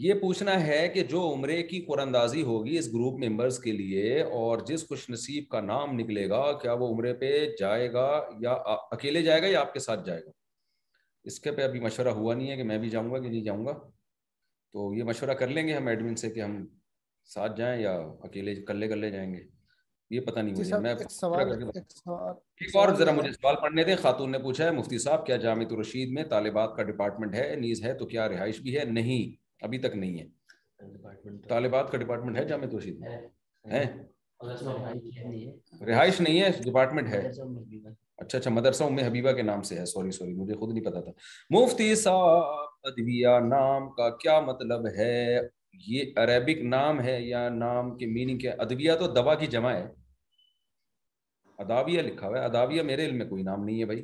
یہ 0.04 0.14
پوچھنا 0.22 0.54
ہے 0.68 0.88
کہ 0.94 1.04
جو 1.10 1.20
عمرے 1.34 1.62
کی 1.64 1.80
قرآندازی 1.88 2.42
ہوگی 2.44 2.78
اس 2.78 2.88
گروپ 2.94 3.20
ممبرز 3.24 3.58
کے 3.64 3.72
لیے 3.72 4.22
اور 4.40 4.60
جس 4.68 4.88
خوش 4.88 5.10
نصیب 5.10 5.48
کا 5.50 5.62
نام 5.62 5.94
نکلے 6.00 6.28
گا 6.30 6.44
کیا 6.62 6.74
وہ 6.80 6.88
عمرے 6.94 7.14
پہ 7.22 7.30
جائے 7.60 7.92
گا 7.94 8.08
یا 8.42 8.52
اکیلے 8.74 9.22
جائے 9.24 9.42
گا 9.42 9.48
یا 9.48 9.60
آپ 9.60 9.74
کے 9.74 9.80
ساتھ 9.80 10.06
جائے 10.06 10.22
گا 10.26 10.32
اس 11.30 11.40
کے 11.40 11.52
پہ 11.52 11.64
ابھی 11.64 11.80
مشورہ 11.80 12.08
ہوا 12.18 12.34
نہیں 12.36 12.52
ہے 12.52 12.56
کہ 12.58 12.64
میں 12.72 12.78
بھی 12.78 12.90
جاؤں 12.90 13.12
گا 13.14 13.20
کہ 13.20 13.30
نہیں 13.30 13.44
جاؤں 13.44 13.66
گا 13.66 13.74
تو 14.74 14.94
یہ 14.94 15.04
مشورہ 15.12 15.34
کر 15.44 15.48
لیں 15.48 15.68
گے 15.68 15.74
ہم 15.74 15.88
ایڈمن 15.88 16.16
سے 16.24 16.30
کہ 16.32 16.42
ہم 16.42 16.64
ساتھ 17.34 17.58
جائیں 17.58 17.82
یا 17.82 17.94
اکیلے 18.24 18.56
کلے 18.68 18.88
کلے 18.88 19.10
جائیں 19.12 19.34
گے 19.34 19.42
یہ 20.16 20.20
پتہ 20.26 20.40
نہیں 20.40 20.56
جی 20.56 20.62
مجھے 20.62 20.78
میں 20.80 20.94
ایک 20.94 22.76
اور 22.82 22.94
ذرا 22.98 23.12
مجھے 23.14 23.32
سوال 23.32 23.56
پڑھنے 23.62 23.84
دیں 23.84 23.96
خاتون 24.02 24.32
نے 24.32 24.40
پوچھا 24.40 24.66
ہے 24.66 24.72
مفتی 24.80 24.98
صاحب 25.08 25.26
کیا 25.26 25.36
جامع 25.48 25.64
الرشید 25.70 26.12
میں 26.20 26.24
طالبات 26.36 26.76
کا 26.78 26.84
ڈپارٹمنٹ 26.92 27.36
ہے 27.36 27.54
نیز 27.60 27.84
ہے 27.84 27.94
تو 27.98 28.06
کیا 28.08 28.28
رہائش 28.30 28.60
بھی 28.62 28.78
ہے 28.78 28.84
نہیں 29.00 29.34
ابھی 29.64 29.78
تک 29.80 29.96
نہیں 29.96 30.20
ہے 30.22 31.38
طالبات 31.50 31.92
کا 31.92 31.98
ڈپارٹمنٹ 31.98 32.38
ہے 32.38 32.46
جامع 32.48 33.76
رہائش 35.88 36.20
نہیں 36.22 36.42
ہے 36.42 36.50
ڈپارٹمنٹ 36.64 37.08
ہے 37.10 37.22
اچھا 38.24 38.38
اچھا 38.38 38.52
مدرسہ 38.52 38.84
حبیبہ 39.06 39.32
کے 39.36 39.42
نام 39.42 39.62
سے 39.70 39.80
ہے 39.80 39.86
سوری 39.86 40.12
سوری 40.18 40.34
مجھے 40.34 40.56
خود 40.56 40.74
نہیں 40.74 40.84
پتا 40.84 41.02
تھا 41.02 41.12
مفتی 41.56 41.94
صاحب 42.04 42.88
ادویہ 42.90 43.40
نام 43.48 43.90
کا 43.96 44.10
کیا 44.18 44.40
مطلب 44.50 44.88
ہے 44.98 45.10
یہ 45.88 46.12
عربک 46.24 46.62
نام 46.76 47.02
ہے 47.04 47.20
یا 47.22 47.48
نام 47.60 47.96
کے 47.98 48.06
میننگ 48.12 48.38
کیا 48.40 48.54
ادویہ 48.68 48.94
تو 49.00 49.08
دبا 49.14 49.36
کی 49.44 49.48
جمع 49.56 49.74
ہے 49.74 49.88
اداویہ 51.66 52.02
لکھا 52.02 52.28
ہوا 52.28 52.40
ہے 52.40 52.46
اداویہ 52.46 52.82
میرے 52.92 53.06
علم 53.06 53.18
میں 53.18 53.26
کوئی 53.30 53.44
نام 53.44 53.64
نہیں 53.66 53.80
ہے 53.82 53.86
بھائی 53.92 54.04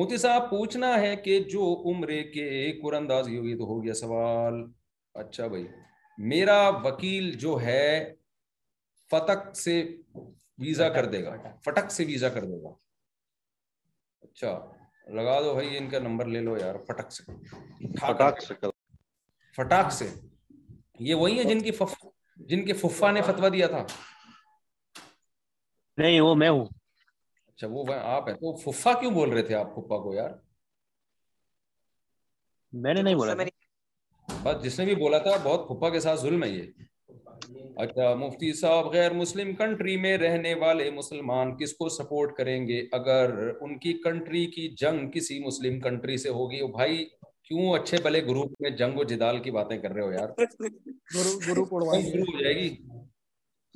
موتی 0.00 0.16
صاحب 0.18 0.48
پوچھنا 0.50 0.88
ہے 1.00 1.14
کہ 1.24 1.38
جو 1.52 1.64
عمرے 1.90 2.22
کے 2.32 2.44
قرانداز 2.82 3.26
ہی 3.28 3.36
ہوئی 3.38 3.56
تو 3.56 3.64
ہو 3.72 3.82
گیا 3.82 3.94
سوال 3.94 4.54
اچھا 5.22 5.46
بھائی 5.54 5.66
میرا 6.32 6.56
وکیل 6.84 7.30
جو 7.38 7.58
ہے 7.62 7.82
فتق 9.10 9.42
سے 9.64 9.74
ویزا 10.64 10.88
کر 10.96 11.06
دے 11.14 11.22
گا 11.24 11.34
فٹک 11.64 11.90
سے 11.92 12.04
ویزا 12.12 12.28
کر 12.36 12.44
دے 12.52 12.62
گا 12.62 12.72
اچھا 14.28 14.54
لگا 15.18 15.38
دو 15.44 15.52
بھائی 15.54 15.76
ان 15.78 15.90
کا 15.90 15.98
نمبر 16.08 16.26
لے 16.36 16.40
لو 16.48 16.56
یار 16.60 16.78
فٹک 16.88 17.12
سے 17.12 17.22
فٹاک 18.00 18.42
سے 18.42 18.54
فٹاک 19.56 19.92
سے 19.98 20.08
یہ 21.08 21.14
وہی 21.14 21.38
ہے 21.38 21.44
جن 21.54 21.60
کی 21.68 21.72
جن 22.50 22.64
کے 22.66 22.72
ففا 22.86 23.12
نے 23.18 23.22
فتوا 23.30 23.48
دیا 23.58 23.66
تھا 23.76 23.84
نہیں 25.98 26.20
وہ 26.20 26.34
میں 26.44 26.48
ہوں 26.50 26.66
اچھا 27.62 27.72
وہ 27.72 27.84
آپ 27.94 28.28
ہیں 28.28 28.34
تو 28.34 28.54
ففا 28.56 28.92
کیوں 29.00 29.10
بول 29.12 29.30
رہے 29.32 29.42
تھے 29.46 29.54
آپ 29.54 29.74
پھپا 29.74 29.96
کو 30.02 30.12
یار 30.14 30.30
میں 32.86 32.94
نے 32.94 33.02
نہیں 33.02 33.14
بولا 33.14 33.34
بس 34.42 34.62
جس 34.62 34.78
نے 34.78 34.84
بھی 34.84 34.94
بولا 35.00 35.18
تھا 35.26 35.30
بہت 35.42 35.66
پھپا 35.66 35.90
کے 35.90 36.00
ساتھ 36.00 36.20
ظلم 36.20 36.44
ہے 36.44 36.48
یہ 36.50 37.12
اچھا 37.84 38.14
مفتی 38.18 38.52
صاحب 38.60 38.86
غیر 38.92 39.12
مسلم 39.20 39.54
کنٹری 39.56 39.96
میں 40.06 40.16
رہنے 40.18 40.54
والے 40.64 40.90
مسلمان 40.96 41.56
کس 41.58 41.72
کو 41.76 41.88
سپورٹ 41.98 42.34
کریں 42.36 42.66
گے 42.68 42.80
اگر 42.98 43.36
ان 43.60 43.78
کی 43.78 43.92
کنٹری 44.04 44.46
کی 44.56 44.68
جنگ 44.80 45.10
کسی 45.14 45.38
مسلم 45.44 45.80
کنٹری 45.80 46.16
سے 46.24 46.28
ہوگی 46.38 46.62
بھائی 46.76 47.04
کیوں 47.48 47.72
اچھے 47.78 47.98
بھلے 48.02 48.24
گروپ 48.26 48.60
میں 48.60 48.70
جنگ 48.82 48.98
و 48.98 49.04
جدال 49.14 49.40
کی 49.42 49.50
باتیں 49.60 49.78
کر 49.78 49.92
رہے 49.92 50.02
ہو 50.02 50.12
یار 50.12 50.28
گروپ 51.48 51.72
ہو 51.72 51.84
جائے 52.42 52.54
گی 52.62 52.68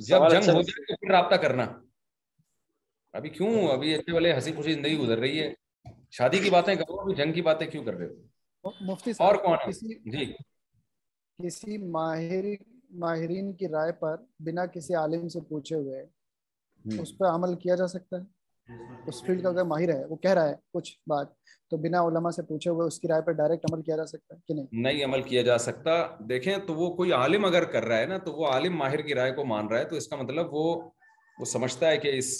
جب 0.08 0.22
اچھا 0.22 0.38
جنگ 0.40 0.56
ہو 0.56 0.62
جائے 0.62 0.84
تو 0.86 0.96
پھر 1.00 1.10
رابطہ 1.12 1.34
کرنا 1.46 1.66
ابھی 3.16 3.28
کیوں 3.30 3.50
ابھی 3.72 3.94
اچھے 3.94 4.12
والے 4.12 4.32
ہنسی 4.34 4.52
خوشی 4.52 4.72
زندگی 4.74 4.96
گزر 4.98 5.18
رہی 5.18 5.40
ہے 5.40 5.52
شادی 6.16 6.38
کی 6.44 6.50
باتیں 6.50 6.74
کرو 6.76 7.00
ابھی 7.00 7.14
جنگ 7.22 7.32
کی 7.32 7.42
باتیں 7.48 7.66
کیوں 7.70 7.84
کر 7.84 7.94
رہے 7.96 8.06
ہو 8.06 8.70
مفتی 8.90 9.12
صاحب 9.12 9.26
اور 9.26 9.36
کون 9.44 9.56
کسی 9.66 9.94
جی 10.10 10.24
کسی 11.44 11.76
ماہر 11.98 12.44
ماہرین 13.04 13.52
کی 13.60 13.68
رائے 13.72 13.92
پر 14.00 14.16
بنا 14.46 14.64
کسی 14.74 14.94
عالم 15.00 15.28
سے 15.34 15.40
پوچھے 15.48 15.76
ہوئے 15.76 16.04
اس 17.02 17.16
پر 17.18 17.26
عمل 17.28 17.54
کیا 17.58 17.74
جا 17.80 17.86
سکتا 17.88 18.16
ہے 18.20 18.32
اس 19.08 19.22
فیلڈ 19.26 19.42
کا 19.42 19.48
اگر 19.48 19.64
ماہر 19.72 19.88
ہے 19.94 20.04
وہ 20.08 20.16
کہہ 20.26 20.34
رہا 20.38 20.48
ہے 20.48 20.54
کچھ 20.74 20.92
بات 21.10 21.32
تو 21.70 21.76
بنا 21.86 22.00
علماء 22.06 22.30
سے 22.36 22.42
پوچھے 22.48 22.70
ہوئے 22.70 22.86
اس 22.86 22.98
کی 23.00 23.08
رائے 23.08 23.22
پر 23.26 23.32
ڈائریکٹ 23.42 23.66
عمل 23.70 23.82
کیا 23.82 23.96
جا 23.96 24.06
سکتا 24.06 24.34
ہے 24.34 24.40
کہ 24.48 24.54
نہیں 24.54 24.82
نہیں 24.86 25.04
عمل 25.04 25.22
کیا 25.30 25.42
جا 25.50 25.58
سکتا 25.68 25.92
دیکھیں 26.28 26.56
تو 26.66 26.74
وہ 26.74 26.90
کوئی 26.96 27.12
عالم 27.20 27.44
اگر 27.44 27.64
کر 27.76 27.84
رہا 27.84 27.98
ہے 27.98 28.06
نا 28.12 28.18
تو 28.28 28.32
وہ 28.36 28.46
عالم 28.52 28.76
ماہر 28.78 29.02
کی 29.08 29.14
رائے 29.20 29.32
کو 29.40 29.44
مان 29.54 29.66
رہا 29.68 29.78
ہے 29.78 29.88
تو 29.90 29.96
اس 29.96 30.08
کا 30.08 30.16
مطلب 30.22 30.54
وہ 30.54 30.72
وہ 31.38 31.44
سمجھتا 31.52 31.88
ہے 31.90 31.96
کہ 31.98 32.16
اس 32.18 32.32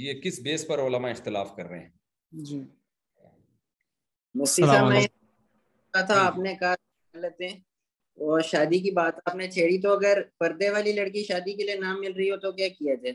یہ 0.00 0.20
کس 0.22 0.38
بیس 0.44 0.66
پر 0.66 0.78
علماء 0.86 1.10
اختلاف 1.10 1.54
کر 1.56 1.66
رہے 1.68 1.78
ہیں 1.80 2.44
جی 2.50 2.64
صاحب 4.54 4.86
میں 4.92 5.00
تھا 5.92 6.02
جی۔ 6.14 6.18
آپ 6.20 6.38
نے 6.42 6.54
کہا 6.60 6.74
لیتے 7.20 7.48
ہیں 7.48 7.58
وہ 8.26 8.38
شادی 8.50 8.78
کی 8.82 8.90
بات 8.98 9.18
آپ 9.24 9.34
نے 9.34 9.50
چھیڑی 9.50 9.80
تو 9.80 9.92
اگر 9.96 10.22
پردے 10.38 10.70
والی 10.70 10.92
لڑکی 10.92 11.24
شادی 11.24 11.54
کے 11.56 11.64
لیے 11.64 11.74
نام 11.80 12.00
مل 12.00 12.12
رہی 12.16 12.30
ہو 12.30 12.36
تو 12.44 12.52
کیا 12.52 12.68
کیا 12.78 12.94
جائے 13.02 13.12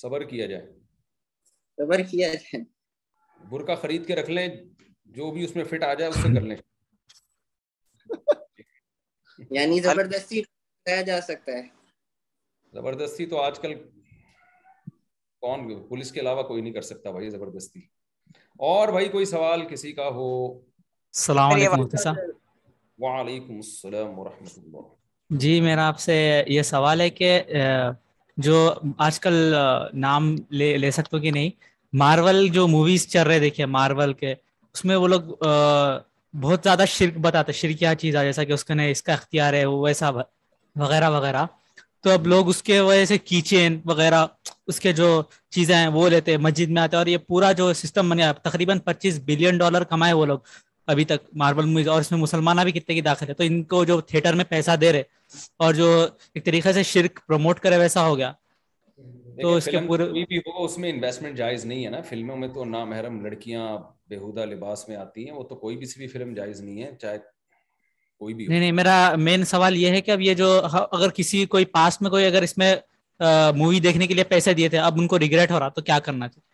صبر 0.00 0.24
کیا 0.30 0.46
جائے 0.46 0.72
صبر 1.76 2.02
کیا 2.10 2.32
جائے 2.34 2.62
برقع 3.50 3.74
خرید 3.82 4.06
کے 4.06 4.14
رکھ 4.16 4.30
لیں 4.30 4.48
جو 5.16 5.30
بھی 5.30 5.44
اس 5.44 5.54
میں 5.56 5.64
فٹ 5.70 5.82
آ 5.84 5.92
جائے 5.94 6.10
اس 6.10 6.16
سے 6.22 6.34
کر 6.34 6.46
لیں 6.52 6.56
یعنی 9.58 9.80
زبردستی 9.82 10.42
جا 11.06 11.20
سکتا 11.28 11.52
ہے 11.52 11.62
زبردستی 12.72 13.26
تو 13.26 13.40
آج 13.42 13.58
کل 13.60 13.72
کون 15.44 15.62
پولیس 15.88 16.10
کے 16.12 16.20
علاوہ 16.20 16.42
کوئی 16.48 16.62
نہیں 16.62 16.72
کر 16.72 16.82
سکتا 16.82 17.10
بھائی 17.14 17.28
زبردستی 17.30 17.80
اور 18.72 18.88
بھائی 18.92 19.08
کوئی 19.14 19.24
سوال 19.34 19.64
کسی 19.70 19.92
کا 19.92 20.08
ہو 20.18 20.28
السلام 20.46 21.52
علیکم 21.54 21.80
وعلیکم 23.04 23.56
السلام 23.64 24.18
ورحمۃ 24.18 24.58
اللہ 24.62 25.36
جی 25.42 25.60
میرا 25.60 25.86
آپ 25.88 25.98
سے 26.00 26.16
یہ 26.54 26.62
سوال 26.70 27.00
ہے 27.00 27.08
کہ 27.10 27.30
جو 28.46 28.54
آج 29.08 29.18
کل 29.20 29.34
نام 30.06 30.34
لے, 30.50 30.76
لے 30.78 30.90
سکتے 30.90 31.20
کہ 31.20 31.30
نہیں 31.38 31.50
مارول 32.04 32.48
جو 32.58 32.66
موویز 32.68 33.06
چل 33.12 33.26
رہے 33.26 33.38
دیکھیے 33.46 33.66
مارول 33.76 34.12
کے 34.22 34.32
اس 34.32 34.84
میں 34.90 34.96
وہ 35.02 35.08
لوگ 35.08 35.20
بہت 36.40 36.60
زیادہ 36.64 36.84
شرک 36.94 37.18
بتاتے 37.28 37.52
شرکیہ 37.62 37.94
چیز 38.00 38.16
ہے 38.16 38.24
جیسا 38.24 38.44
کہ 38.44 38.52
اس 38.52 38.64
کا 38.70 38.74
نہیں 38.80 38.90
اس 38.90 39.02
کا 39.08 39.12
اختیار 39.14 39.54
ہے 39.58 39.64
وہ 39.72 39.80
ویسا 39.84 40.10
وغیرہ 40.14 41.10
وغیرہ 41.18 41.44
تو 42.04 42.10
اب 42.10 42.26
لوگ 42.26 42.48
اس 42.48 42.62
کے 42.62 42.78
وجہ 42.80 43.04
سے 43.08 43.16
کیچین 43.18 43.80
وغیرہ 43.86 44.16
اس 44.68 44.80
کے 44.80 44.92
جو 44.92 45.06
چیزیں 45.54 45.74
ہیں 45.74 45.86
وہ 45.92 46.08
لیتے 46.08 46.30
ہیں 46.30 46.38
مسجد 46.46 46.70
میں 46.70 46.80
آتے 46.82 46.96
ہیں 46.96 47.00
اور 47.00 47.06
یہ 47.10 47.18
پورا 47.28 47.50
جو 47.60 47.72
سسٹم 47.74 48.08
بنیا 48.10 48.30
تقریباً 48.48 48.78
پچیس 48.88 49.18
بلین 49.26 49.58
ڈالر 49.58 49.84
کمائے 49.92 50.12
وہ 50.14 50.26
لوگ 50.26 50.38
ابھی 50.94 51.04
تک 51.12 51.22
ماربل 51.42 51.64
موویز 51.66 51.88
اور 51.88 52.00
اس 52.00 52.10
میں 52.12 52.18
مسلمانہ 52.20 52.60
بھی 52.68 52.72
کتنے 52.72 52.94
کی 52.94 53.00
داخل 53.08 53.28
ہے 53.28 53.34
تو 53.34 53.44
ان 53.44 53.62
کو 53.72 53.82
جو 53.92 54.00
تھیٹر 54.10 54.34
میں 54.40 54.44
پیسہ 54.48 54.76
دے 54.80 54.92
رہے 54.92 55.02
اور 55.64 55.74
جو 55.74 55.88
ایک 56.34 56.44
طریقے 56.46 56.72
سے 56.72 56.82
شرک 56.92 57.26
پروموٹ 57.26 57.60
کرے 57.66 57.76
ویسا 57.84 58.06
ہو 58.08 58.16
گیا 58.18 58.32
تو 59.42 59.54
اس 59.54 59.64
کے 59.70 59.80
پورے 59.86 60.10
بھی 60.34 60.38
ہو 60.48 60.64
اس 60.64 60.78
میں 60.78 60.90
انویسٹمنٹ 60.92 61.36
جائز 61.36 61.64
نہیں 61.64 61.84
ہے 61.84 61.90
نا 61.96 62.00
فلموں 62.08 62.36
میں 62.44 62.48
تو 62.54 62.64
نامحرم 62.74 63.20
لڑکیاں 63.26 63.66
بےحدہ 64.10 64.44
لباس 64.54 64.88
میں 64.88 64.96
آتی 64.96 65.24
ہیں 65.28 65.36
وہ 65.36 65.42
تو 65.48 65.54
کوئی 65.64 65.76
بھی 65.76 65.86
سی 65.94 66.00
بھی 66.00 66.08
فلم 66.18 66.34
جائز 66.34 66.60
نہیں 66.60 66.82
ہے 66.82 66.90
چاہے 67.00 67.16
کوئی 68.24 68.34
بھی 68.34 68.46
نہیں 68.46 68.60
نہیں 68.60 68.72
میرا 68.78 68.94
مین 69.26 69.44
سوال 69.52 69.76
یہ 69.76 69.90
ہے 69.96 70.00
کہ 70.04 70.10
اب 70.10 70.20
یہ 70.26 70.34
جو 70.40 70.48
اگر 70.98 71.08
کسی 71.14 71.44
کوئی 71.54 71.64
پاس 71.76 72.00
میں 72.02 72.10
کوئی 72.10 72.24
اگر 72.26 72.42
اس 72.46 72.56
میں 72.62 72.74
مووی 73.58 73.80
دیکھنے 73.86 74.06
کے 74.10 74.14
لیے 74.18 74.24
پیسے 74.32 74.54
دیے 74.60 74.68
تھے 74.74 74.78
اب 74.86 75.00
ان 75.00 75.06
کو 75.12 75.18
ریگریٹ 75.24 75.50
ہو 75.50 75.58
رہا 75.60 75.68
تو 75.78 75.82
کیا 75.90 75.98
کرنا 76.06 76.28
چاہیے 76.28 76.52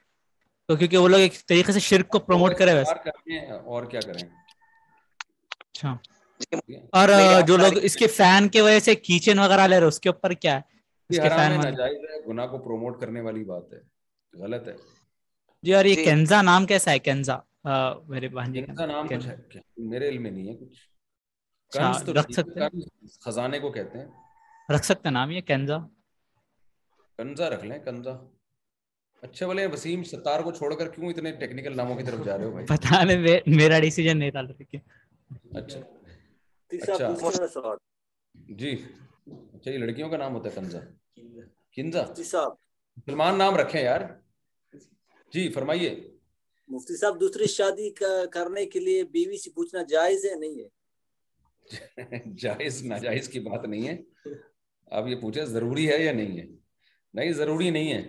تو 0.71 0.77
کیونکہ 0.81 0.97
وہ 1.05 1.09
لوگ 1.13 1.21
ایک 1.27 1.35
طریقے 1.53 1.73
سے 1.77 1.81
شرک 1.89 2.09
کو 2.15 2.19
پروموٹ 2.29 2.55
کرے 2.63 2.75
ویسے 2.81 3.39
اور 3.77 3.85
کیا 3.95 4.01
کریں 4.07 4.23
اچھا 5.61 5.95
اور 6.99 7.09
جو 7.49 7.57
لوگ 7.63 7.79
اس 7.89 7.97
کے 8.03 8.07
فین 8.17 8.49
کے 8.57 8.61
وجہ 8.69 8.79
سے 8.89 8.95
کیچن 9.09 9.39
وغیرہ 9.45 9.67
لے 9.75 9.81
رہے 9.81 9.95
اس 9.95 10.01
کے 10.01 10.09
اوپر 10.09 10.33
کیا 10.45 10.57
ہے 10.57 10.69
اس 11.09 11.17
کے 11.23 11.29
فین 11.39 11.59
میں 11.63 11.73
گناہ 12.29 12.47
کو 12.55 12.59
پروموٹ 12.69 13.01
کرنے 13.01 13.21
والی 13.29 13.45
بات 13.55 13.73
ہے 13.73 14.43
غلط 14.43 14.69
ہے 14.69 14.75
جی 15.69 15.75
اور 15.75 15.85
یہ 15.85 15.95
جی۔ 15.95 16.05
کینزا 16.05 16.41
نام 16.53 16.67
کیسا 16.67 16.93
ہے 16.93 16.99
کینزا 17.11 17.39
میرے 18.13 18.29
بہن 18.37 18.53
جی 18.53 18.63
کینزا 18.67 18.87
نام 18.91 19.07
میرے 19.91 20.09
علم 20.09 20.23
میں 20.23 20.31
نہیں 20.31 20.49
ہے 20.49 20.55
کچھ 20.61 20.89
اچھا، 21.71 22.69
خزانے 23.25 23.59
کو 23.61 23.71
کہتے 23.73 23.99
ہیں 23.99 24.07
جی 24.71 24.79
اچھا 39.55 39.71
یہ 39.71 39.79
لڑکیوں 39.79 40.09
کا 40.11 40.17
نام 40.19 40.35
ہوتا 40.35 40.49
ہے 40.49 40.53
سلمان 43.07 43.35
نام 43.39 43.57
رکھیں 43.57 43.81
یار 43.83 44.01
جی 45.33 45.43
فرمائیے 45.55 45.89
شادی 47.49 47.91
کرنے 48.33 48.65
کے 48.73 48.81
لیے 48.81 49.03
بیوی 49.17 49.37
سے 49.45 49.51
پوچھنا 49.55 49.83
جائز 49.95 50.21
ہے 50.31 50.35
نہیں 50.41 50.55
جائز 52.45 52.83
ناجائز 52.87 53.29
کی 53.29 53.41
بات 53.41 53.65
نہیں 53.65 53.87
ہے 53.89 53.97
آپ 55.01 55.07
یہ 55.09 55.21
پوچھیں 55.21 55.45
ضروری 55.55 55.89
ہے 55.91 55.99
یا 56.05 56.13
نہیں 56.13 56.39
ہے 56.41 56.47
نہیں 57.19 57.33
ضروری 57.41 57.71
نہیں 57.77 57.93
ہے 57.93 58.01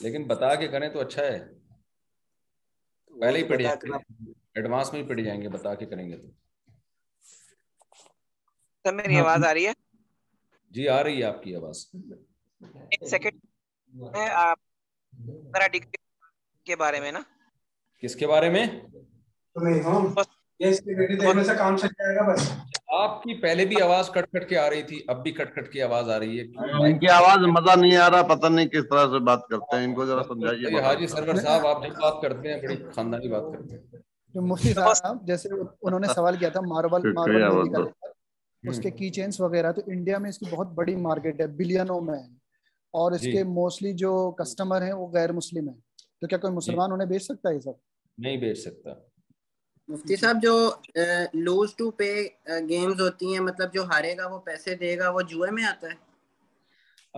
لیکن 0.00 0.26
بتا 0.32 0.54
کے 0.62 0.68
کریں 0.74 0.88
تو 0.92 1.00
اچھا 1.00 1.22
ہے 1.26 1.38
پہلے 3.20 3.38
ہی 3.38 3.44
پڑھ 3.48 3.62
جائیں 3.62 3.76
گے 3.86 4.32
ایڈوانس 4.60 4.92
میں 4.92 5.02
ہی 5.02 5.06
پڑھ 5.08 5.20
جائیں 5.22 5.40
گے 5.42 5.48
بتا 5.56 5.74
کے 5.82 5.86
کریں 5.86 6.08
گے 6.10 6.16
تو 6.20 6.28
سر 8.84 8.92
میری 9.02 9.16
آواز 9.18 9.44
آ 9.48 9.52
رہی 9.54 9.66
ہے 9.66 9.72
جی 10.76 10.88
آ 10.96 11.02
رہی 11.04 11.18
ہے 11.18 11.24
آپ 11.28 11.42
کی 11.42 11.54
آواز 11.56 11.86
ایک 11.94 13.06
سیکنڈ 13.10 13.40
میں 14.16 14.28
آپ 14.46 14.58
ڈگری 15.26 15.80
کے 16.70 16.76
بارے 16.84 17.00
میں 17.00 17.12
نا 17.12 17.20
کس 18.02 18.14
کے 18.16 18.26
بارے 18.26 18.48
میں 18.50 18.66
آپ 22.98 23.22
کی 23.22 23.34
پہلے 23.42 23.64
بھی 23.66 23.80
آواز 23.82 24.08
کٹ 24.14 24.32
کٹ 24.32 24.48
کے 24.48 24.56
آ 24.58 24.68
رہی 24.70 24.82
تھی 24.88 25.00
اب 25.12 25.22
بھی 25.22 25.30
کٹ 25.32 25.54
کٹ 25.54 25.70
کی 25.72 25.82
آواز 25.82 26.10
آ 26.10 26.18
رہی 26.18 26.38
ہے 26.40 26.86
ان 26.88 26.98
کی 26.98 27.08
آواز 27.10 27.46
مزہ 27.52 27.76
نہیں 27.80 27.96
آ 27.96 28.08
رہا 28.10 28.22
پتہ 28.34 28.46
نہیں 28.54 28.66
کس 28.74 28.88
طرح 28.90 29.06
سے 29.12 29.18
بات 29.28 29.46
کرتے 29.50 29.76
ہیں 29.76 29.84
ان 29.84 29.94
کو 29.94 30.06
ذرا 30.06 30.22
سمجھائیے 30.28 30.80
حاجی 30.86 31.06
سرور 31.14 31.36
صاحب 31.42 31.66
آپ 31.66 31.82
جب 31.84 31.96
بات 32.02 32.20
کرتے 32.22 32.52
ہیں 32.52 32.60
بڑی 32.62 32.76
خاندانی 32.94 33.28
بات 33.34 33.44
کرتے 33.52 33.76
ہیں 33.76 34.42
مفتی 34.48 34.72
صاحب 34.74 35.26
جیسے 35.26 35.48
انہوں 35.60 36.00
نے 36.00 36.08
سوال 36.14 36.36
کیا 36.42 36.48
تھا 36.48 36.60
ماربل 36.66 37.10
اس 38.70 38.78
کے 38.82 38.90
کی 38.90 39.08
چینز 39.10 39.40
وغیرہ 39.40 39.72
تو 39.72 39.82
انڈیا 39.92 40.18
میں 40.22 40.30
اس 40.30 40.38
کی 40.38 40.46
بہت 40.54 40.72
بڑی 40.74 40.96
مارکیٹ 41.08 41.40
ہے 41.40 41.46
بلینوں 41.60 42.00
میں 42.06 42.18
اور 43.00 43.12
اس 43.12 43.20
جی۔ 43.20 43.30
کے 43.32 43.42
موسٹلی 43.58 43.92
جو 44.02 44.10
کسٹمر 44.38 44.82
ہیں 44.82 44.92
وہ 44.92 45.06
غیر 45.14 45.32
مسلم 45.32 45.68
ہیں 45.68 45.76
تو 46.20 46.26
کیا 46.26 46.38
کوئی 46.38 46.52
مسلمان 46.54 46.88
جی۔ 46.90 46.94
انہیں 46.94 47.08
بیچ 47.08 47.22
سکتا 47.24 47.48
ہے 47.48 47.54
یہ 47.54 47.60
سب 47.60 47.72
نہیں 48.24 48.36
بیچ 48.36 48.58
سکتا 48.58 48.92
مفتی 49.90 50.16
صاحب 50.16 50.36
جو 50.42 50.52
لوز 51.44 51.74
ٹو 51.76 51.90
پے 52.00 52.08
گیمز 52.68 53.00
ہوتی 53.00 53.32
ہیں 53.32 53.40
مطلب 53.44 53.72
جو 53.74 53.82
ہارے 53.90 54.16
گا 54.16 54.26
وہ 54.32 54.38
پیسے 54.44 54.74
دے 54.82 54.96
گا 54.98 55.08
وہ 55.14 55.20
جوئے 55.30 55.50
میں 55.52 55.64
آتا 55.66 55.86
ہے 55.90 55.94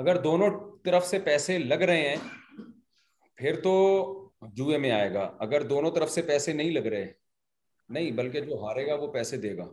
اگر 0.02 0.20
دونوں 0.22 0.48
طرف 0.84 1.06
سے 1.06 1.18
پیسے 1.26 1.56
لگ 1.58 1.82
رہے 1.90 2.08
ہیں 2.08 2.14
پھر 3.38 3.60
تو 3.62 3.72
جوئے 4.60 4.78
میں 4.84 4.90
آئے 4.98 5.12
گا 5.14 5.28
اگر 5.46 5.62
دونوں 5.72 5.90
طرف 5.96 6.10
سے 6.10 6.22
پیسے 6.30 6.52
نہیں 6.60 6.70
لگ 6.78 6.86
رہے 6.94 7.12
نہیں 7.96 8.10
بلکہ 8.22 8.40
جو 8.50 8.62
ہارے 8.64 8.86
گا 8.86 8.94
وہ 9.02 9.12
پیسے 9.12 9.36
دے 9.44 9.56
گا 9.56 9.68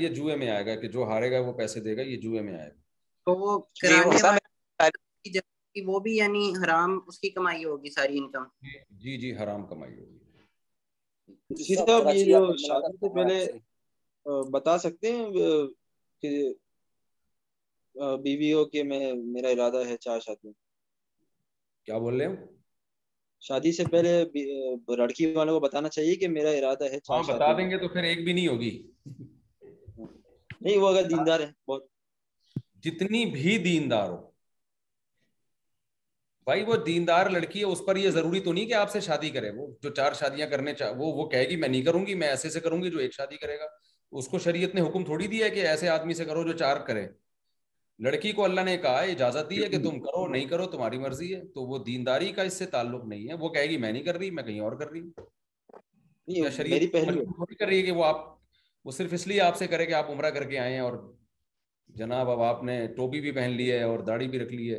یہ 0.00 0.08
جوئے 0.08 0.36
میں 0.42 0.50
آئے 0.56 0.66
گا 0.66 0.74
کہ 0.82 0.88
جو 0.96 1.08
ہارے 1.12 1.30
گا 1.32 1.40
وہ 1.46 1.52
پیسے 1.62 1.80
دے 1.88 1.96
گا 1.96 2.08
یہ 2.10 2.20
جوئے 2.26 2.42
میں 2.48 2.58
آئے 2.58 2.68
گا 2.70 2.76
تو 3.26 3.34
وہ 3.38 3.58
جی، 3.82 3.88
کرانے 3.88 4.90
وہ 5.86 5.98
بھی 6.04 6.14
یعنی 6.16 6.42
حرام 6.62 6.90
اس 7.08 7.18
کی 7.20 7.28
کمائی 7.30 7.64
ہوگی 7.64 7.90
ساری 7.90 8.18
انکم 8.18 8.44
جی 9.02 9.16
جی 9.20 9.32
حرام 9.36 9.66
کمائی 9.66 9.94
ہوگی 10.00 10.18
جی 11.54 11.76
بتا 14.52 14.76
سکتے 14.78 15.12
ہیں 15.12 15.26
بیوی 18.24 18.52
ہو 18.52 18.64
میں 18.88 19.12
میرا 19.32 19.48
ارادہ 19.54 19.86
ہے 19.88 19.96
چار 20.00 20.20
شادی 20.26 20.52
کیا 21.84 21.98
بول 21.98 22.20
رہے 22.20 22.26
ہیں 22.28 22.36
شادی 23.48 23.72
سے 23.76 23.84
پہلے 23.92 24.10
لڑکی 24.98 25.26
والوں 25.34 25.54
کو 25.54 25.60
بتانا 25.66 25.88
چاہیے 25.96 26.14
کہ 26.16 26.28
میرا 26.34 26.50
ارادہ 26.58 26.84
ہے 26.90 26.98
ہاں، 27.10 27.22
بتا 27.28 27.50
دیں 27.58 27.68
گے 27.70 27.76
تو 27.78 27.88
پھر 27.92 28.02
ایک 28.10 28.18
بھی 28.24 28.32
نہیں 28.32 28.48
ہوگی 28.48 28.72
نہیں 29.98 30.78
وہ 30.78 30.88
اگر 30.88 31.02
دیندار 31.08 31.40
ہے 31.40 31.50
بہت 31.68 31.82
جتنی 32.84 33.20
بھی 33.30 33.52
دیندار 33.64 34.08
ہو 34.10 34.30
بھائی 36.46 36.62
وہ 36.66 36.76
دیندار 36.86 37.28
لڑکی 37.30 37.58
ہے 37.60 37.64
اس 37.72 37.80
پر 37.86 37.96
یہ 37.96 38.10
ضروری 38.10 38.38
تو 38.44 38.52
نہیں 38.52 38.66
کہ 38.66 38.74
آپ 38.74 38.90
سے 38.90 39.00
شادی 39.00 39.28
کرے 39.30 39.50
وہ 39.56 39.66
جو 39.82 39.90
چار 39.98 40.12
شادیاں 40.20 40.46
کرنے 40.50 40.72
وہ 40.96 41.12
وہ 41.16 41.26
کہے 41.34 41.48
گی 41.48 41.56
میں 41.56 41.68
نہیں 41.68 41.82
کروں 41.88 42.06
گی 42.06 42.14
میں 42.22 42.28
ایسے 42.28 42.48
سے 42.50 42.60
کروں 42.60 42.82
گی 42.82 42.90
جو 42.90 42.98
ایک 42.98 43.12
شادی 43.14 43.36
کرے 43.42 43.58
گا 43.58 43.66
اس 44.20 44.28
کو 44.28 44.38
شریعت 44.46 44.74
نے 44.74 44.80
حکم 44.86 45.04
تھوڑی 45.04 45.26
دیا 45.34 45.44
ہے 45.44 45.50
کہ 45.50 45.66
ایسے 45.66 45.88
آدمی 45.88 46.14
سے 46.14 46.24
کرو 46.24 46.42
جو 46.46 46.52
چار 46.62 46.76
کرے 46.86 47.06
لڑکی 48.04 48.32
کو 48.32 48.44
اللہ 48.44 48.60
نے 48.70 48.76
کہا 48.86 49.00
اجازت 49.12 49.50
دی 49.50 49.62
ہے 49.62 49.68
کہ 49.68 49.78
تم 49.82 50.00
کرو 50.00 50.26
نہیں 50.32 50.44
کرو 50.48 50.66
تمہاری 50.74 50.98
مرضی 50.98 51.34
ہے 51.34 51.40
تو 51.54 51.66
وہ 51.68 51.78
دینداری 51.86 52.32
کا 52.38 52.42
اس 52.50 52.58
سے 52.58 52.66
تعلق 52.74 53.04
نہیں 53.08 53.28
ہے 53.28 53.34
وہ 53.42 53.48
کہے 53.54 53.68
گی 53.70 53.76
میں 53.84 53.92
نہیں 53.92 54.02
کر 54.04 54.18
رہی 54.18 54.30
میں 54.38 54.42
کہیں 54.42 54.60
اور 54.68 54.72
کر 54.78 54.90
رہی 54.90 55.00
ہوں 55.00 56.50
کر 57.58 57.66
رہی 57.66 57.76
ہے 57.78 57.82
کہ 57.82 57.92
وہ 58.00 58.04
آپ 58.04 58.24
وہ 58.84 58.92
صرف 58.98 59.12
اس 59.14 59.26
لیے 59.26 59.40
آپ 59.40 59.56
سے 59.56 59.66
کرے 59.74 59.86
کہ 59.86 59.92
آپ 60.02 60.10
عمرہ 60.10 60.30
کر 60.38 60.44
کے 60.50 60.58
آئے 60.58 60.72
ہیں 60.72 60.80
اور 60.80 60.98
جناب 61.98 62.30
اب 62.30 62.42
آپ 62.42 62.62
نے 62.64 62.86
ٹوپی 62.96 63.20
بھی 63.20 63.32
پہن 63.38 63.50
لی 63.56 63.70
ہے 63.72 63.82
اور 63.82 63.98
داڑھی 64.06 64.28
بھی 64.28 64.38
رکھ 64.38 64.52
لی 64.52 64.72
ہے 64.74 64.78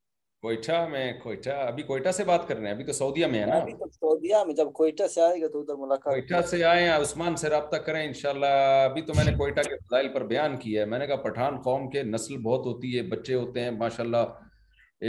کوئٹہ 0.41 0.85
میں 0.91 1.11
کوئٹہ 1.23 1.49
ابھی 1.67 1.83
کوئٹہ 1.83 2.11
سے 2.17 2.23
بات 2.25 2.47
کر 2.47 2.55
رہے 2.57 2.65
ہیں 2.65 2.73
ابھی 2.73 2.83
تو 2.83 2.91
سعودیہ 2.93 3.25
میں 3.31 3.39
ہے 3.39 3.45
نا 3.45 3.57
سعودیہ 3.93 4.35
میں 4.45 4.53
جب 4.55 4.71
کوئٹہ 4.75 5.07
سے 5.13 5.21
آئے 5.21 5.31
آئے 5.31 5.41
گا 5.41 5.47
تو 5.53 5.59
ادھر 5.61 5.75
ملاقات 5.81 6.13
کوئٹہ 6.13 6.41
سے 6.45 6.57
سے 6.57 6.63
ہیں 6.67 6.89
عثمان 6.91 7.35
رابطہ 7.51 7.75
کریں 7.87 8.03
انشاءاللہ 8.03 8.47
ابھی 8.85 9.01
تو 9.09 9.13
میں 9.17 9.23
نے 9.25 9.31
کوئٹہ 9.37 9.61
کے 9.67 9.75
فضائل 9.87 10.07
پر 10.13 10.25
بیان 10.31 10.55
کی 10.63 10.77
ہے 10.77 10.85
میں 10.93 10.99
نے 10.99 11.07
کہا 11.07 11.15
پٹھان 11.27 11.61
قوم 11.65 11.89
کے 11.89 12.03
نسل 12.03 12.37
بہت 12.47 12.65
ہوتی 12.65 12.95
ہے 12.95 13.01
بچے 13.13 13.33
ہوتے 13.35 13.63
ہیں 13.63 13.71
ماشاءاللہ 13.77 14.23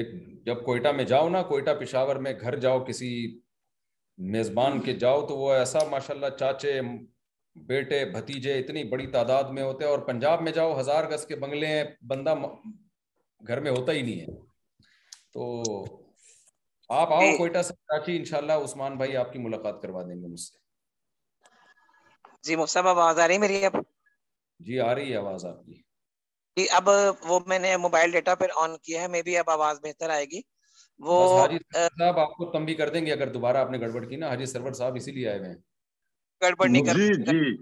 ایک 0.00 0.10
جب 0.46 0.62
کوئٹہ 0.64 0.92
میں 0.98 1.04
جاؤ 1.14 1.28
نا 1.28 1.42
کوئٹہ 1.54 1.70
پشاور 1.80 2.16
میں 2.26 2.32
گھر 2.40 2.56
جاؤ 2.66 2.84
کسی 2.90 3.10
میزبان 4.36 4.80
کے 4.84 4.94
جاؤ 5.06 5.26
تو 5.26 5.38
وہ 5.38 5.52
ایسا 5.54 5.78
ماشاءاللہ 5.90 6.34
چاچے 6.38 6.80
بیٹے 7.70 8.04
بھتیجے 8.12 8.58
اتنی 8.58 8.84
بڑی 8.94 9.06
تعداد 9.16 9.50
میں 9.56 9.62
ہوتے 9.62 9.84
ہیں 9.84 9.90
اور 9.90 9.98
پنجاب 10.12 10.42
میں 10.42 10.52
جاؤ 10.60 10.78
ہزار 10.80 11.10
گز 11.14 11.26
کے 11.26 11.36
بنگلے 11.46 11.66
ہیں 11.66 11.84
بندہ 12.12 12.34
گھر 13.48 13.60
میں 13.60 13.70
ہوتا 13.70 13.92
ہی 13.92 14.02
نہیں 14.02 14.20
ہے 14.20 14.26
تو 15.32 15.62
آپ 17.00 17.12
آؤ 17.12 17.20
جی۔ 17.20 17.36
کوئٹہ 17.36 17.62
سے 17.62 17.74
کراچی 17.88 18.16
انشاءاللہ 18.16 18.52
عثمان 18.64 18.96
بھائی 18.96 19.16
آپ 19.16 19.32
کی 19.32 19.38
ملاقات 19.38 19.80
کروا 19.82 20.02
دیں 20.08 20.20
گے 20.22 20.26
مجھ 20.28 20.40
سے 20.40 20.58
جی 22.48 22.56
مصعب 22.56 22.86
آواز 22.88 23.18
آ 23.20 23.26
رہی 23.28 23.38
میری 23.38 23.64
اب 23.64 23.74
جی 24.66 24.78
آ 24.88 24.94
رہی 24.94 25.10
ہے 25.10 25.16
آواز 25.16 25.44
آپ 25.46 25.64
کی 25.66 25.74
جی 26.56 26.66
اب 26.78 26.88
وہ 27.28 27.38
میں 27.48 27.58
نے 27.58 27.76
موبائل 27.84 28.10
ڈیٹا 28.12 28.34
پر 28.42 28.50
آن 28.62 28.76
کیا 28.84 29.00
ہے 29.02 29.08
میں 29.14 29.22
بھی 29.28 29.36
اب 29.38 29.50
آواز 29.50 29.80
بہتر 29.82 30.10
آئے 30.16 30.24
گی 30.32 30.40
وہ 31.06 31.18
صاحب 31.74 32.18
آپ 32.20 32.32
کو 32.36 32.50
تم 32.52 32.64
بھی 32.64 32.74
کر 32.80 32.88
دیں 32.96 33.04
گے 33.06 33.12
اگر 33.12 33.32
دوبارہ 33.32 33.56
آپ 33.66 33.70
نے 33.70 33.78
گڑبڑ 33.80 34.04
کی 34.08 34.16
نا 34.16 34.28
حاجی 34.28 34.46
سرور 34.46 34.72
صاحب 34.80 34.94
اسی 34.96 35.12
لیے 35.12 35.28
آئے 35.28 35.38
ہوئے 35.38 35.48
ہیں 35.50 35.56
گڑبڑ 36.42 36.68
نہیں 36.68 36.84
کر 36.86 36.94
جی, 36.94 37.14
جی، 37.14 37.56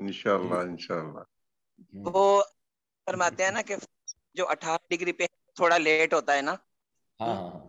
انشاءاللہ 0.00 0.62
جی۔ 0.62 0.70
انشاءاللہ 0.70 2.08
وہ 2.18 2.42
فرماتے 3.06 3.44
ہیں 3.44 3.50
نا 3.50 3.62
کہ 3.68 3.76
جو 4.38 4.48
اٹھارہ 4.54 4.90
ڈگری 4.94 5.12
پہ 5.20 5.26
تھوڑا 5.56 5.78
لیٹ 5.78 6.14
ہوتا 6.14 6.36
ہے 6.36 6.42
نا 6.48 6.56
ہاں،, 7.20 7.34
ہاں۔, 7.36 7.44
ہاں 7.50 7.68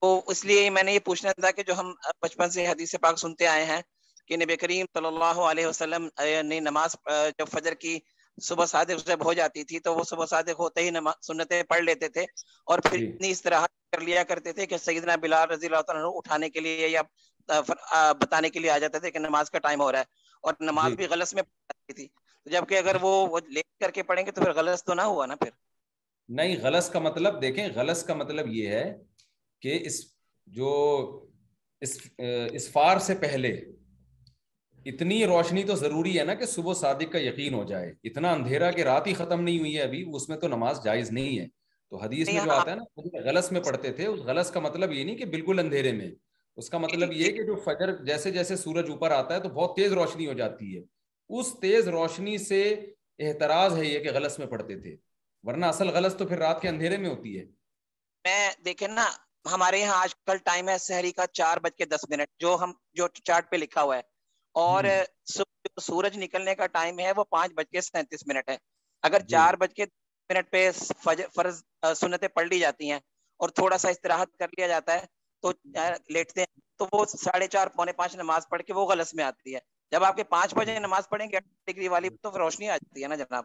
تو 0.00 0.08
اس 0.30 0.44
لیے 0.48 0.70
میں 0.74 0.82
نے 0.86 0.90
یہ 0.94 0.98
پوچھنا 1.08 1.30
تھا 1.40 1.50
کہ 1.56 1.62
جو 1.68 1.74
ہم 1.80 1.86
بچپن 2.22 2.48
سے 2.54 2.66
حدیث 2.66 2.94
پاک 3.04 3.18
سنتے 3.24 3.46
آئے 3.54 3.64
ہیں 3.70 3.80
کہ 4.26 4.36
نبی 4.42 4.56
کریم 4.62 4.84
صلی 4.98 5.06
اللہ 5.12 5.36
علیہ 5.50 5.66
وسلم 5.66 6.02
نے 6.18 6.30
یعنی 6.30 6.58
نماز 6.66 6.96
جب 7.38 7.46
فجر 7.54 7.74
کی 7.82 7.98
صبح 8.48 8.66
صادق 8.74 9.06
جب 9.06 9.24
ہو 9.24 9.32
جاتی 9.38 9.62
تھی 9.68 9.78
تو 9.84 9.94
وہ 9.96 10.02
صبح 10.10 10.26
صادق 10.34 10.58
ہوتے 10.60 10.82
ہی 10.86 10.90
سنتیں 11.26 11.62
پڑھ 11.68 11.80
لیتے 11.88 12.08
تھے 12.16 12.22
اور 12.70 12.78
پھر 12.88 12.96
جی۔ 12.98 13.06
اتنی 13.06 13.30
اس 13.34 13.42
طرح 13.42 13.64
کر 13.92 14.00
لیا 14.08 14.22
کرتے 14.30 14.52
تھے 14.56 14.66
کہ 14.70 14.76
سیدنا 14.86 15.16
بلال 15.22 15.48
رضی 15.50 15.66
اللہ 15.66 15.82
تعالیٰ 15.86 16.10
اٹھانے 16.18 16.50
کے 16.56 16.60
لیے 16.66 16.88
یا 16.88 17.02
بتانے 18.20 18.50
کے 18.54 18.58
لیے 18.60 18.70
آ 18.70 18.78
جاتے 18.84 18.98
تھے 19.04 19.10
کہ 19.10 19.18
نماز 19.28 19.50
کا 19.50 19.58
ٹائم 19.68 19.80
ہو 19.80 19.90
رہا 19.92 19.98
ہے 19.98 20.38
اور 20.46 20.54
نماز 20.70 20.90
جی۔ 20.90 20.96
بھی 21.00 21.06
غلط 21.14 21.34
میں 21.34 21.42
پڑھ 21.42 21.74
جاتی 21.78 21.92
تھی 22.00 22.06
جبکہ 22.52 22.78
اگر 22.78 22.96
وہ 23.02 23.12
لے 23.56 23.62
کر 23.80 23.90
کے 23.96 24.02
پڑھیں 24.10 24.24
گے 24.26 24.30
تو 24.32 24.40
پھر 24.42 24.52
غلط 24.60 24.84
تو 24.86 24.94
نہ 24.94 25.02
ہوا 25.12 25.26
نا 25.26 25.34
پھر 25.44 25.50
نہیں 26.28 26.56
غلط 26.62 26.90
کا 26.92 26.98
مطلب 26.98 27.40
دیکھیں 27.42 27.66
غلط 27.74 28.04
کا 28.06 28.14
مطلب 28.14 28.46
یہ 28.54 28.68
ہے 28.68 28.90
کہ 29.62 29.78
اس 29.86 30.00
جو 30.58 30.70
اس 31.80 31.98
اسفار 32.18 32.98
سے 33.06 33.14
پہلے 33.20 33.50
اتنی 34.90 35.24
روشنی 35.26 35.62
تو 35.64 35.74
ضروری 35.74 36.18
ہے 36.18 36.24
نا 36.24 36.34
کہ 36.40 36.46
صبح 36.46 36.74
صادق 36.80 37.12
کا 37.12 37.18
یقین 37.20 37.54
ہو 37.54 37.62
جائے 37.68 37.92
اتنا 38.10 38.32
اندھیرا 38.32 38.70
کہ 38.72 38.82
رات 38.88 39.06
ہی 39.06 39.14
ختم 39.14 39.40
نہیں 39.40 39.58
ہوئی 39.58 39.76
ہے 39.76 39.82
ابھی 39.82 40.04
اس 40.16 40.28
میں 40.28 40.36
تو 40.44 40.48
نماز 40.48 40.82
جائز 40.84 41.10
نہیں 41.12 41.38
ہے 41.38 41.46
تو 41.90 41.96
حدیث 42.02 42.28
میں 42.32 42.44
جو 42.44 42.52
آتا 42.52 42.70
ہے 42.70 42.76
نا 42.76 43.20
غلط 43.26 43.50
میں 43.52 43.60
پڑھتے 43.66 43.92
تھے 43.98 44.06
اس 44.06 44.20
غلط 44.26 44.50
کا 44.52 44.60
مطلب 44.60 44.92
یہ 44.92 45.04
نہیں 45.04 45.16
کہ 45.16 45.24
بالکل 45.34 45.58
اندھیرے 45.58 45.92
میں 46.00 46.10
اس 46.62 46.70
کا 46.70 46.78
مطلب 46.78 47.12
یہ 47.12 47.32
کہ 47.36 47.42
جو 47.46 47.54
فجر 47.64 47.96
جیسے 48.04 48.30
جیسے 48.32 48.56
سورج 48.56 48.90
اوپر 48.90 49.10
آتا 49.12 49.34
ہے 49.34 49.40
تو 49.40 49.48
بہت 49.58 49.76
تیز 49.76 49.92
روشنی 49.92 50.26
ہو 50.26 50.32
جاتی 50.42 50.76
ہے 50.76 50.82
اس 51.38 51.52
تیز 51.60 51.88
روشنی 51.96 52.36
سے 52.44 52.62
احتراض 53.28 53.76
ہے 53.78 53.84
یہ 53.86 53.98
کہ 54.04 54.10
غلط 54.14 54.38
میں 54.38 54.46
پڑھتے 54.46 54.78
تھے 54.80 54.94
ورنہ 55.46 55.66
اصل 55.72 55.88
غلط 55.94 56.16
تو 56.18 56.26
پھر 56.28 56.38
رات 56.38 56.60
کے 56.62 56.68
اندھیرے 56.68 56.96
میں 57.02 57.08
ہوتی 57.10 57.38
ہے 57.38 57.44
میں 58.28 58.50
دیکھیں 58.64 58.88
نا 58.88 59.08
ہمارے 59.50 59.80
یہاں 59.80 59.96
آج 60.02 60.14
کل 60.26 60.36
ٹائم 60.44 60.68
ہے 60.68 60.76
سہری 60.84 61.10
کا 61.18 61.26
چار 61.40 61.56
بج 61.66 61.76
کے 61.78 61.84
دس 61.92 62.04
منٹ 62.10 62.28
جو 62.44 62.56
ہم 62.62 62.72
جو 63.00 63.06
چارٹ 63.24 63.50
پہ 63.50 63.56
لکھا 63.56 63.82
ہوا 63.82 63.96
ہے 63.96 64.02
اور 64.62 64.84
سورج 65.86 66.16
نکلنے 66.22 66.54
کا 66.62 66.66
ٹائم 66.78 66.98
ہے 67.04 67.12
وہ 67.16 67.24
پانچ 67.36 67.52
بج 67.58 67.70
کے 67.72 67.80
سینتیس 67.80 68.26
منٹ 68.26 68.48
ہے 68.48 68.56
اگر 69.08 69.20
جی۔ 69.20 69.32
چار 69.34 69.54
بج 69.60 69.74
کے 69.74 69.84
منٹ 70.32 70.50
پہ 70.50 70.70
فرض 71.34 71.62
سنتیں 72.00 72.28
پڑھ 72.38 72.46
لی 72.48 72.58
جاتی 72.58 72.90
ہیں 72.90 72.98
اور 73.42 73.48
تھوڑا 73.60 73.78
سا 73.78 73.88
استراحت 73.94 74.36
کر 74.38 74.48
لیا 74.58 74.66
جاتا 74.74 74.94
ہے 75.00 75.04
تو 75.42 75.52
لیٹتے 76.18 76.40
ہیں 76.40 76.46
تو 76.78 76.86
وہ 76.92 77.04
ساڑھے 77.18 77.46
چار 77.56 77.66
پونے 77.76 77.92
پانچ 78.00 78.16
نماز 78.22 78.48
پڑھ 78.48 78.62
کے 78.66 78.72
وہ 78.80 78.86
غلط 78.92 79.14
میں 79.20 79.24
آتی 79.24 79.54
ہے 79.54 79.60
جب 79.92 80.04
آپ 80.04 80.16
کے 80.16 80.24
پانچ 80.36 80.54
بجے 80.60 80.78
نماز 80.88 81.08
پڑھیں 81.08 81.26
گے 81.32 81.40
ڈگری 81.72 81.88
والی 81.96 82.08
تو 82.22 82.36
روشنی 82.38 82.68
آ 82.70 82.76
جاتی 82.76 83.02
ہے 83.02 83.08
نا 83.08 83.14
جناب 83.24 83.44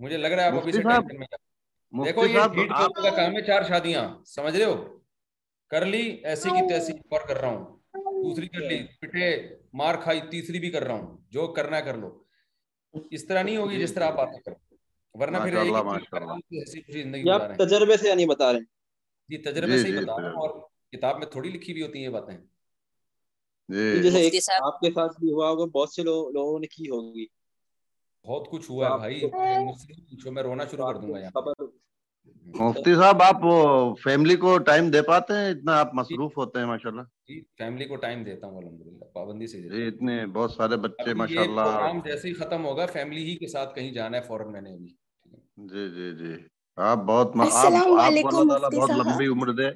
مجھے 0.00 0.16
لگ 0.16 0.28
رہا 0.28 0.44
ہے 0.44 2.12
کام 2.14 3.36
ہے 3.36 3.40
چار 3.46 3.62
شادیاں 3.68 4.08
سمجھ 4.34 4.60
ہو 4.62 4.74
کر 5.70 5.84
لی 5.92 6.00
ایسی 6.32 6.50
کی 6.50 6.56
ہاں۔ 6.60 6.66
تیسی 6.68 6.92
اور 7.10 7.20
کر 7.28 7.40
رہا 7.40 7.48
ہوں 7.48 7.73
دوسری 8.24 8.48
کر 8.54 8.68
لی 8.68 8.76
پٹے 9.00 9.28
مار 9.80 9.94
کھائی 10.02 10.20
تیسری 10.30 10.58
بھی 10.64 10.70
کر 10.70 10.84
رہا 10.86 10.94
ہوں 11.00 11.16
جو 11.36 11.46
کرنا 11.58 11.80
کر 11.88 11.96
لو 12.04 12.10
اس 13.18 13.26
طرح 13.26 13.42
نہیں 13.42 13.56
ہوگی 13.56 13.80
جس 13.80 13.94
طرح 13.94 14.06
آپ 14.10 14.16
باتیں 14.22 14.38
کرو 14.46 15.20
ورنہ 15.20 15.36
پھر 15.44 16.06
تجربے 17.64 17.96
سے 17.96 18.02
نہیں 18.02 18.08
یعنی 18.10 18.26
بتا 18.34 18.52
رہے 18.52 18.58
ہیں 18.58 18.72
جی 19.32 19.36
تجربے 19.42 19.76
جی، 19.76 19.82
سے 19.82 19.88
ہی 19.88 19.92
جی، 19.92 19.98
بتا 19.98 20.16
رہا 20.22 20.30
ہوں 20.30 20.40
اور 20.46 20.56
کتاب 20.96 21.18
میں 21.18 21.26
تھوڑی 21.34 21.50
لکھی 21.50 21.72
بھی 21.74 21.82
ہوتی 21.82 21.98
ہیں 21.98 22.04
یہ 22.06 22.12
باتیں 22.16 22.34
جی۔ 23.76 24.26
جیسے 24.32 24.52
آپ 24.66 24.80
کے 24.80 24.90
ساتھ 24.94 25.20
بھی 25.20 25.30
ہوا 25.32 25.48
ہوگا 25.50 25.64
بہت 25.78 25.92
سے 25.94 26.02
لوگوں 26.08 26.58
نے 26.64 26.66
کی 26.74 26.88
ہوگی 26.90 27.26
بہت 28.28 28.48
کچھ 28.50 28.70
ہوا 28.70 28.90
ہے 28.92 28.96
بھائی 29.30 30.30
میں 30.34 30.42
رونا 30.42 30.64
شروع 30.70 30.86
کر 30.92 30.98
دوں 31.00 31.12
گا 31.14 31.18
یہاں 31.20 31.66
مفتی 32.60 32.94
صاحب 32.94 33.22
آپ 33.22 33.40
فیملی 34.02 34.34
کو 34.42 34.56
ٹائم 34.66 34.90
دے 34.90 35.00
پاتے 35.06 35.34
ہیں 35.36 35.50
اتنا 35.50 35.78
آپ 35.78 35.90
جی۔ 35.90 35.96
مصروف 35.98 36.36
ہوتے 36.38 36.58
ہیں 36.58 36.66
ماشاءاللہ 36.66 37.02
جی 37.28 37.40
فیملی 37.58 37.84
کو 37.88 37.96
ٹائم 38.04 38.22
دیتا 38.24 38.46
ہوں 38.46 38.56
الحمدللہ 38.58 39.04
پابندی 39.14 39.46
سے 39.46 39.60
جی 39.62 39.86
اتنے 39.86 40.24
بہت 40.34 40.52
سارے 40.52 40.76
بچے 40.84 41.14
ماشاءاللہ 41.22 41.60
پروگرام 41.60 41.98
جیسے 42.04 42.28
ہی 42.28 42.32
ختم 42.34 42.64
ہوگا 42.66 42.86
فیملی 42.92 43.22
ہی 43.30 43.34
کے 43.36 43.46
ساتھ 43.52 43.74
کہیں 43.74 43.90
جانا 43.92 44.16
ہے 44.16 44.22
فوراً 44.26 44.52
میں 44.52 44.60
نے 44.60 44.72
ابھی 44.74 44.88
جی 45.72 45.88
جی 45.96 46.12
جی 46.18 46.34
آپ 46.90 47.02
بہت 47.06 47.36
بہت 47.36 48.90
لمبی 48.90 49.26
عمر 49.32 49.52
دے 49.62 49.68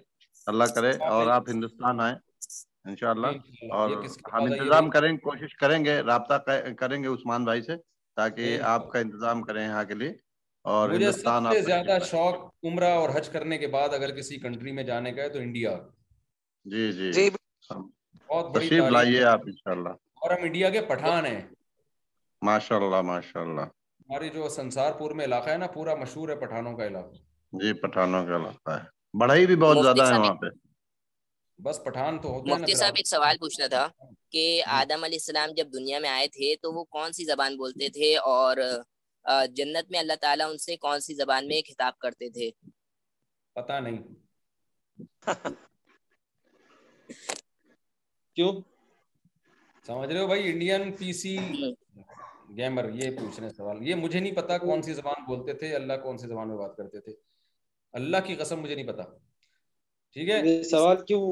اللہ 0.52 0.74
کرے 0.74 0.90
اور 1.10 1.26
آپ 1.38 1.48
ہندوستان 1.50 2.00
آئیں 2.06 2.14
انشاءاللہ 2.90 3.26
اور 3.76 3.96
ہم 4.32 4.44
انتظام 4.52 4.90
کریں 4.90 5.12
کوشش 5.26 5.56
کریں 5.62 5.84
گے 5.84 5.98
رابطہ 6.12 6.58
کریں 6.78 7.02
گے 7.02 7.08
عثمان 7.14 7.44
بھائی 7.44 7.62
سے 7.62 7.76
تاکہ 8.22 8.62
آپ 8.76 8.88
کا 8.92 8.98
انتظام 8.98 9.42
کریں 9.42 9.62
یہاں 9.64 9.84
کے 9.88 9.94
لیے 9.94 10.12
اور 10.74 10.88
مجھے 10.90 11.10
سب 11.12 11.46
سے 11.52 11.60
زیادہ 11.66 11.96
شوق 12.10 12.36
عمرہ 12.68 12.90
اور 13.02 13.10
حج 13.14 13.28
کرنے 13.34 13.58
کے 13.58 13.66
بعد 13.74 13.94
اگر 13.98 14.10
کسی 14.16 14.38
کنٹری 14.40 14.72
میں 14.78 14.82
جانے 14.90 15.12
کا 15.12 15.22
ہے 15.22 15.28
تو 15.36 15.38
انڈیا 15.38 15.70
جی 16.72 16.82
جی, 16.92 17.12
جی، 17.12 17.28
بہت 17.74 18.54
بڑی 18.54 18.80
لائیے 18.96 19.22
آپ 19.30 19.40
انشاءاللہ 19.52 19.88
اور 20.22 20.30
ہم 20.32 20.42
انڈیا 20.48 20.70
کے 20.74 20.80
پٹھان 20.90 21.26
ہیں 21.26 21.40
ماشاءاللہ 22.48 23.00
ماشاءاللہ 23.12 23.60
ہماری 23.60 24.28
جو 24.34 24.48
سنسار 24.56 24.92
پور 24.98 25.10
میں 25.20 25.24
علاقہ 25.24 25.50
ہے 25.50 25.56
نا 25.64 25.66
پورا 25.78 25.94
مشہور 26.02 26.28
ہے 26.28 26.34
پٹھانوں 26.44 26.76
کا 26.76 26.86
علاقہ 26.92 27.62
جی 27.62 27.72
پٹھانوں 27.86 28.24
کا 28.26 28.36
علاقہ 28.40 28.76
ہے 28.78 29.18
بڑھائی 29.24 29.46
بھی 29.52 29.56
بہت 29.64 29.82
زیادہ 29.82 30.10
ہے 30.12 30.18
وہاں 30.18 30.34
پہ 30.44 30.50
بس 31.68 31.82
پٹھان 31.84 32.18
تو 32.24 32.32
ہوتے 32.34 32.54
مفتی 32.54 32.74
صاحب 32.82 32.94
ایک 32.96 33.08
سوال 33.14 33.38
پوچھنا 33.44 33.66
تھا 33.78 33.86
کہ 34.32 34.44
آدم 34.82 35.04
علیہ 35.10 35.18
السلام 35.26 35.54
جب 35.62 35.72
دنیا 35.80 35.98
میں 36.04 36.10
آئے 36.10 36.28
تھے 36.38 36.54
تو 36.62 36.72
وہ 36.78 36.84
کون 36.98 37.12
سی 37.12 37.24
زبان 37.32 37.56
بولتے 37.62 37.88
تھے 37.98 38.16
اور 38.34 38.56
جنت 39.56 39.90
میں 39.90 39.98
اللہ 39.98 40.12
تعالیٰ 40.20 40.46
ان 40.50 40.56
سے 40.58 40.76
کون 40.80 41.00
سی 41.00 41.14
زبان 41.14 41.46
میں 41.48 41.60
خطاب 41.68 41.98
کرتے 41.98 42.28
تھے 42.36 42.50
پتا 43.54 43.78
نہیں 43.80 44.02
کیوں 48.34 48.62
سمجھ 49.86 50.08
رہے 50.12 50.20
ہو 50.20 50.26
بھائی 50.26 50.50
انڈین 50.50 50.92
پی 50.96 51.12
سی 51.20 51.36
گیمر 52.56 52.84
یہ 53.02 53.10
پوچھ 53.18 53.38
رہے 53.40 53.48
سوال 53.56 53.76
یہ 53.88 53.94
مجھے 53.94 54.20
نہیں 54.20 54.34
پتا 54.34 54.58
کون 54.58 54.82
سی 54.82 54.92
زبان 54.94 55.24
بولتے 55.26 55.52
تھے 55.62 55.66
اللہ 55.74 55.92
کون 56.02 56.18
سی 56.18 56.26
زبان 56.28 56.48
میں 56.48 56.56
بات 56.56 56.76
کرتے 56.76 57.00
تھے 57.00 57.12
اللہ 58.00 58.16
کی 58.26 58.34
قسم 58.36 58.60
مجھے 58.60 58.74
نہیں 58.74 58.86
پتا 58.92 59.02
ٹھیک 60.12 60.28
ہے 60.30 60.36
سوال 60.70 60.96
کیوں 61.04 61.22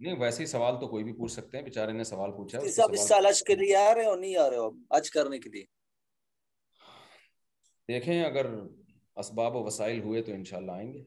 نہیں 0.00 0.14
ویسے 0.20 0.40
ہی 0.42 0.46
سوال 0.48 0.78
تو 0.80 0.86
کوئی 0.88 1.04
بھی 1.04 1.12
پوچھ 1.12 1.32
سکتے 1.32 1.56
ہیں 1.56 1.64
بےچارے 1.64 1.92
نے 1.92 2.04
سوال 2.04 2.30
پوچھا 2.36 2.58
کے 3.46 3.54
لیے 3.64 3.76
آ 3.76 3.94
رہے 3.94 4.04
ہو 4.06 4.14
نہیں 4.14 4.36
آ 4.36 4.48
رہے 4.50 4.56
ہو 4.56 4.70
آج 4.96 5.10
کرنے 5.10 5.38
کے 5.38 5.50
لیے 5.50 5.64
دیکھیں 7.90 8.22
اگر 8.24 8.46
اسباب 9.22 9.54
و 9.56 9.62
وسائل 9.64 10.00
ہوئے 10.02 10.22
تو 10.22 10.32
انشاءاللہ 10.32 10.72
آئیں 10.72 10.92
گے 10.92 11.02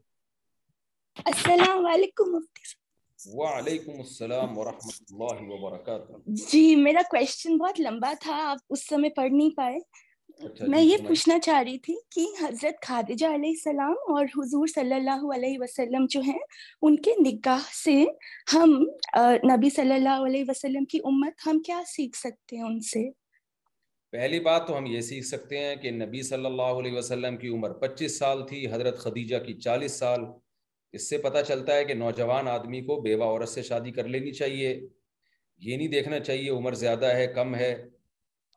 السلام 1.32 1.86
علیکم 1.86 2.32
مفتی 2.36 2.70
وعلیکم 3.38 4.00
السلام 4.02 4.58
ورحمۃ 4.58 4.96
اللہ 5.12 5.42
وبرکاتہ 5.50 6.14
جی 6.52 6.62
میرا 6.76 7.02
کوشچن 7.10 7.58
بہت 7.58 7.80
لمبا 7.82 8.12
تھا 8.22 8.38
آپ 8.52 8.74
اس 8.76 8.88
سمے 8.88 9.10
پڑھ 9.18 9.32
نہیں 9.32 9.50
پائے 9.58 9.78
اچھا 9.78 10.66
جی، 10.66 10.70
میں 10.72 10.82
یہ 10.82 11.08
پوچھنا 11.08 11.38
چاہ 11.48 11.62
رہی 11.62 11.78
تھی 11.86 11.96
کہ 12.16 12.26
حضرت 12.44 12.86
خادجہ 12.88 13.28
علیہ 13.36 13.50
السلام 13.58 14.14
اور 14.16 14.26
حضور 14.38 14.68
صلی 14.76 14.96
اللہ 14.96 15.26
علیہ 15.36 15.60
وسلم 15.62 16.06
جو 16.10 16.22
ہیں 16.28 16.40
ان 16.82 16.96
کے 17.08 17.14
نگاہ 17.30 17.70
سے 17.84 18.00
ہم 18.58 18.74
نبی 19.54 19.70
صلی 19.76 19.94
اللہ 19.96 20.26
علیہ 20.30 20.44
وسلم 20.48 20.86
کی 20.94 21.00
امت 21.14 21.48
ہم 21.48 21.60
کیا 21.66 21.82
سیکھ 21.96 22.18
سکتے 22.20 22.56
ہیں 22.56 22.64
ان 22.64 22.80
سے 22.94 23.10
پہلی 24.12 24.40
بات 24.46 24.66
تو 24.68 24.78
ہم 24.78 24.86
یہ 24.86 25.02
سیکھ 25.08 25.26
سکتے 25.26 25.58
ہیں 25.58 25.76
کہ 25.82 25.92
نبی 25.92 26.22
صلی 26.30 26.46
اللہ 26.46 26.72
علیہ 26.80 26.94
وسلم 26.98 27.36
کی 27.42 27.48
عمر 27.56 27.74
پچیس 27.84 28.18
سال 28.20 28.42
تھی 28.48 28.66
حضرت 28.72 28.98
خدیجہ 29.00 29.38
کی 29.46 29.54
چالیس 29.66 29.92
سال 30.00 30.26
اس 30.98 31.08
سے 31.10 31.18
پتہ 31.28 31.42
چلتا 31.48 31.76
ہے 31.76 31.86
کہ 31.86 31.94
نوجوان 31.94 32.48
آدمی 32.56 32.82
کو 32.86 33.00
بیوہ 33.02 33.24
عورت 33.24 33.50
سے 33.50 33.62
شادی 33.64 33.92
کر 33.98 34.08
لینی 34.16 34.32
چاہیے 34.42 34.70
یہ 34.74 35.78
نہیں 35.78 35.88
دیکھنا 35.92 36.20
چاہیے 36.30 36.50
عمر 36.50 36.74
زیادہ 36.84 37.14
ہے 37.16 37.28
کم 37.36 37.56
ہے 37.56 37.74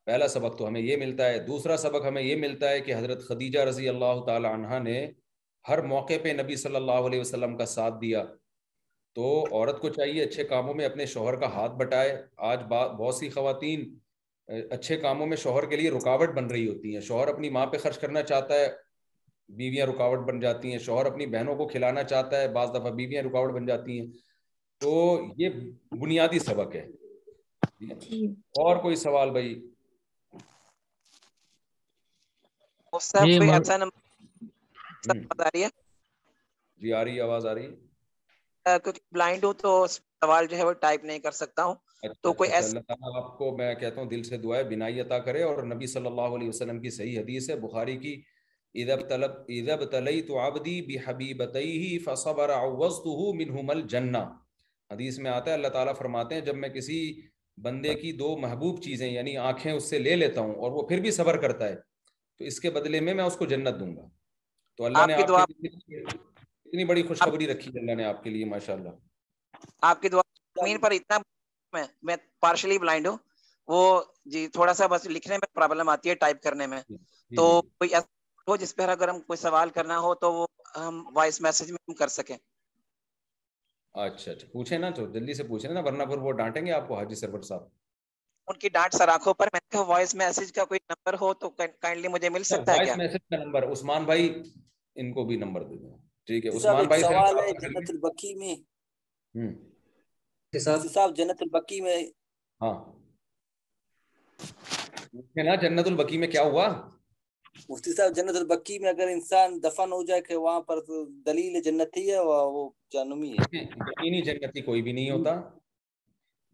پہلا 0.07 0.29
سبق 0.29 0.59
تو 0.59 0.67
ہمیں 0.69 0.81
یہ 0.81 0.97
ملتا 1.05 1.29
ہے 1.33 1.39
دوسرا 1.47 1.77
سبق 1.87 2.07
ہمیں 2.07 2.23
یہ 2.23 2.37
ملتا 2.47 2.71
ہے 2.71 2.81
کہ 2.89 2.95
حضرت 2.97 3.25
خدیجہ 3.29 3.59
رضی 3.69 3.89
اللہ 3.89 4.25
تعالی 4.27 4.49
عنہ 4.55 4.79
نے 4.89 5.07
ہر 5.69 5.83
موقع 5.95 6.15
پہ 6.23 6.33
نبی 6.43 6.57
صلی 6.67 6.77
اللہ 6.77 7.07
علیہ 7.11 7.21
وسلم 7.21 7.57
کا 7.59 7.67
ساتھ 7.79 7.95
دیا 8.01 8.25
تو 9.15 9.29
عورت 9.51 9.81
کو 9.81 9.89
چاہیے 9.89 10.23
اچھے 10.25 10.45
کاموں 10.55 10.75
میں 10.75 10.85
اپنے 10.87 11.07
شوہر 11.15 11.37
کا 11.41 11.53
ہاتھ 11.55 11.73
بٹائے 11.83 12.17
آج 12.53 12.63
بہت 12.71 13.15
سی 13.15 13.29
خواتین 13.37 13.93
اچھے 14.47 14.97
کاموں 15.01 15.27
میں 15.27 15.37
شوہر 15.43 15.67
کے 15.67 15.77
لیے 15.77 15.91
رکاوٹ 15.91 16.31
بن 16.37 16.47
رہی 16.51 16.69
ہوتی 16.69 16.95
ہیں 16.95 17.01
شوہر 17.03 17.29
اپنی 17.29 17.51
ماں 17.51 17.67
پہ 17.67 17.79
خرچ 17.83 17.99
کرنا 17.99 18.23
چاہتا 18.23 18.55
ہے 18.55 18.67
بیویاں 19.57 19.87
رکاوٹ 19.87 20.19
بن 20.29 20.41
جاتی 20.41 20.71
ہیں 20.73 20.79
شوہر 20.87 21.07
اپنی 21.07 21.27
بہنوں 21.35 21.55
کو 21.57 21.67
کھلانا 21.69 22.03
چاہتا 22.03 22.41
ہے 22.41 22.49
بعض 22.53 22.69
دفعہ 22.75 22.91
بیویاں 22.99 23.23
رکاوٹ 23.23 23.53
بن 23.55 23.67
جاتی 23.67 23.99
ہیں 24.01 24.07
تو 24.81 25.19
یہ 25.39 25.49
بنیادی 26.01 26.39
سبق 26.39 26.75
ہے 26.77 26.87
جی۔ 27.81 28.25
اور 28.65 28.77
کوئی 28.83 28.97
سوال 28.97 29.31
بھائی 29.31 29.55
جی،, 33.25 33.51
اچھا 33.53 35.49
جی 36.81 36.93
آ 36.93 37.05
رہی 37.05 37.21
آواز 37.21 37.47
آ 37.47 37.55
رہی 37.55 37.67
ہے 38.69 38.77
بلائنڈ 39.13 39.45
ہوں 39.45 39.53
ہوں 39.53 39.59
تو 39.63 39.87
سوال 39.89 40.47
جو 40.51 40.57
ہے 40.57 40.65
وہ 40.65 40.73
ٹائپ 40.83 41.05
نہیں 41.05 41.19
کر 41.19 41.31
سکتا 41.43 41.65
تو 42.13 42.29
اچھا، 42.31 42.37
کوئی 42.39 42.51
اچھا، 42.51 42.57
ایسا 42.57 42.69
اللہ 42.77 42.87
تعالیٰ 42.95 43.23
آپ 43.23 43.37
کو 43.39 43.51
میں 43.57 43.75
کہتا 43.75 44.01
ہوں 44.01 44.09
دل 44.09 44.23
سے 44.23 44.37
دعا 44.39 44.57
ہے 44.59 44.63
بنائی 44.71 45.01
عطا 45.01 45.19
کرے 45.27 45.43
اور 45.43 45.63
نبی 45.75 45.87
صلی 45.93 46.07
اللہ 46.07 46.37
علیہ 46.37 46.49
وسلم 46.49 46.81
کی 46.81 46.91
صحیح 46.91 47.19
حدیث 47.19 47.49
ہے 47.51 47.57
بخاری 47.61 47.97
کی 47.99 48.15
اذب 48.83 49.09
طلب 49.09 49.51
اذب 49.59 49.85
تلیت 49.91 50.31
عبدی 50.45 50.81
بحبیبتیہ 50.89 51.99
فصبر 52.05 52.53
عوضتہ 52.55 53.33
منہم 53.37 53.71
الجنہ 53.71 54.19
حدیث 54.93 55.19
میں 55.19 55.31
آتا 55.31 55.51
ہے 55.51 55.55
اللہ 55.57 55.69
تعالیٰ 55.77 55.95
فرماتے 55.99 56.35
ہیں 56.35 56.43
جب 56.49 56.57
میں 56.65 56.69
کسی 56.79 56.99
بندے 57.63 57.95
کی 57.95 58.13
دو 58.23 58.37
محبوب 58.43 58.83
چیزیں 58.85 59.09
یعنی 59.11 59.37
آنکھیں 59.49 59.73
اس 59.73 59.91
سے 59.91 59.99
لے 59.99 60.17
لیتا 60.17 60.41
ہوں 60.41 60.55
اور 60.63 60.73
وہ 60.79 60.87
پھر 60.87 61.01
بھی 61.01 61.11
صبر 61.19 61.37
کرتا 61.43 61.69
ہے 61.69 61.77
تو 62.39 62.45
اس 62.45 62.61
کے 62.61 62.71
بدلے 62.77 63.01
میں 63.09 63.15
میں 63.15 63.25
اس 63.25 63.37
کو 63.37 63.47
جنت 63.55 63.79
دوں 63.81 63.95
گا 63.97 64.07
تو 64.77 64.85
اللہ 64.85 65.07
نے 65.09 65.15
آپ 65.15 65.29
دعا 65.29 65.45
کی 65.49 65.69
اتنی 66.15 66.85
بڑی 66.85 67.03
خوشخبری 67.09 67.47
رکھی 67.47 67.71
اللہ 67.79 67.95
نے 67.97 68.05
آپ 68.05 68.23
کے 68.25 68.31
لیے 68.31 68.45
ماشاءاللہ 68.55 68.89
آپ 69.91 70.01
کی 70.03 70.09
دعا 70.09 70.21
زمین 70.61 70.79
پر 70.81 70.91
اتنا 70.99 71.19
میں 71.75 71.85
میں 72.09 72.17
پارشلی 72.47 72.79
بلائنڈ 72.87 73.07
ہوں 73.11 73.17
وہ 73.73 73.83
جی 74.33 74.47
تھوڑا 74.57 74.75
سا 74.79 74.87
بس 74.93 75.07
لکھنے 75.17 75.37
میں 75.43 75.49
پرابلم 75.59 75.89
آتی 75.97 76.09
ہے 76.09 76.15
ٹائپ 76.25 76.43
کرنے 76.47 76.67
میں 76.73 76.81
جی، 76.89 76.97
جی، 76.97 77.37
تو 77.37 77.47
جی۔ 77.61 77.69
کوئی 77.79 77.95
ایسا 77.95 78.51
ہو 78.51 78.57
جس 78.63 78.75
پہ 78.77 78.87
اگر 78.97 79.09
ہم 79.15 79.21
کوئی 79.31 79.37
سوال 79.45 79.71
کرنا 79.79 79.99
ہو 80.07 80.15
تو 80.25 80.33
وہ 80.35 80.47
ہم 80.77 80.99
وائس 81.17 81.41
میسج 81.47 81.71
میں 81.77 81.95
کر 82.03 82.13
سکیں 82.19 82.37
اچھا 84.05 84.31
اچھا 84.33 84.49
پوچھیں 84.53 84.79
نا 84.85 84.91
تو 85.01 85.07
جلدی 85.17 85.35
سے 85.41 85.45
پوچھیں 85.51 85.71
نا 85.73 85.81
ورنہ 85.89 86.03
پھر 86.13 86.25
وہ 86.29 86.33
ڈانٹیں 86.43 86.65
گے 86.67 86.73
آپ 86.79 86.89
کو 86.89 86.97
حاجی 86.99 87.15
سرور 87.23 87.43
صاحب 87.51 88.53
ان 88.53 88.59
کی 88.63 88.69
ڈانٹ 88.77 88.95
سر 88.95 89.09
آنکھوں 89.13 89.35
پر 89.43 89.49
میں 89.53 89.61
کہا 89.75 89.83
وائس 89.91 90.15
میسج 90.23 90.53
کا 90.57 90.65
کوئی 90.71 90.81
نمبر 90.93 91.19
ہو 91.21 91.33
تو 91.43 91.51
کائنڈلی 91.61 92.09
مجھے 92.15 92.29
مل 92.39 92.43
سکتا 92.55 92.73
ہے 92.73 92.85
کیا 92.85 92.95
وائس 92.97 92.99
میسج 93.03 93.29
کا 93.31 93.45
نمبر 93.45 93.71
عثمان 93.73 94.05
بھائی 94.11 94.29
ان 95.03 95.13
کو 95.19 95.25
بھی 95.31 95.37
نمبر 95.45 95.65
دے 95.71 95.79
دیں 95.85 95.97
ٹھیک 96.31 96.47
ہے 96.47 96.57
عثمان 96.57 96.89
بھائی 96.95 97.03
سوال 97.03 97.39
ہے 97.47 97.53
جنت 97.63 97.91
البکی 97.95 98.35
میں 98.43 98.55
صاحب 100.59 101.15
جنت 101.17 101.43
البقی 101.43 101.81
میں 101.81 101.97
ہاں 102.63 102.75
نا 105.45 105.55
جنت 105.63 105.87
البقی 105.87 106.19
میں 106.19 106.29
کیا 106.29 106.43
ہوا 106.43 106.69
مفتی 107.69 107.93
صاحب 107.95 108.15
جنت 108.17 108.37
البقی 108.37 108.79
میں 108.79 108.89
اگر 108.91 109.09
انسان 109.09 109.59
دفن 109.63 109.93
ہو 109.93 110.03
جائے 110.05 110.21
کہ 110.23 110.37
وہاں 110.37 110.61
پر 110.69 110.81
دلیل 111.27 111.61
جنتی 111.63 112.11
ہے 112.11 112.19
وہ 112.27 112.69
جانمی 112.95 113.31
ہے 113.33 113.57
یقینی 113.63 114.21
جنتی 114.31 114.61
کوئی 114.63 114.83
بھی 114.83 114.93
نہیں 114.93 115.11
ہوتا 115.11 115.41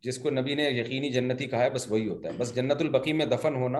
جس 0.06 0.18
کو 0.18 0.30
نبی 0.30 0.54
نے 0.54 0.68
یقینی 0.70 1.10
جنتی 1.12 1.46
کہا 1.48 1.62
ہے 1.62 1.70
بس 1.70 1.90
وہی 1.90 2.08
ہوتا 2.08 2.28
ہے 2.28 2.32
بس 2.36 2.54
جنت 2.56 2.80
البقی 2.82 3.12
میں 3.12 3.26
دفن 3.26 3.54
ہونا 3.62 3.78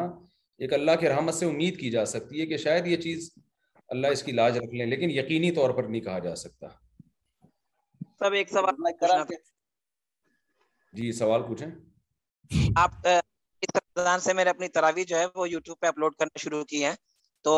ایک 0.64 0.72
اللہ 0.74 0.96
کی 1.00 1.08
رحمت 1.08 1.34
سے 1.34 1.46
امید 1.46 1.78
کی 1.80 1.90
جا 1.90 2.04
سکتی 2.06 2.40
ہے 2.40 2.46
کہ 2.46 2.56
شاید 2.64 2.86
یہ 2.86 2.96
چیز 3.04 3.30
اللہ 3.94 4.06
اس 4.16 4.22
کی 4.22 4.32
لاج 4.32 4.58
رکھ 4.58 4.74
لیں 4.74 4.86
لیکن 4.86 5.10
یقینی 5.10 5.50
طور 5.60 5.70
پر 5.76 5.82
نہیں 5.84 6.00
کہا 6.08 6.18
جا 6.26 6.34
سکتا 6.42 6.68
سب 8.18 8.32
ایک 8.42 8.50
سوال 8.50 8.74
میں 8.82 8.92
کرا 9.00 9.22
جی 10.98 11.10
سوال 11.12 11.42
پوچھیں 11.48 11.68
آپ 12.82 13.06
اس 13.06 13.74
رمضان 13.76 14.20
سے 14.20 14.32
میں 14.34 14.44
نے 14.44 14.50
اپنی 14.50 14.68
تراویح 14.76 15.04
جو 15.08 15.16
ہے 15.18 15.24
وہ 15.34 15.48
یوٹیوب 15.48 15.78
پہ 15.80 15.86
اپلوڈ 15.86 16.14
کرنا 16.18 16.38
شروع 16.42 16.62
کی 16.72 16.84
ہے 16.84 16.92
تو 17.44 17.52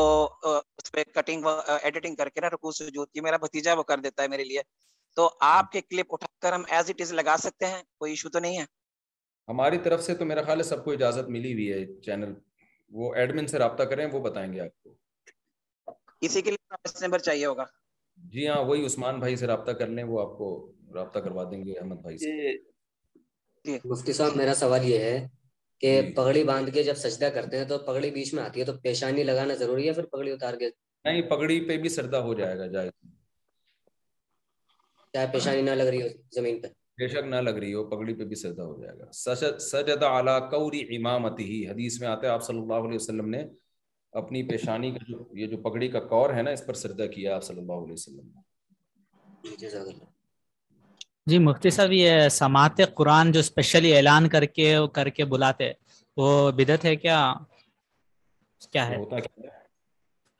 اس 0.46 0.92
پہ 0.92 1.02
کٹنگ 1.14 1.44
ایڈیٹنگ 1.82 2.14
کر 2.16 2.28
کے 2.34 2.40
نا 2.40 2.50
رکوع 2.54 2.70
سجود 2.78 3.08
کی 3.12 3.20
میرا 3.20 3.36
بھتیجا 3.44 3.72
وہ 3.78 3.82
کر 3.92 4.00
دیتا 4.04 4.22
ہے 4.22 4.28
میرے 4.28 4.44
لیے 4.44 4.62
تو 5.16 5.28
آپ 5.50 5.70
کے 5.72 5.80
کلپ 5.80 6.12
اٹھا 6.14 6.26
کر 6.42 6.52
ہم 6.52 6.62
ایز 6.76 6.90
اٹ 6.90 7.00
از 7.02 7.12
لگا 7.12 7.34
سکتے 7.42 7.66
ہیں 7.66 7.82
کوئی 7.98 8.12
ایشو 8.12 8.28
تو 8.30 8.38
نہیں 8.38 8.58
ہے 8.58 8.64
ہماری 9.48 9.78
طرف 9.84 10.02
سے 10.04 10.14
تو 10.14 10.24
میرا 10.24 10.42
خیال 10.42 10.58
ہے 10.58 10.62
سب 10.64 10.84
کو 10.84 10.92
اجازت 10.92 11.28
ملی 11.36 11.52
ہوئی 11.52 11.72
ہے 11.72 11.84
چینل 12.06 12.34
وہ 13.00 13.14
ایڈمن 13.14 13.46
سے 13.46 13.58
رابطہ 13.58 13.82
کریں 13.92 14.04
وہ 14.12 14.20
بتائیں 14.30 14.52
گے 14.52 14.60
آپ 14.60 14.82
کو 14.82 14.94
اسی 16.28 16.42
کے 16.42 16.50
لیے 16.50 16.74
اس 16.84 17.02
نمبر 17.02 17.18
چاہیے 17.28 17.46
ہوگا 17.46 17.64
جی 18.32 18.46
ہاں 18.48 18.62
وہی 18.64 18.84
عثمان 18.86 19.18
بھائی 19.20 19.36
سے 19.36 19.46
رابطہ 19.46 19.70
کر 19.80 19.86
لیں 19.98 20.04
وہ 20.12 20.20
آپ 20.20 20.36
کو 20.38 20.50
رابطہ 20.94 21.18
کروا 21.18 21.44
دیں 21.50 21.64
گے 21.64 21.78
احمد 21.78 22.00
بھائی 22.02 22.18
سے 22.18 22.50
مفتی 23.64 24.12
صاحب 24.12 24.36
میرا 24.36 24.54
سوال 24.54 24.84
یہ 24.88 24.98
ہے 24.98 25.26
کہ 25.80 26.00
جی۔ 26.02 26.10
پگڑی 26.14 26.42
باندھ 26.44 26.70
کے 26.74 26.82
جب 26.82 26.94
سجدہ 27.02 27.28
کرتے 27.34 27.58
ہیں 27.58 27.64
تو 27.68 27.78
پگڑی 27.86 28.10
بیچ 28.10 28.32
میں 28.34 28.42
آتی 28.44 28.60
ہے 28.60 28.64
تو 28.64 28.72
پیشانی 28.82 29.22
لگانا 29.24 29.54
ضروری 29.60 29.86
ہے 29.88 29.92
پھر 29.92 30.06
پگڑی 30.14 30.30
اتار 30.32 30.54
کے 30.58 30.68
نہیں 31.04 31.22
پگڑی 31.30 31.60
پہ 31.68 31.76
بھی 31.84 31.88
سردا 31.88 32.18
ہو 32.24 32.34
جائے 32.40 32.58
گا 32.58 32.66
جائز 32.72 32.90
چاہے 35.14 35.26
پیشانی 35.32 35.62
نہ 35.62 35.70
لگ 35.78 35.82
رہی 35.86 36.02
ہو 36.02 36.08
زمین 36.34 36.60
پہ 36.60 36.68
بے 36.98 37.08
شک 37.08 37.26
نہ 37.28 37.36
لگ 37.36 37.50
رہی 37.58 37.72
ہو 37.74 37.84
پگڑی 37.90 38.14
پہ 38.14 38.24
بھی 38.32 38.36
سجدہ 38.36 38.62
ہو 38.62 38.76
جائے 38.82 38.98
گا 38.98 39.10
سجدہ 39.60 40.06
علی 40.18 40.32
کوری 40.50 40.80
امامتی 40.96 41.44
ہی 41.52 41.66
حدیث 41.68 42.00
میں 42.00 42.08
آتا 42.08 42.26
ہے 42.26 42.32
آپ 42.32 42.42
صلی 42.46 42.58
اللہ 42.58 42.86
علیہ 42.88 42.96
وسلم 42.96 43.28
نے 43.36 43.44
اپنی 44.22 44.42
پیشانی 44.48 44.90
کا 44.92 45.04
جو 45.08 45.24
یہ 45.38 45.46
جو 45.46 45.56
پگڑی 45.68 45.88
کا 45.90 46.00
کور 46.14 46.34
ہے 46.36 46.42
نا 46.42 46.50
اس 46.58 46.66
پر 46.66 46.74
سجدہ 46.84 47.06
کیا 47.14 47.34
آپ 47.36 47.42
صلی 47.44 47.60
اللہ 47.60 47.84
علیہ 47.86 47.92
وسلم 47.92 48.26
نے 48.26 48.50
جی، 49.58 49.68
جی 51.30 51.38
مفتی 51.38 51.70
صاحب 51.70 51.92
یہ 51.92 52.28
سماعت 52.32 52.80
قرآن 52.96 53.30
جو 53.32 53.40
اسپیشلی 53.40 53.92
اعلان 53.96 54.28
کر 54.28 54.44
کے 54.44 54.74
کر 54.94 55.08
کے 55.18 55.24
بلاتے 55.32 55.70
وہ 56.16 56.28
بدعت 56.56 56.84
ہے 56.84 56.94
کیا 56.96 57.18
کیا 58.72 58.86
ہے 58.88 58.96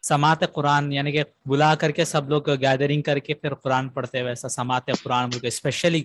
سماعت 0.08 0.42
قرآن 0.54 0.90
یعنی 0.92 1.12
کہ 1.12 1.22
بلا 1.50 1.74
کر 1.80 1.90
کے 1.98 2.04
سب 2.04 2.28
لوگ 2.30 2.48
گیدرنگ 2.62 3.02
کر 3.08 3.18
کے 3.26 3.34
پھر 3.34 3.54
قرآن 3.54 3.88
پڑھتے 3.98 4.22
ویسا 4.22 4.48
سماعت 4.48 4.90
قرآن 5.02 5.30
بول 5.30 5.40
کے 5.40 5.48
اسپیشلی 5.48 6.02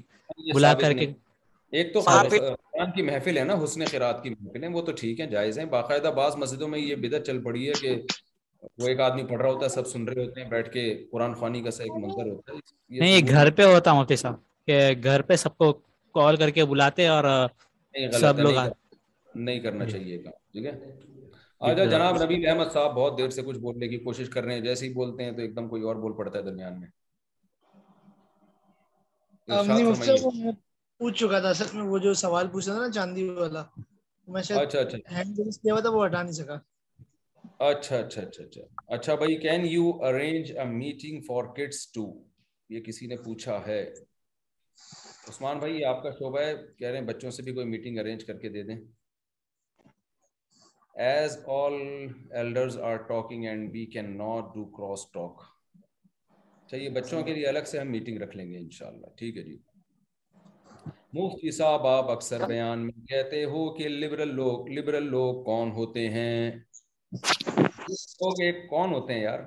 بلا 0.55 0.73
کر 0.81 0.93
کے 0.99 1.11
ایک 1.77 1.93
تو 1.93 1.99
قرآن 2.09 2.91
کی 2.95 3.01
محفل 3.03 3.37
ہے 3.37 3.43
نا 3.43 3.53
حسن 3.63 3.85
خیرات 3.91 4.21
کی 4.23 4.29
محفل 4.29 4.63
ہے 4.63 4.67
وہ 4.75 4.81
تو 4.85 4.91
ٹھیک 4.99 5.19
ہے 5.21 5.25
جائز 5.29 5.59
ہیں 5.59 5.65
باقاعدہ 5.75 6.11
بعض 6.17 6.35
مسجدوں 6.43 6.67
میں 6.75 6.79
یہ 6.79 6.95
بدت 7.07 7.25
چل 7.27 7.41
پڑی 7.43 7.67
ہے 7.67 7.73
کہ 7.81 7.95
وہ 8.81 8.87
ایک 8.87 8.99
آدمی 9.07 9.23
پڑھ 9.29 9.41
رہا 9.41 9.49
ہوتا 9.51 9.65
ہے 9.65 9.69
سب 9.69 9.87
سن 9.87 10.07
رہے 10.07 10.25
ہوتے 10.25 10.41
ہیں 10.41 10.49
بیٹھ 10.49 10.69
کے 10.73 10.85
قرآن 11.11 11.33
خوانی 11.39 11.61
کا 11.63 11.71
سا 11.71 11.83
ایک 11.83 11.97
منظر 12.03 12.31
ہوتا 12.31 12.53
ہے 12.53 12.99
نہیں 12.99 13.27
گھر 13.27 13.51
پہ 13.59 13.73
ہوتا 13.73 13.93
مفتی 14.01 14.15
صاحب 14.15 14.35
کہ 14.67 14.79
گھر 15.03 15.21
پہ 15.27 15.35
سب 15.41 15.57
کو 15.57 15.71
کال 16.13 16.35
کر 16.37 16.49
کے 16.57 16.63
بلاتے 16.69 17.07
اور 17.07 17.23
سب 18.19 18.39
لوگ 18.39 18.53
نہیں 19.35 19.59
کرنا 19.59 19.85
جی۔ 19.85 19.91
چاہیے 19.91 20.17
ٹھیک 20.51 20.65
ہے 20.65 20.71
جی، 20.71 21.27
آج 21.67 21.75
جی۔ 21.77 21.89
جناب 21.89 22.21
نبی 22.23 22.45
احمد 22.47 22.71
صاحب 22.73 22.93
بہت 22.95 23.17
دیر 23.17 23.29
سے 23.35 23.41
کچھ 23.45 23.57
بولنے 23.65 23.87
کی 23.87 23.97
کوشش 24.05 24.29
کر 24.29 24.43
رہے 24.43 24.53
ہیں 24.53 24.61
جیسے 24.61 24.85
ہی 24.87 24.93
بولتے 24.93 25.23
ہیں 25.23 25.31
تو 25.35 25.41
ایک 25.41 25.55
دم 25.55 25.67
کوئی 25.69 25.81
اور 25.87 25.95
بول 26.05 26.13
پڑتا 26.17 26.37
ہے 26.37 26.43
درمیان 26.43 26.79
میں 26.79 26.87
پوچھ 30.99 31.17
چکا 31.19 31.39
تھا 31.39 31.49
اصل 31.49 31.75
میں 31.77 31.83
وہ 31.89 31.97
جو 32.05 32.13
سوال 32.25 32.47
پوچھا 32.51 32.73
تھا 32.73 32.81
نا 32.81 32.91
چاندی 32.95 33.27
والا 33.29 33.63
میں 34.27 34.39
اچھا 34.61 34.79
اچھا 34.79 34.97
ہینڈ 35.17 35.37
کیا 35.61 35.79
تھا 35.79 35.89
وہ 35.95 36.05
ہٹا 36.05 36.21
نہیں 36.21 36.33
سکا 36.41 36.57
اچھا 37.69 37.97
اچھا 37.97 38.21
اچھا 38.21 38.43
اچھا 38.43 38.61
اچھا 38.95 39.15
بھائی 39.23 39.35
can 39.47 39.65
you 39.69 39.89
arrange 40.07 40.51
a 40.57 40.63
meeting 40.71 41.21
for 41.27 41.53
kids 41.55 41.91
to 41.91 42.05
یہ 42.75 42.81
کسی 42.85 43.07
نے 43.07 43.15
پوچھا 43.25 43.59
ہے 43.67 43.83
عثمان 45.29 45.59
بھائی 45.59 45.83
آپ 45.85 46.01
کا 46.03 46.11
شعبہ 46.19 46.39
ہے 46.41 46.53
کہہ 46.77 46.87
رہے 46.87 46.97
ہیں 46.97 47.05
بچوں 47.05 47.31
سے 47.31 47.43
بھی 47.43 47.53
کوئی 47.53 47.65
میٹنگ 47.67 47.99
ارینج 47.99 48.23
کر 48.25 48.37
کے 48.39 48.49
دے 48.49 48.63
دیں 48.63 48.75
as 51.05 51.37
all 51.55 51.73
elders 52.37 52.77
are 52.89 52.95
talking 53.11 53.45
and 53.45 53.69
we 53.73 53.85
can 53.93 54.17
not 54.17 54.53
do 54.53 54.65
cross 54.77 55.09
talk 55.13 55.41
چلیے 56.71 56.89
بچوں 56.99 57.21
کے 57.23 57.33
لیے 57.33 57.47
الگ 57.47 57.67
سے 57.71 57.79
ہم 57.79 57.91
میٹنگ 57.91 58.21
رکھ 58.21 58.35
لیں 58.37 58.49
گے 58.51 58.57
ان 58.57 58.69
شاء 58.77 58.87
اللہ 58.87 59.13
ٹھیک 59.17 59.37
ہے 59.37 59.43
جی 59.43 59.57
مفت 61.13 61.45
حساب 61.47 61.85
آپ 61.87 62.09
اکثر 62.11 62.47
بیان 62.47 62.85
میں 62.85 63.05
کہتے 63.09 63.43
ہو 63.53 63.69
کہ 63.75 63.89
لبرل 63.89 64.33
لوگ 64.35 64.67
لبرل 64.77 65.09
لوگ 65.11 65.43
کون 65.43 65.71
ہوتے 65.75 66.07
ہیں 66.15 66.51
کون 68.69 68.91
ہوتے 68.93 69.13
ہیں 69.13 69.21
یار 69.21 69.43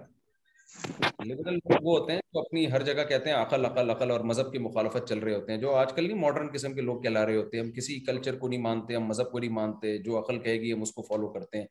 لبرل 1.29 1.55
لوگ 1.57 1.71
وہ 1.83 1.99
ہوتے 1.99 2.13
ہیں 2.13 2.21
جو 2.35 2.41
اپنی 2.41 2.67
ہر 2.73 2.83
جگہ 2.85 3.05
کہتے 3.09 3.31
ہیں 3.31 3.37
عقل 3.37 3.65
عقل 3.67 3.91
عقل 3.91 4.11
اور 4.11 4.21
مذہب 4.31 4.53
کی 4.53 4.59
مخالفت 4.67 5.09
چل 5.09 5.19
رہے 5.19 5.35
ہوتے 5.35 5.53
ہیں 5.53 5.61
جو 5.61 5.75
آج 5.77 5.93
کل 5.97 6.07
نہیں 6.07 6.19
ماڈرن 6.19 6.49
قسم 6.53 6.75
کے 6.75 6.81
لوگ 6.81 7.01
کہلا 7.03 7.25
رہے 7.27 7.37
ہوتے 7.37 7.57
ہیں 7.57 7.65
ہم 7.65 7.71
کسی 7.77 7.99
کلچر 8.05 8.39
کو 8.39 8.49
نہیں 8.49 8.61
مانتے 8.69 8.97
ہم 8.97 9.07
مذہب 9.09 9.31
کو 9.33 9.39
نہیں 9.39 9.51
مانتے 9.59 9.97
جو 10.09 10.19
عقل 10.19 10.39
کہے 10.43 10.55
گی 10.61 10.73
ہم 10.73 10.83
اس 10.83 10.93
کو 10.99 11.03
فالو 11.09 11.33
کرتے 11.33 11.59
ہیں 11.61 11.67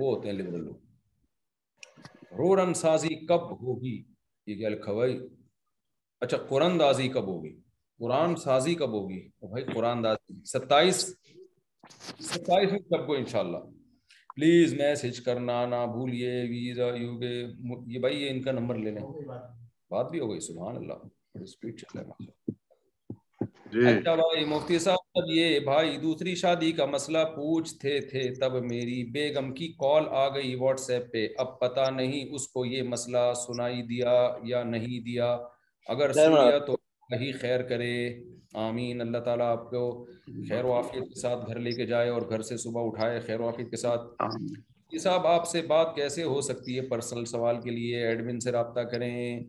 وہ 0.00 0.14
ہوتے 0.14 0.28
ہیں 0.28 0.34
لبرل 0.38 0.64
لوگ 0.64 2.36
رورن 2.38 2.74
سازی 2.82 3.14
کب 3.26 3.50
ہوگی 3.62 3.96
یہ 4.46 4.54
کیا 4.54 4.68
لکھا 4.68 4.92
بھائی 4.92 5.18
اچھا 6.26 6.38
قرآن 6.48 6.78
دازی 6.80 7.08
کب 7.18 7.26
ہوگی 7.34 7.54
قرآن 8.04 8.36
سازی 8.44 8.74
کب 8.82 8.92
ہوگی 9.00 9.20
بھائی 9.50 9.64
قرآن 9.74 10.04
دازی 10.04 10.40
ستائیس 10.52 11.04
ستائیس 12.30 12.72
ان 13.16 13.26
شاء 13.30 13.40
اللہ 13.40 13.58
پلیز 14.38 14.72
میسج 14.80 15.18
کرنا 15.24 15.54
نہ 15.66 15.76
بھولیے 15.92 16.32
ویزا 16.48 16.86
یو 16.96 17.16
کے 17.18 17.28
یہ 17.94 17.98
بھائی 18.00 18.20
یہ 18.22 18.30
ان 18.30 18.40
کا 18.42 18.52
نمبر 18.52 18.74
لے 18.78 18.90
لیں 18.90 19.02
بات 19.90 20.10
بھی 20.10 20.20
ہو 20.20 20.30
گئی 20.30 20.40
سبحان 20.40 20.76
اللہ 20.76 20.92
بڑی 21.34 21.44
اسپیڈ 21.44 21.80
چل 21.80 21.98
رہا 21.98 22.24
ہے 22.24 23.86
اچھا 23.96 24.14
بھائی 24.14 24.44
مفتی 24.50 24.78
صاحب 24.86 25.02
تب 25.14 25.30
یہ 25.34 25.58
بھائی 25.70 25.96
دوسری 26.02 26.34
شادی 26.44 26.70
کا 26.78 26.86
مسئلہ 26.94 27.24
پوچھتے 27.34 27.98
تھے 28.10 28.22
تب 28.40 28.54
میری 28.70 29.02
بیگم 29.12 29.52
کی 29.54 29.68
کال 29.82 30.06
آ 30.22 30.26
گئی 30.34 30.54
واٹس 30.60 30.88
ایپ 30.90 31.12
پہ 31.12 31.26
اب 31.44 31.58
پتا 31.60 31.88
نہیں 31.96 32.34
اس 32.34 32.46
کو 32.52 32.64
یہ 32.66 32.82
مسئلہ 32.94 33.30
سنائی 33.46 33.82
دیا 33.88 34.16
یا 34.52 34.62
نہیں 34.76 35.04
دیا 35.06 35.36
اگر 35.96 36.12
سنیا 36.22 36.58
تو 36.66 36.76
ہی 37.20 37.30
خیر 37.32 37.62
کرے 37.68 37.90
آمین 38.66 39.00
اللہ 39.00 39.18
تعالیٰ 39.24 39.46
آپ 39.52 39.68
کو 39.70 39.82
خیر 40.48 40.64
و 40.64 40.72
آفیت 40.72 41.04
کے 41.14 41.20
ساتھ 41.20 41.46
گھر 41.50 41.58
لے 41.58 41.70
کے 41.76 41.86
جائے 41.86 42.08
اور 42.10 42.22
گھر 42.30 42.42
سے 42.48 42.56
صبح 42.56 42.86
اٹھائے 42.86 43.20
خیر 43.26 43.40
و 43.40 43.48
آفیت 43.48 43.70
کے 43.70 43.76
ساتھ 43.76 44.22
یہ 44.92 44.98
صاحب 44.98 45.26
آپ 45.26 45.48
سے 45.48 45.62
بات 45.70 45.94
کیسے 45.94 46.22
ہو 46.24 46.40
سکتی 46.40 46.76
ہے 46.78 46.82
پرسنل 46.88 47.24
سوال 47.34 47.60
کے 47.62 47.70
لیے 47.70 48.04
ایڈمن 48.06 48.40
سے 48.40 48.52
رابطہ 48.52 48.80
کریں 48.90 49.40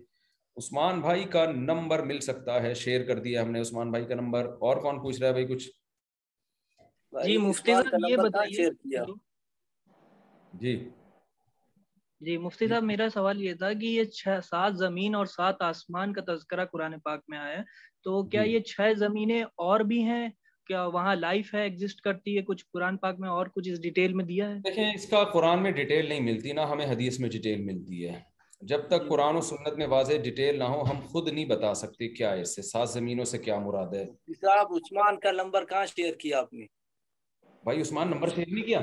عثمان 0.57 0.99
بھائی 1.01 1.23
کا 1.33 1.45
نمبر 1.51 2.03
مل 2.05 2.19
سکتا 2.19 2.61
ہے 2.63 2.73
شیئر 2.83 3.03
کر 3.07 3.19
دیا 3.27 3.41
ہم 3.41 3.51
نے 3.51 3.61
عثمان 3.61 3.91
بھائی 3.91 4.05
کا 4.05 4.15
نمبر 4.15 4.47
اور 4.69 4.77
کون 4.83 5.01
پوچھ 5.01 5.19
رہا 5.19 5.27
ہے 5.27 5.33
بھائی 5.33 5.47
کچھ 5.53 5.69
جی 7.25 7.37
مفتی 7.47 7.73
صاحب 7.73 8.09
یہ 8.09 8.17
بتائیے 8.23 8.69
جی 10.61 10.77
جی 12.25 12.37
مفتی 12.43 12.67
صاحب 12.67 12.81
جی۔ 12.81 12.87
میرا 12.87 13.07
سوال 13.13 13.41
یہ 13.41 13.53
تھا 13.59 13.71
کہ 13.81 13.85
یہ 13.85 14.03
چھ 14.17 14.39
سات 14.43 14.77
زمین 14.77 15.15
اور 15.15 15.25
سات 15.25 15.61
آسمان 15.69 16.13
کا 16.13 16.21
تذکرہ 16.33 16.65
قرآن 16.71 16.99
پاک 17.03 17.21
میں 17.29 17.37
آیا 17.37 17.57
ہے 17.57 17.61
تو 18.03 18.23
کیا 18.29 18.43
جی. 18.45 18.51
یہ 18.51 18.59
چھ 18.69 18.91
زمینیں 18.97 19.41
اور 19.65 19.79
بھی 19.91 20.01
ہیں 20.03 20.27
کیا 20.67 20.85
وہاں 20.93 21.15
لائف 21.15 21.53
ہے 21.53 21.61
ایگزسٹ 21.61 22.01
کرتی 22.07 22.35
ہے 22.37 22.41
کچھ 22.47 22.65
قرآن 22.73 22.97
پاک 23.03 23.19
میں 23.19 23.29
اور 23.29 23.47
کچھ 23.55 23.69
اس 23.69 23.81
ڈیٹیل 23.81 24.13
میں 24.19 24.25
دیا 24.25 24.49
ہے 24.49 24.55
دیکھیں 24.65 24.89
اس 24.93 25.05
کا 25.09 25.23
قرآن 25.33 25.63
میں 25.63 25.71
ڈیٹیل 25.79 26.09
نہیں 26.09 26.19
ملتی 26.33 26.51
نہ 26.53 26.61
ہمیں 26.71 26.85
حدیث 26.87 27.19
میں 27.19 27.29
ڈیٹیل 27.35 27.63
ملتی 27.65 28.07
ہے 28.07 28.19
جب 28.71 28.87
تک 28.87 29.01
جی۔ 29.03 29.07
قرآن 29.09 29.35
و 29.35 29.41
سنت 29.51 29.77
میں 29.77 29.87
واضح 29.95 30.17
ڈیٹیل 30.23 30.57
نہ 30.59 30.63
ہو 30.73 30.81
ہم 30.89 30.99
خود 31.11 31.29
نہیں 31.31 31.45
بتا 31.49 31.73
سکتے 31.83 32.07
کیا 32.15 32.31
ہے 32.33 32.41
اس 32.41 32.55
سے 32.55 32.61
سات 32.71 32.89
زمینوں 32.91 33.25
سے 33.33 33.37
کیا 33.47 33.57
مراد 33.59 33.93
ہے 33.93 34.05
صاحب 34.41 34.73
عثمان 34.75 35.19
کا 35.19 35.31
نمبر 35.41 35.65
کہاں 35.69 35.85
شیئر 35.95 36.13
کیا 36.23 36.39
آپ 36.39 36.53
نے 36.53 36.65
بھائی 37.63 37.81
عثمان 37.81 38.09
نمبر 38.11 38.29
شیئر 38.35 38.47
نہیں 38.53 38.65
کیا 38.65 38.81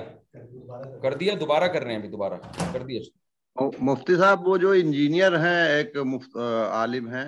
کر 1.02 1.14
دیا 1.20 1.34
دوبارہ 1.40 1.66
کر 1.72 1.82
رہے 1.82 1.90
ہیں 1.92 1.98
ابھی 1.98 2.08
دوبارہ 2.10 2.38
کر 2.72 2.82
دیا 2.88 3.00
مفتی 3.62 4.16
صاحب 4.18 4.46
وہ 4.48 4.56
جو 4.62 4.70
انجینئر 4.82 5.38
ہیں 5.40 5.60
ایک 5.68 5.96
مفت 6.06 6.36
عالم 6.36 7.08
ہیں 7.12 7.26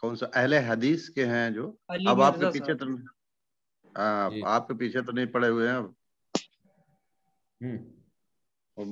کون 0.00 0.16
سا 0.16 0.26
اہل 0.40 0.52
حدیث 0.68 1.08
کے 1.10 1.26
ہیں 1.26 1.48
جو 1.50 1.70
اب 2.10 2.22
آپ 2.22 2.38
کے 2.40 2.50
پیچھے 2.52 2.74
تو 2.74 2.86
جی۔ 2.86 4.40
آپ 4.54 4.68
کے 4.68 4.74
پیچھے 4.78 5.02
تو 5.02 5.12
نہیں 5.12 5.26
پڑے 5.32 5.48
ہوئے 5.48 5.68
ہیں 5.70 5.82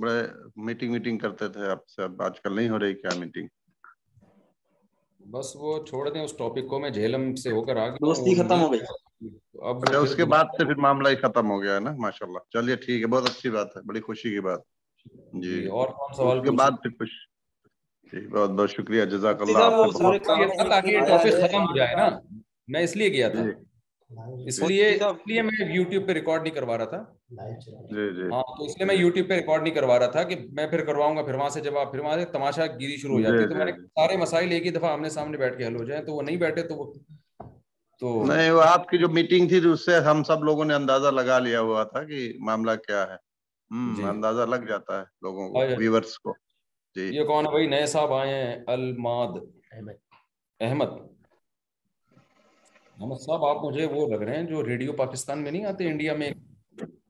بڑے 0.00 0.20
میٹنگ 0.66 0.92
میٹنگ 0.92 1.18
کرتے 1.18 1.48
تھے 1.56 1.66
آپ 1.70 1.88
سے 1.88 2.02
اب 2.02 2.22
آج 2.22 2.40
کل 2.40 2.56
نہیں 2.56 2.68
ہو 2.68 2.78
رہی 2.78 2.94
کیا 2.94 3.18
میٹنگ 3.18 3.48
بس 5.30 5.54
وہ 5.56 5.78
چھوڑ 5.86 6.08
دیں 6.12 6.22
اس 6.24 6.32
ٹاپک 6.38 6.66
کو 6.70 6.78
میں 6.80 6.90
سے 7.42 7.50
ہو 7.52 7.64
کر 7.64 7.88
دوستی 8.00 8.34
ختم 8.42 8.60
ہو 8.62 8.72
گئی 8.72 8.80
اچھا، 9.70 9.98
اس 9.98 10.14
کے 10.16 10.24
بعد 10.32 10.44
سے 10.58 10.64
پھر 10.64 10.74
معاملہ 10.84 11.08
ہی 11.08 11.16
ختم 11.16 11.50
ہو 11.50 11.60
گیا 11.62 11.74
ہے 11.74 11.80
نا 11.80 11.92
ماشاءاللہ 12.04 12.38
چلیے 12.52 12.76
ٹھیک 12.84 13.02
ہے 13.02 13.06
بہت 13.14 13.26
اچھی 13.30 13.50
بات 13.50 13.76
ہے 13.76 13.82
بڑی 13.88 14.00
خوشی 14.06 14.30
کی 14.30 14.40
بات 14.46 14.60
جی۔, 15.42 15.60
جی 15.60 15.66
اور 15.66 15.88
کون 15.98 16.14
سوال 16.16 16.42
کے 16.44 16.50
بعد 16.58 16.82
پھر 16.82 16.90
کچھ 17.00 17.10
جی، 18.12 18.26
بہت 18.28 18.50
بہت 18.58 18.70
شکریہ 18.70 19.04
جزاک 19.10 19.42
اللہ 19.42 19.58
آپ 19.58 19.62
تاکہ 20.24 20.98
ٹاپک 21.08 21.28
ختم 21.28 21.60
ہو 21.68 21.76
جائے 21.76 21.94
نا 21.96 22.08
میں 22.72 22.80
اس 22.84 22.96
لیے 22.96 23.08
گیا 23.12 23.28
تھا 23.28 23.42
جی۔ 23.44 23.50
اس 24.48 24.58
لیے 24.62 24.88
اس 24.88 25.18
لیے 25.26 25.42
میں 25.42 25.70
یوٹیوب 25.74 26.06
پہ 26.06 26.12
ریکارڈ 26.12 26.42
نہیں 26.42 26.54
کروا 26.54 26.76
رہا 26.78 26.84
تھا 26.84 26.98
ہاں 26.98 28.42
تو 28.56 28.64
اس 28.64 28.76
لیے 28.78 28.84
میں 28.86 28.94
یوٹیوب 28.94 29.28
پہ 29.28 29.34
ریکارڈ 29.36 29.62
نہیں 29.62 29.74
کروا 29.74 29.98
رہا 29.98 30.10
تھا 30.16 30.22
کہ 30.30 30.36
میں 30.58 30.66
پھر 30.72 30.84
کرواؤں 30.84 31.16
گا 31.16 31.22
پھر 31.28 31.34
وہاں 31.34 31.48
سے 31.54 31.60
جب 31.66 31.78
آپ 31.78 31.90
پھر 31.92 32.00
وہاں 32.00 32.16
سے 32.18 32.24
تماشا 32.32 32.66
گیری 32.80 32.96
شروع 33.02 33.14
ہو 33.16 33.20
جاتی 33.22 33.42
ہے 33.42 33.48
تو 33.48 33.54
میں 33.56 33.64
نے 33.64 33.72
سارے 33.72 34.16
مسائل 34.22 34.52
ایک 34.52 34.66
ہی 34.66 34.70
دفعہ 34.70 34.90
آمنے 34.92 35.10
سامنے 35.16 35.36
بیٹھ 35.38 35.56
کے 35.58 35.66
حل 35.66 35.76
ہو 35.76 35.84
جائیں 35.84 36.04
تو 36.06 36.14
وہ 36.16 36.22
نہیں 36.22 36.36
بیٹھے 36.44 36.62
تو 36.68 36.74
وہ 36.82 36.92
تو 38.00 38.14
نہیں 38.26 38.50
وہ 38.50 38.62
آپ 38.66 38.86
کی 38.88 38.98
جو 38.98 39.08
میٹنگ 39.20 39.48
تھی 39.48 39.66
اس 39.72 39.84
سے 39.86 39.98
ہم 40.10 40.22
سب 40.32 40.44
لوگوں 40.50 40.64
نے 40.64 40.74
اندازہ 40.74 41.08
لگا 41.20 41.38
لیا 41.48 41.60
ہوا 41.60 41.82
تھا 41.92 42.02
کہ 42.12 42.26
معاملہ 42.46 42.76
کیا 42.86 43.02
ہے 43.10 43.16
جی، 43.72 43.94
جی۔ 43.96 44.02
اندازہ 44.08 44.44
لگ 44.50 44.64
جاتا 44.68 44.98
ہے 44.98 45.04
لوگوں 45.22 45.48
کو 45.50 45.58
ویورز 45.78 46.18
کو 46.24 46.34
جی 46.94 47.02
یہ 47.16 47.24
کون 47.26 47.46
ہے 47.46 47.50
بھائی 47.50 47.66
نئے 47.72 47.86
صاحب 47.92 48.12
آئے 48.14 48.34
ہیں 48.42 48.56
الماد 48.72 49.32
احمد 49.76 50.66
احمد 50.66 51.00
صاحب 53.24 53.44
آپ 53.44 53.64
مجھے 53.64 53.86
وہ 53.92 54.06
لگ 54.08 54.22
رہے 54.24 54.36
ہیں 54.36 54.46
جو 54.48 54.64
ریڈیو 54.66 54.92
پاکستان 54.96 55.42
میں 55.42 55.50
نہیں 55.50 55.64
آتے 55.66 55.88
انڈیا 55.90 56.14
میں 56.16 56.30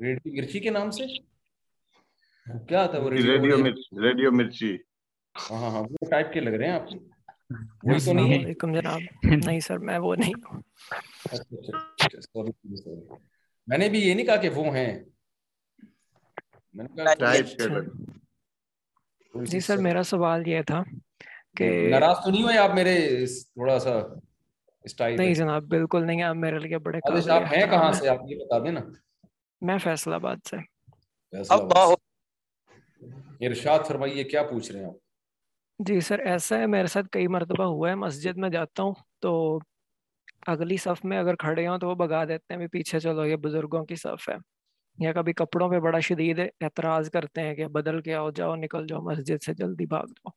ریڈیو 0.02 0.34
مرچی 0.36 0.60
کے 0.66 0.70
نام 0.78 0.90
سے 0.98 1.06
کیا 2.68 2.82
آتا 2.82 2.96
ہے 2.96 3.02
وہ 3.02 3.10
جی، 3.10 3.22
ریڈیو 3.22 3.64
ریڈیو 4.04 4.32
مرچی 4.38 4.72
ہاں،, 5.50 5.60
ہاں 5.60 5.70
ہاں 5.70 5.82
وہ 5.82 6.08
ٹائپ 6.10 6.32
کے 6.32 6.40
لگ 6.40 6.52
رہے 6.56 6.66
ہیں 6.66 6.74
آپ 6.74 7.82
وہی 7.84 7.98
تو 8.04 8.12
نہیں 8.12 8.44
ہے 8.44 8.52
جناب 8.78 9.00
نہیں 9.46 9.60
سر 9.66 9.78
میں 9.88 9.98
وہ 10.06 10.14
نہیں 10.18 10.58
اچھا، 11.30 11.76
اچھا، 12.04 12.18
اچھا، 12.18 13.16
میں 13.66 13.78
نے 13.78 13.88
بھی 13.88 14.02
یہ 14.06 14.14
نہیں 14.14 14.26
کہا 14.26 14.36
کہ 14.44 14.48
وہ 14.56 14.64
ہیں 14.76 14.92
جی 19.46 19.58
سر 19.66 19.76
میرا 19.82 20.02
سوال 20.10 20.46
یہ 20.48 20.62
تھا 20.66 20.82
کہ 21.56 21.68
ناراض 21.90 22.24
تو 22.24 22.30
نہیں 22.30 22.42
ہوئے 22.42 22.56
آپ 22.58 22.74
میرے 22.74 22.94
تھوڑا 23.34 23.78
سا 23.78 24.00
نہیں 25.00 25.34
جناب 25.34 25.64
بالکل 25.68 26.06
نہیں 26.06 26.22
آپ 26.28 26.36
میرے 26.36 26.58
لیے 26.58 26.78
بڑے 26.86 26.98
آپ 27.32 27.42
ہیں 27.52 27.66
کہاں 27.70 27.92
سے 27.98 28.08
آپ 28.08 28.20
یہ 28.28 28.36
بتا 28.44 28.58
دیں 28.64 28.72
نا 28.72 28.80
میں 29.66 29.76
فیصل 29.82 30.12
آباد 30.14 30.46
سے 30.50 30.56
ارشاد 33.46 33.86
فرمائیے 33.88 34.24
کیا 34.32 34.42
پوچھ 34.50 34.70
رہے 34.70 34.80
ہیں 34.80 34.86
آپ 34.86 35.84
جی 35.88 36.00
سر 36.06 36.18
ایسا 36.32 36.58
ہے 36.58 36.66
میرے 36.74 36.86
ساتھ 36.86 37.06
کئی 37.12 37.26
مرتبہ 37.36 37.64
ہوا 37.64 37.88
ہے 37.90 37.94
مسجد 38.04 38.36
میں 38.38 38.48
جاتا 38.56 38.82
ہوں 38.82 38.94
تو 39.22 39.58
اگلی 40.52 40.76
صف 40.82 41.04
میں 41.04 41.18
اگر 41.18 41.36
کھڑے 41.44 41.66
ہوں 41.66 41.78
تو 41.78 41.88
وہ 41.88 41.94
بگا 42.06 42.24
دیتے 42.28 42.52
ہیں 42.52 42.58
بھی 42.58 42.66
پیچھے 42.78 43.00
چلو 43.00 43.24
یہ 43.26 43.36
بزرگوں 43.46 43.84
کی 43.86 43.94
صف 43.96 44.28
ہے 44.28 44.36
یا 45.00 45.12
کبھی 45.14 45.32
کپڑوں 45.32 45.68
پہ 45.70 45.78
بڑا 45.80 45.98
شدید 46.08 46.38
اعتراض 46.60 47.10
کرتے 47.10 47.40
ہیں 47.42 47.54
کہ 47.54 47.66
بدل 47.76 48.00
کے 48.02 48.14
آؤ 48.14 48.30
جاؤ 48.36 48.54
نکل 48.56 48.86
جاؤ 48.86 49.00
مسجد 49.02 49.42
سے 49.44 49.54
جلدی 49.58 49.86
بھاگ 49.86 50.06
جاؤ 50.16 50.30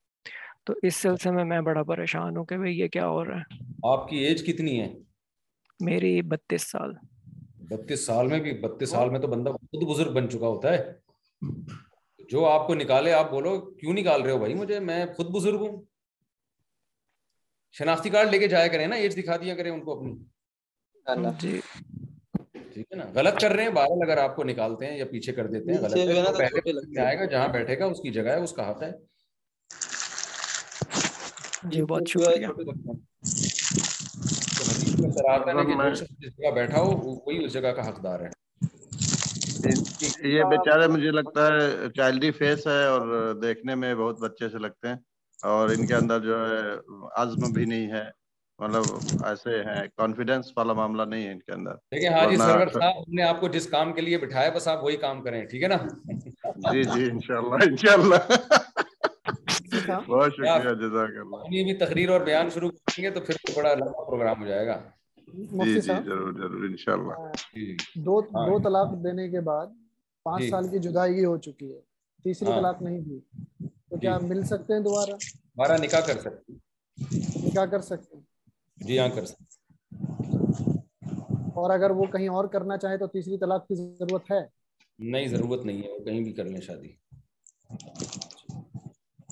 تو 0.65 0.73
اس 0.87 0.95
سلسلے 0.95 1.31
میں 1.31 1.43
میں 1.45 1.59
بڑا 1.61 1.83
پریشان 1.91 2.37
ہوں 2.37 2.45
کہ 2.45 2.57
بھئی 2.57 2.79
یہ 2.79 2.87
کیا 2.93 3.07
ہو 3.07 3.23
رہا 3.25 3.37
ہے 3.37 3.63
آپ 3.91 4.07
کی 4.09 4.17
ایج 4.25 4.45
کتنی 4.45 4.79
ہے 4.81 4.87
میری 5.85 6.21
بتیس 6.27 6.69
سال 6.71 6.93
بتیس 7.69 8.05
سال 8.05 8.27
میں 8.27 8.39
بھی 8.41 8.53
بتیس 8.61 8.89
سال 8.89 9.09
میں 9.09 9.19
تو 9.19 9.27
بندہ 9.27 9.49
خود 9.51 9.83
بزرگ 9.91 10.13
بن 10.13 10.29
چکا 10.29 10.47
ہوتا 10.47 10.73
ہے 10.73 10.83
جو 12.31 12.45
آپ 12.49 12.65
کو 12.67 12.75
نکالے 12.75 13.13
آپ 13.13 13.29
بولو 13.31 13.59
کیوں 13.79 13.93
نکال 13.93 14.21
رہے 14.21 14.31
ہو 14.31 14.37
بھائی 14.39 14.53
مجھے 14.53 14.79
میں 14.79 15.05
خود 15.17 15.29
بزرگ 15.35 15.65
ہوں 15.67 15.81
شناختی 17.77 18.09
کارڈ 18.09 18.29
لے 18.29 18.39
کے 18.39 18.47
جایا 18.47 18.67
کریں 18.73 18.87
نا 18.87 18.95
ایج 18.95 19.17
دکھا 19.17 19.35
دیا 19.43 19.55
کریں 19.55 19.69
ان 19.71 19.81
کو 19.85 19.97
اپنی 19.97 20.13
جی 21.39 21.59
ٹھیک 22.75 22.87
ہے 22.91 22.97
نا 22.97 23.03
غلط 23.15 23.35
کر 23.41 23.51
رہے 23.55 23.63
ہیں 23.63 23.69
بارہ 23.75 23.97
اگر 24.03 24.17
آپ 24.21 24.31
کو 24.35 24.43
نکالتے 24.43 24.85
ہیں 24.85 24.95
یا 24.97 25.05
پیچھے 25.11 25.33
کر 25.33 25.47
دیتے 25.51 25.73
ہیں 25.73 25.79
غلط 25.81 26.37
پہلے 26.37 26.99
آئے 27.01 27.17
گا 27.19 27.25
جہاں 27.33 27.47
بیٹھے 27.53 27.75
گا 27.79 27.85
اس 27.85 27.99
کی 28.03 28.11
جگہ 28.17 28.29
ہے 28.31 28.39
اس 28.47 28.51
کا 28.53 28.69
حق 28.69 28.81
ہے 28.83 28.89
جی 31.71 31.81
بہت 31.91 32.03
شکریہ 32.09 32.49
بیٹھا 36.55 36.79
ہو 36.81 36.89
وہی 36.91 37.37
اس 37.45 37.51
جگہ 37.53 37.71
کا 37.77 37.83
حقدار 37.89 38.19
ہے 38.25 38.29
یہ 40.33 40.41
بیچارے 40.49 40.87
مجھے 40.95 41.11
لگتا 41.11 41.41
ہے 41.53 41.59
چائلڈی 41.97 42.31
فیس 42.41 42.61
ہے 42.67 42.83
اور 42.85 43.01
دیکھنے 43.43 43.73
میں 43.85 43.93
بہت 44.03 44.17
بچے 44.23 44.45
سے 44.49 44.57
لگتے 44.67 44.85
ہیں 44.87 44.97
اور 45.53 45.65
ان 45.77 45.83
کے 45.87 45.95
اندر 45.95 46.19
جو 46.27 46.35
ہے 46.49 46.59
عزم 47.23 47.41
بھی 47.53 47.65
نہیں 47.65 47.87
ہے 47.91 48.03
مطلب 48.59 49.23
ایسے 49.27 49.55
ہیں 49.65 49.81
کانفیڈینس 49.97 50.51
والا 50.57 50.73
معاملہ 50.73 51.03
نہیں 51.13 51.25
ہے 51.27 51.31
ان 51.31 51.39
کے 51.39 51.51
اندر 51.51 51.73
دیکھیں 51.93 52.09
حاجی 52.17 52.35
ہاں 52.39 52.47
سرور 52.47 52.67
صاحب 52.73 53.11
نے 53.15 53.23
آپ 53.23 53.39
کو 53.39 53.47
جس 53.55 53.65
کام 53.69 53.91
کے 53.93 54.01
لیے 54.01 54.17
بٹھایا 54.17 54.49
بس 54.55 54.67
آپ 54.73 54.83
وہی 54.83 54.95
کام 54.97 55.21
کریں 55.23 55.43
ٹھیک 55.45 55.63
ہے 55.63 55.67
نا 55.67 55.75
جی 56.73 56.83
جی 56.83 57.09
انشاءاللہ 57.09 57.63
انشاءاللہ 57.65 58.15
بہت 58.27 60.25
جی 60.25 60.35
شکریہ 60.35 60.73
جزاک 60.83 61.17
اللہ 61.23 61.43
ہم 61.45 61.49
بھی 61.49 61.73
تقریر 61.85 62.09
اور 62.09 62.21
بیان 62.29 62.49
شروع 62.53 62.69
کریں 62.75 63.03
گے 63.05 63.09
تو 63.15 63.21
پھر 63.27 63.35
بڑا 63.55 63.73
لمبا 63.73 64.03
پروگرام 64.09 64.41
ہو 64.43 64.47
جائے 64.47 64.67
گا 64.67 64.79
جی 65.63 65.73
جی 65.73 65.79
ضرور 65.81 66.31
ضرور 66.37 66.63
انشاءاللہ 66.69 67.31
جی۔ 67.55 67.75
دو 68.05 68.19
ہاں 68.19 68.45
دو 68.49 68.57
جی۔ 68.57 68.63
طلاق 68.63 68.93
دینے 69.03 69.27
کے 69.31 69.39
بعد 69.49 69.67
پانچ 70.29 70.49
سال 70.51 70.67
کی 70.71 70.79
جدائی 70.87 71.25
ہو 71.25 71.35
چکی 71.47 71.73
ہے 71.73 71.79
تیسری 72.23 72.49
ہاں۔ 72.51 72.57
طلاق 72.59 72.81
نہیں 72.81 72.99
دی 73.09 73.19
تو 73.89 73.97
کیا 73.99 74.17
مل 74.27 74.43
سکتے 74.53 74.73
ہیں 74.73 74.79
دوبارہ 74.87 75.17
دوبارہ 75.25 75.77
نکاح 75.81 76.05
کر 76.07 76.21
سکتے 76.21 77.43
نکاح 77.47 77.65
کر 77.71 77.81
سکتے 77.91 78.17
ہیں 78.17 78.23
جی 78.87 78.97
ہاں 78.99 79.07
کر 79.15 79.25
سکتے 79.25 79.53
اور 81.61 81.69
اگر 81.73 81.91
وہ 81.99 82.05
کہیں 82.11 82.27
اور 82.29 82.45
کرنا 82.53 82.77
چاہے 82.77 82.97
تو 82.97 83.07
تیسری 83.07 83.37
طلاق 83.39 83.67
کی 83.67 83.75
ضرورت 83.75 84.31
ہے 84.31 84.39
نہیں 85.11 85.27
ضرورت 85.27 85.65
نہیں 85.65 85.81
ہے 85.83 85.89
وہ 85.91 86.03
کہیں 86.05 86.19
بھی 86.23 86.33
کر 86.33 86.45
لیں 86.53 86.61
شادی 86.61 86.91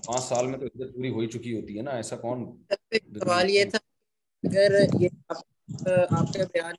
پانچ 0.05 0.23
سال 0.23 0.47
میں 0.47 0.57
تو 0.59 0.65
عزت 0.65 0.95
پوری 0.95 1.09
ہو 1.13 1.25
چکی 1.31 1.55
ہوتی 1.59 1.77
ہے 1.77 1.81
نا 1.83 1.91
ایسا 2.01 2.15
کون 2.21 2.45
سوال 2.93 3.49
یہ 3.49 3.63
تھا 3.71 3.79
اگر 4.47 4.77
یہ 4.99 5.07
آپ 5.29 6.33
کا 6.33 6.43
بیان 6.53 6.73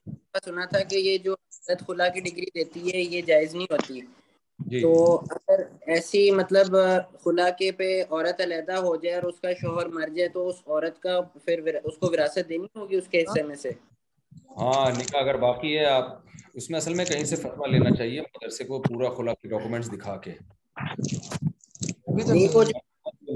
سنا 0.45 0.65
تھا 0.73 0.79
کہ 0.89 0.95
یہ 0.95 1.17
جو 1.23 1.33
عزت 1.33 1.83
خلا 1.87 2.07
کی 2.13 2.19
ڈگری 2.29 2.45
دیتی 2.55 2.91
ہے 2.93 3.01
یہ 3.01 3.21
جائز 3.27 3.55
نہیں 3.55 3.71
ہوتی 3.73 3.99
ہے 3.99 4.05
جی، 4.69 4.79
تو 4.81 4.91
جی۔ 5.23 5.33
اگر 5.33 5.63
ایسی 5.93 6.29
مطلب 6.31 6.69
خلا 7.23 7.49
کے 7.59 7.71
پہ 7.79 7.89
عورت 8.09 8.41
علیحدہ 8.41 8.75
ہو 8.85 8.95
جائے 9.01 9.15
اور 9.15 9.23
اس 9.29 9.39
کا 9.41 9.51
شوہر 9.61 9.87
مر 9.95 10.09
جائے 10.15 10.27
تو 10.33 10.47
اس 10.49 10.61
عورت 10.67 11.01
کا 11.03 11.19
پھر 11.45 11.75
اس 11.87 11.97
کو 11.99 12.09
وراثت 12.13 12.49
دینی 12.49 12.67
ہوگی 12.79 12.95
اس 12.95 13.07
کے 13.11 13.21
حصے 13.23 13.43
میں 13.47 13.55
سے 13.63 13.69
ہاں 14.59 14.89
نکاح 14.99 15.19
اگر 15.21 15.37
باقی 15.37 15.77
ہے 15.77 15.85
آپ 15.85 16.13
اس 16.57 16.69
میں 16.69 16.77
اصل 16.79 16.93
میں 16.95 17.05
کہیں 17.05 17.23
سے 17.31 17.35
فتوا 17.35 17.67
لینا 17.71 17.91
چاہیے 17.95 18.21
مدرسے 18.21 18.63
کو 18.65 18.81
پورا 18.81 19.09
خلا 19.17 19.33
کے 19.41 19.47
ڈاکومنٹس 19.49 19.91
دکھا 19.93 20.15
کے 20.25 20.33
جی، 21.07 21.17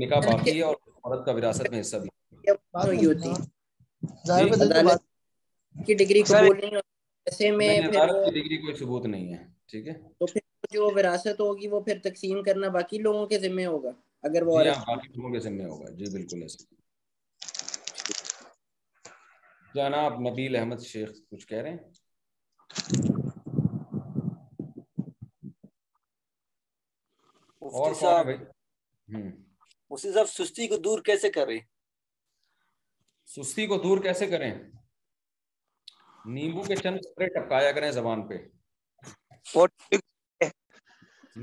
نکاح 0.05 0.19
باقی 0.31 0.57
ہے 0.57 0.63
اور 0.63 0.75
عورت 1.03 1.25
کا 1.25 1.31
وراثت 1.31 1.69
میں 1.71 1.79
حصہ 1.81 1.97
بھی 2.03 2.09
ڈگری 5.97 6.21
کو 6.21 6.53
ڈگری 7.33 8.57
کوئی 8.61 8.75
ثبوت 8.79 9.05
نہیں 9.05 9.33
ہے 9.33 9.43
ٹھیک 9.71 9.87
ہے 9.87 9.93
جو 10.73 10.87
وراثت 10.95 11.39
ہوگی 11.41 11.67
وہ 11.67 11.79
پھر 11.85 11.97
تقسیم 12.03 12.41
کرنا 12.43 12.67
باقی 12.73 12.97
لوگوں 13.01 13.25
کے 13.27 13.37
ذمہ 13.39 13.61
ہوگا 13.65 13.91
اگر 14.29 14.41
وہ 14.47 14.51
لوگوں 14.63 15.31
کے 15.33 15.39
ذمہ 15.39 15.63
ہوگا 15.71 15.85
جی 15.97 16.05
صاحب 27.99 28.27
سستی 30.27 30.67
کو 30.67 30.77
دور 30.83 30.99
کیسے 31.05 31.29
کریں 34.27 34.53
نیمبو 36.33 36.61
کے 36.61 36.75
چن 36.75 36.97
ٹپکایا 37.15 37.71
کریں 37.71 37.89
زبان 37.91 38.27
پہ 38.27 38.37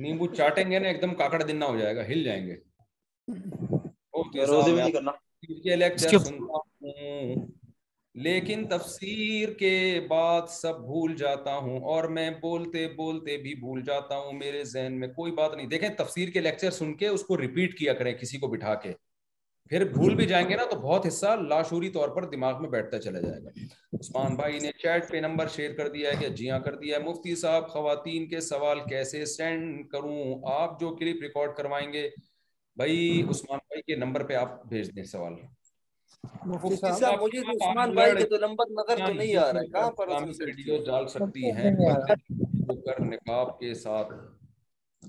نیمبو 0.00 0.26
چاٹیں 0.34 0.70
گے 0.70 0.78
نا 0.78 0.88
ایک 0.88 1.00
دم 1.02 1.14
کاکڑ 1.20 1.42
دن 1.42 1.56
نہ 1.58 1.64
ہو 1.64 1.76
جائے 1.76 1.96
گا 1.96 2.02
ہل 2.08 2.22
جائیں 2.24 2.46
گے 2.46 2.56
لیکن 8.24 8.64
تفسیر 8.68 9.52
کے 9.58 9.70
بعد 10.08 10.46
سب 10.50 10.76
بھول 10.84 11.14
جاتا 11.16 11.56
ہوں 11.56 11.80
اور 11.94 12.04
میں 12.18 12.28
بولتے 12.42 12.86
بولتے 12.96 13.36
بھی 13.42 13.54
بھول 13.54 13.82
جاتا 13.86 14.16
ہوں 14.18 14.32
میرے 14.38 14.62
ذہن 14.74 14.98
میں 15.00 15.08
کوئی 15.16 15.32
بات 15.40 15.54
نہیں 15.56 15.66
دیکھیں 15.74 15.88
تفسیر 15.98 16.30
کے 16.36 16.40
لیکچر 16.40 16.70
سن 16.78 16.94
کے 17.02 17.08
اس 17.08 17.22
کو 17.24 17.40
ریپیٹ 17.40 17.78
کیا 17.78 17.92
کریں 18.02 18.12
کسی 18.20 18.38
کو 18.44 18.48
بٹھا 18.54 18.74
کے 18.86 18.92
پھر 19.68 19.84
بھول 19.92 20.14
بھی 20.14 20.24
جائیں 20.26 20.48
گے 20.48 20.56
نا 20.56 20.64
تو 20.70 20.76
بہت 20.80 21.06
حصہ 21.06 21.34
لاشوری 21.48 21.88
طور 21.92 22.08
پر 22.16 22.24
دماغ 22.30 22.60
میں 22.62 22.68
بیٹھتا 22.70 22.98
چلا 23.02 23.20
جائے 23.20 23.40
گا 23.44 23.50
عثمان 23.98 24.34
بھائی 24.36 24.58
نے 24.62 24.70
چیٹ 24.82 25.08
پہ 25.10 25.20
نمبر 25.20 25.48
شیئر 25.54 25.72
کر 25.76 25.88
دیا 25.92 26.10
ہے 26.10 26.16
کہ 26.20 26.28
جی 26.40 26.50
ہاں 26.50 26.58
کر 26.66 26.74
دیا 26.82 26.96
ہے 26.98 27.02
مفتی 27.08 27.34
صاحب 27.36 27.68
خواتین 27.72 28.28
کے 28.28 28.40
سوال 28.50 28.80
کیسے 28.88 29.24
سینڈ 29.34 29.88
کروں 29.90 30.18
آپ 30.52 30.78
جو 30.80 30.94
کلپ 30.96 31.22
ریکارڈ 31.22 31.56
کروائیں 31.56 31.92
گے 31.92 32.08
بھائی 32.82 33.10
عثمان 33.30 33.58
بھائی 33.68 33.82
کے 33.86 33.96
نمبر 34.04 34.24
پہ 34.26 34.34
آپ 34.44 34.64
بھیج 34.68 34.94
دیں 34.96 35.04
سوال 35.12 35.34
نقاب 43.00 43.58
کے 43.58 43.72
ساتھ 43.82 44.12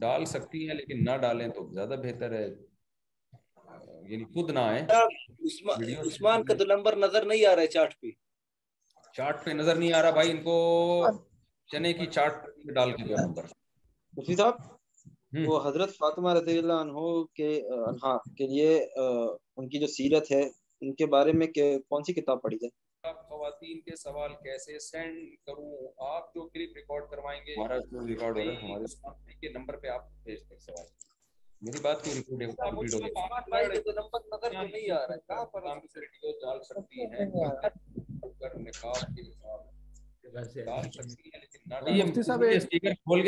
ڈال 0.01 0.25
سکتی 0.33 0.67
ہیں 0.67 0.75
لیکن 0.75 1.03
نہ 1.05 1.15
ڈالیں 1.21 1.47
تو 1.49 1.69
زیادہ 1.73 1.95
بہتر 2.03 2.31
ہے 2.37 2.47
یعنی 4.11 4.23
خود 4.33 4.49
نہ 4.55 4.59
آئے 4.59 4.81
عثمان 6.07 6.43
کا 6.45 6.53
تو 6.59 6.65
نمبر 6.75 6.95
نظر 7.05 7.25
نہیں 7.31 7.45
آ 7.45 7.55
رہا 7.55 7.61
ہے 7.61 7.67
چارٹ 7.77 7.93
پہ 8.01 8.07
چارٹ 9.17 9.43
پہ 9.45 9.51
نظر 9.61 9.75
نہیں 9.75 9.93
آ 9.93 10.01
رہا 10.01 10.11
بھائی 10.17 10.31
ان 10.31 10.41
کو 10.43 10.55
چنے 11.71 11.93
کی 11.93 12.05
چارٹ 12.15 12.45
پہ 12.65 12.73
ڈال 12.73 12.91
کے 12.97 13.03
دیا 13.07 13.25
نمبر 13.25 13.45
مفتی 14.17 14.35
صاحب 14.35 15.45
وہ 15.49 15.59
حضرت 15.67 15.95
فاطمہ 15.97 16.33
رضی 16.33 16.57
اللہ 16.57 16.79
عنہ 16.83 17.01
کے 17.35 17.49
عنہ 17.87 17.97
ہاں، 18.03 18.17
کے 18.37 18.47
لیے 18.53 18.69
ان 19.57 19.67
کی 19.69 19.79
جو 19.79 19.87
سیرت 19.95 20.31
ہے 20.31 20.41
ان 20.43 20.93
کے 20.99 21.05
بارے 21.15 21.31
میں 21.39 21.47
کون 21.89 22.03
سی 22.07 22.13
کتاب 22.19 22.41
پڑھی 22.41 22.57
جائے 22.61 22.75
خواتین 23.29 23.81
کے 23.81 23.95
سوال 23.95 24.31
کیسے 24.43 24.79
سینڈ 24.87 25.19
کروں 25.45 25.87
آپ 26.13 26.33
جو 26.35 26.47
کلپ 26.53 26.75
ریکارڈ 26.77 27.09
کروائیں 27.11 27.41
گے 27.47 27.55
ہمارا 27.59 27.77
ریکارڈ 28.07 28.39
ہمارے 28.63 29.51
نمبر 29.57 29.77
پہ 29.83 29.87
آپ 29.97 30.09
بھیج 30.23 30.39
دیں 30.49 30.57
سوال 30.65 30.87
میری 31.65 31.79
بات 31.81 32.07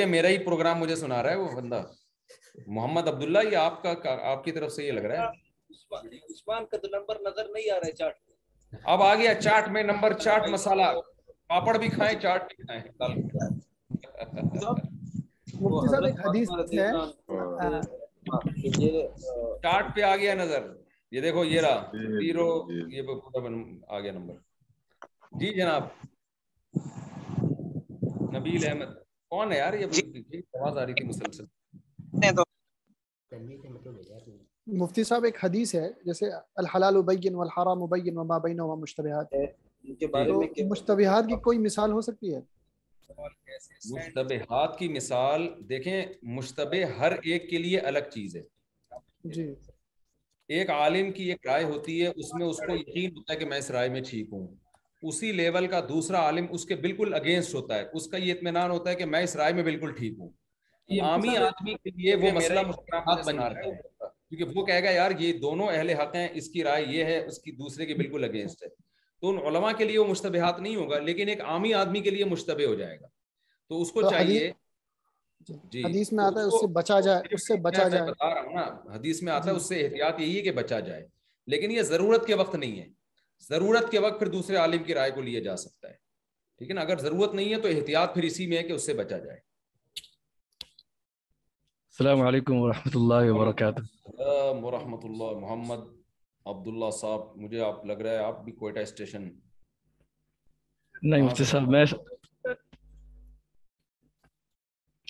میرا 0.08 0.28
ہی 0.28 0.38
پروگرام 0.46 0.80
مجھے 0.80 0.96
سنا 0.96 1.22
رہا 1.24 1.30
ہے 1.32 1.36
وہ 1.36 1.48
بندہ 1.62 1.82
محمد 2.68 3.08
یہ 3.52 3.58
آپ 3.58 3.82
کا 3.84 3.94
آپ 4.32 4.44
کی 4.44 4.52
طرف 4.52 4.72
سے 4.74 4.86
یہ 4.86 4.92
لگ 4.92 5.06
رہا 5.08 5.24
ہے 5.24 5.38
اب 8.94 9.04
آ 9.04 9.14
گیا 9.16 9.34
چاٹ 9.42 9.70
میں 9.78 9.84
نمبر 9.84 10.14
چاٹ 10.24 10.48
مسالہ 10.50 10.92
پاپڑ 11.50 11.78
بھی 11.78 11.88
کھائے 11.96 12.16
چاٹ 12.22 12.52
بھی 12.52 13.18
حدیث 16.26 16.50
ہاں۔ 16.94 17.82
مطلب 18.34 19.66
مفتی 34.68 35.04
صاحب 35.04 35.24
ایک 35.24 35.38
حدیث 35.44 35.74
ہے 35.76 35.88
جیسے 36.06 36.30
الحلال 36.62 36.98
ابین 36.98 37.36
مشتبہات 40.70 41.26
کی 41.30 41.36
کوئی 41.44 41.58
مثال 41.60 41.92
ہو 41.92 42.02
سکتی 42.12 42.36
ہے 42.36 42.40
جی۔ 43.10 43.94
مشتبہ 43.94 44.36
ہاتھ 44.50 44.78
کی 44.80 44.88
مثال 44.94 45.48
دیکھیں 45.70 46.02
مشتبہ 46.36 46.84
ہر 47.00 47.12
ایک 47.30 47.50
کے 47.50 47.58
لیے 47.58 47.80
الگ 47.90 48.10
چیز 48.14 48.36
ہے 48.36 48.42
جی 49.34 49.48
ایک 50.58 50.70
عالم 50.72 51.12
کی 51.14 51.24
ایک 51.32 51.46
رائے 51.48 51.64
ہوتی 51.64 52.02
ہے 52.02 52.12
اس 52.22 52.34
میں 52.34 52.46
اس 52.46 52.58
کو 52.68 52.76
یقین 52.76 53.10
ہوتا 53.16 53.34
ہے 53.34 53.38
کہ 53.40 53.46
میں 53.46 53.58
اس 53.58 53.70
رائے 53.72 53.90
میں 53.96 54.02
ٹھیک 54.10 54.32
ہوں 54.34 54.48
اسی 55.10 55.32
لیول 55.32 55.68
کا 55.74 55.80
دوسرا 55.90 56.20
عالم 56.26 56.46
اس 56.54 56.66
کے 56.66 56.76
بالکل 56.86 57.14
اگینسٹ 57.14 57.54
ہوتا 57.56 57.76
ہے 57.80 57.86
اس 57.98 58.08
کا 58.12 58.18
یہ 58.18 58.34
اطمینان 58.34 58.72
ہوتا 58.72 58.90
ہے 58.90 58.96
کہ 59.02 59.06
میں 59.12 59.22
اس 59.24 59.36
رائے 59.42 59.54
میں 59.60 59.64
بالکل 59.64 59.92
ٹھیک 59.98 60.20
ہوں 60.20 60.30
عامی 61.06 61.38
آدمی 61.38 61.74
کے 61.84 61.90
لیے 61.96 62.16
وہ 62.22 62.32
مسئلہ 62.36 62.60
بنا 62.60 63.50
رہا 63.50 63.66
ہے 63.66 63.74
کیونکہ 64.02 64.58
وہ 64.58 64.66
کہے 64.66 64.84
گا 64.84 64.90
یار 64.92 65.12
یہ 65.20 65.32
دونوں 65.42 65.68
اہل 65.72 65.90
حق 66.00 66.16
ہیں 66.16 66.28
اس 66.42 66.50
کی 66.52 66.64
رائے 66.64 66.84
یہ 66.90 67.04
ہے 67.12 67.18
اس 67.26 67.40
کی 67.42 67.52
دوسرے 67.62 67.86
کے 67.86 67.94
بالکل 68.02 68.24
اگینسٹ 68.24 68.64
ہے 68.64 68.68
تو 69.22 69.30
ان 69.30 69.38
علماء 69.48 69.72
کے 69.78 69.86
لیے 69.86 69.98
وہ 70.00 70.06
مشتبہات 70.08 70.60
نہیں 70.60 70.76
ہوگا 70.76 70.98
لیکن 71.08 71.28
ایک 71.30 71.42
عامی 71.54 71.74
آدمی 71.80 72.02
کے 72.02 72.10
لیے 72.10 72.26
مشتبہ 72.26 72.66
ہو 72.66 72.76
جائے 72.82 73.00
گا 73.00 73.08
تو 73.70 73.82
اس 73.82 73.92
کو 73.92 74.02
تو 74.02 74.10
چاہیے 74.10 74.44
جی،, 75.48 75.54
جی 75.72 75.84
حدیث 75.84 76.12
میں 76.14 76.24
آتا 76.24 76.40
ہے 76.40 76.46
اس 76.46 76.60
سے 76.62 76.68
بچا 76.78 77.00
جائے 77.08 77.34
اس 77.36 77.48
سے 77.48 77.56
بچا 77.66 77.88
جائے 77.88 78.10
بتا 78.12 78.34
رہا 78.36 78.42
ہوں 78.46 78.54
نا 78.56 78.94
حدیث 78.96 79.22
میں 79.22 79.34
آتا 79.34 79.46
ہے 79.50 79.54
جی۔ 79.56 79.62
اس 79.62 79.68
سے 79.70 79.84
احتیاط 79.86 80.20
یہی 80.22 80.38
ہے 80.38 80.42
کہ 80.44 80.52
بچا 80.62 80.80
جائے 80.88 81.06
لیکن 81.54 81.72
یہ 81.72 81.82
ضرورت 81.92 82.26
کے 82.28 82.36
وقت 82.44 82.56
نہیں 82.56 82.80
ہے 82.80 82.88
ضرورت 83.50 83.92
کے 83.92 84.00
وقت 84.06 84.20
پھر 84.20 84.28
دوسرے 84.38 84.56
عالم 84.64 84.84
کی 84.84 84.94
رائے 84.94 85.12
کو 85.18 85.22
لیا 85.28 85.40
جا 85.50 85.56
سکتا 85.58 85.88
ہے 85.90 85.94
ٹھیک 86.58 86.70
ہے 86.70 86.76
نا 86.76 86.82
اگر 86.82 86.98
ضرورت 87.08 87.34
نہیں 87.36 87.54
ہے 87.54 87.60
تو 87.62 87.68
احتیاط 87.76 88.14
پھر 88.14 88.24
اسی 88.30 88.48
میں 88.54 88.58
ہے 88.58 88.64
کہ 88.64 88.74
اس 88.78 88.86
سے 88.86 88.94
بچا 89.04 89.18
جائے 89.18 89.38
السلام 92.00 92.22
علیکم 92.28 92.60
ورحمۃ 92.62 92.96
اللہ 93.02 93.32
وبرکاتہ 93.32 94.30
ورحمۃ 94.66 95.02
اللہ 95.12 95.40
محمد 95.40 95.88
عبداللہ 96.50 96.90
صاحب 97.00 97.24
مجھے 97.42 97.60
آپ 97.64 97.86
لگ 97.86 98.02
رہا 98.06 98.12
ہے 98.12 98.26
آپ 98.30 98.44
بھی 98.44 98.52
کوئٹہ 98.62 98.80
اسٹیشن 98.88 99.28
نہیں 101.12 101.22
مفتی 101.26 101.44
صاحب 101.52 101.68
میں 101.76 101.84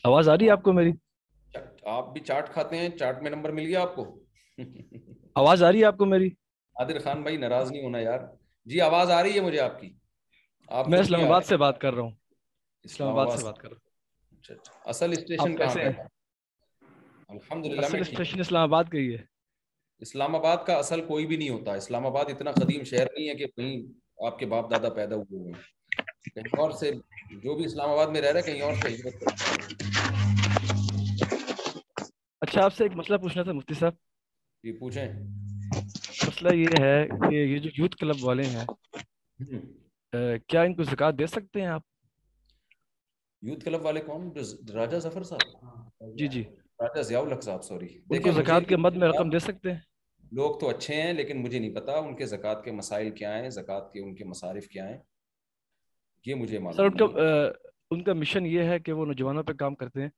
آواز 0.09 0.29
آ 0.29 0.35
رہی 0.37 0.45
ہے 0.45 0.51
آپ 0.51 0.63
کو 0.63 0.73
میری 0.79 0.91
آپ 1.95 2.11
بھی 2.13 2.21
چاٹ 2.29 2.51
کھاتے 2.53 2.77
ہیں 2.77 2.89
چاٹ 2.99 3.21
میں 3.23 3.31
نمبر 3.35 3.51
مل 3.59 3.65
گیا 3.67 3.81
آپ 3.81 3.95
کو 3.95 4.05
آواز 5.43 5.63
آ 5.63 5.71
رہی 5.71 5.79
ہے 5.81 5.85
آپ 5.91 5.97
کو 5.97 6.05
میری 6.15 6.27
عادر 6.83 6.99
خان 7.03 7.21
بھائی 7.23 7.37
ناراض 7.45 7.71
نہیں 7.71 7.83
ہونا 7.83 7.99
یار 7.99 8.19
جی 8.73 8.81
آواز 8.89 9.11
آ 9.17 9.21
رہی 9.23 9.35
ہے 9.35 9.41
مجھے 9.47 9.59
آپ 9.69 9.79
کی 9.79 9.91
آپ 10.81 10.89
میں 10.89 10.99
اسلام 10.99 11.23
آباد 11.25 11.49
سے 11.51 11.57
بات 11.65 11.79
کر 11.81 11.93
رہا 11.93 12.03
ہوں 12.03 12.15
اسلام 12.89 13.09
اچھا، 13.09 13.23
آباد 13.23 13.37
سے 13.39 13.45
بات 13.45 13.57
کر 13.63 13.69
رہا 13.69 14.37
اچھا، 14.39 14.53
ہوں 14.55 14.89
اصل 14.95 15.17
اسٹیشن 15.19 15.55
کیسے 15.63 15.83
ہے 15.83 15.91
الحمدللہ 17.37 17.85
اصل 17.85 17.99
اسٹیشن 18.09 18.39
اسلام 18.45 18.69
آباد 18.71 18.91
کا 18.91 18.97
ہی 18.97 19.13
ہے 19.13 19.23
اسلام 20.05 20.35
آباد 20.35 20.57
کا 20.67 20.76
اصل 20.80 21.01
کوئی 21.05 21.26
بھی 21.27 21.35
نہیں 21.38 21.49
ہوتا 21.49 21.73
اسلام 21.76 22.05
آباد 22.05 22.26
اتنا 22.30 22.51
قدیم 22.51 22.84
شہر 22.89 23.05
نہیں 23.15 23.27
ہے 23.30 23.34
کہ 23.35 23.45
کہیں 23.55 24.26
آپ 24.27 24.38
کے 24.39 24.45
باپ 24.51 24.69
دادا 24.71 24.89
پیدا 24.99 25.15
ہوئے 25.15 25.51
کہیں 26.35 26.59
اور 26.61 26.71
سے 26.81 26.91
جو 27.43 27.55
بھی 27.55 27.65
اسلام 27.65 27.89
آباد 27.89 28.13
میں 28.13 28.21
رہ 28.21 28.31
رہے 28.34 28.61
اچھا 32.39 32.63
آپ 32.63 32.73
سے 32.76 32.84
ایک 32.84 32.95
مسئلہ 32.95 33.17
پوچھنا 33.26 33.43
تھا 33.43 33.51
مفتی 33.51 33.73
صاحب 33.80 33.95
جی 34.63 34.71
پوچھیں 34.77 35.05
مسئلہ 35.73 36.53
یہ 36.55 36.81
ہے 36.84 36.95
کہ 37.27 37.34
یہ 37.35 37.57
جو 37.59 37.69
یوتھ 37.77 37.95
کلب 38.01 38.23
والے 38.27 38.43
ہیں 38.55 40.35
کیا 40.47 40.61
ان 40.61 40.76
کو 40.76 40.84
زکاة 40.84 41.11
دے 41.19 41.27
سکتے 41.35 41.61
ہیں 41.61 41.67
آپ 41.80 41.84
یوتھ 43.49 43.67
والے 43.81 44.01
کون 44.05 44.30
جو 44.34 46.15
جی، 46.17 46.27
جی۔ 46.27 46.43
مد 48.77 48.95
میں 48.95 49.07
رقم 49.07 49.30
دے 49.30 49.39
سکتے 49.39 49.71
ہیں 49.71 49.77
لوگ 50.35 50.57
تو 50.60 50.69
اچھے 50.69 50.95
ہیں 51.01 51.14
لیکن 51.14 51.41
مجھے 51.41 51.60
نہیں 51.60 51.73
پتا 51.76 51.97
ان 51.97 52.15
کے 52.15 52.26
زکوٰۃ 52.26 52.64
کے 52.64 52.72
مسائل 52.72 53.10
کیا 53.11 53.38
ہیں 53.38 53.49
زکوٰۃ 53.49 53.91
کے 53.91 53.99
ان 53.99 54.14
کے 54.15 54.26
مصارف 54.26 54.68
کیا 54.69 54.88
ہیں 54.89 54.97
یہ 56.26 56.35
مجھے 56.35 56.60
ان 57.91 58.03
کا 58.03 58.14
مشن 58.14 58.45
یہ 58.45 58.64
ہے 58.69 58.77
کہ 58.80 58.91
وہ 58.93 59.06
نوجوانوں 59.06 59.43
پہ 59.43 59.53
کام 59.60 59.76
کرتے 59.76 60.01
ہیں 60.01 60.10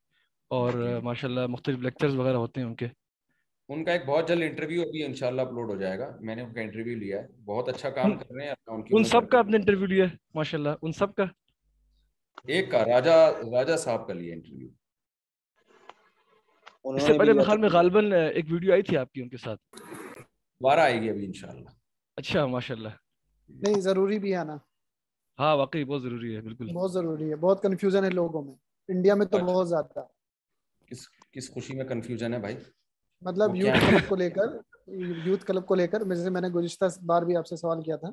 اور 0.56 0.72
جی۔ 0.74 1.00
ماشاء 1.04 1.28
اللہ 1.28 1.46
مختلف 1.50 1.80
لیکچرز 1.84 2.16
وغیرہ 2.16 2.36
ہوتے 2.38 2.62
ہیں 2.62 2.68
ان 2.68 2.76
کے 2.76 2.86
ان 3.74 3.84
کا 3.86 3.92
ایک 3.92 4.06
بہت 4.06 4.28
جلد 4.30 4.44
انٹرویو 4.50 4.82
ابھی 4.82 5.04
ان 5.04 5.14
شاء 5.16 5.28
اللہ 5.28 5.42
اپلوڈ 5.42 5.70
ہو 5.70 5.76
جائے 5.82 6.00
گا 6.00 6.10
میں 6.22 6.36
نے 6.36 6.42
ان 6.42 6.54
کا 6.54 6.62
انٹرویو 6.62 6.98
لیا 7.00 7.22
ہے 7.22 7.28
بہت 7.46 7.70
اچھا 7.70 7.90
کام 8.00 8.18
کر 8.18 8.34
رہے 8.36 8.48
ہیں 8.48 8.82
ان 8.98 9.04
سب 9.14 9.30
کا 9.30 9.40
آپ 9.40 9.48
نے 9.50 9.58
انٹرویو 9.58 9.86
لیا 9.94 10.08
ہے 10.10 10.16
ماشاء 10.36 10.58
اللہ 10.58 10.76
ان 10.82 10.92
سب 11.00 11.14
کا 11.16 11.24
ایک 12.56 12.70
کا 12.72 12.84
راجا 12.86 13.16
راجا 13.52 13.78
صاحب 13.86 14.06
کا 14.08 14.14
لیا 14.14 14.34
انٹرویو 14.36 14.68
اس 16.98 17.04
سے 17.04 17.18
پہلے 17.18 17.34
میں 17.34 17.44
خیال 17.44 17.58
میں 17.62 17.70
غالباً 17.72 18.12
ایک 18.14 18.46
ویڈیو 18.52 18.72
آئی 18.74 18.82
تھی 18.90 18.98
آپ 18.98 19.12
کی 19.14 19.22
ان 19.22 19.30
کے 19.30 19.38
ساتھ 19.38 19.82
دوبارہ 20.62 20.80
آئے 20.80 21.00
گی 21.02 21.10
ابھی 21.10 21.26
ان 21.26 21.32
شاء 21.34 21.48
اللہ 21.50 21.70
اچھا 22.18 22.46
ماشاء 22.48 22.76
اللہ 22.76 22.90
نہیں 23.62 23.80
ضروری 23.82 24.18
بھی 24.26 24.34
آنا 24.42 24.58
ہاں 25.40 25.56
واقعی 25.58 25.84
بہت 25.86 26.02
ضروری 26.04 26.36
ہے 26.36 26.42
بالکل 26.42 26.68
بہت 26.74 26.92
ضروری 26.94 27.30
ہے 27.30 27.36
بہت 27.46 27.62
کنفیوژن 27.64 28.04
ہے 28.04 28.10
لوگوں 28.10 28.42
میں 28.44 28.54
انڈیا 28.96 29.16
میں 29.22 29.26
تو 29.26 29.38
اچھا۔ 29.38 29.46
بہت 29.48 29.70
زیادہ 29.70 30.04
کس 30.92 31.08
کس 31.34 31.50
خوشی 31.54 31.76
میں 31.78 31.86
کنفیوژن 31.94 32.34
ہے 32.34 32.40
بھائی 32.46 32.56
مطلب 33.28 33.56
یوتھ 33.56 33.78
کلب 33.90 34.08
کو 34.10 34.16
لے 34.18 34.30
کر 34.38 34.56
یوتھ 35.28 35.46
کلب 35.46 35.66
کو 35.68 35.76
لے 35.82 35.88
کر 35.94 36.04
جیسے 36.16 36.30
میں 36.36 36.42
نے 36.42 36.48
گزشتہ 36.60 36.86
بار 37.12 37.24
بھی 37.30 37.36
آپ 37.38 37.48
سے 37.48 37.56
سوال 37.64 37.82
کیا 37.86 37.96
تھا 38.04 38.10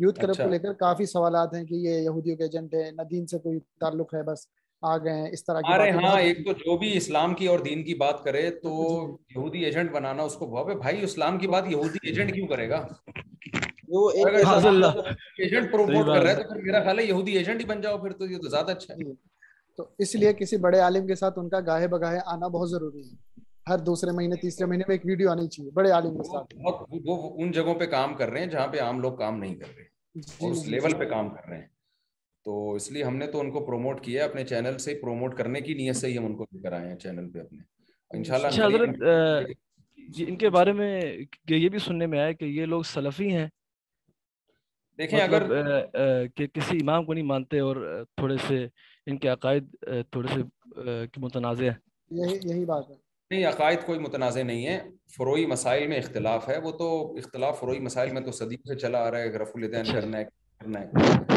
یوتھ 0.00 0.18
اچھا۔ 0.20 0.32
کلب 0.32 0.42
کو 0.46 0.50
لے 0.52 0.58
کر 0.66 0.72
کافی 0.86 1.06
سوالات 1.16 1.54
ہیں 1.54 1.64
کہ 1.66 1.74
یہ 1.88 1.98
یہودیوں 2.08 2.36
کے 2.36 2.42
ایجنٹ 2.44 2.74
ہے 2.74 2.90
ندین 3.02 3.26
سے 3.34 3.38
کوئی 3.48 3.58
تعلق 3.80 4.14
ہے 4.14 4.22
بس 4.32 4.46
آ 4.86 4.96
گئے 5.04 5.12
ہیں 5.12 5.28
اس 5.32 5.44
طرح 5.44 5.60
ہاں 6.04 6.18
ایک 6.20 6.44
تو 6.46 6.52
جو 6.64 6.76
بھی 6.78 6.96
اسلام 6.96 7.34
کی 7.34 7.46
اور 7.52 7.58
دین 7.64 7.82
کی 7.84 7.94
بات 8.02 8.22
کرے 8.24 8.50
تو 8.62 8.72
جی، 9.06 9.34
جی۔ 9.34 9.38
یہودی 9.38 9.64
ایجنٹ 9.64 9.90
بنانا 9.92 10.22
اس 10.22 10.34
کو 10.42 10.64
بھائی 10.80 11.02
اسلام 11.04 11.38
کی 11.38 11.48
بات 11.54 11.64
یہودی 11.70 12.12
زیادہ 18.50 18.70
اچھا 18.70 18.92
ہے 18.92 18.98
جی، 18.98 19.12
تو 19.76 19.86
اس 20.06 20.14
لیے 20.14 20.32
کسی 20.40 20.56
بڑے 20.66 20.78
عالم 20.88 21.06
کے 21.06 21.14
ساتھ 21.22 21.38
ان 21.38 21.48
کا 21.48 21.60
گاہے 21.66 21.88
بگاہے 21.94 22.18
آنا 22.34 22.48
بہت 22.58 22.70
ضروری 22.70 23.00
ہے 23.06 23.42
ہر 23.72 23.78
دوسرے 23.90 24.12
مہینے 24.16 24.36
تیسرے 24.42 24.66
مہینے 24.66 24.84
میں 24.88 24.94
ایک 24.96 25.06
ویڈیو 25.06 25.30
آنی 25.30 25.48
چاہیے 25.56 25.70
بڑے 25.80 25.90
عالم 25.96 26.16
کے 26.18 26.28
ساتھ 26.28 26.54
وہ 27.06 27.16
ان 27.42 27.50
جگہوں 27.58 27.74
پہ 27.80 27.86
کام 27.96 28.14
کر 28.22 28.30
رہے 28.30 28.40
ہیں 28.44 28.50
جہاں 28.54 28.68
پہ 28.72 28.80
عام 28.82 29.00
لوگ 29.00 29.16
کام 29.24 29.38
نہیں 29.38 29.54
کر 29.58 29.74
رہے 29.76 30.48
اس 30.50 30.66
لیول 30.68 30.92
پہ 30.98 31.08
کام 31.14 31.28
کر 31.34 31.48
رہے 31.48 31.58
ہیں 31.58 31.66
تو 32.48 32.70
اس 32.76 32.90
لیے 32.92 33.02
ہم 33.04 33.16
نے 33.16 33.26
تو 33.32 33.40
ان 33.40 33.50
کو 33.52 33.60
پروموٹ 33.64 34.00
کیا 34.04 34.20
ہے 34.22 34.28
اپنے 34.28 34.42
چینل 34.50 34.76
سے 34.84 34.92
پروموٹ 35.00 35.34
کرنے 35.36 35.60
کی 35.60 35.72
نیت 35.80 35.96
سے 35.96 36.06
ہی 36.08 36.16
ہم 36.18 36.24
ان 36.26 36.34
کو 36.36 36.44
لے 36.52 36.60
کر 36.62 36.72
آئے 36.72 36.86
ہیں 36.88 36.94
چینل 36.98 37.28
پہ 37.30 37.38
اپنے 37.38 37.60
انشاءاللہ 38.16 38.46
اچھا، 38.46 38.66
حضرت 38.66 39.44
جی، 40.16 40.24
ان 40.28 40.36
کے 40.42 40.50
بارے 40.50 40.72
میں 40.78 40.88
یہ 41.50 41.68
بھی 41.74 41.78
سننے 41.86 42.06
میں 42.12 42.18
آیا 42.20 42.32
کہ 42.40 42.44
یہ 42.44 42.66
لوگ 42.74 42.82
سلفی 42.92 43.28
ہیں 43.34 43.46
دیکھیں 44.98 45.18
مطلب، 45.22 45.52
اگر 45.52 46.26
کہ 46.36 46.46
کسی 46.54 46.78
امام 46.82 47.04
کو 47.06 47.12
نہیں 47.12 47.26
مانتے 47.34 47.58
اور 47.66 47.76
تھوڑے 48.16 48.36
سے 48.46 48.66
ان 49.10 49.18
کے 49.18 49.28
عقائد 49.36 49.74
تھوڑے 50.12 50.34
سے 50.34 51.20
متنازع 51.26 51.68
ہیں 51.68 52.26
یہی 52.50 52.64
بات 52.64 52.90
ہے 52.90 52.94
نہیں 53.30 53.44
عقائد 53.52 53.84
کوئی 53.86 53.98
متنازع 53.98 54.42
نہیں 54.52 54.66
ہے 54.66 54.80
فروئی 55.16 55.46
مسائل 55.54 55.86
میں 55.88 55.98
اختلاف 55.98 56.48
ہے 56.48 56.58
وہ 56.64 56.70
تو 56.78 56.88
اختلاف 57.24 57.60
فروئی 57.60 57.80
مسائل 57.90 58.12
میں 58.12 58.20
تو 58.20 58.32
صدیوں 58.42 58.72
سے 58.74 58.78
چلا 58.86 59.06
آ 59.06 59.10
رہا 59.10 59.18
ہے 59.28 59.38
رف 59.42 59.50
الدین 59.56 59.80
اچھا۔ 59.80 60.00
کرنا 60.00 60.18
ہے 60.18 60.24
کرنا 60.60 60.80
ہے 60.80 61.27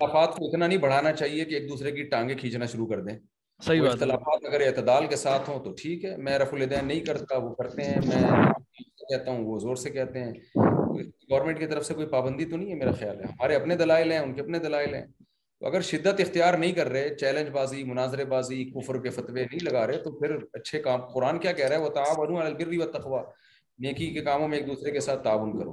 اختلافات 0.00 0.34
کو 0.38 0.46
اتنا 0.46 0.66
نہیں 0.66 0.78
بڑھانا 0.78 1.12
چاہیے 1.12 1.44
کہ 1.44 1.54
ایک 1.54 1.68
دوسرے 1.68 1.90
کی 1.92 2.02
ٹانگیں 2.08 2.34
کھینچنا 2.38 2.66
شروع 2.72 2.86
کر 2.86 3.00
دیں 3.04 3.16
صحیح 3.66 3.80
بات 3.82 3.90
اختلافات 3.92 4.44
اگر 4.46 4.60
اعتدال 4.66 5.06
کے 5.12 5.16
ساتھ 5.16 5.48
ہوں 5.50 5.58
تو 5.64 5.70
ٹھیک 5.80 6.04
ہے 6.04 6.16
میں 6.26 6.38
رف 6.38 6.52
الدین 6.54 6.86
نہیں 6.88 7.00
کرتا 7.04 7.36
وہ 7.44 7.54
کرتے 7.54 7.84
ہیں 7.84 8.00
میں 8.06 8.42
کہتا 9.08 9.30
ہوں 9.30 9.44
وہ 9.44 9.58
زور 9.58 9.76
سے 9.84 9.90
کہتے 9.90 10.22
ہیں 10.24 10.32
گورنمنٹ 11.30 11.58
کی 11.58 11.66
طرف 11.66 11.86
سے 11.86 11.94
کوئی 11.94 12.06
پابندی 12.10 12.44
تو 12.50 12.56
نہیں 12.56 12.70
ہے 12.70 12.74
میرا 12.76 12.92
خیال 13.00 13.18
ہے 13.20 13.26
ہمارے 13.32 13.54
اپنے 13.54 13.76
دلائل 13.76 14.12
ہیں 14.12 14.18
ان 14.18 14.32
کے 14.34 14.40
اپنے 14.40 14.58
دلائل 14.68 14.94
ہیں 14.94 15.04
تو 15.60 15.66
اگر 15.66 15.80
شدت 15.90 16.20
اختیار 16.20 16.54
نہیں 16.58 16.72
کر 16.72 16.88
رہے 16.88 17.14
چیلنج 17.20 17.48
بازی 17.58 17.82
مناظر 17.84 18.24
بازی 18.34 18.64
کفر 18.74 18.98
کے 19.02 19.10
فتوے 19.18 19.44
نہیں 19.44 19.64
لگا 19.70 19.86
رہے 19.86 19.98
تو 20.02 20.10
پھر 20.18 20.36
اچھے 20.60 20.78
کام 20.82 21.00
قرآن 21.14 21.38
کیا 21.46 21.52
کہہ 21.60 21.66
رہا 21.68 21.76
ہے 21.76 21.82
وہ 21.82 21.88
تعاون 21.94 22.36
بنوں 22.36 23.22
نیکی 23.86 24.06
کے 24.14 24.20
کاموں 24.24 24.46
میں 24.48 24.58
ایک 24.58 24.66
دوسرے 24.66 24.90
کے 24.90 25.00
ساتھ 25.00 25.22
تعاون 25.24 25.52
کروں 25.58 25.72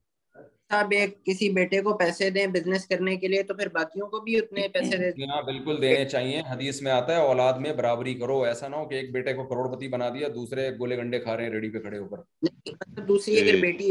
صاحب 0.71 0.91
ایک 0.97 1.13
کسی 1.25 1.49
بیٹے 1.53 1.81
کو 1.83 1.93
پیسے 1.97 2.29
دیں 2.35 2.45
بزنس 2.51 2.85
کرنے 2.87 3.15
کے 3.21 3.27
لیے 3.27 3.43
تو 3.47 3.53
پھر 3.53 3.67
باقیوں 3.73 4.07
کو 4.09 4.19
بھی 4.27 4.35
اتنے 4.37 4.67
پیسے 4.73 4.97
دیں 4.97 5.27
ہاں 5.31 5.41
بالکل 5.47 5.81
دینے 5.81 6.03
چاہیے 6.09 6.41
حدیث 6.49 6.81
میں 6.81 6.91
آتا 6.91 7.15
ہے 7.15 7.25
اولاد 7.31 7.59
میں 7.65 7.73
برابری 7.79 8.13
کرو 8.19 8.41
ایسا 8.51 8.67
نہ 8.67 8.75
ہو 8.75 8.85
کہ 8.89 8.95
ایک 8.99 9.11
بیٹے 9.13 9.33
کو 9.39 9.43
کروڑ 9.47 9.67
پتی 9.75 9.87
بنا 9.95 10.07
دیا 10.13 10.27
دوسرے 10.35 10.69
گولے 10.79 10.97
گنڈے 10.97 11.19
کھا 11.19 11.35
رہے 11.37 11.43
ہیں 11.45 11.51
ریڈی 11.51 11.69
پہ 11.73 11.79
کھڑے 11.87 11.97
اوپر 11.97 12.19
مطلب 12.47 13.07
دوسری 13.07 13.37
اگر 13.39 13.53
جی۔ 13.55 13.61
بیٹی 13.61 13.89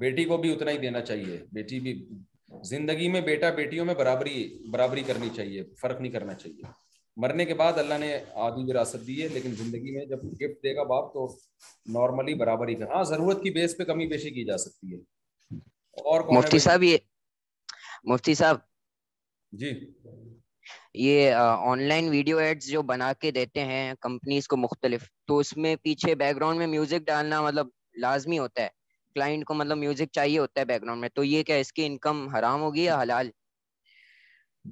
بیٹی 0.00 0.24
کو 0.32 0.36
بھی 0.38 0.52
اتنا 0.52 0.70
ہی 0.70 0.78
دینا 0.78 1.00
چاہیے 1.10 1.38
بیٹی 1.58 1.78
بھی 1.86 1.92
زندگی 2.70 3.08
میں 3.12 3.20
بیٹا 3.30 3.50
بیٹیوں 3.60 3.84
میں 3.84 3.94
برابری 3.94 4.34
برابری 4.72 5.02
کرنی 5.06 5.28
چاہیے 5.36 5.62
فرق 5.80 6.00
نہیں 6.00 6.12
کرنا 6.12 6.34
چاہیے 6.42 6.72
مرنے 7.24 7.44
کے 7.44 7.54
بعد 7.60 7.78
اللہ 7.84 7.98
نے 8.00 8.12
آدھی 8.48 8.64
وراثت 8.70 9.06
دی 9.06 9.22
ہے 9.22 9.28
لیکن 9.34 9.54
زندگی 9.62 9.94
میں 9.96 10.04
جب 10.10 10.24
گفٹ 10.42 10.62
دے 10.64 10.74
گا 10.76 10.82
باپ 10.94 11.12
تو 11.12 11.26
نارملی 11.98 12.34
برابری 12.44 12.74
کر 12.82 12.92
ہاں 12.94 13.04
ضرورت 13.14 13.42
کی 13.42 13.50
بیس 13.60 13.76
پہ 13.76 13.84
کمی 13.92 14.06
بیشی 14.14 14.30
کی 14.38 14.44
جا 14.52 14.56
سکتی 14.66 14.94
ہے 14.94 15.00
اور 16.04 16.20
مفتی 16.36 16.58
صاحب 16.58 16.82
یہ 16.82 16.96
مفتی 18.12 18.34
صاحب 18.34 18.58
جی 19.60 19.70
یہ 21.02 21.30
آن 21.40 21.82
لائن 21.88 22.08
ویڈیو 22.10 22.38
ایڈز 22.38 22.66
جو 22.70 22.82
بنا 22.82 23.12
کے 23.20 23.30
دیتے 23.30 23.64
ہیں 23.64 23.92
کمپنیز 24.00 24.48
کو 24.48 24.56
مختلف 24.56 25.02
تو 25.26 25.38
اس 25.38 25.56
میں 25.56 25.74
پیچھے 25.82 26.14
بیک 26.22 26.36
گراؤنڈ 26.36 26.58
میں 26.58 26.66
میوزک 26.66 27.06
ڈالنا 27.06 27.40
مطلب 27.42 27.66
لازمی 28.02 28.38
ہوتا 28.38 28.62
ہے 28.62 28.68
کلائنٹ 29.14 29.44
کو 29.44 29.54
مطلب 29.54 29.78
میوزک 29.78 30.12
چاہیے 30.12 30.38
ہوتا 30.38 30.60
ہے 30.60 30.64
بیک 30.66 30.82
گراؤنڈ 30.82 31.00
میں 31.00 31.08
تو 31.14 31.24
یہ 31.24 31.42
کیا 31.42 31.56
اس 31.64 31.72
کی 31.72 31.86
انکم 31.86 32.26
حرام 32.36 32.62
ہوگی 32.62 32.82
یا 32.84 33.00
حلال 33.02 33.30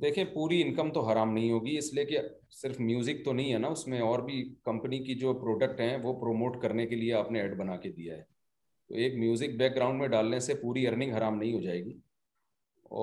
دیکھیں 0.03 0.25
پوری 0.33 0.63
انکم 0.63 0.91
تو 0.93 1.05
حرام 1.09 1.33
نہیں 1.33 1.51
ہوگی 1.53 1.77
اس 1.79 1.93
لیے 1.95 2.05
کہ 2.05 2.21
صرف 2.61 2.81
میوزک 2.81 3.25
تو 3.25 3.33
نہیں 3.33 3.53
ہے 3.53 3.59
نا 3.59 3.69
اس 3.77 3.87
میں 3.89 4.01
اور 4.09 4.19
بھی 4.25 4.43
کمپنی 4.65 4.99
کی 5.05 5.15
جو 5.19 5.33
پروڈکٹ 5.45 5.81
ہیں 5.81 5.97
وہ 6.03 6.13
پروموٹ 6.21 6.61
کرنے 6.63 6.87
کے 6.87 6.97
لیے 6.97 7.13
آپ 7.15 7.31
نے 7.33 7.41
ایڈ 7.41 7.57
بنا 7.59 7.77
کے 7.87 7.93
دیا 7.93 8.17
ہے 8.17 8.23
تو 8.89 8.95
ایک 9.01 9.15
میوزک 9.19 9.55
بیک 9.59 9.75
گراؤنڈ 9.77 10.01
میں 10.01 10.09
ڈالنے 10.09 10.39
سے 10.41 10.55
پوری 10.55 10.87
ارننگ 10.89 11.13
حرام 11.15 11.39
نہیں 11.39 11.53
ہو 11.53 11.61
جائے 11.61 11.79
گی 11.85 11.93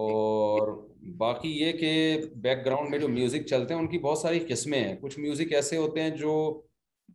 اور 0.01 0.71
باقی 1.17 1.49
یہ 1.61 1.71
کہ 1.79 1.89
بیک 2.43 2.65
گراؤنڈ 2.65 2.89
میں 2.89 2.99
جو 2.99 3.07
میوزک 3.07 3.45
چلتے 3.49 3.73
ہیں 3.73 3.81
ان 3.81 3.87
کی 3.91 3.97
بہت 4.05 4.17
ساری 4.19 4.39
قسمیں 4.49 4.79
ہیں 4.83 4.95
کچھ 5.01 5.17
میوزک 5.19 5.51
ایسے 5.55 5.77
ہوتے 5.77 6.01
ہیں 6.01 6.09
جو 6.17 6.35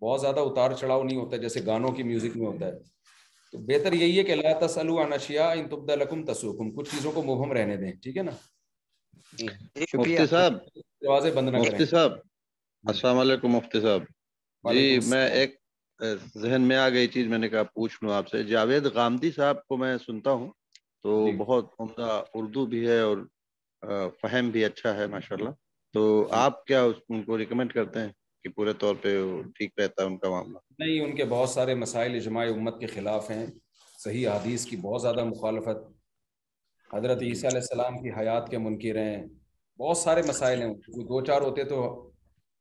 بہت 0.02 0.20
زیادہ 0.20 0.40
اتار 0.48 0.72
چڑھاؤ 0.80 1.02
نہیں 1.02 1.16
ہوتا 1.18 1.36
جیسے 1.46 1.60
گانوں 1.66 1.88
کی 1.94 2.02
میوزک 2.10 2.36
میں 2.36 2.46
ہوتا 2.46 2.66
ہے 2.66 2.72
تو 3.52 3.58
بہتر 3.68 3.92
یہی 3.92 4.18
ہے 4.18 4.22
کہ 4.30 4.34
لا 4.34 4.52
تسلو 4.66 4.98
انشیا 5.00 5.48
ان 5.58 5.68
تبد 5.68 5.90
لکم 6.02 6.24
تسوکم 6.32 6.70
کچھ 6.76 6.90
چیزوں 6.90 7.12
کو 7.12 7.22
مبہم 7.24 7.52
رہنے 7.58 7.76
دیں 7.76 7.92
ٹھیک 8.02 8.16
ہے 8.16 8.22
نا 8.22 8.32
جی، 9.38 9.46
مفتی 9.96 10.26
صاحب 10.30 10.54
دروازے 10.76 11.30
بند 11.34 11.48
نہ 11.48 11.56
مفتی 11.58 11.86
صاحب 11.86 12.10
ہاں۔ 12.12 12.92
السلام 12.92 13.18
علیکم 13.18 13.56
مفتی 13.56 13.80
صاحب 13.80 14.02
جی 14.72 14.98
میں 15.10 15.26
ایک 15.28 15.56
ذہن 16.02 16.62
میں 16.68 16.76
آ 16.76 16.88
گئی 16.88 17.06
چیز 17.12 17.26
میں 17.28 17.38
نے 17.38 17.48
کہا 17.48 17.62
پوچھ 17.74 17.96
لوں 18.02 18.12
آپ 18.14 18.28
سے 18.28 18.42
غامدی 18.94 19.30
صاحب 19.36 19.64
کو 19.68 19.76
میں 19.76 19.96
سنتا 20.06 20.30
ہوں 20.30 20.48
تو 21.02 21.24
جی۔ 21.26 21.36
بہت 21.36 21.72
عمدہ 21.78 22.10
اردو 22.34 22.64
بھی 22.66 22.86
ہے 22.88 22.98
اور 23.00 23.16
فہم 24.22 24.50
بھی 24.50 24.64
اچھا 24.64 24.94
ہے 24.96 25.06
ماشاء 25.14 25.36
اللہ 25.36 25.50
تو 25.94 26.22
جی۔ 26.22 26.34
آپ 26.40 26.64
کیا 26.66 26.82
ان 27.08 27.22
کو 27.24 27.34
کرتے 27.74 28.00
ہیں 28.00 28.10
کہ 28.42 28.48
پورے 28.56 28.72
طور 28.82 28.94
ٹھیک 29.02 29.72
رہتا 29.80 30.02
ہے 30.02 30.06
ان 30.06 30.16
کا 30.18 30.30
معاملہ 30.30 30.58
نہیں 30.78 31.00
ان 31.04 31.16
کے 31.16 31.24
بہت 31.34 31.48
سارے 31.50 31.74
مسائل 31.74 32.14
اجماع 32.16 32.46
امت 32.52 32.78
کے 32.80 32.86
خلاف 32.94 33.30
ہیں 33.30 33.46
صحیح 34.04 34.28
حدیث 34.28 34.66
کی 34.66 34.76
بہت 34.82 35.02
زیادہ 35.02 35.24
مخالفت 35.24 35.84
حضرت 36.92 37.22
عیسیٰ 37.22 37.50
علیہ 37.50 37.60
السلام 37.60 38.02
کی 38.02 38.10
حیات 38.18 38.48
کے 38.50 38.58
منکر 38.66 38.98
ہیں 38.98 39.22
بہت 39.80 39.96
سارے 39.98 40.22
مسائل 40.28 40.62
ہیں 40.62 40.72
دو 41.08 41.20
چار 41.24 41.40
ہوتے 41.42 41.64
تو 41.72 41.82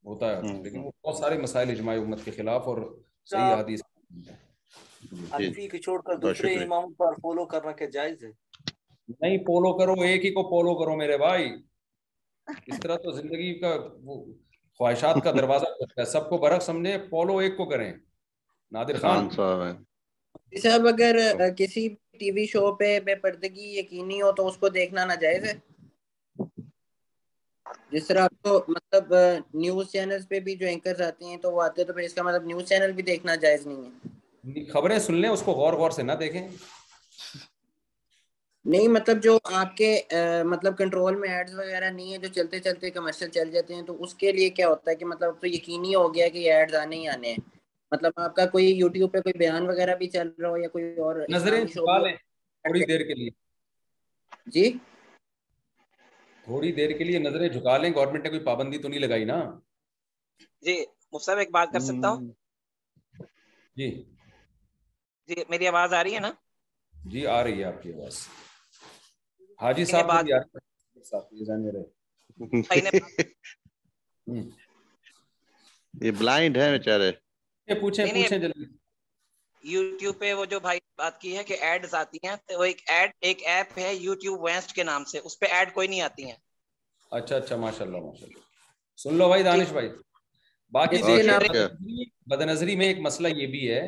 ہوتا 0.05 0.35
ہے 0.35 0.57
لیکن 0.63 0.79
وہ 0.83 0.91
بہت 1.05 1.15
سارے 1.17 1.37
مسائل 1.41 1.69
اجماع 1.71 1.95
امت 1.99 2.25
کے 2.25 2.31
خلاف 2.37 2.67
اور 2.67 2.77
نہیں 3.33 3.77
کرو 3.77 4.13
ایک 10.01 10.25
ہی 10.25 10.31
کو 10.33 10.75
کرو 10.79 10.95
میرے 10.97 11.17
بھائی 11.17 11.49
اس 12.71 12.79
طرح 12.83 12.95
تو 13.03 13.11
زندگی 13.11 13.53
کا 13.59 13.75
خواہشات 14.77 15.23
کا 15.23 15.31
دروازہ 15.37 16.03
سب 16.11 16.29
کو 16.29 16.37
برق 16.37 16.61
سمجھے 16.63 16.97
پولو 17.09 17.37
ایک 17.37 17.57
کو 17.57 17.65
کریں 17.69 17.91
نادر 18.75 18.99
خان 19.01 19.27
جی 19.29 20.59
صاحب 20.61 20.87
اگر 20.87 21.15
کسی 21.57 21.87
ٹی 22.19 22.29
وی 22.31 22.45
شو 22.47 22.71
پہ 22.75 22.99
بے 23.05 23.15
پردگی 23.23 23.77
یقینی 23.77 24.21
ہو 24.21 24.31
تو 24.37 24.47
اس 24.47 24.57
کو 24.57 24.69
دیکھنا 24.75 25.05
نہ 25.05 25.13
جائز 25.21 25.43
ہے 25.45 25.53
جس 27.93 28.07
طرح 28.07 28.21
آپ 28.21 28.41
کو 28.43 28.63
مطلب 28.67 29.13
نیوز 29.63 29.91
چینل 29.91 30.21
پہ 30.29 30.39
بھی 30.47 30.55
جو 30.55 30.67
اینکرز 30.67 31.01
آتے 31.01 31.25
ہیں 31.25 31.37
تو 31.41 31.51
وہ 31.51 31.61
آتے 31.63 31.83
تو 31.83 31.93
پھر 31.93 32.03
اس 32.03 32.13
کا 32.13 32.23
مطلب 32.23 32.45
نیوز 32.47 32.65
چینل 32.69 32.91
بھی 32.99 33.03
دیکھنا 33.03 33.35
جائز 33.45 33.65
نہیں 33.67 34.57
ہے 34.57 34.63
خبریں 34.71 34.97
سن 35.07 35.15
لیں 35.21 35.29
اس 35.29 35.41
کو 35.45 35.51
غور 35.61 35.73
غور 35.81 35.91
سے 35.91 36.03
نہ 36.03 36.11
دیکھیں 36.19 36.47
نہیں 38.71 38.87
مطلب 38.93 39.21
جو 39.23 39.37
آپ 39.57 39.75
کے 39.77 39.89
مطلب 40.45 40.77
کنٹرول 40.77 41.15
میں 41.19 41.29
ایڈز 41.33 41.53
وغیرہ 41.59 41.89
نہیں 41.91 42.11
ہیں 42.11 42.17
جو 42.23 42.27
چلتے 42.35 42.59
چلتے 42.59 42.89
کمرشل 42.97 43.29
چل 43.33 43.51
جاتے 43.51 43.75
ہیں 43.75 43.81
تو 43.87 43.95
اس 44.03 44.13
کے 44.23 44.31
لیے 44.31 44.49
کیا 44.57 44.67
ہوتا 44.69 44.91
ہے 44.91 44.95
کہ 44.95 45.05
مطلب 45.05 45.39
تو 45.41 45.47
یقینی 45.47 45.93
ہو 45.95 46.13
گیا 46.15 46.27
کہ 46.29 46.37
یہ 46.37 46.53
ایڈز 46.53 46.75
آنے 46.81 46.95
ہی 46.95 47.07
آنے 47.07 47.29
ہیں 47.31 47.43
مطلب 47.91 48.19
آپ 48.21 48.35
کا 48.35 48.45
کوئی 48.55 48.65
یوٹیوب 48.75 49.11
پہ 49.13 49.21
کوئی 49.27 49.37
بیان 49.39 49.67
وغیرہ 49.69 49.95
بھی 49.95 50.07
چل 50.17 50.31
رہا 50.41 50.49
ہو 50.49 50.57
یا 50.57 50.67
کوئی 50.73 50.93
اور 51.07 51.23
نظریں 51.33 51.63
چھپا 51.65 51.97
لیں 52.05 52.13
تھوڑی 52.15 52.85
دیر 52.87 53.03
کے 53.07 53.13
لیے 53.21 53.29
جی 54.53 54.71
تھوڑی 56.47 56.71
دیر 56.75 56.91
کے 56.97 57.03
لیے 57.03 57.19
نظریں 57.19 57.47
جھکا 57.47 57.77
لیں 57.77 57.89
گورنمنٹ 57.95 58.23
نے 58.23 58.29
کوئی 58.29 58.43
پابندی 58.43 58.77
تو 58.83 58.87
نہیں 58.89 58.99
لگائی 59.03 59.25
نا 59.31 59.35
جی 60.67 60.75
مفتی 61.13 61.37
ایک 61.43 61.49
بات 61.57 61.71
کر 61.73 61.79
سکتا 61.87 62.09
ہوں 62.11 62.27
جی 63.81 63.89
جی 65.31 65.43
میری 65.49 65.67
آواز 65.67 65.93
آ 65.99 66.03
رہی 66.03 66.13
ہے 66.15 66.19
نا 66.27 66.31
جی 67.15 67.25
آ 67.37 67.43
رہی 67.43 67.59
ہے 67.59 67.63
آپ 67.71 67.81
کی 67.83 67.93
آواز 67.93 68.19
حاجی 69.61 69.85
صاحب 69.91 71.27
یہ 76.01 76.11
بلائنڈ 76.19 76.57
ہے 76.57 76.71
بیچارے 76.77 77.11
پوچھیں 77.81 78.05
پوچھیں 78.05 78.37
جلدی 78.37 78.65
یوٹیوب 79.63 80.19
پہ 80.19 80.33
وہ 80.33 80.45
جو 80.45 80.59
بھائی 80.59 80.79
بات 80.97 81.19
کی 81.21 81.35
ہے 81.37 81.43
کہ 81.43 81.55
ایڈز 81.63 81.93
آتی 81.95 82.17
ہیں 82.23 82.35
تو 82.47 82.57
وہ 82.59 82.63
ایک 82.63 82.81
ایڈ 82.91 83.11
ایک 83.27 83.41
ایپ 83.47 83.77
ہے 83.77 83.93
یوٹیوب 83.93 84.41
ویسٹ 84.43 84.73
کے 84.75 84.83
نام 84.83 85.03
سے 85.11 85.19
اس 85.23 85.39
پہ 85.39 85.45
ایڈ 85.55 85.73
کوئی 85.73 85.87
نہیں 85.87 86.01
آتی 86.01 86.25
ہیں 86.25 86.35
اچھا 87.19 87.35
اچھا 87.35 87.55
ماشاء 87.55 87.85
اللہ 87.85 87.97
ماشاء 88.05 88.25
اللہ 88.27 88.43
سن 89.03 89.15
لو 89.17 89.27
بھائی 89.27 89.43
دانش 89.43 89.71
بھائی 89.71 89.89
باقی 90.73 90.97
جی، 90.97 91.21
جی، 91.53 92.05
بد 92.29 92.41
نظری 92.47 92.75
میں 92.75 92.85
ایک 92.85 92.97
مسئلہ 93.01 93.27
یہ 93.35 93.47
بھی 93.51 93.69
ہے 93.71 93.81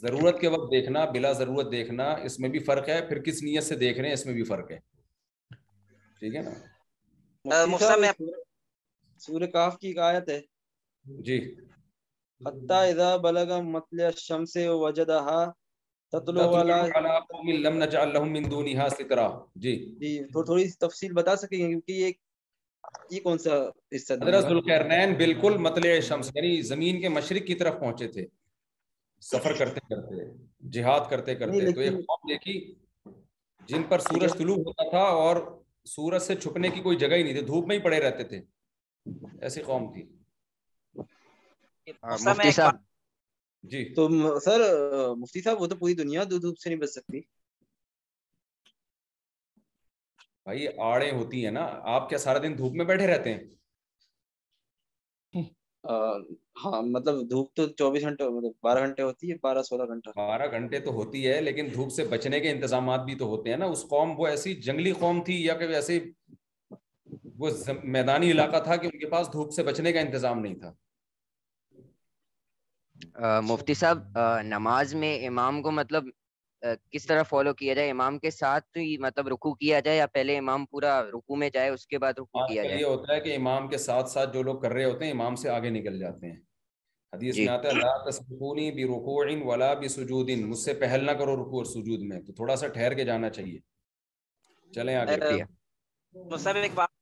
ضرورت 0.00 0.40
کے 0.40 0.48
وقت 0.54 0.70
دیکھنا 0.72 1.04
بلا 1.12 1.32
ضرورت 1.38 1.70
دیکھنا 1.72 2.10
اس 2.26 2.38
میں 2.40 2.48
بھی 2.48 2.58
فرق 2.64 2.88
ہے 2.88 3.00
پھر 3.08 3.18
کس 3.22 3.42
نیت 3.42 3.64
سے 3.64 3.76
دیکھ 3.84 3.98
رہے 3.98 4.06
ہیں 4.06 4.14
اس 4.14 4.24
میں 4.26 4.34
بھی 4.34 4.44
فرق 4.44 4.70
ہے 4.70 4.78
ٹھیک 6.20 6.34
ہے 6.34 6.42
نا 7.44 7.64
سور 9.26 9.46
کاف 9.52 9.78
کی 9.78 9.88
ایک 9.88 9.98
آیت 10.08 10.28
ہے 10.28 10.40
جی 11.24 11.40
زمین 12.42 13.50
کے 13.50 14.18
مشرق 27.08 27.46
کی 27.46 27.54
طرف 27.54 27.78
پہنچے 27.80 28.08
تھے 28.08 28.26
سفر 29.20 29.52
کرتے 29.58 29.80
کرتے 29.90 30.30
جہاد 30.72 31.08
کرتے 31.10 31.34
کرتے 31.34 31.72
تو 31.72 31.80
ایک 31.80 31.92
قوم 31.92 32.28
دیکھی 32.28 32.60
جن 33.68 33.82
پر 33.88 33.98
سورج 33.98 34.32
طلوع 34.38 34.54
ہوتا 34.64 34.88
تھا 34.90 35.02
اور 35.24 35.36
سورج 35.94 36.22
سے 36.22 36.34
چھپنے 36.36 36.68
کی 36.74 36.80
کوئی 36.80 36.96
جگہ 36.96 37.14
ہی 37.14 37.22
نہیں 37.22 37.34
تھی 37.34 37.42
دھوپ 37.46 37.66
میں 37.66 37.76
ہی 37.76 37.80
پڑے 37.82 38.00
رہتے 38.00 38.24
تھے 38.32 38.40
ایسی 39.46 39.62
قوم 39.62 39.92
تھی 39.92 40.02
ہاں، 41.90 42.16
مفتی 42.24 42.50
صاحب 42.56 42.76
جی 43.70 43.84
تو 43.94 44.08
سر 44.44 44.60
مفتی 45.20 45.42
صاحب 45.42 45.60
وہ 45.62 45.66
تو 45.70 45.76
پوری 45.80 45.94
دنیا 45.94 46.24
دودھ 46.30 46.60
سے 46.60 46.68
نہیں 46.68 46.78
بچ 46.80 46.90
سکتی 46.90 47.20
بھائی 50.44 50.66
آڑے 50.90 51.10
ہوتی 51.10 51.44
ہیں 51.44 51.50
نا 51.56 51.60
آپ 51.94 52.08
کیا 52.08 52.18
سارا 52.18 52.38
دن 52.42 52.56
دھوپ 52.58 52.72
میں 52.76 52.84
بیٹھے 52.84 53.06
رہتے 53.06 53.34
ہیں 53.34 53.42
ہاں 56.64 56.80
مطلب 56.82 57.18
دھوپ 57.30 57.54
تو 57.56 57.66
چوبیس 57.78 58.02
گھنٹے 58.02 58.28
مطلب 58.36 58.52
بارہ 58.62 58.86
گھنٹے 58.86 59.02
ہوتی 59.02 59.30
ہے 59.30 59.36
بارہ 59.42 59.62
سولہ 59.62 59.86
گھنٹے 59.92 60.10
بارہ 60.16 60.46
گھنٹے 60.56 60.78
تو 60.80 60.90
ہوتی 60.94 61.26
ہے 61.26 61.40
لیکن 61.40 61.68
دھوپ 61.74 61.92
سے 61.92 62.04
بچنے 62.10 62.40
کے 62.40 62.50
انتظامات 62.50 63.04
بھی 63.04 63.14
تو 63.22 63.26
ہوتے 63.28 63.50
ہیں 63.50 63.56
نا 63.58 63.66
اس 63.74 63.82
قوم 63.90 64.18
وہ 64.20 64.26
ایسی 64.26 64.54
جنگلی 64.68 64.92
قوم 65.00 65.22
تھی 65.24 65.42
یا 65.44 65.54
کہ 65.58 65.64
ایسی 65.80 65.98
وہ 67.38 67.50
میدانی 67.98 68.30
علاقہ 68.30 68.62
تھا 68.64 68.76
کہ 68.82 68.86
ان 68.92 68.98
کے 68.98 69.08
پاس 69.10 69.32
دھوپ 69.32 69.52
سے 69.54 69.62
بچنے 69.70 69.92
کا 69.92 70.00
انتظام 70.00 70.38
نہیں 70.42 70.54
تھا 70.60 70.72
مفتی 73.48 73.74
صاحب 73.74 74.18
نماز 74.44 74.94
میں 74.94 75.18
امام 75.26 75.60
کو 75.62 75.70
مطلب 75.70 76.04
کس 76.92 77.06
طرح 77.06 77.22
فالو 77.28 77.52
کیا 77.54 77.74
جائے 77.74 77.90
امام 77.90 78.18
کے 78.18 78.30
ساتھ 78.30 78.78
مطلب 79.00 79.28
رکو 79.28 79.52
کیا 79.54 79.80
جائے 79.84 79.96
یا 79.96 80.06
پہلے 80.12 80.36
امام 80.38 80.64
پورا 80.66 81.00
رکو 81.10 81.36
میں 81.36 81.48
جائے 81.54 81.70
اس 81.70 81.86
کے 81.86 81.98
بعد 82.04 82.12
رکو 82.18 82.46
کیا 82.48 82.62
جائے 82.62 82.78
یہ 82.80 82.84
ہوتا 82.84 83.12
ہے 83.14 83.20
کہ 83.20 83.36
امام 83.36 83.68
کے 83.68 83.78
ساتھ 83.78 84.10
ساتھ 84.10 84.32
جو 84.34 84.42
لوگ 84.42 84.60
کر 84.62 84.72
رہے 84.72 84.84
ہوتے 84.84 85.04
ہیں 85.04 85.12
امام 85.12 85.34
سے 85.42 85.48
آگے 85.50 85.70
نکل 85.78 85.98
جاتے 86.00 86.30
ہیں 86.30 86.36
حدیث 87.14 87.34
جی۔ 87.34 87.44
میں 87.44 87.52
آتا 87.52 87.68
ہے 87.68 87.74
لا 87.80 87.96
تسبقونی 88.10 89.40
ولا 89.46 89.72
مجھ 89.82 90.58
سے 90.60 90.74
پہل 90.84 91.04
نہ 91.06 91.10
کرو 91.18 91.36
رکوع 91.42 91.58
اور 91.58 91.64
سجود 91.74 92.06
میں 92.12 92.20
تو 92.26 92.32
تھوڑا 92.40 92.56
سا 92.62 92.66
ٹھہر 92.78 92.94
کے 92.94 93.04
جانا 93.10 93.30
چاہیے 93.38 93.58
چلیں 94.74 94.94
آگے 94.96 95.16
تو 96.30 96.36
سر 96.38 96.54
ایک 96.62 96.72
بات 96.74 96.93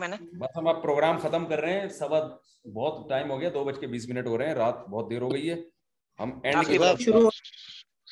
میں 0.00 0.08
نے 0.08 0.16
بس 0.38 0.56
ہم 0.56 0.68
آپ 0.68 0.82
پروگرام 0.82 1.18
ختم 1.22 1.44
کر 1.46 1.60
رہے 1.64 1.80
ہیں 1.80 1.88
سوا 1.98 2.20
بہت 2.74 3.08
ٹائم 3.08 3.30
ہو 3.30 3.38
گیا 3.40 3.48
دو 3.54 3.64
بج 3.64 3.78
کے 3.80 3.86
بیس 3.94 4.08
منٹ 4.08 4.26
ہو 4.32 4.38
رہے 4.38 4.46
ہیں 4.50 4.54
رات 4.60 4.86
بہت 4.94 5.10
دیر 5.10 5.22
ہو 5.26 5.32
گئی 5.32 5.50
ہے 5.50 5.56
ہم 6.20 6.38
اینڈ 6.44 6.66
کے 6.66 6.78
بعد 6.78 7.02
شروع 7.04 7.28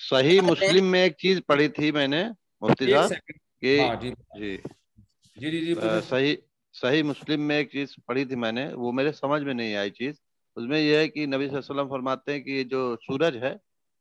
صحیح 0.09 0.41
مسلم 0.51 0.91
میں 0.95 1.03
ایک 1.07 1.17
چیز 1.23 1.41
پڑھی 1.47 1.69
تھی 1.79 1.91
میں 1.99 2.07
نے 2.15 2.25
مفتی 2.67 2.91
صاحب 2.91 3.33
کہ 3.63 3.79
ہاں، 3.81 3.95
جی 4.03 4.11
جی 4.39 4.49
جی 4.49 5.51
جی, 5.51 5.61
جی، 5.65 5.75
صحیح 6.09 6.35
صحیح 6.81 7.03
مسلم 7.11 7.47
میں 7.51 7.57
ایک 7.61 7.71
چیز 7.71 7.95
پڑھی 8.07 8.25
تھی 8.33 8.37
میں 8.45 8.53
نے 8.59 8.67
وہ 8.85 8.93
میرے 8.99 9.13
سمجھ 9.21 9.43
میں 9.49 9.55
نہیں 9.61 9.75
آئی 9.83 9.91
چیز 10.01 10.15
اس 10.57 10.69
میں 10.73 10.81
یہ 10.81 10.97
ہے 11.03 11.09
کہ 11.15 11.27
نبی 11.33 11.49
صلی 11.49 11.57
اللہ 11.57 11.59
علیہ 11.59 11.71
وسلم 11.73 11.89
فرماتے 11.97 12.33
ہیں 12.33 12.41
کہ 12.47 12.51
یہ 12.59 12.65
جو 12.75 12.83
سورج 13.07 13.37
ہے 13.45 13.55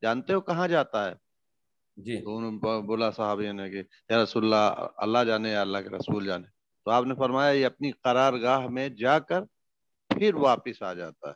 جانتے 0.07 0.34
ہو 0.34 0.41
کہاں 0.51 0.68
جاتا 0.76 1.07
ہے 1.07 1.14
جی 2.09 2.22
بولا 2.91 3.11
صحابی 3.19 3.51
نے 3.61 3.69
کہ 3.69 3.84
یا 4.11 4.23
رسول 4.23 4.43
اللہ 4.45 4.85
اللہ 5.07 5.23
جانے 5.31 5.51
یا 5.51 5.61
اللہ 5.68 5.84
کے 5.88 5.95
رسول 5.97 6.27
جانے 6.31 6.55
تو 6.88 6.91
آپ 6.93 7.05
نے 7.05 7.15
فرمایا 7.19 7.51
یہ 7.51 7.65
اپنی 7.65 7.89
قرارگاہ 8.03 8.68
میں 8.76 8.88
جا 8.99 9.18
کر 9.30 9.41
پھر 10.09 10.34
واپس 10.43 10.81
آ 10.89 10.93
جاتا 10.99 11.30
ہے 11.30 11.34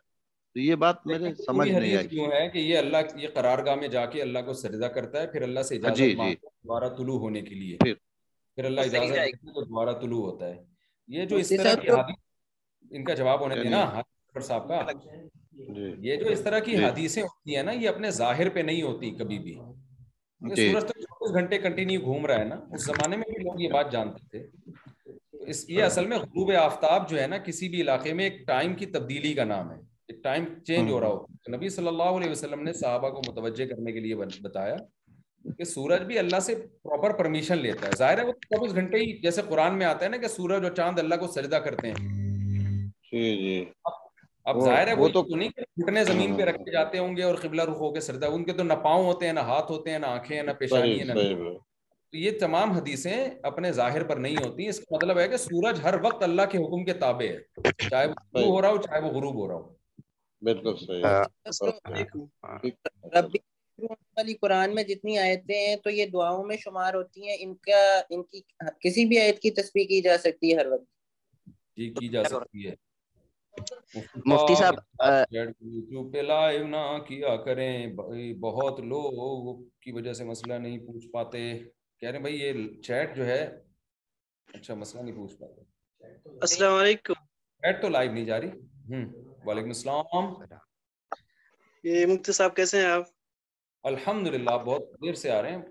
تو 0.53 0.59
یہ 0.59 0.75
بات 0.83 1.05
میرے 1.07 1.33
سمجھ 1.45 1.67
نہیں 1.69 1.95
آئی 1.95 2.07
کیوں 2.07 2.27
ہے 2.31 2.47
کہ 2.49 2.57
یہ 2.59 2.77
اللہ 2.77 3.17
یہ 3.21 3.27
قرارگاہ 3.33 3.75
میں 3.81 3.87
جا 3.95 4.05
کے 4.13 4.21
اللہ 4.21 4.45
کو 4.45 4.53
سجدہ 4.61 4.85
کرتا 4.95 5.21
ہے 5.21 5.27
پھر 5.31 5.41
اللہ 5.47 5.61
سے 5.69 5.75
اجازت 5.75 5.97
جی 5.97 6.13
جی 6.13 6.35
دوبارہ 6.35 6.89
طلوع 6.97 7.17
ہونے 7.19 7.41
کے 7.41 7.55
لیے 7.55 7.77
پھر, 7.83 7.93
پھر 8.55 8.65
اللہ 8.65 8.81
اجازت 8.81 9.09
دیتا 9.13 9.21
ہے 9.23 9.51
تو 9.53 9.63
دوبارہ 9.63 9.93
طلوع 10.01 10.21
ہوتا 10.31 10.47
ہے 10.49 10.61
یہ 11.17 11.25
جو 11.25 11.39
جی، 11.39 11.49
اس 11.49 11.55
طرح 11.61 11.75
کی 11.81 11.89
حدیث 11.93 12.89
ان 12.97 13.03
کا 13.05 13.13
جواب 13.21 13.41
ہونے 13.41 13.55
دینا 13.61 13.77
یعنی 13.77 13.89
حضرت 13.99 14.37
ہاں، 14.37 14.41
صاحب 14.47 14.67
کا 14.69 14.91
جی۔ 14.91 16.09
یہ 16.09 16.15
جو 16.23 16.29
اس 16.31 16.41
طرح 16.43 16.59
کی 16.69 16.77
جی۔ 16.77 16.83
حدیثیں 16.85 17.21
ہوتی 17.23 17.55
ہیں 17.55 17.63
نا 17.63 17.71
یہ 17.71 17.89
اپنے 17.89 18.11
ظاہر 18.23 18.49
پہ 18.49 18.59
نہیں 18.71 18.81
ہوتی 18.81 19.11
کبھی 19.19 19.39
بھی 19.47 19.53
سورج 20.41 20.81
تو 20.87 20.99
چوبیس 21.01 21.33
گھنٹے 21.39 21.57
کنٹینیو 21.63 22.01
گھوم 22.01 22.25
رہا 22.25 22.39
ہے 22.39 22.45
نا 22.45 22.55
اس 22.75 22.85
زمانے 22.85 23.15
میں 23.17 23.33
بھی 23.33 23.43
لوگ 23.43 23.59
یہ 23.61 23.69
بات 23.73 23.91
جانتے 23.91 24.25
تھے 24.31 24.43
یہ 25.47 25.83
اصل 25.83 26.07
میں 26.07 26.17
غروب 26.17 26.51
آفتاب 26.61 27.09
جو 27.09 27.19
ہے 27.21 27.27
نا 27.27 27.37
کسی 27.45 27.69
بھی 27.69 27.81
علاقے 27.81 28.13
میں 28.13 28.23
ایک 28.29 28.45
ٹائم 28.47 28.73
کی 28.75 28.85
تبدیلی 28.95 29.33
کا 29.33 29.43
نام 29.45 29.71
ہے 29.71 29.77
ایک 30.07 30.23
ٹائم 30.23 30.45
چینج 30.67 30.89
ہو 30.89 30.95
ہو 30.95 30.99
رہا 31.01 31.07
ہاں۔ 31.09 31.55
نبی 31.55 31.69
صلی 31.75 31.87
اللہ 31.87 32.09
علیہ 32.17 32.29
وسلم 32.31 32.63
نے 32.63 32.73
صحابہ 32.79 33.09
کو 33.09 33.21
متوجہ 33.27 33.65
کرنے 33.69 33.91
کے 33.91 33.99
لیے 33.99 34.15
بتایا 34.43 34.75
کہ 35.57 35.63
سورج 35.63 36.01
بھی 36.07 36.19
اللہ 36.19 36.39
سے 36.47 36.55
پرمیشن 37.17 37.57
لیتا 37.57 37.81
ہے 37.81 37.87
ہے 37.91 37.97
ظاہر 37.99 38.23
وہ 38.25 38.33
چوبیس 38.49 38.73
گھنٹے 38.75 38.97
ہی 38.99 39.13
جیسے 39.21 39.41
قرآن 39.47 39.77
میں 39.77 39.85
آتا 39.85 40.05
ہے 40.05 40.09
نا 40.09 40.17
کہ 40.17 40.27
سورج 40.35 40.63
اور 40.63 40.73
چاند 40.81 40.99
اللہ 40.99 41.15
کو 41.23 41.27
سجدہ 41.37 41.55
کرتے 41.65 41.91
ہیں 41.91 42.83
جی، 43.11 43.35
جی۔ 43.41 43.63
اب 44.51 44.59
ظاہر 44.65 44.87
ہے 44.87 44.93
وہ 44.99 45.07
تو 45.13 45.25
نہیں 45.35 45.49
کہ 45.55 45.61
گھٹنے 45.81 46.03
زمین 46.05 46.35
پہ 46.37 46.43
رکھے 46.51 46.71
جاتے 46.71 46.99
ہوں 46.99 47.17
گے 47.17 47.23
اور 47.23 47.35
قبلہ 47.41 47.61
رخ 47.71 47.81
ہو 47.81 47.93
کے 47.93 47.99
سجدہ 48.11 48.25
ان 48.35 48.43
کے 48.43 48.53
تو 48.53 48.63
نہ 48.63 48.73
پاؤں 48.83 49.05
ہوتے 49.05 49.25
ہیں 49.25 49.33
نہ 49.33 49.39
ہاتھ 49.49 49.71
ہوتے 49.71 49.91
ہیں 49.91 49.99
نہ 49.99 50.05
آنکھیں 50.17 50.35
ہیں 50.37 50.43
نہ 50.43 50.51
پیشانی 50.59 50.95
نہ 51.07 51.13
تو 52.11 52.17
یہ 52.17 52.31
تمام 52.39 52.71
حدیثیں 52.71 53.13
اپنے 53.49 53.71
ظاہر 53.73 54.03
پر 54.07 54.17
نہیں 54.23 54.35
ہوتی 54.45 54.67
اس 54.67 54.79
کا 54.79 54.95
مطلب 54.95 55.19
ہے 55.19 55.27
کہ 55.29 55.37
سورج 55.37 55.79
ہر 55.83 55.93
وقت 56.03 56.23
اللہ 56.23 56.47
کے 56.51 56.57
حکم 56.63 56.83
کے 56.85 56.93
تابع 57.03 57.27
ہے 57.27 57.71
چاہے 57.89 58.07
وہ 58.07 58.45
ہو 58.45 58.61
رہا 58.61 58.69
ہو 58.69 58.77
چاہے 58.81 58.99
وہ 59.05 59.11
غروب 59.11 59.35
ہو 59.39 59.47
رہا 59.47 59.55
ہو 59.55 59.69
بالکل 60.49 61.03
ہاں۔ 61.05 61.93
ہاں۔ 63.15 64.33
قرآن 64.41 64.75
میں 64.75 64.83
جتنی 64.87 65.17
آیتیں 65.17 65.55
ہیں 65.55 65.75
تو 65.83 65.89
یہ 65.89 66.05
دعاؤں 66.13 66.43
میں 66.45 66.57
شمار 66.63 66.93
ہوتی 66.93 67.27
ہیں 67.27 67.35
ان 67.43 67.55
کا 67.67 67.81
ان 68.13 68.23
کی 68.31 68.41
کسی 68.83 69.05
بھی 69.11 69.19
آیت 69.21 69.39
کی 69.41 69.51
تسبیح 69.61 69.85
کی 69.87 70.01
جا 70.09 70.17
سکتی 70.25 70.51
ہے 70.53 70.59
ہر 70.59 70.71
وقت 70.71 70.85
جی 71.77 71.89
کی 71.99 72.07
جا 72.15 72.23
سکتی 72.33 72.67
ہے 72.67 72.73
مفتی 74.25 74.55
صاحب 74.59 75.33
یوٹیوب 75.61 76.13
پہ 76.13 76.21
لائیو 76.27 76.67
نہ 76.67 76.85
کیا 77.07 77.35
کریں 77.45 77.87
بہت 78.41 78.79
لوگ 78.93 79.63
کی 79.83 79.91
وجہ 79.91 80.13
سے 80.13 80.23
مسئلہ 80.23 80.53
نہیں 80.67 80.77
پوچھ 80.87 81.07
پاتے 81.13 81.51
کہہ 82.01 82.09
رہے 82.09 82.17
ہیں 82.17 82.21
بھائی 82.21 82.39
یہ 82.41 82.53
چیٹ 82.83 83.15
جو 83.15 83.25
ہے 83.25 83.39
اچھا 84.53 84.73
مسئلہ 84.75 85.01
نہیں 85.01 85.15
پوچھ 85.15 85.35
پاتے 85.39 86.27
السلام 86.47 86.73
علیکم 86.77 87.13
چیٹ 87.63 87.81
تو 87.81 87.89
لائیو 87.89 88.11
نہیں 88.11 88.25
جاری 88.25 88.47
ہوں 88.93 89.05
وعلیکم 89.45 89.67
السلام 89.75 90.33
یہ 91.83 92.05
مفتی 92.05 92.31
صاحب 92.39 92.55
کیسے 92.55 92.81
ہیں 92.81 92.87
آپ 92.91 93.03
الحمدللہ 93.91 94.37
للہ 94.49 94.57
بہت 94.65 94.89
دیر 95.05 95.13
سے 95.23 95.31
آ 95.31 95.41
رہے 95.41 95.55
ہیں 95.55 95.61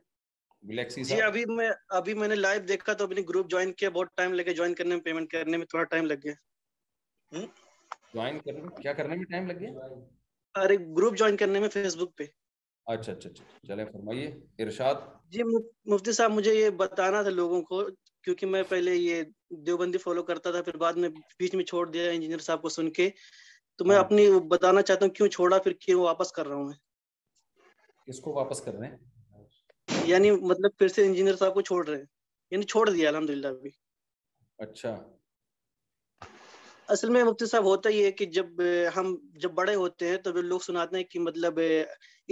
گلیکسی 0.69 1.05
جی 1.11 1.21
ابھی 1.31 1.45
میں 1.57 1.69
ابھی 2.01 2.15
میں 2.23 2.29
نے 2.29 2.35
لائیو 2.35 2.63
دیکھا 2.71 2.93
تو 2.93 3.05
اپنی 3.11 3.23
گروپ 3.29 3.49
جوائن 3.51 3.73
کیا 3.83 3.91
بہت 3.99 4.09
ٹائم 4.17 4.33
لگے 4.41 4.55
جوائن 4.61 4.75
کرنے 4.83 4.95
میں 4.95 5.03
پیمنٹ 5.05 5.31
کرنے 5.33 5.57
میں 5.57 5.67
تھوڑا 5.71 5.85
ٹائم 5.97 6.07
لگ 6.07 6.25
گیا 6.25 7.41
جوائن 8.15 8.39
کرنے 8.45 8.81
کیا 8.83 8.93
کرنے 9.01 9.17
میں 9.17 9.25
ٹائم 9.31 9.47
لگ 9.51 9.61
گیا 9.65 9.93
ارے 10.63 10.77
گروپ 10.97 11.17
جوائن 11.19 11.37
کرنے 11.45 11.61
میں 11.61 11.69
فیس 11.79 11.97
بک 12.03 12.17
پہ 12.19 12.25
اچھا،, 12.95 13.13
اچھا 13.13 13.29
اچھا 13.29 13.45
اچھا 13.45 13.67
چلیں 13.69 13.85
فرمائیے 13.93 14.25
ارشاد 14.63 14.95
جی 15.33 15.43
مفتی 15.93 16.13
صاحب 16.13 16.31
مجھے 16.33 16.55
یہ 16.55 16.71
بتانا 16.79 17.23
تھا 17.23 17.31
لوگوں 17.31 17.61
کو 17.69 17.83
کیونکہ 18.25 18.47
میں 18.55 18.63
پہلے 18.69 18.95
یہ 18.95 19.23
دیوبندی 19.67 19.99
فالو 19.99 20.23
کرتا 20.31 20.51
تھا 20.51 20.63
پھر 20.63 20.77
بعد 20.85 20.93
میں 21.05 21.09
بیچ 21.39 21.55
میں 21.55 21.65
چھوڑ 21.65 21.87
دیا 21.91 22.11
انجینئر 22.11 22.39
صاحب 22.47 22.63
کو 22.63 22.69
سن 22.79 22.91
کے 22.99 23.09
تو 23.79 23.85
میں 23.85 23.97
ہاں۔ 23.97 24.05
اپنی 24.05 24.27
بتانا 24.51 24.83
چاہتا 24.83 25.05
ہوں 25.05 25.13
کیوں 25.19 25.29
چھوڑا 25.37 25.59
پھر 25.67 25.73
کیوں 25.85 26.03
واپس 26.03 26.33
کر 26.39 26.47
رہا 26.47 26.57
ہوں 26.57 26.67
میں 26.69 26.77
کس 28.07 28.21
کو 28.25 28.33
واپس 28.37 28.61
کر 28.65 28.75
رہے 28.79 28.89
ہیں 28.89 30.03
یعنی 30.07 30.31
مطلب 30.53 30.77
پھر 30.79 30.89
سے 30.97 31.05
انجینئر 31.07 31.37
صاحب 31.37 31.55
کو 31.55 31.61
چھوڑ 31.71 31.87
رہے 31.89 31.97
ہیں 31.97 32.05
یعنی 32.51 32.65
چھوڑ 32.75 32.89
دیا 32.91 33.09
الحمدللہ 33.09 33.49
ابھی 33.57 33.71
اچھا 34.69 34.95
اصل 36.95 37.09
میں 37.15 37.23
مفتی 37.25 37.47
صاحب 37.47 37.65
ہوتا 37.65 37.89
ہی 37.95 38.05
ہے 38.05 38.11
کہ 38.21 38.27
جب 38.37 38.61
ہم 38.97 39.15
جب 39.43 39.51
بڑے 39.55 39.75
ہوتے 39.81 40.09
ہیں 40.09 40.17
تو 40.23 40.31
لوگ 40.43 40.61
سناتے 40.67 40.97
ہیں 40.97 41.05
کہ 41.11 41.19
مطلب 41.27 41.59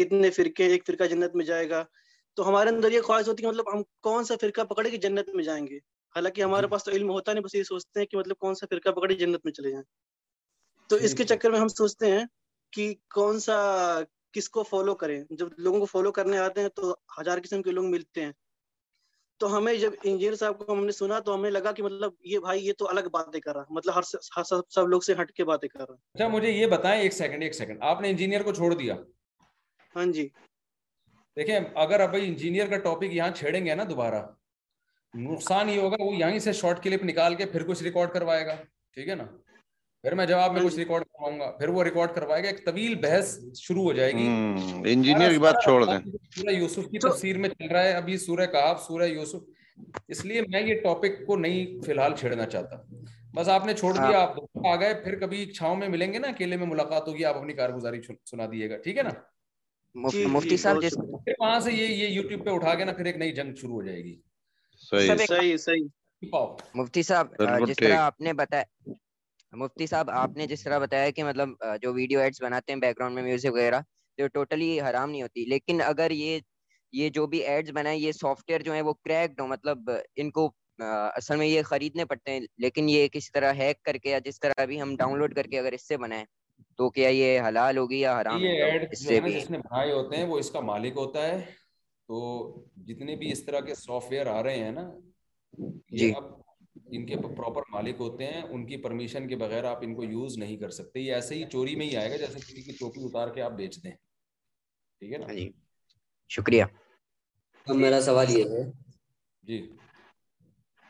اتنے 0.05 0.31
فرقے 0.31 0.67
ایک 0.73 0.87
فرقہ 0.87 1.05
جنت 1.13 1.35
میں 1.37 1.45
جائے 1.45 1.69
گا 1.71 1.85
تو 2.37 2.49
ہمارے 2.49 2.71
اندر 2.71 2.93
یہ 2.93 3.01
خواہش 3.07 3.29
ہوتی 3.29 3.45
ہے 3.45 3.49
مطلب 3.49 3.73
ہم 3.73 3.83
کون 4.07 4.25
سا 4.25 4.35
فرقہ 4.41 4.65
پکڑے 4.73 4.91
کہ 4.91 4.97
جنت 5.07 5.29
میں 5.35 5.45
جائیں 5.45 5.67
گے 5.67 5.77
حالانکہ 6.17 6.43
ہمارے 6.43 6.67
جی۔ 6.67 6.71
پاس 6.73 6.85
تو 6.85 6.91
علم 6.99 7.11
ہوتا 7.11 7.33
نہیں 7.33 7.45
بس 7.45 7.55
یہ 7.55 7.63
سوچتے 7.71 8.01
ہیں 8.01 8.07
کہ 8.11 8.17
مطلب 8.17 8.37
کون 8.45 8.55
سا 8.61 8.67
فرقہ 8.71 8.91
پکڑے 8.99 9.15
جنت 9.23 9.41
میں 9.45 9.53
چلے 9.53 9.71
جائیں 9.71 9.85
تو 10.89 10.99
جی، 10.99 11.05
اس 11.05 11.15
کے 11.15 11.25
جی۔ 11.25 11.35
چکر 11.35 11.51
میں 11.51 11.61
ہم 11.61 11.69
سوچتے 11.81 12.11
ہیں 12.11 12.25
کہ 12.77 12.93
کون 13.15 13.41
سا 13.47 13.59
کس 14.37 14.49
کو 14.57 14.63
فالو 14.71 14.95
کریں 15.03 15.19
جب 15.41 15.49
لوگوں 15.67 15.79
کو 15.81 15.85
فالو 15.95 16.13
کرنے 16.19 16.39
آتے 16.39 16.61
ہیں 16.61 16.69
تو 16.79 16.95
ہزار 17.21 17.39
قسم 17.43 17.63
کے 17.67 17.71
لوگ 17.79 17.85
ملتے 17.91 18.25
ہیں 18.25 18.33
تو 19.43 19.57
ہمیں 19.57 19.73
جب 19.81 19.93
انجینئر 20.03 20.35
صاحب 20.37 20.59
کو 20.59 20.73
ہم 20.73 20.85
نے 20.85 20.93
سنا 20.93 21.19
تو 21.27 21.35
ہمیں 21.35 21.51
لگا 21.51 21.73
کہ 21.73 21.83
مطلب 21.83 22.13
یہ 22.31 22.39
بھائی 22.47 22.67
یہ 22.67 22.73
تو 22.79 22.89
الگ 22.91 23.09
باتیں 23.13 23.41
کر 23.41 23.55
رہا 23.57 23.75
مطلب 23.77 24.01
سب 24.75 24.87
لوگ 24.95 25.01
سے 25.09 25.15
ہٹ 25.21 25.31
کے 25.41 25.45
باتیں 25.51 25.69
کر 25.69 25.81
رہا 25.89 25.95
اچھا 26.15 26.29
مجھے 26.33 26.51
یہ 26.51 26.67
بتائیں 26.77 27.01
ایک 27.03 27.13
سیکنڈ 27.13 27.43
ایک 27.43 27.55
سیکنڈ 27.55 27.83
آپ 27.91 28.01
نے 28.01 28.11
انجینئر 28.11 28.43
کو 28.49 28.53
چھوڑ 28.61 28.73
دیا 28.75 28.95
ہاں 29.99 30.13
جی 30.13 30.29
دیکھیں 31.37 31.59
اگر 31.85 32.01
اب 32.01 32.15
انجینئر 32.21 32.67
کا 32.71 32.79
ٹاپک 32.87 33.13
یہاں 33.15 33.31
چھیڑیں 33.41 33.65
گے 33.67 33.75
نا 33.81 33.85
دوبارہ 33.91 34.23
نقصان 35.29 35.69
یہ 35.71 35.81
ہوگا 35.81 36.03
وہ 36.05 36.15
یہیں 36.15 36.39
سے 36.47 36.53
شارٹ 36.63 36.83
کلپ 36.83 37.05
نکال 37.05 37.35
کے 37.35 37.47
پھر 37.53 37.63
کچھ 37.69 37.83
ریکارڈ 37.83 38.11
کروائے 38.15 38.45
گا 38.47 38.55
ٹھیک 38.95 39.09
ہے 39.09 39.15
نا 39.21 39.25
پھر 40.03 40.15
میں 40.15 40.27
جواب 40.27 40.53
میں 40.53 40.61
ہاں 40.61 40.67
کچھ 40.69 40.79
ریکارڈ 40.79 41.05
جی۔ 41.05 41.09
کرواؤں 41.15 41.39
گا 41.41 41.51
پھر 41.59 41.69
وہ 41.77 41.85
ریکارڈ 41.85 42.15
کروائے 42.15 42.43
گا 42.43 42.49
ایک 42.49 42.65
طویل 42.67 42.95
بحث 43.03 43.35
شروع 43.61 43.83
ہو 43.85 43.93
جائے 43.93 44.13
گی 44.19 44.27
انجینئر 44.93 45.31
کی 45.31 45.39
بات 45.47 45.63
چھوڑ 45.65 45.85
دیں 45.85 45.99
سورہ 46.37 46.53
یوسف 46.59 46.87
کی 46.91 46.99
تفسیر 47.09 47.39
میں 47.45 47.49
چل 47.49 47.71
رہا 47.73 47.83
ہے 47.85 47.93
ابھی 47.93 48.19
سورہ 48.27 48.47
کاف 48.53 48.83
سورہ 48.87 49.07
یوسف 49.07 50.01
اس 50.15 50.25
لیے 50.25 50.43
میں 50.51 50.61
یہ 50.67 50.81
ٹاپک 50.83 51.27
کو 51.27 51.37
نہیں 51.47 51.83
فی 51.87 51.93
الحال 51.93 52.15
چھیڑنا 52.21 52.47
چاہتا 52.55 52.77
بس 53.37 53.49
آپ 53.57 53.67
نے 53.67 53.75
چھوڑ 53.81 53.97
ہاں۔ 53.99 54.09
دیا 54.09 54.21
آپ 54.21 54.67
آ 54.73 54.77
گئے 54.81 54.95
پھر 55.03 55.19
کبھی 55.21 55.45
چھاؤں 55.53 55.77
میں 55.83 55.89
ملیں 55.97 56.13
گے 56.13 56.19
نا 56.19 56.29
اکیلے 56.29 56.57
میں 56.63 56.67
ملاقات 56.67 57.09
ہوگی 57.09 57.25
آپ 57.33 57.37
اپنی 57.39 57.53
کارگزاری 57.63 58.01
سنا 58.31 58.47
دیے 58.53 58.71
گا 58.71 58.77
ٹھیک 58.85 58.99
ہے 58.99 59.03
نا 59.03 59.11
جی، 59.95 60.19
جی، 60.19 60.25
مفتی 60.33 60.57
صاحب 60.57 60.83
پہ 61.27 61.33
مفتی 66.81 67.03
صاحب 67.03 67.35
جس 67.69 67.77
طرح 67.79 68.09
مفتی 69.59 69.87
صاحب 69.87 70.11
آپ 70.11 70.37
نے 70.37 70.47
جس 70.47 70.63
طرح 70.65 70.79
بتایا 70.79 71.11
کہ 71.11 71.25
بیک 71.25 72.43
مطلب، 72.43 72.83
گراؤنڈ 72.83 73.15
میں 73.15 73.23
میوزک 73.23 73.53
وغیرہ 73.55 73.81
ٹوٹلی 74.35 74.71
حرام 74.81 75.11
نہیں 75.11 75.23
ہوتی 75.23 75.45
لیکن 75.55 75.81
اگر 75.85 76.11
یہ 76.11 76.39
یہ 76.93 77.09
جو 77.15 77.27
بھی 77.33 77.39
ایڈز 77.53 77.71
بنائے 77.77 77.99
یہ 77.99 78.13
سافٹ 78.21 78.49
ویئر 78.51 78.61
جو 78.69 78.75
ہے 78.75 78.81
وہ 78.83 78.93
کریکڈ 79.05 79.41
ہو 79.41 79.47
مطلب 79.47 79.91
ان 80.17 80.31
کو 80.37 80.51
اصل 80.85 81.37
میں 81.37 81.47
یہ 81.47 81.63
خریدنے 81.67 82.05
پڑتے 82.13 82.33
ہیں 82.33 82.41
لیکن 82.65 82.89
یہ 82.89 83.09
کسی 83.13 83.31
طرح 83.35 83.53
ہیک 83.63 83.83
کر 83.85 83.97
کے 84.03 84.19
جس 84.25 84.41
طرح 84.41 84.63
ابھی 84.63 84.81
ہم 84.83 84.97
ڈاؤن 84.99 85.19
لوڈ 85.19 85.35
کر 85.35 85.47
کے 85.51 85.59
اگر 85.59 85.73
اس 85.73 85.87
سے 85.89 85.97
بنائیں 86.05 86.25
تو 86.77 86.89
کیا 86.91 87.09
یہ 87.09 87.41
حلال 87.49 87.77
ہوگی 87.79 87.99
یا 88.01 88.21
حرام 88.21 88.43
یہ 88.45 88.63
ایڈ 88.65 88.85
اس 88.93 89.05
سے 89.05 89.21
بھی 89.21 89.33
جس 89.41 89.51
نے 89.51 89.59
بنائے 89.59 89.93
ہوتے 89.93 90.17
ہیں 90.17 90.25
وہ 90.29 90.39
اس 90.39 90.51
کا 90.51 90.61
مالک 90.71 90.97
ہوتا 90.97 91.27
ہے 91.27 91.39
تو 92.09 92.19
جتنے 92.89 93.17
بھی 93.23 93.31
اس 93.33 93.45
طرح 93.45 93.61
کے 93.69 93.75
سافٹ 93.75 94.13
ویئر 94.13 94.27
آ 94.35 94.43
رہے 94.43 94.59
ہیں 94.65 94.73
نا 94.73 94.91
جی 95.99 96.13
اب 96.17 96.25
ان 96.97 97.07
کے 97.07 97.17
پراپر 97.23 97.63
مالک 97.73 98.01
ہوتے 98.01 98.27
ہیں 98.33 98.43
ان 98.43 98.67
کی 98.67 98.77
پرمیشن 98.83 99.27
کے 99.29 99.37
بغیر 99.37 99.65
آپ 99.71 99.79
ان 99.83 99.95
کو 99.95 100.05
یوز 100.05 100.39
نہیں 100.39 100.57
کر 100.59 100.71
سکتے 100.77 101.01
یہ 101.01 101.15
ایسے 101.15 101.35
ہی 101.35 101.45
چوری 101.53 101.75
میں 101.77 101.87
ہی 101.87 101.97
آئے 101.97 102.11
گا 102.11 102.17
جیسے 102.17 102.39
کسی 102.39 102.63
کی 102.63 102.73
ٹوپی 102.79 103.05
اتار 103.07 103.35
کے 103.35 103.43
آپ 103.49 103.53
بیچ 103.61 103.83
دیں 103.85 103.91
ٹھیک 105.01 105.13
ہے 105.13 105.19
نا 105.19 105.27
ہاں 105.27 105.35
جی 105.35 105.49
شکریہ 106.37 106.65
اب 107.67 107.75
میرا 107.77 108.01
سوال 108.01 108.31
یہ 108.37 108.45
ہے 108.57 108.65
جی 109.49 109.61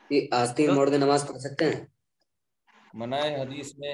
کہ 0.09 0.27
آستین 0.41 0.73
موڑ 0.75 0.89
کے 0.89 0.97
نماز 0.97 1.27
پڑھ 1.27 1.37
سکتے 1.47 1.69
ہیں 1.73 1.85
منائے 2.99 3.35
حدیث 3.41 3.73
میں 3.79 3.93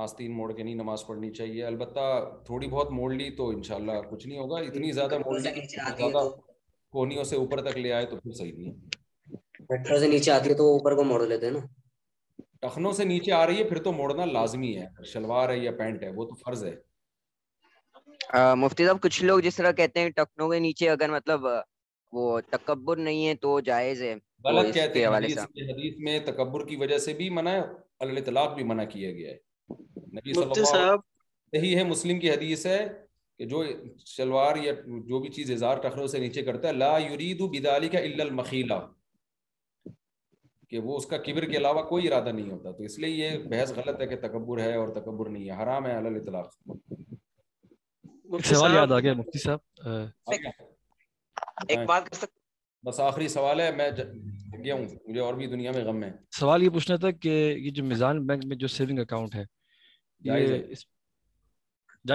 آستین 0.00 0.32
موڑ 0.36 0.52
کے 0.52 0.62
نہیں 0.62 0.74
نماز 0.74 1.04
پڑھنی 1.06 1.30
چاہیے 1.34 1.64
البتہ 1.66 2.00
تھوڑی 2.44 2.68
بہت 2.68 2.90
موڑ 2.92 3.10
لی 3.12 3.28
تو 3.36 3.48
انشاءاللہ 3.48 3.92
کچھ 4.10 4.26
نہیں 4.26 4.38
ہوگا 4.38 4.58
اتنی 4.68 4.92
زیادہ 4.98 5.18
موڑ 5.24 5.38
لی 5.38 5.50
زیادہ 5.74 6.28
کونیوں 6.92 7.24
سے 7.24 7.36
اوپر 7.36 7.60
تک 7.70 7.76
لے 7.78 7.92
آئے 7.92 8.06
تو 8.10 8.16
پھر 8.20 8.32
صحیح 8.38 8.52
نہیں 8.56 8.70
ہے 9.90 9.98
سے 9.98 10.06
نیچے 10.08 10.30
آتی 10.32 10.48
ہے 10.50 10.54
تو 10.54 10.70
اوپر 10.76 10.94
کو 10.96 11.04
موڑ 11.04 11.22
لیتے 11.26 11.46
ہیں 11.46 11.52
نا 11.52 11.58
ٹخنوں 12.62 12.92
سے 12.92 13.04
نیچے 13.04 13.32
آ 13.32 13.46
رہی 13.46 13.58
ہے 13.58 13.64
پھر 13.68 13.78
تو 13.82 13.92
موڑنا 13.92 14.24
لازمی 14.32 14.76
ہے 14.78 14.86
شلوار 15.12 15.48
ہے 15.50 15.58
یا 15.58 15.70
پینٹ 15.78 16.02
ہے 16.02 16.10
وہ 16.14 16.24
تو 16.28 16.34
فرض 16.44 16.64
ہے 16.64 16.74
مفتی 18.56 18.84
صاحب 18.86 19.00
کچھ 19.02 19.22
لوگ 19.24 19.38
جس 19.46 19.56
طرح 19.56 19.72
کہتے 19.82 20.00
ہیں 20.00 20.10
ٹخنوں 20.16 20.48
کے 20.50 20.58
نیچے 20.58 20.90
اگر 20.90 21.10
مطلب 21.10 21.46
وہ 22.18 22.38
تکبر 22.50 22.96
نہیں 23.08 23.26
ہے 23.26 23.34
تو 23.44 23.58
جائز 23.70 24.02
ہے 24.02 24.14
غلط 24.44 24.74
کہتے 24.74 25.04
ہیں 25.04 25.14
حدیث 25.16 25.94
میں 26.04 26.18
تکبر 26.26 26.64
کی 26.66 26.76
وجہ 26.76 26.98
سے 27.08 27.12
بھی 27.22 27.30
منع 27.38 27.50
ہے 27.50 27.60
الطلاق 28.08 28.54
بھی 28.54 28.62
منع 28.74 28.84
کیا 28.94 29.10
گیا 29.12 29.30
ہے 29.30 29.36
یہی 30.22 31.76
ہے 31.76 31.84
مسلم 31.84 32.18
کی 32.20 32.30
حدیث 32.30 32.64
ہے 32.66 32.78
کہ 33.38 33.44
جو 33.48 33.62
شلوار 34.06 34.56
یا 34.62 34.72
جو 35.08 35.18
بھی 35.20 35.28
چیز 35.32 35.50
اظہار 35.50 35.76
ٹخروں 35.88 36.06
سے 36.14 36.18
نیچے 36.18 36.42
کرتا 36.42 36.68
ہے 36.68 36.72
لا 36.72 36.96
بدالی 37.52 37.88
کا 37.88 38.00
کا 38.00 38.42
الا 38.62 38.78
کہ 40.70 40.78
وہ 40.84 40.96
اس 40.96 41.06
کبر 41.06 41.44
کے 41.50 41.56
علاوہ 41.56 41.82
کوئی 41.88 42.06
ارادہ 42.08 42.30
نہیں 42.34 42.50
ہوتا 42.50 42.70
تو 42.76 42.82
اس 42.82 42.98
لیے 42.98 43.08
یہ 43.14 43.38
بحث 43.50 43.72
غلط 43.76 44.00
ہے 44.00 44.06
کہ 44.08 44.16
تکبر 44.20 44.60
ہے 44.60 44.74
اور 44.74 44.88
تکبر 45.00 45.28
نہیں 45.30 45.48
ہے 45.48 45.62
حرام 45.62 45.86
ہے 45.86 45.96
اطلاق 46.20 46.54
صاحب 49.44 49.90
ایک 50.26 50.46
ہاں۔ 50.46 51.84
بات 51.86 52.08
کر 52.20 52.24
بس 52.86 53.00
آخری 53.00 53.26
سوال 53.28 53.60
ہے 53.60 53.70
میں 53.76 53.90
گیا 53.98 54.74
ہوں 54.74 54.84
مجھے 55.08 55.20
اور 55.20 55.34
بھی 55.34 55.46
دنیا 55.46 55.72
میں 55.74 55.84
غم 55.84 56.02
ہے 56.04 56.10
سوال 56.38 56.62
یہ 56.62 56.68
پوچھنا 56.78 56.96
تھا 57.04 57.10
کہ 57.24 57.34
یہ 57.58 57.70
جو 57.80 57.84
میزان 57.84 58.26
بینک 58.26 58.44
میں 58.52 58.56
جو 58.64 58.68
سیونگ 58.76 58.98
اکاؤنٹ 58.98 59.34
ہے 59.34 59.44
جزاک 62.06 62.14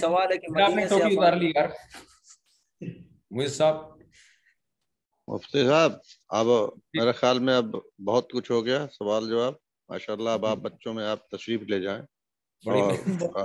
صاحب 0.00 0.36
مفتی 5.28 5.66
صاحب 5.68 5.92
اب 6.28 6.46
میرے 6.94 7.12
خیال 7.20 7.38
میں 7.46 7.56
اب 7.56 7.74
بہت 8.04 8.30
کچھ 8.32 8.50
ہو 8.50 8.64
گیا 8.66 8.86
سوال 8.98 9.28
جواب 9.28 9.54
ماشاء 9.88 10.12
اللہ 10.14 10.30
اب 10.38 10.46
آپ 10.46 10.58
بچوں 10.64 10.94
میں 10.94 11.04
آپ 11.08 11.28
تشریف 11.30 11.62
لے 11.70 11.80
جائیں 11.82 12.02
ہاں، 12.66 13.40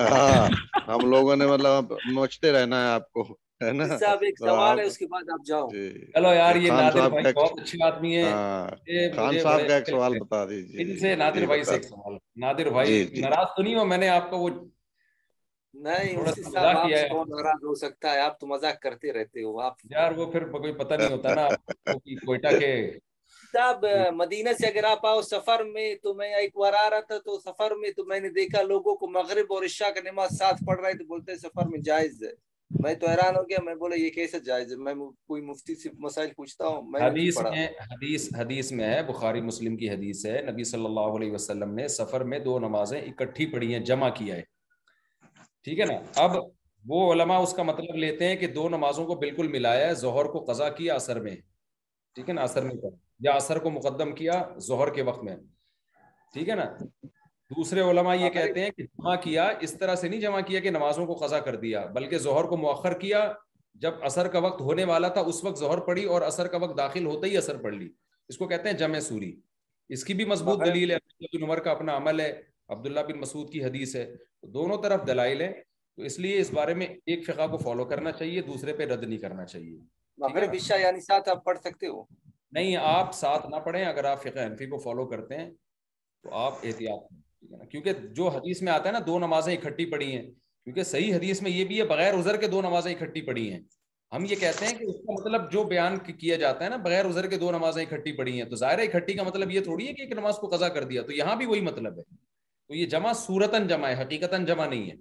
ہاں، 0.00 0.48
ہم 0.88 1.00
لوگوں 1.10 1.34
نے 1.36 1.46
مطلب 1.46 1.92
نوچتے 2.14 2.52
رہنا 2.52 2.80
ہے 2.82 2.90
آپ 2.92 3.10
کو 3.12 3.24
صاحب 4.00 4.22
ایک 4.22 4.38
سوال 4.38 4.78
ہے 4.78 4.84
اس 4.84 4.96
کے 4.98 5.06
بعد 5.10 5.28
آپ 5.32 5.44
جاؤ 5.46 5.66
جی۔ 5.72 5.84
یار 6.34 6.56
یہ 6.56 6.70
بہت 6.70 6.96
ہاں، 6.96 7.04
آدمی 7.04 7.22
جی، 7.22 7.28
جی۔ 7.28 8.26
آپ 18.20 18.40
تو 18.40 18.46
مزاق 18.46 18.80
کرتے 18.82 19.12
رہتے 19.12 19.42
ہو 19.42 19.58
آپ 19.68 19.74
یار 19.90 20.12
وہ 20.18 20.26
پھر 20.32 20.44
پتہ 20.52 20.94
نہیں 20.94 21.16
ہوتا 21.16 21.34
نا 21.34 21.48
کوئٹہ 22.26 22.50
صاحب 23.52 23.84
مدینہ 24.16 24.52
سے 24.58 24.66
اگر 24.66 24.84
آپ 24.90 25.06
آؤ 25.06 25.20
سفر 25.32 25.64
میں 25.72 25.94
تو 26.02 26.14
میں 26.14 26.28
ایک 26.42 26.58
بار 26.60 26.72
آ 26.84 26.88
رہا 26.90 27.00
تھا 27.08 27.18
تو 27.24 27.38
سفر 27.50 27.74
میں 27.80 27.90
تو 27.96 28.04
میں 28.10 28.20
نے 28.20 28.28
دیکھا 28.40 28.62
لوگوں 28.70 28.94
کو 29.00 29.08
مغرب 29.16 29.52
اور 29.52 29.64
عشاء 29.70 29.88
کا 29.94 30.00
نماز 30.10 30.38
ساتھ 30.38 30.64
پڑھ 30.66 30.80
رہا 30.80 30.88
ہے 30.88 30.98
تو 30.98 31.04
بولتے 31.12 31.36
سفر 31.46 31.66
میں 31.68 31.78
جائز 31.90 32.22
ہے 32.26 32.34
میں 32.84 32.94
تو 33.00 33.08
حیران 33.08 33.36
ہو 33.36 33.42
گیا 33.48 33.58
میں 33.64 33.74
بولا 33.80 33.96
یہ 33.96 34.10
کیسے 34.10 34.38
جائز 34.46 34.70
ہے 34.72 34.76
میں 34.84 34.94
کوئی 35.28 35.42
مفتی 35.42 35.74
سے 35.82 35.88
مسائل 36.04 36.30
پوچھتا 36.36 36.66
ہوں 36.66 36.90
میں 36.92 37.00
حدیث 37.00 37.38
میں 37.50 37.66
حدیث 37.90 38.28
حدیث 38.36 38.70
میں 38.78 38.84
ہے 38.94 39.02
بخاری 39.10 39.40
مسلم 39.40 39.76
کی 39.76 39.90
حدیث 39.90 40.24
ہے 40.26 40.40
نبی 40.50 40.64
صلی 40.70 40.84
اللہ 40.84 41.16
علیہ 41.16 41.32
وسلم 41.32 41.74
نے 41.74 41.86
سفر 41.98 42.24
میں 42.32 42.38
دو 42.48 42.58
نمازیں 42.68 43.00
اکٹھی 43.00 43.46
پڑھی 43.52 43.72
ہیں 43.72 43.80
جمع 43.90 44.08
کیا 44.18 44.36
ہے 44.36 44.42
ٹھیک 45.64 45.80
ہے 45.80 45.84
نا 45.86 45.94
اب 46.22 46.36
وہ 46.88 47.12
علماء 47.12 47.38
اس 47.42 47.52
کا 47.56 47.62
مطلب 47.68 47.96
لیتے 47.96 48.28
ہیں 48.28 48.36
کہ 48.40 48.46
دو 48.56 48.68
نمازوں 48.68 49.04
کو 49.06 49.14
بالکل 49.20 49.48
ملایا 49.52 49.86
ہے 49.86 49.94
ظہر 50.02 50.24
کو 50.32 50.44
قضا 50.52 50.68
کیا 50.80 50.94
اثر 50.94 51.20
میں 51.20 51.34
ٹھیک 52.14 52.28
ہے 52.28 52.34
نا 52.34 52.42
اثر 52.42 52.62
میں 52.64 52.90
یا 53.24 53.32
اثر 53.34 53.58
کو 53.58 53.70
مقدم 53.70 54.14
کیا 54.14 54.42
ظہر 54.66 54.90
کے 54.94 55.02
وقت 55.12 55.24
میں 55.24 55.36
ٹھیک 56.34 56.48
ہے 56.48 56.54
نا 56.54 56.64
دوسرے 57.54 57.80
علماء 57.90 58.14
یہ 58.14 58.20
ہاں 58.22 58.30
کہتے 58.30 58.60
ہیں 58.62 58.70
کہ 58.76 58.82
جمع 58.98 59.14
کیا 59.24 59.46
اس 59.62 59.72
طرح 59.78 59.94
سے 59.96 60.08
نہیں 60.08 60.20
جمع 60.20 60.40
کیا 60.46 60.60
کہ 60.60 60.70
نمازوں 60.70 61.04
کو 61.06 61.14
قضا 61.24 61.38
کر 61.40 61.56
دیا 61.56 61.84
بلکہ 61.94 62.18
زہر 62.18 62.44
کو 62.50 62.56
مؤخر 62.56 62.94
کیا 62.98 63.20
جب 63.80 64.02
اثر 64.04 64.28
کا 64.28 64.38
وقت 64.46 64.60
ہونے 64.60 64.84
والا 64.90 65.08
تھا 65.16 65.20
اس 65.30 65.42
وقت 65.44 65.58
ظہر 65.58 65.80
پڑی 65.86 66.04
اور 66.14 66.22
اثر 66.28 66.46
کا 66.54 66.58
وقت 66.62 66.76
داخل 66.78 67.04
ہوتے 67.06 67.28
ہی 67.30 67.36
اثر 67.36 67.56
پڑ 67.62 67.70
لی 67.72 67.88
اس 68.28 68.38
کو 68.38 68.46
کہتے 68.48 68.68
ہیں 68.68 68.76
جمع 68.78 68.98
سوری 69.08 69.32
اس 69.96 70.04
کی 70.04 70.14
بھی 70.20 70.24
مضبوط 70.24 70.60
ہاں 70.60 70.66
دلیل 70.68 70.90
ہے 70.90 70.96
بن 71.36 71.42
عمر 71.42 71.58
کا 71.66 71.70
اپنا 71.70 71.96
عمل 71.96 72.20
ہے 72.20 72.32
عبداللہ 72.74 73.00
بن 73.08 73.18
مسعود 73.20 73.50
کی 73.52 73.62
حدیث 73.64 73.94
ہے 73.96 74.04
دونوں 74.54 74.76
طرف 74.82 75.06
دلائل 75.06 75.42
ہیں 75.42 75.52
تو 75.52 76.02
اس 76.08 76.18
لیے 76.20 76.38
اس 76.40 76.50
بارے 76.54 76.74
میں 76.80 76.86
ایک 77.12 77.26
فقہ 77.26 77.46
کو 77.50 77.56
فالو 77.58 77.84
کرنا 77.92 78.12
چاہیے 78.12 78.40
دوسرے 78.48 78.72
پہ 78.80 78.86
رد 78.92 79.04
نہیں 79.04 79.18
کرنا 79.18 79.44
چاہیے 79.44 79.78
ہاں 80.22 80.78
یعنی 80.78 81.00
آپ 81.32 81.44
پڑھ 81.44 81.58
سکتے 81.64 81.86
ہو 81.86 82.02
نہیں 82.58 82.74
آپ 82.80 83.14
ساتھ 83.14 83.46
نہ 83.50 83.56
پڑھیں 83.64 83.84
اگر 83.84 84.04
آپ 84.12 84.22
فقہ 84.22 84.46
حنفی 84.46 84.66
کو 84.70 84.78
فالو 84.88 85.06
کرتے 85.08 85.36
ہیں 85.38 85.48
تو 86.22 86.34
آپ 86.46 86.58
احتیاط 86.64 87.12
کیونکہ 87.70 87.92
جو 88.16 88.28
حدیث 88.36 88.62
میں 88.62 88.72
آتا 88.72 88.88
ہے 88.88 88.92
نا 88.92 88.98
دو 89.06 89.18
نمازیں 89.18 89.52
اکٹھی 89.56 89.86
پڑی 89.90 90.14
ہیں 90.14 90.22
کیونکہ 90.64 90.82
صحیح 90.82 91.14
حدیث 91.14 91.42
میں 91.42 91.50
یہ 91.50 91.64
بھی 91.64 91.78
ہے 91.78 91.84
بغیر 91.92 92.14
عذر 92.18 92.36
کے 92.40 92.46
دو 92.54 92.62
نمازیں 92.62 92.92
اکٹھی 92.92 93.22
پڑی 93.26 93.50
ہیں 93.52 93.60
ہم 94.14 94.24
یہ 94.30 94.36
کہتے 94.40 94.66
ہیں 94.66 94.74
کہ 94.78 94.84
اس 94.84 94.94
کا 95.06 95.12
مطلب 95.12 95.50
جو 95.52 95.62
بیان 95.72 95.98
کیا 96.18 96.36
جاتا 96.42 96.64
ہے 96.64 96.68
نا 96.70 96.76
بغیر 96.86 97.06
عذر 97.08 97.26
کے 97.28 97.36
دو 97.38 97.50
نمازیں 97.52 97.82
اکٹھی 97.84 98.12
پڑی 98.16 98.36
ہیں 98.40 98.48
تو 98.50 98.56
ظاہر 98.56 98.78
ہے 98.78 98.84
اکٹھی 98.84 99.14
کا 99.14 99.22
مطلب 99.28 99.50
یہ 99.50 99.60
تھوڑی 99.68 99.88
ہے 99.88 99.92
کہ 99.92 100.02
ایک 100.02 100.12
نماز 100.18 100.36
کو 100.40 100.48
قضا 100.56 100.68
کر 100.76 100.84
دیا 100.92 101.02
تو 101.08 101.12
یہاں 101.12 101.34
بھی 101.40 101.46
وہی 101.52 101.60
مطلب 101.70 101.98
ہے 101.98 102.02
تو 102.16 102.74
یہ 102.74 102.86
جمع 102.94 103.12
صورتن 103.26 103.66
جمع 103.68 103.88
ہے 103.88 104.00
حقیقتاً 104.02 104.44
جمع 104.46 104.66
نہیں 104.66 104.90
ہے 104.90 104.96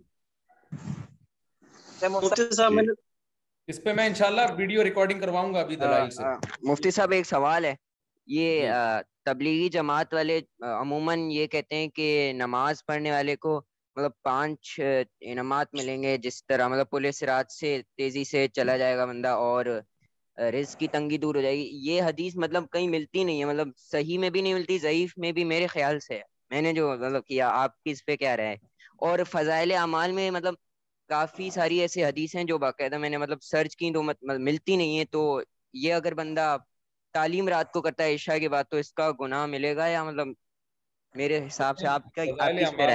اس 3.74 3.82
پہ 3.84 3.94
میں 3.94 4.06
انشاءاللہ 4.08 4.42
ویڈیو 4.58 4.84
ریکارڈنگ 4.84 5.20
کرواؤں 5.20 5.54
گا 5.54 5.60
ابھی 5.60 5.76
دلائل 5.84 6.10
سے 6.16 6.24
ہاں، 6.24 6.36
مفتی 6.70 6.92
صاحب 6.98 7.12
ایک 7.12 7.26
سوال 7.26 7.66
ہے 7.66 7.74
یہ 8.36 8.62
جی۔ 8.62 9.04
تبلیغی 9.26 9.68
جماعت 9.74 10.14
والے 10.14 10.40
عموماً 10.80 11.30
یہ 11.32 11.48
کہتے 11.54 11.76
ہیں 11.76 11.88
کہ 11.96 12.06
نماز 12.36 12.86
پڑھنے 12.86 13.12
والے 13.12 13.36
کو 13.46 13.54
مطلب 13.96 14.12
پانچ 14.24 14.80
انعامات 15.32 15.74
ملیں 15.76 16.04
گے 16.04 16.18
جس 16.26 16.36
طرح 16.48 16.68
مطلب 16.68 16.90
پولیس 16.90 17.22
رات 17.30 17.52
سے 17.52 17.72
تیزی 17.98 18.24
سے 18.32 18.48
چلا 18.56 18.76
جائے 18.78 18.98
گا 18.98 19.06
بندہ 19.12 19.28
اور 19.48 19.66
رزق 20.58 20.80
کی 20.80 20.88
تنگی 20.98 21.18
دور 21.24 21.36
ہو 21.36 21.42
جائے 21.42 21.56
گی 21.58 21.68
یہ 21.88 22.02
حدیث 22.04 22.36
مطلب 22.44 22.70
کہیں 22.74 22.88
ملتی 22.98 23.24
نہیں 23.24 23.40
ہے 23.42 23.46
مطلب 23.52 23.68
صحیح 23.92 24.20
میں 24.20 24.30
بھی 24.36 24.42
نہیں 24.42 24.54
ملتی 24.54 24.78
ضعیف 24.86 25.14
میں 25.26 25.32
بھی 25.38 25.44
میرے 25.54 25.68
خیال 25.76 26.00
سے 26.08 26.20
میں 26.52 26.62
نے 26.62 26.74
جو 26.80 26.90
مطلب 26.92 27.26
کیا 27.28 27.50
آپ 27.62 27.82
کی 27.84 27.92
اس 27.92 28.06
پہ 28.06 28.16
کیا 28.24 28.36
رہے 28.38 28.56
اور 29.10 29.20
فضائل 29.32 29.72
اعمال 29.82 30.12
میں 30.20 30.30
مطلب 30.38 30.54
کافی 31.10 31.50
ساری 31.60 31.80
ایسے 31.82 32.06
حدیث 32.06 32.36
ہیں 32.36 32.44
جو 32.54 32.58
باقاعدہ 32.68 32.98
میں 33.06 33.10
نے 33.10 33.18
مطلب 33.26 33.42
سرچ 33.52 33.76
کی 33.78 33.92
تو 33.94 34.04
مطلب 34.12 34.40
ملتی 34.52 34.76
نہیں 34.76 35.00
ہے 35.00 35.06
تو 35.18 35.26
یہ 35.86 35.94
اگر 35.94 36.14
بندہ 36.22 36.56
تعلیم 37.16 37.48
رات 37.56 37.70
کو 37.74 37.82
کرتا 37.82 38.04
ہے 38.04 38.14
عشاء 38.16 38.36
کے 38.44 38.48
بعد 38.54 38.64
تو 38.70 38.78
اس 38.84 38.92
کا 39.00 39.10
گناہ 39.20 39.46
ملے 39.56 39.76
گا 39.76 39.88
یا 39.88 40.04
مطلب 40.04 40.28
میرے 41.20 41.38
حساب 41.46 41.78
سے 41.80 41.88
آپ 41.88 42.12
کا 42.16 42.92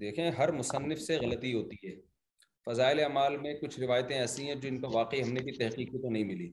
دیکھیں 0.00 0.24
ہر 0.38 0.50
مصنف 0.58 1.00
سے 1.02 1.16
غلطی 1.22 1.52
ہوتی 1.54 1.76
ہے 1.86 1.94
فضائل 2.66 3.00
اعمال 3.04 3.36
میں 3.44 3.54
کچھ 3.60 3.78
روایتیں 3.80 4.14
ایسی 4.18 4.46
ہیں 4.48 4.54
جن 4.64 4.78
کا 4.80 4.88
واقعی 4.94 5.22
ہم 5.22 5.32
نے 5.32 5.40
کی 5.46 5.52
تحقیق 5.62 5.92
تو 6.02 6.10
نہیں 6.10 6.24
ملی 6.32 6.50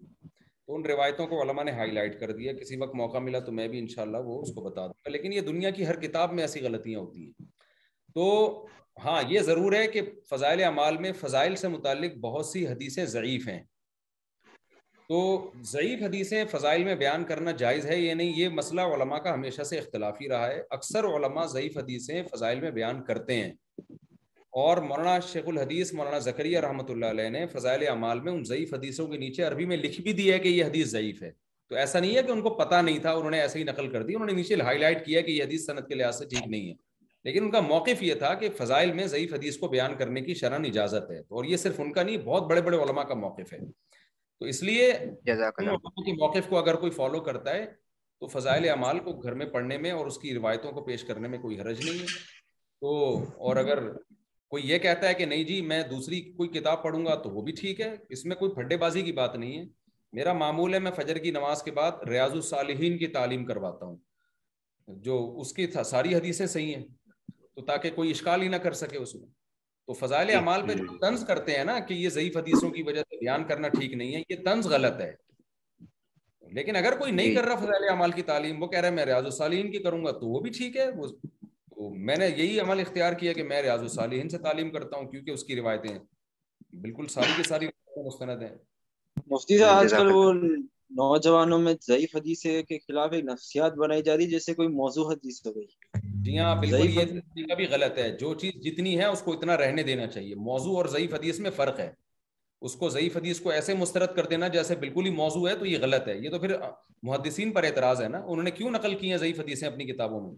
ان 0.76 0.86
روایتوں 0.92 1.28
کو 1.34 1.42
علماء 1.42 1.64
نے 1.64 1.72
ہائی 1.80 1.92
لائٹ 1.98 2.20
کر 2.20 2.32
دیا 2.40 2.54
کسی 2.62 2.78
وقت 2.84 2.96
موقع 3.02 3.18
ملا 3.28 3.40
تو 3.46 3.52
میں 3.60 3.68
بھی 3.74 3.80
انشاءاللہ 3.80 4.18
وہ 4.30 4.42
اس 4.42 4.54
کو 4.56 4.62
بتا 4.70 4.86
دوں 4.88 5.02
گا 5.06 5.10
لیکن 5.16 5.34
یہ 5.34 5.48
دنیا 5.52 5.70
کی 5.78 5.88
ہر 5.88 6.00
کتاب 6.06 6.34
میں 6.40 6.44
ایسی 6.48 6.62
غلطیاں 6.66 7.00
ہوتی 7.00 7.26
ہیں 7.26 7.48
تو 8.20 8.26
ہاں 9.06 9.22
یہ 9.30 9.48
ضرور 9.52 9.74
ہے 9.82 9.86
کہ 9.96 10.02
فضائل 10.30 10.64
اعمال 10.72 10.98
میں 11.06 11.12
فضائل 11.24 11.56
سے 11.64 11.68
متعلق 11.78 12.18
بہت 12.28 12.46
سی 12.52 12.68
حدیثیں 12.68 13.06
ضعیف 13.18 13.48
ہیں 13.54 13.62
تو 15.10 15.20
ضعیف 15.64 16.02
حدیثیں 16.04 16.44
فضائل 16.52 16.84
میں 16.84 16.94
بیان 17.02 17.24
کرنا 17.26 17.52
جائز 17.60 17.86
ہے 17.86 17.98
یہ 18.00 18.14
نہیں 18.14 18.32
یہ 18.38 18.50
مسئلہ 18.56 18.82
علماء 18.96 19.18
کا 19.24 19.34
ہمیشہ 19.34 19.64
سے 19.70 19.78
اختلافی 19.80 20.28
رہا 20.30 20.48
ہے 20.48 20.62
اکثر 20.78 21.04
علماء 21.16 21.46
ضعیف 21.52 21.78
حدیثیں 21.78 22.22
فضائل 22.32 22.60
میں 22.62 22.72
بیان 22.80 23.02
کرتے 23.08 23.36
ہیں 23.42 23.52
اور 24.64 24.78
مولانا 24.90 25.20
شیخ 25.28 25.44
الحدیث 25.48 25.94
مولانا 25.94 26.18
زکریہ 26.26 26.60
رحمۃ 26.66 26.90
اللہ 26.90 27.06
علیہ 27.16 27.30
نے 27.30 27.46
فضائل 27.54 27.88
اعمال 27.90 28.20
میں 28.22 28.32
ان 28.32 28.44
ضعیف 28.44 28.74
حدیثوں 28.74 29.08
کے 29.08 29.18
نیچے 29.18 29.44
عربی 29.44 29.66
میں 29.72 29.78
لکھ 29.78 30.00
بھی 30.02 30.14
دی 30.14 30.32
ہے 30.32 30.40
کہ 30.40 30.48
یہ 30.48 30.64
حدیث 30.66 30.88
ضعیف 30.92 31.22
ہے 31.24 31.32
تو 31.70 31.76
ایسا 31.76 32.00
نہیں 32.00 32.16
ہے 32.16 32.24
کہ 32.24 32.32
ان 32.32 32.42
کو 32.42 32.50
پتہ 32.58 32.76
نہیں 32.86 33.00
تھا 33.06 33.12
انہوں 33.20 33.32
نے 33.32 33.40
ایسا 33.42 33.60
ہی 33.60 33.64
نقل 33.64 33.88
کر 33.92 34.04
دی 34.06 34.16
انہوں 34.16 34.28
نے 34.28 34.34
نیچے 34.34 34.62
ہائی 34.62 34.78
لائٹ 34.80 35.06
کیا 35.06 35.22
کہ 35.22 35.32
یہ 35.32 35.44
حدیث 35.44 35.66
صنعت 35.66 35.88
کے 35.90 35.96
لحاظ 35.96 36.20
سے 36.20 36.26
ٹھیک 36.34 36.48
نہیں 36.48 36.68
ہے 36.70 36.74
لیکن 37.24 37.44
ان 37.44 37.52
کا 37.52 37.60
موقف 37.70 38.04
یہ 38.04 38.14
تھا 38.26 38.34
کہ 38.44 38.50
فضائل 38.58 38.92
میں 39.00 39.08
ضعیف 39.14 39.34
حدیث 39.34 39.58
کو 39.58 39.68
بیان 39.68 39.96
کرنے 39.98 40.22
کی 40.22 40.34
شرح 40.42 40.66
اجازت 40.68 41.10
ہے 41.12 41.20
اور 41.20 41.46
یہ 41.46 41.58
صرف 41.66 41.80
ان 41.82 41.92
کا 41.94 42.04
نہیں 42.04 42.18
بہت 42.26 42.50
بڑے 42.50 42.62
بڑے 42.70 42.78
علماء 42.84 43.04
کا 43.04 43.14
موقف 43.26 43.54
ہے 43.54 43.60
تو 44.40 44.46
اس 44.46 44.62
لیے 44.64 44.88
موقف 46.18 46.48
کو 46.50 46.58
اگر 46.58 46.76
کوئی 46.80 46.92
فالو 46.92 47.20
کرتا 47.28 47.54
ہے 47.56 47.66
تو 48.20 48.28
فضائل 48.34 48.68
اعمال 48.70 49.00
کو 49.06 49.12
گھر 49.22 49.34
میں 49.40 49.46
پڑھنے 49.54 49.78
میں 49.78 49.92
اور 49.92 50.06
اس 50.12 50.18
کی 50.20 50.34
روایتوں 50.34 50.72
کو 50.72 50.82
پیش 50.86 51.04
کرنے 51.08 51.28
میں 51.34 51.40
کوئی 51.40 51.60
حرج 51.60 51.80
نہیں 51.86 52.00
ہے 52.02 52.06
تو 52.82 52.94
اور 53.48 53.56
اگر 53.62 53.84
کوئی 54.54 54.70
یہ 54.70 54.78
کہتا 54.84 55.08
ہے 55.08 55.14
کہ 55.14 55.26
نہیں 55.26 55.44
جی 55.44 55.60
میں 55.72 55.82
دوسری 55.90 56.22
کوئی 56.38 56.50
کتاب 56.50 56.84
پڑھوں 56.84 57.06
گا 57.06 57.16
تو 57.24 57.30
وہ 57.30 57.42
بھی 57.48 57.54
ٹھیک 57.62 57.82
ہے 57.82 57.96
اس 58.18 58.24
میں 58.26 58.36
کوئی 58.42 58.52
پھڈے 58.56 58.78
بازی 58.84 59.02
کی 59.08 59.12
بات 59.22 59.36
نہیں 59.36 59.58
ہے 59.58 59.64
میرا 60.20 60.34
معمول 60.34 60.74
ہے 60.74 60.80
میں 60.80 60.92
فجر 60.96 61.18
کی 61.24 61.32
نماز 61.32 61.64
کے 61.64 61.72
بعد 61.80 62.08
ریاض 62.10 62.32
الصالحین 62.34 62.98
کی 62.98 63.08
تعلیم 63.18 63.46
کرواتا 63.46 63.86
ہوں 63.86 63.98
جو 65.08 65.18
اس 65.42 65.52
کی 65.54 65.66
ساری 65.94 66.16
حدیثیں 66.16 66.46
صحیح 66.46 66.76
ہیں 66.76 66.84
تو 67.56 67.62
تاکہ 67.66 67.90
کوئی 67.96 68.12
اشکال 68.12 68.42
ہی 68.42 68.48
نہ 68.48 68.56
کر 68.68 68.74
سکے 68.84 68.98
اس 68.98 69.14
میں 69.16 69.26
تو 69.88 69.94
فضائل 69.94 70.30
اعمال 70.36 70.62
پہ 70.68 70.74
جو 70.78 70.86
جی۔ 70.86 70.98
طنز 71.02 71.24
کرتے 71.28 71.56
ہیں 71.58 71.64
نا 71.66 71.78
کہ 71.88 71.94
یہ 71.94 72.10
ضعیف 72.16 72.38
حدیثوں 72.38 72.70
کی 72.72 72.82
وجہ 72.88 73.02
سے 73.10 73.18
بیان 73.20 73.44
کرنا 73.48 73.68
ٹھیک 73.76 73.94
نہیں 73.94 74.16
ہے 74.16 74.22
یہ 74.30 74.44
طنز 74.46 74.68
غلط 74.72 75.00
ہے 75.02 75.12
لیکن 76.56 76.76
اگر 76.76 76.98
کوئی 76.98 77.12
نہیں 77.12 77.28
جی۔ 77.30 77.36
کر 77.36 77.46
رہا 77.48 77.56
فضائل 77.64 77.88
اعمال 77.92 78.12
کی 78.18 78.22
تعلیم 78.32 78.62
وہ 78.64 78.68
کہہ 78.68 78.80
رہا 78.80 78.88
ہے 78.90 78.94
میں 78.94 79.06
ریاض 79.06 79.26
السالین 79.32 79.72
کی 79.72 79.80
کروں 79.84 80.04
گا 80.06 80.12
تو 80.20 80.30
وہ 80.30 80.40
بھی 80.40 80.50
ٹھیک 80.58 80.78
ہے 80.78 80.90
وہ 80.96 81.08
تو 81.22 81.90
میں 82.10 82.16
نے 82.18 82.28
یہی 82.36 82.60
عمل 82.60 82.80
اختیار 82.80 83.14
کیا 83.22 83.34
کہ 83.34 83.44
میں 83.54 83.62
ریاض 83.62 83.82
السالین 83.82 84.30
سے 84.30 84.38
تعلیم 84.48 84.72
کرتا 84.72 84.98
ہوں 84.98 85.08
کیونکہ 85.12 85.32
اس 85.32 85.44
کی 85.44 85.56
روایتیں 85.56 85.98
بالکل 86.82 87.08
ساری 87.18 87.32
کی 87.38 87.44
ساری 87.50 87.68
مستند 88.06 88.42
ہیں 88.42 88.54
مفتی 89.32 89.58
صاحب 89.58 89.78
آج 89.86 89.94
کل 89.98 90.12
وہ 90.16 90.32
نوجوانوں 90.96 91.58
میں 91.60 91.74
ضعیف 91.88 92.16
حدیث 92.16 92.42
کے 92.68 92.78
خلاف 92.88 93.12
ایک 93.14 93.24
نفسیات 93.26 93.74
بنائی 93.78 94.02
جا 94.04 94.16
رہی 94.18 94.28
جیسے 94.30 94.54
کوئی 94.54 94.68
موضوع 94.74 95.12
حدیث 95.12 95.46
ہو 95.46 95.52
گئی 95.56 96.02
جی 96.24 96.38
ہاں 96.40 96.56
بالکل 96.62 97.48
بھی 97.58 97.66
غلط 97.72 97.98
ہے 97.98 98.10
جو 98.20 98.34
چیز 98.42 98.54
جتنی 98.64 98.98
ہے 99.00 99.06
اس 99.06 99.22
کو 99.22 99.34
اتنا 99.34 99.58
رہنے 99.58 99.84
دینا 99.90 100.06
چاہیے 100.12 100.36
موضوع 100.50 100.76
اور 100.78 100.86
ضعیف 100.94 101.14
حدیث 101.14 101.40
میں 101.48 101.52
فرق 101.56 101.80
ہے 101.80 101.92
اس 102.68 102.76
کو 102.76 102.90
ضعیف 102.90 103.18
حدیث 103.18 103.40
کو 103.40 103.50
ایسے 103.52 103.74
مسترد 103.80 104.16
کر 104.16 104.26
دینا 104.30 104.48
جیسے 104.54 104.76
بالکل 104.84 105.06
ہی 105.06 105.10
موضوع 105.16 105.48
ہے 105.50 105.56
تو 105.56 105.66
یہ 105.66 105.78
غلط 105.82 106.08
ہے 106.08 106.18
یہ 106.18 106.30
تو 106.30 106.40
پھر 106.40 106.54
محدثین 107.10 107.52
پر 107.54 107.64
اعتراض 107.64 108.02
ہے 108.02 108.08
نا 108.10 108.18
انہوں 108.26 108.44
نے 108.44 108.52
کیوں 108.52 108.70
نقل 108.72 108.96
کی 109.02 109.10
ہیں 109.10 109.18
ضعیف 109.24 109.40
حدیثیں 109.40 109.68
اپنی 109.68 109.86
کتابوں 109.92 110.22
میں 110.22 110.36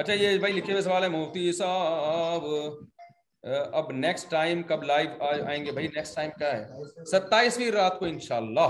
اچھا 0.00 0.12
یہ 0.12 0.38
بھائی 0.38 0.52
لکھے 0.54 0.72
ہوئے 0.72 0.82
سوال 0.82 1.02
ہے 1.02 1.08
مفتی 1.08 1.50
صاحب 1.52 2.44
اب 3.44 3.90
نیکسٹ 3.92 4.30
ٹائم 4.30 4.62
کب 4.68 4.82
لائیو 4.84 5.24
آئیں 5.46 5.64
گے 5.64 5.72
بھائی 5.72 5.86
ٹائم 6.14 6.30
کیا 6.38 6.52
ہے 6.52 7.04
ستائیسویں 7.10 7.70
رات 7.72 7.98
کو 7.98 8.04
انشاءاللہ 8.04 8.68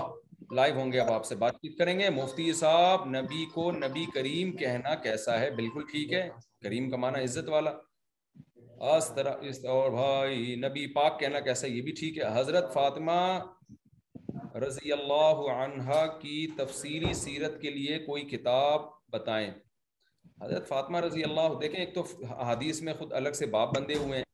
لائیو 0.55 0.75
ہوں 0.79 0.93
گے 0.93 1.01
اب 1.01 1.11
آپ 1.13 1.25
سے 1.27 1.35
بات 1.37 1.55
چیت 1.63 1.79
کریں 1.79 1.99
گے 1.99 2.09
مفتی 2.17 2.53
صاحب 2.59 3.09
نبی 3.11 3.45
کو 3.55 3.71
نبی 3.73 4.05
کریم 4.15 4.51
کہنا 4.57 4.95
کیسا 5.03 5.39
ہے 5.41 5.51
بالکل 5.57 5.85
ٹھیک 5.93 6.13
ہے 6.13 6.29
کریم 6.63 6.91
کا 6.91 6.97
معنی 7.05 7.23
عزت 7.25 7.49
والا 7.49 7.71
اس 8.97 9.11
اس 9.49 9.61
طرح 9.63 9.89
بھائی 9.95 10.55
نبی 10.67 10.87
پاک 10.95 11.19
کہنا 11.21 11.41
کیسا 11.49 11.67
ہے 11.67 11.73
یہ 11.73 11.83
بھی 11.83 11.93
ٹھیک 12.01 12.19
ہے 12.19 12.29
حضرت 12.39 12.73
فاطمہ 12.75 13.21
رضی 14.67 14.93
اللہ 14.93 15.43
عنہ 15.57 16.05
کی 16.21 16.47
تفصیلی 16.59 17.13
سیرت 17.25 17.61
کے 17.63 17.71
لیے 17.71 17.99
کوئی 18.07 18.23
کتاب 18.37 18.85
بتائیں 19.13 19.51
حضرت 20.43 20.69
فاطمہ 20.69 20.99
رضی 21.07 21.25
اللہ 21.25 21.59
دیکھیں 21.61 21.81
ایک 21.85 21.95
تو 21.95 22.05
حدیث 22.53 22.81
میں 22.83 22.95
خود 22.99 23.13
الگ 23.23 23.33
سے 23.43 23.47
باپ 23.57 23.75
بندے 23.77 23.95
ہوئے 23.95 24.17
ہیں 24.19 24.25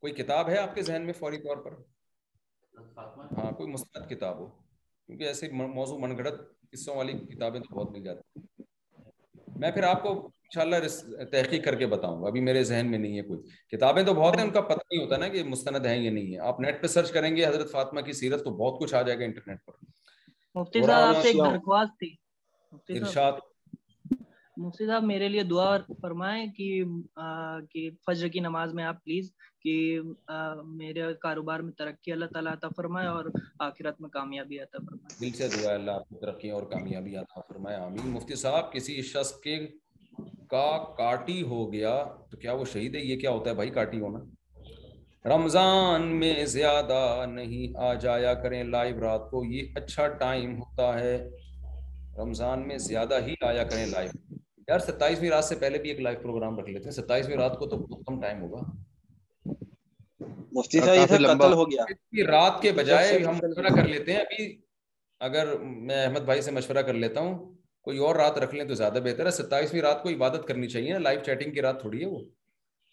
کوئی 0.00 0.12
کتاب 0.14 0.48
ہے 0.48 0.58
آپ 0.58 0.74
کے 0.74 0.82
ذہن 0.88 1.04
میں 1.06 1.12
فوری 1.18 1.36
طور 1.46 1.56
پر 1.62 1.72
ہاں 3.38 3.50
کوئی 3.52 3.70
مثبت 3.72 4.08
کتاب 4.10 4.38
ہو 4.38 4.46
کیونکہ 4.46 5.24
ایسے 5.26 5.48
موضوع 5.76 5.98
من 5.98 6.16
گھڑت 6.16 6.40
قصوں 6.72 6.96
والی 6.96 7.12
کتابیں 7.32 7.60
تو 7.60 7.74
بہت 7.74 7.90
مل 7.92 8.02
جاتی 8.02 8.38
ہیں 8.38 8.66
میں 9.62 9.70
پھر 9.72 9.82
آپ 9.82 10.02
کو 10.02 10.10
انشاءاللہ 10.24 11.24
تحقیق 11.32 11.64
کر 11.64 11.74
کے 11.78 11.86
بتاؤں 11.94 12.20
گا 12.22 12.26
ابھی 12.28 12.40
میرے 12.48 12.62
ذہن 12.64 12.90
میں 12.90 12.98
نہیں 12.98 13.16
ہے 13.18 13.22
کوئی 13.22 13.76
کتابیں 13.76 14.02
تو 14.02 14.14
بہت 14.14 14.36
ہیں 14.36 14.42
ان 14.44 14.50
کا 14.50 14.60
پتہ 14.68 14.82
نہیں 14.92 15.02
ہوتا 15.02 15.16
نا 15.22 15.28
کہ 15.28 15.42
مستند 15.44 15.86
ہیں 15.86 15.96
یا 16.02 16.10
نہیں 16.12 16.32
ہے 16.34 16.38
آپ 16.50 16.60
نیٹ 16.60 16.80
پہ 16.82 16.86
سرچ 16.94 17.10
کریں 17.12 17.34
گے 17.36 17.46
حضرت 17.46 17.72
فاطمہ 17.72 18.00
کی 18.08 18.12
سیرت 18.20 18.44
تو 18.44 18.50
بہت 18.58 18.80
کچھ 18.80 18.94
آ 18.94 19.02
جائے 19.08 19.18
گا 19.18 19.24
انٹرنیٹ 19.24 19.64
پر 19.66 20.60
مفتی 20.60 20.82
صاحب 20.86 21.14
آپ 21.16 21.22
سے 21.22 21.28
ایک 21.28 21.38
درخواست 21.38 21.98
تھی 21.98 22.14
ارشاد 22.98 23.32
مفتی 24.60 24.86
صاحب 24.86 25.02
میرے 25.12 25.28
لیے 25.28 25.42
دعا 25.50 25.76
فرمائیں 26.02 26.46
کہ 27.72 27.84
فجر 28.06 28.28
کی 28.36 28.40
نماز 28.48 28.74
میں 28.74 28.84
آپ 28.84 29.04
پلیز 29.04 29.30
کہ 29.62 29.74
میرے 30.64 31.04
کاروبار 31.22 31.60
میں 31.68 31.72
ترقی 31.78 32.12
اللہ 32.12 32.24
تعالیٰ 32.32 32.52
عطا 32.52 32.68
فرمائے 32.76 33.06
اور 33.08 33.24
آخرت 33.68 34.00
میں 34.00 34.08
کامیابی 34.10 34.58
عطا 34.60 34.78
فرمائے 34.88 35.16
دل 35.20 35.36
سے 35.38 35.48
دعا 35.56 35.74
اللہ 35.74 35.90
آپ 35.90 36.08
کو 36.08 36.18
ترقی 36.20 36.50
اور 36.58 36.62
کامیابی 36.72 37.16
عطا 37.16 37.40
فرمائے 37.48 37.76
آمین 37.76 38.08
مفتی 38.12 38.34
صاحب 38.44 38.72
کسی 38.72 39.00
شخص 39.12 39.32
کے 39.44 39.58
کا 40.50 40.66
کاٹی 40.98 41.42
ہو 41.48 41.72
گیا 41.72 41.94
تو 42.30 42.36
کیا 42.36 42.52
وہ 42.60 42.64
شہید 42.72 42.94
ہے 42.96 43.00
یہ 43.00 43.18
کیا 43.20 43.30
ہوتا 43.30 43.50
ہے 43.50 43.54
بھائی 43.54 43.70
کاٹی 43.70 44.00
ہونا 44.00 44.18
رمضان 45.34 46.06
میں 46.18 46.34
زیادہ 46.56 47.00
نہیں 47.30 47.76
آ 47.86 47.92
جایا 48.04 48.32
کریں 48.42 48.62
لائیو 48.64 49.00
رات 49.00 49.30
کو 49.30 49.44
یہ 49.44 49.76
اچھا 49.76 50.06
ٹائم 50.24 50.54
ہوتا 50.58 50.92
ہے 50.98 51.16
رمضان 52.18 52.66
میں 52.68 52.78
زیادہ 52.88 53.18
ہی 53.26 53.34
آیا 53.48 53.64
کریں 53.70 53.86
لائیو 53.86 54.36
یار 54.68 54.78
ستائیسویں 54.86 55.30
رات 55.30 55.44
سے 55.44 55.54
پہلے 55.60 55.78
بھی 55.82 55.90
ایک 55.90 56.00
لائیو 56.00 56.20
پروگرام 56.22 56.58
رکھ 56.58 56.70
لیتے 56.70 56.84
ہیں 56.88 56.94
ستائیسویں 57.02 57.36
رات 57.36 57.58
کو 57.58 57.66
تو 57.66 57.76
بہت 57.86 58.06
کم 58.06 58.20
ٹائم 58.20 58.42
ہوگا 58.42 58.62
مفتی 60.58 60.80
صاحب 60.84 60.94
یہ 60.94 61.32
قتل 61.34 61.52
ہو 61.60 61.64
گیا 61.70 61.84
رات 62.32 62.60
کے 62.62 62.72
بجائے 62.78 63.08
اچھا 63.14 63.28
ہم 63.30 63.36
مشورہ 63.46 63.72
کر 63.78 63.86
لیتے 63.94 64.12
ہیں 64.12 64.20
ابھی 64.20 64.50
اگر 65.28 65.54
میں 65.90 66.02
احمد 66.04 66.24
بھائی 66.32 66.40
سے 66.42 66.50
مشورہ 66.58 66.82
کر 66.88 66.94
لیتا 67.04 67.20
ہوں 67.26 67.34
کوئی 67.88 67.98
اور 68.06 68.16
رات 68.20 68.38
رکھ 68.44 68.54
لیں 68.54 68.64
تو 68.68 68.74
زیادہ 68.80 68.98
بہتر 69.04 69.26
ہے 69.26 69.30
ستائیسویں 69.36 69.80
رات 69.82 70.02
کو 70.02 70.08
عبادت 70.14 70.46
کرنی 70.48 70.68
چاہیے 70.74 70.98
لائف 71.08 71.22
چیٹنگ 71.28 71.52
کی 71.58 71.62
رات 71.68 71.80
تھوڑی 71.80 72.00
ہے 72.02 72.06
وہ 72.14 72.18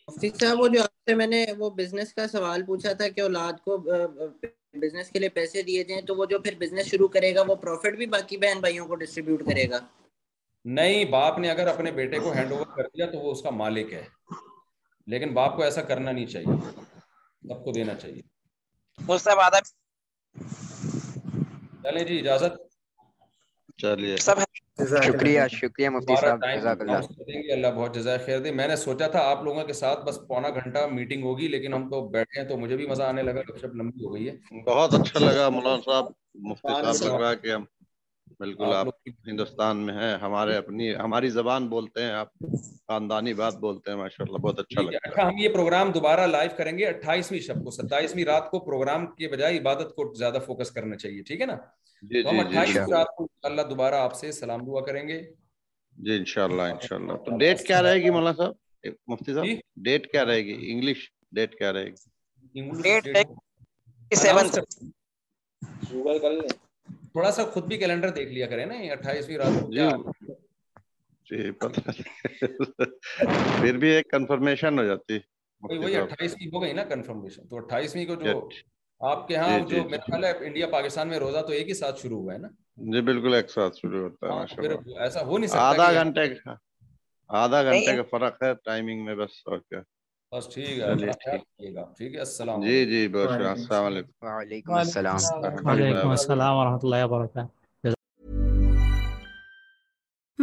مفتی 0.07 0.29
صاحب 0.39 0.59
وہ 0.61 0.67
جو 0.75 0.81
آپ 0.83 1.09
سے 1.09 1.15
میں 1.21 1.27
نے 1.27 1.43
وہ 1.59 1.69
بزنس 1.81 2.13
کا 2.19 2.27
سوال 2.33 2.63
پوچھا 2.65 2.93
تھا 2.99 3.07
کہ 3.17 3.21
اولاد 3.21 3.59
کو 3.67 3.77
بزنس 4.83 5.09
کے 5.13 5.19
لیے 5.23 5.29
پیسے 5.39 5.61
دیے 5.69 5.83
جائیں 5.91 6.01
تو 6.09 6.15
وہ 6.15 6.25
جو 6.33 6.39
پھر 6.45 6.55
بزنس 6.59 6.91
شروع 6.91 7.07
کرے 7.17 7.33
گا 7.35 7.43
وہ 7.47 7.55
پروفٹ 7.67 7.95
بھی 8.01 8.05
باقی 8.15 8.37
بہن 8.45 8.59
بھائیوں 8.65 8.87
کو 8.91 8.95
ڈسٹریبیوٹ 9.03 9.45
کرے 9.49 9.67
گا 9.73 9.79
نہیں 10.79 11.05
باپ 11.17 11.37
نے 11.45 11.49
اگر 11.55 11.67
اپنے 11.73 11.91
بیٹے 12.01 12.19
کو 12.27 12.31
ہینڈ 12.37 12.51
اوور 12.51 12.75
کر 12.77 12.87
دیا 12.95 13.05
تو 13.11 13.17
وہ 13.25 13.31
اس 13.31 13.41
کا 13.43 13.49
مالک 13.63 13.93
ہے 13.97 14.03
لیکن 15.13 15.33
باپ 15.41 15.55
کو 15.57 15.63
ایسا 15.69 15.81
کرنا 15.93 16.11
نہیں 16.11 16.25
چاہیے 16.27 16.83
کو 17.53 17.71
دینا 17.71 17.93
اللہ 27.51 27.71
بہت 27.75 27.95
جی 27.95 28.17
خیر 28.25 28.51
میں 28.53 28.67
نے 28.67 28.75
سوچا 28.75 29.07
تھا 29.11 29.19
آپ 29.29 29.43
لوگوں 29.43 29.63
کے 29.65 29.73
ساتھ 29.79 30.05
بس 30.05 30.19
پونا 30.27 30.49
گھنٹہ 30.49 30.85
میٹنگ 30.91 31.23
ہوگی 31.23 31.47
لیکن 31.47 31.73
ہم 31.73 31.89
تو 31.89 32.07
بیٹھے 32.09 32.41
ہیں 32.41 32.47
تو 32.49 32.57
مجھے 32.57 32.77
بھی 32.77 32.87
مزہ 32.87 33.03
آنے 33.03 33.23
لگا 33.29 33.41
لمبی 33.67 34.05
ہو 34.05 34.13
گئی 34.15 34.27
ہے 34.29 34.61
بہت 34.71 34.93
اچھا 34.99 35.19
لگا 35.25 35.49
مولانا 35.57 36.91
صاحب 36.93 37.63
بالکل 38.39 38.73
آپ 38.75 38.87
ہندوستان 39.27 39.77
میں 39.85 39.93
ہیں 39.93 40.13
ہمارے 40.21 40.55
اپنی 40.57 40.93
ہماری 40.95 41.29
زبان 41.29 41.67
بولتے 41.69 42.03
ہیں 42.03 42.11
آپ 42.21 42.31
خاندانی 42.87 43.33
بات 43.41 43.57
بولتے 43.59 43.91
ہیں 43.91 44.01
اچھا 44.03 45.27
ہم 45.27 45.37
یہ 45.37 45.49
پروگرام 48.65 49.05
کے 49.17 49.27
بجائے 49.31 49.57
عبادت 49.57 49.95
کو 49.95 50.11
آپ 53.99 54.15
سے 54.17 54.31
سلام 54.39 54.65
دعا 54.65 54.81
کریں 54.89 55.07
گے 55.07 55.21
جی 56.05 56.15
انشاءاللہ 56.17 56.61
انشاءاللہ 56.61 57.17
تو 57.25 57.37
ڈیٹ 57.37 57.65
کیا 57.67 57.81
رہے 57.83 58.03
گی 58.03 58.09
مولانا 58.17 58.51
صاحب 58.51 59.43
ڈیٹ 59.85 60.03
جی۔ 60.03 60.11
کیا 60.11 60.25
رہے 60.25 60.43
گی 60.45 60.57
انگلش 60.73 61.09
ڈیٹ 61.35 61.55
کیا 61.57 61.73
رہے 61.73 61.85
گی 61.85 63.23
تھوڑا 67.15 67.29
سا 67.31 67.43
خود 67.51 67.63
بھی 67.67 67.77
کیلنڈر 67.77 68.09
دیکھ 68.15 68.29
لیا 68.33 68.45
کرے 68.47 68.63
نا 68.69 68.75
اٹھائیسویں 68.93 69.37
رات 69.37 69.69
جی, 69.69 71.37
جی، 71.49 71.51
پھر 73.61 73.77
بھی 73.83 73.89
ایک 73.89 74.09
کنفرمیشن 74.11 74.79
ہو 74.79 74.83
ہو 74.83 74.87
جاتی 74.87 75.19
وہی 75.61 76.61
گئی 76.63 76.73
نا 76.79 76.83
کنفرمیشن 76.89 77.47
تو 77.49 77.57
اٹھائیسویں 77.57 78.05
کو 78.05 78.15
جو 78.23 78.33
آپ 79.11 79.27
کے 79.27 79.33
یہاں 79.33 79.57
جی، 79.69 79.75
جو 79.79 80.49
جی، 80.55 81.19
روزہ 81.19 81.41
تو 81.47 81.53
ایک 81.59 81.69
ہی 81.69 81.73
ساتھ 81.81 82.05
ہے 82.05 82.37
نا 82.37 82.47
جی 82.95 83.01
بالکل 83.11 83.33
ایک 83.33 83.49
ساتھ 83.51 83.79
ہاں، 83.85 84.45
ایسا 85.03 85.25
ہو 85.25 85.37
نہیں 85.37 86.45
آدھا 87.41 87.61
گھنٹے 87.71 87.95
کا 87.95 88.03
فرق 88.11 88.43
ہے 88.43 88.53
بس 90.33 90.47
ٹھیک 90.53 90.79
ہے 90.79 91.83
ٹھیک 91.97 92.13
ہے 92.15 92.19
السلام 92.27 92.61
جی 92.67 92.77
جی 92.91 93.07
بہت 93.13 93.29
شکریہ 93.31 93.49
السلام 93.49 93.85
علیکم 93.85 94.27
وعلیکم 94.27 94.73
السلام 94.73 95.59
وعلیکم 95.67 96.09
السلام 96.09 96.57
ورحمۃ 96.57 96.79
اللہ 96.83 97.05
وبرکاتہ 97.05 97.47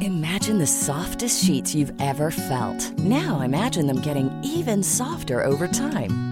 Imagine 0.00 0.58
the 0.58 0.66
softest 0.66 1.42
sheets 1.42 1.74
you've 1.74 1.92
ever 2.00 2.30
felt. 2.30 2.98
Now 2.98 3.40
imagine 3.40 3.86
them 3.86 4.00
getting 4.00 4.28
even 4.44 4.82
softer 4.82 5.42
over 5.42 5.68
time. 5.68 6.18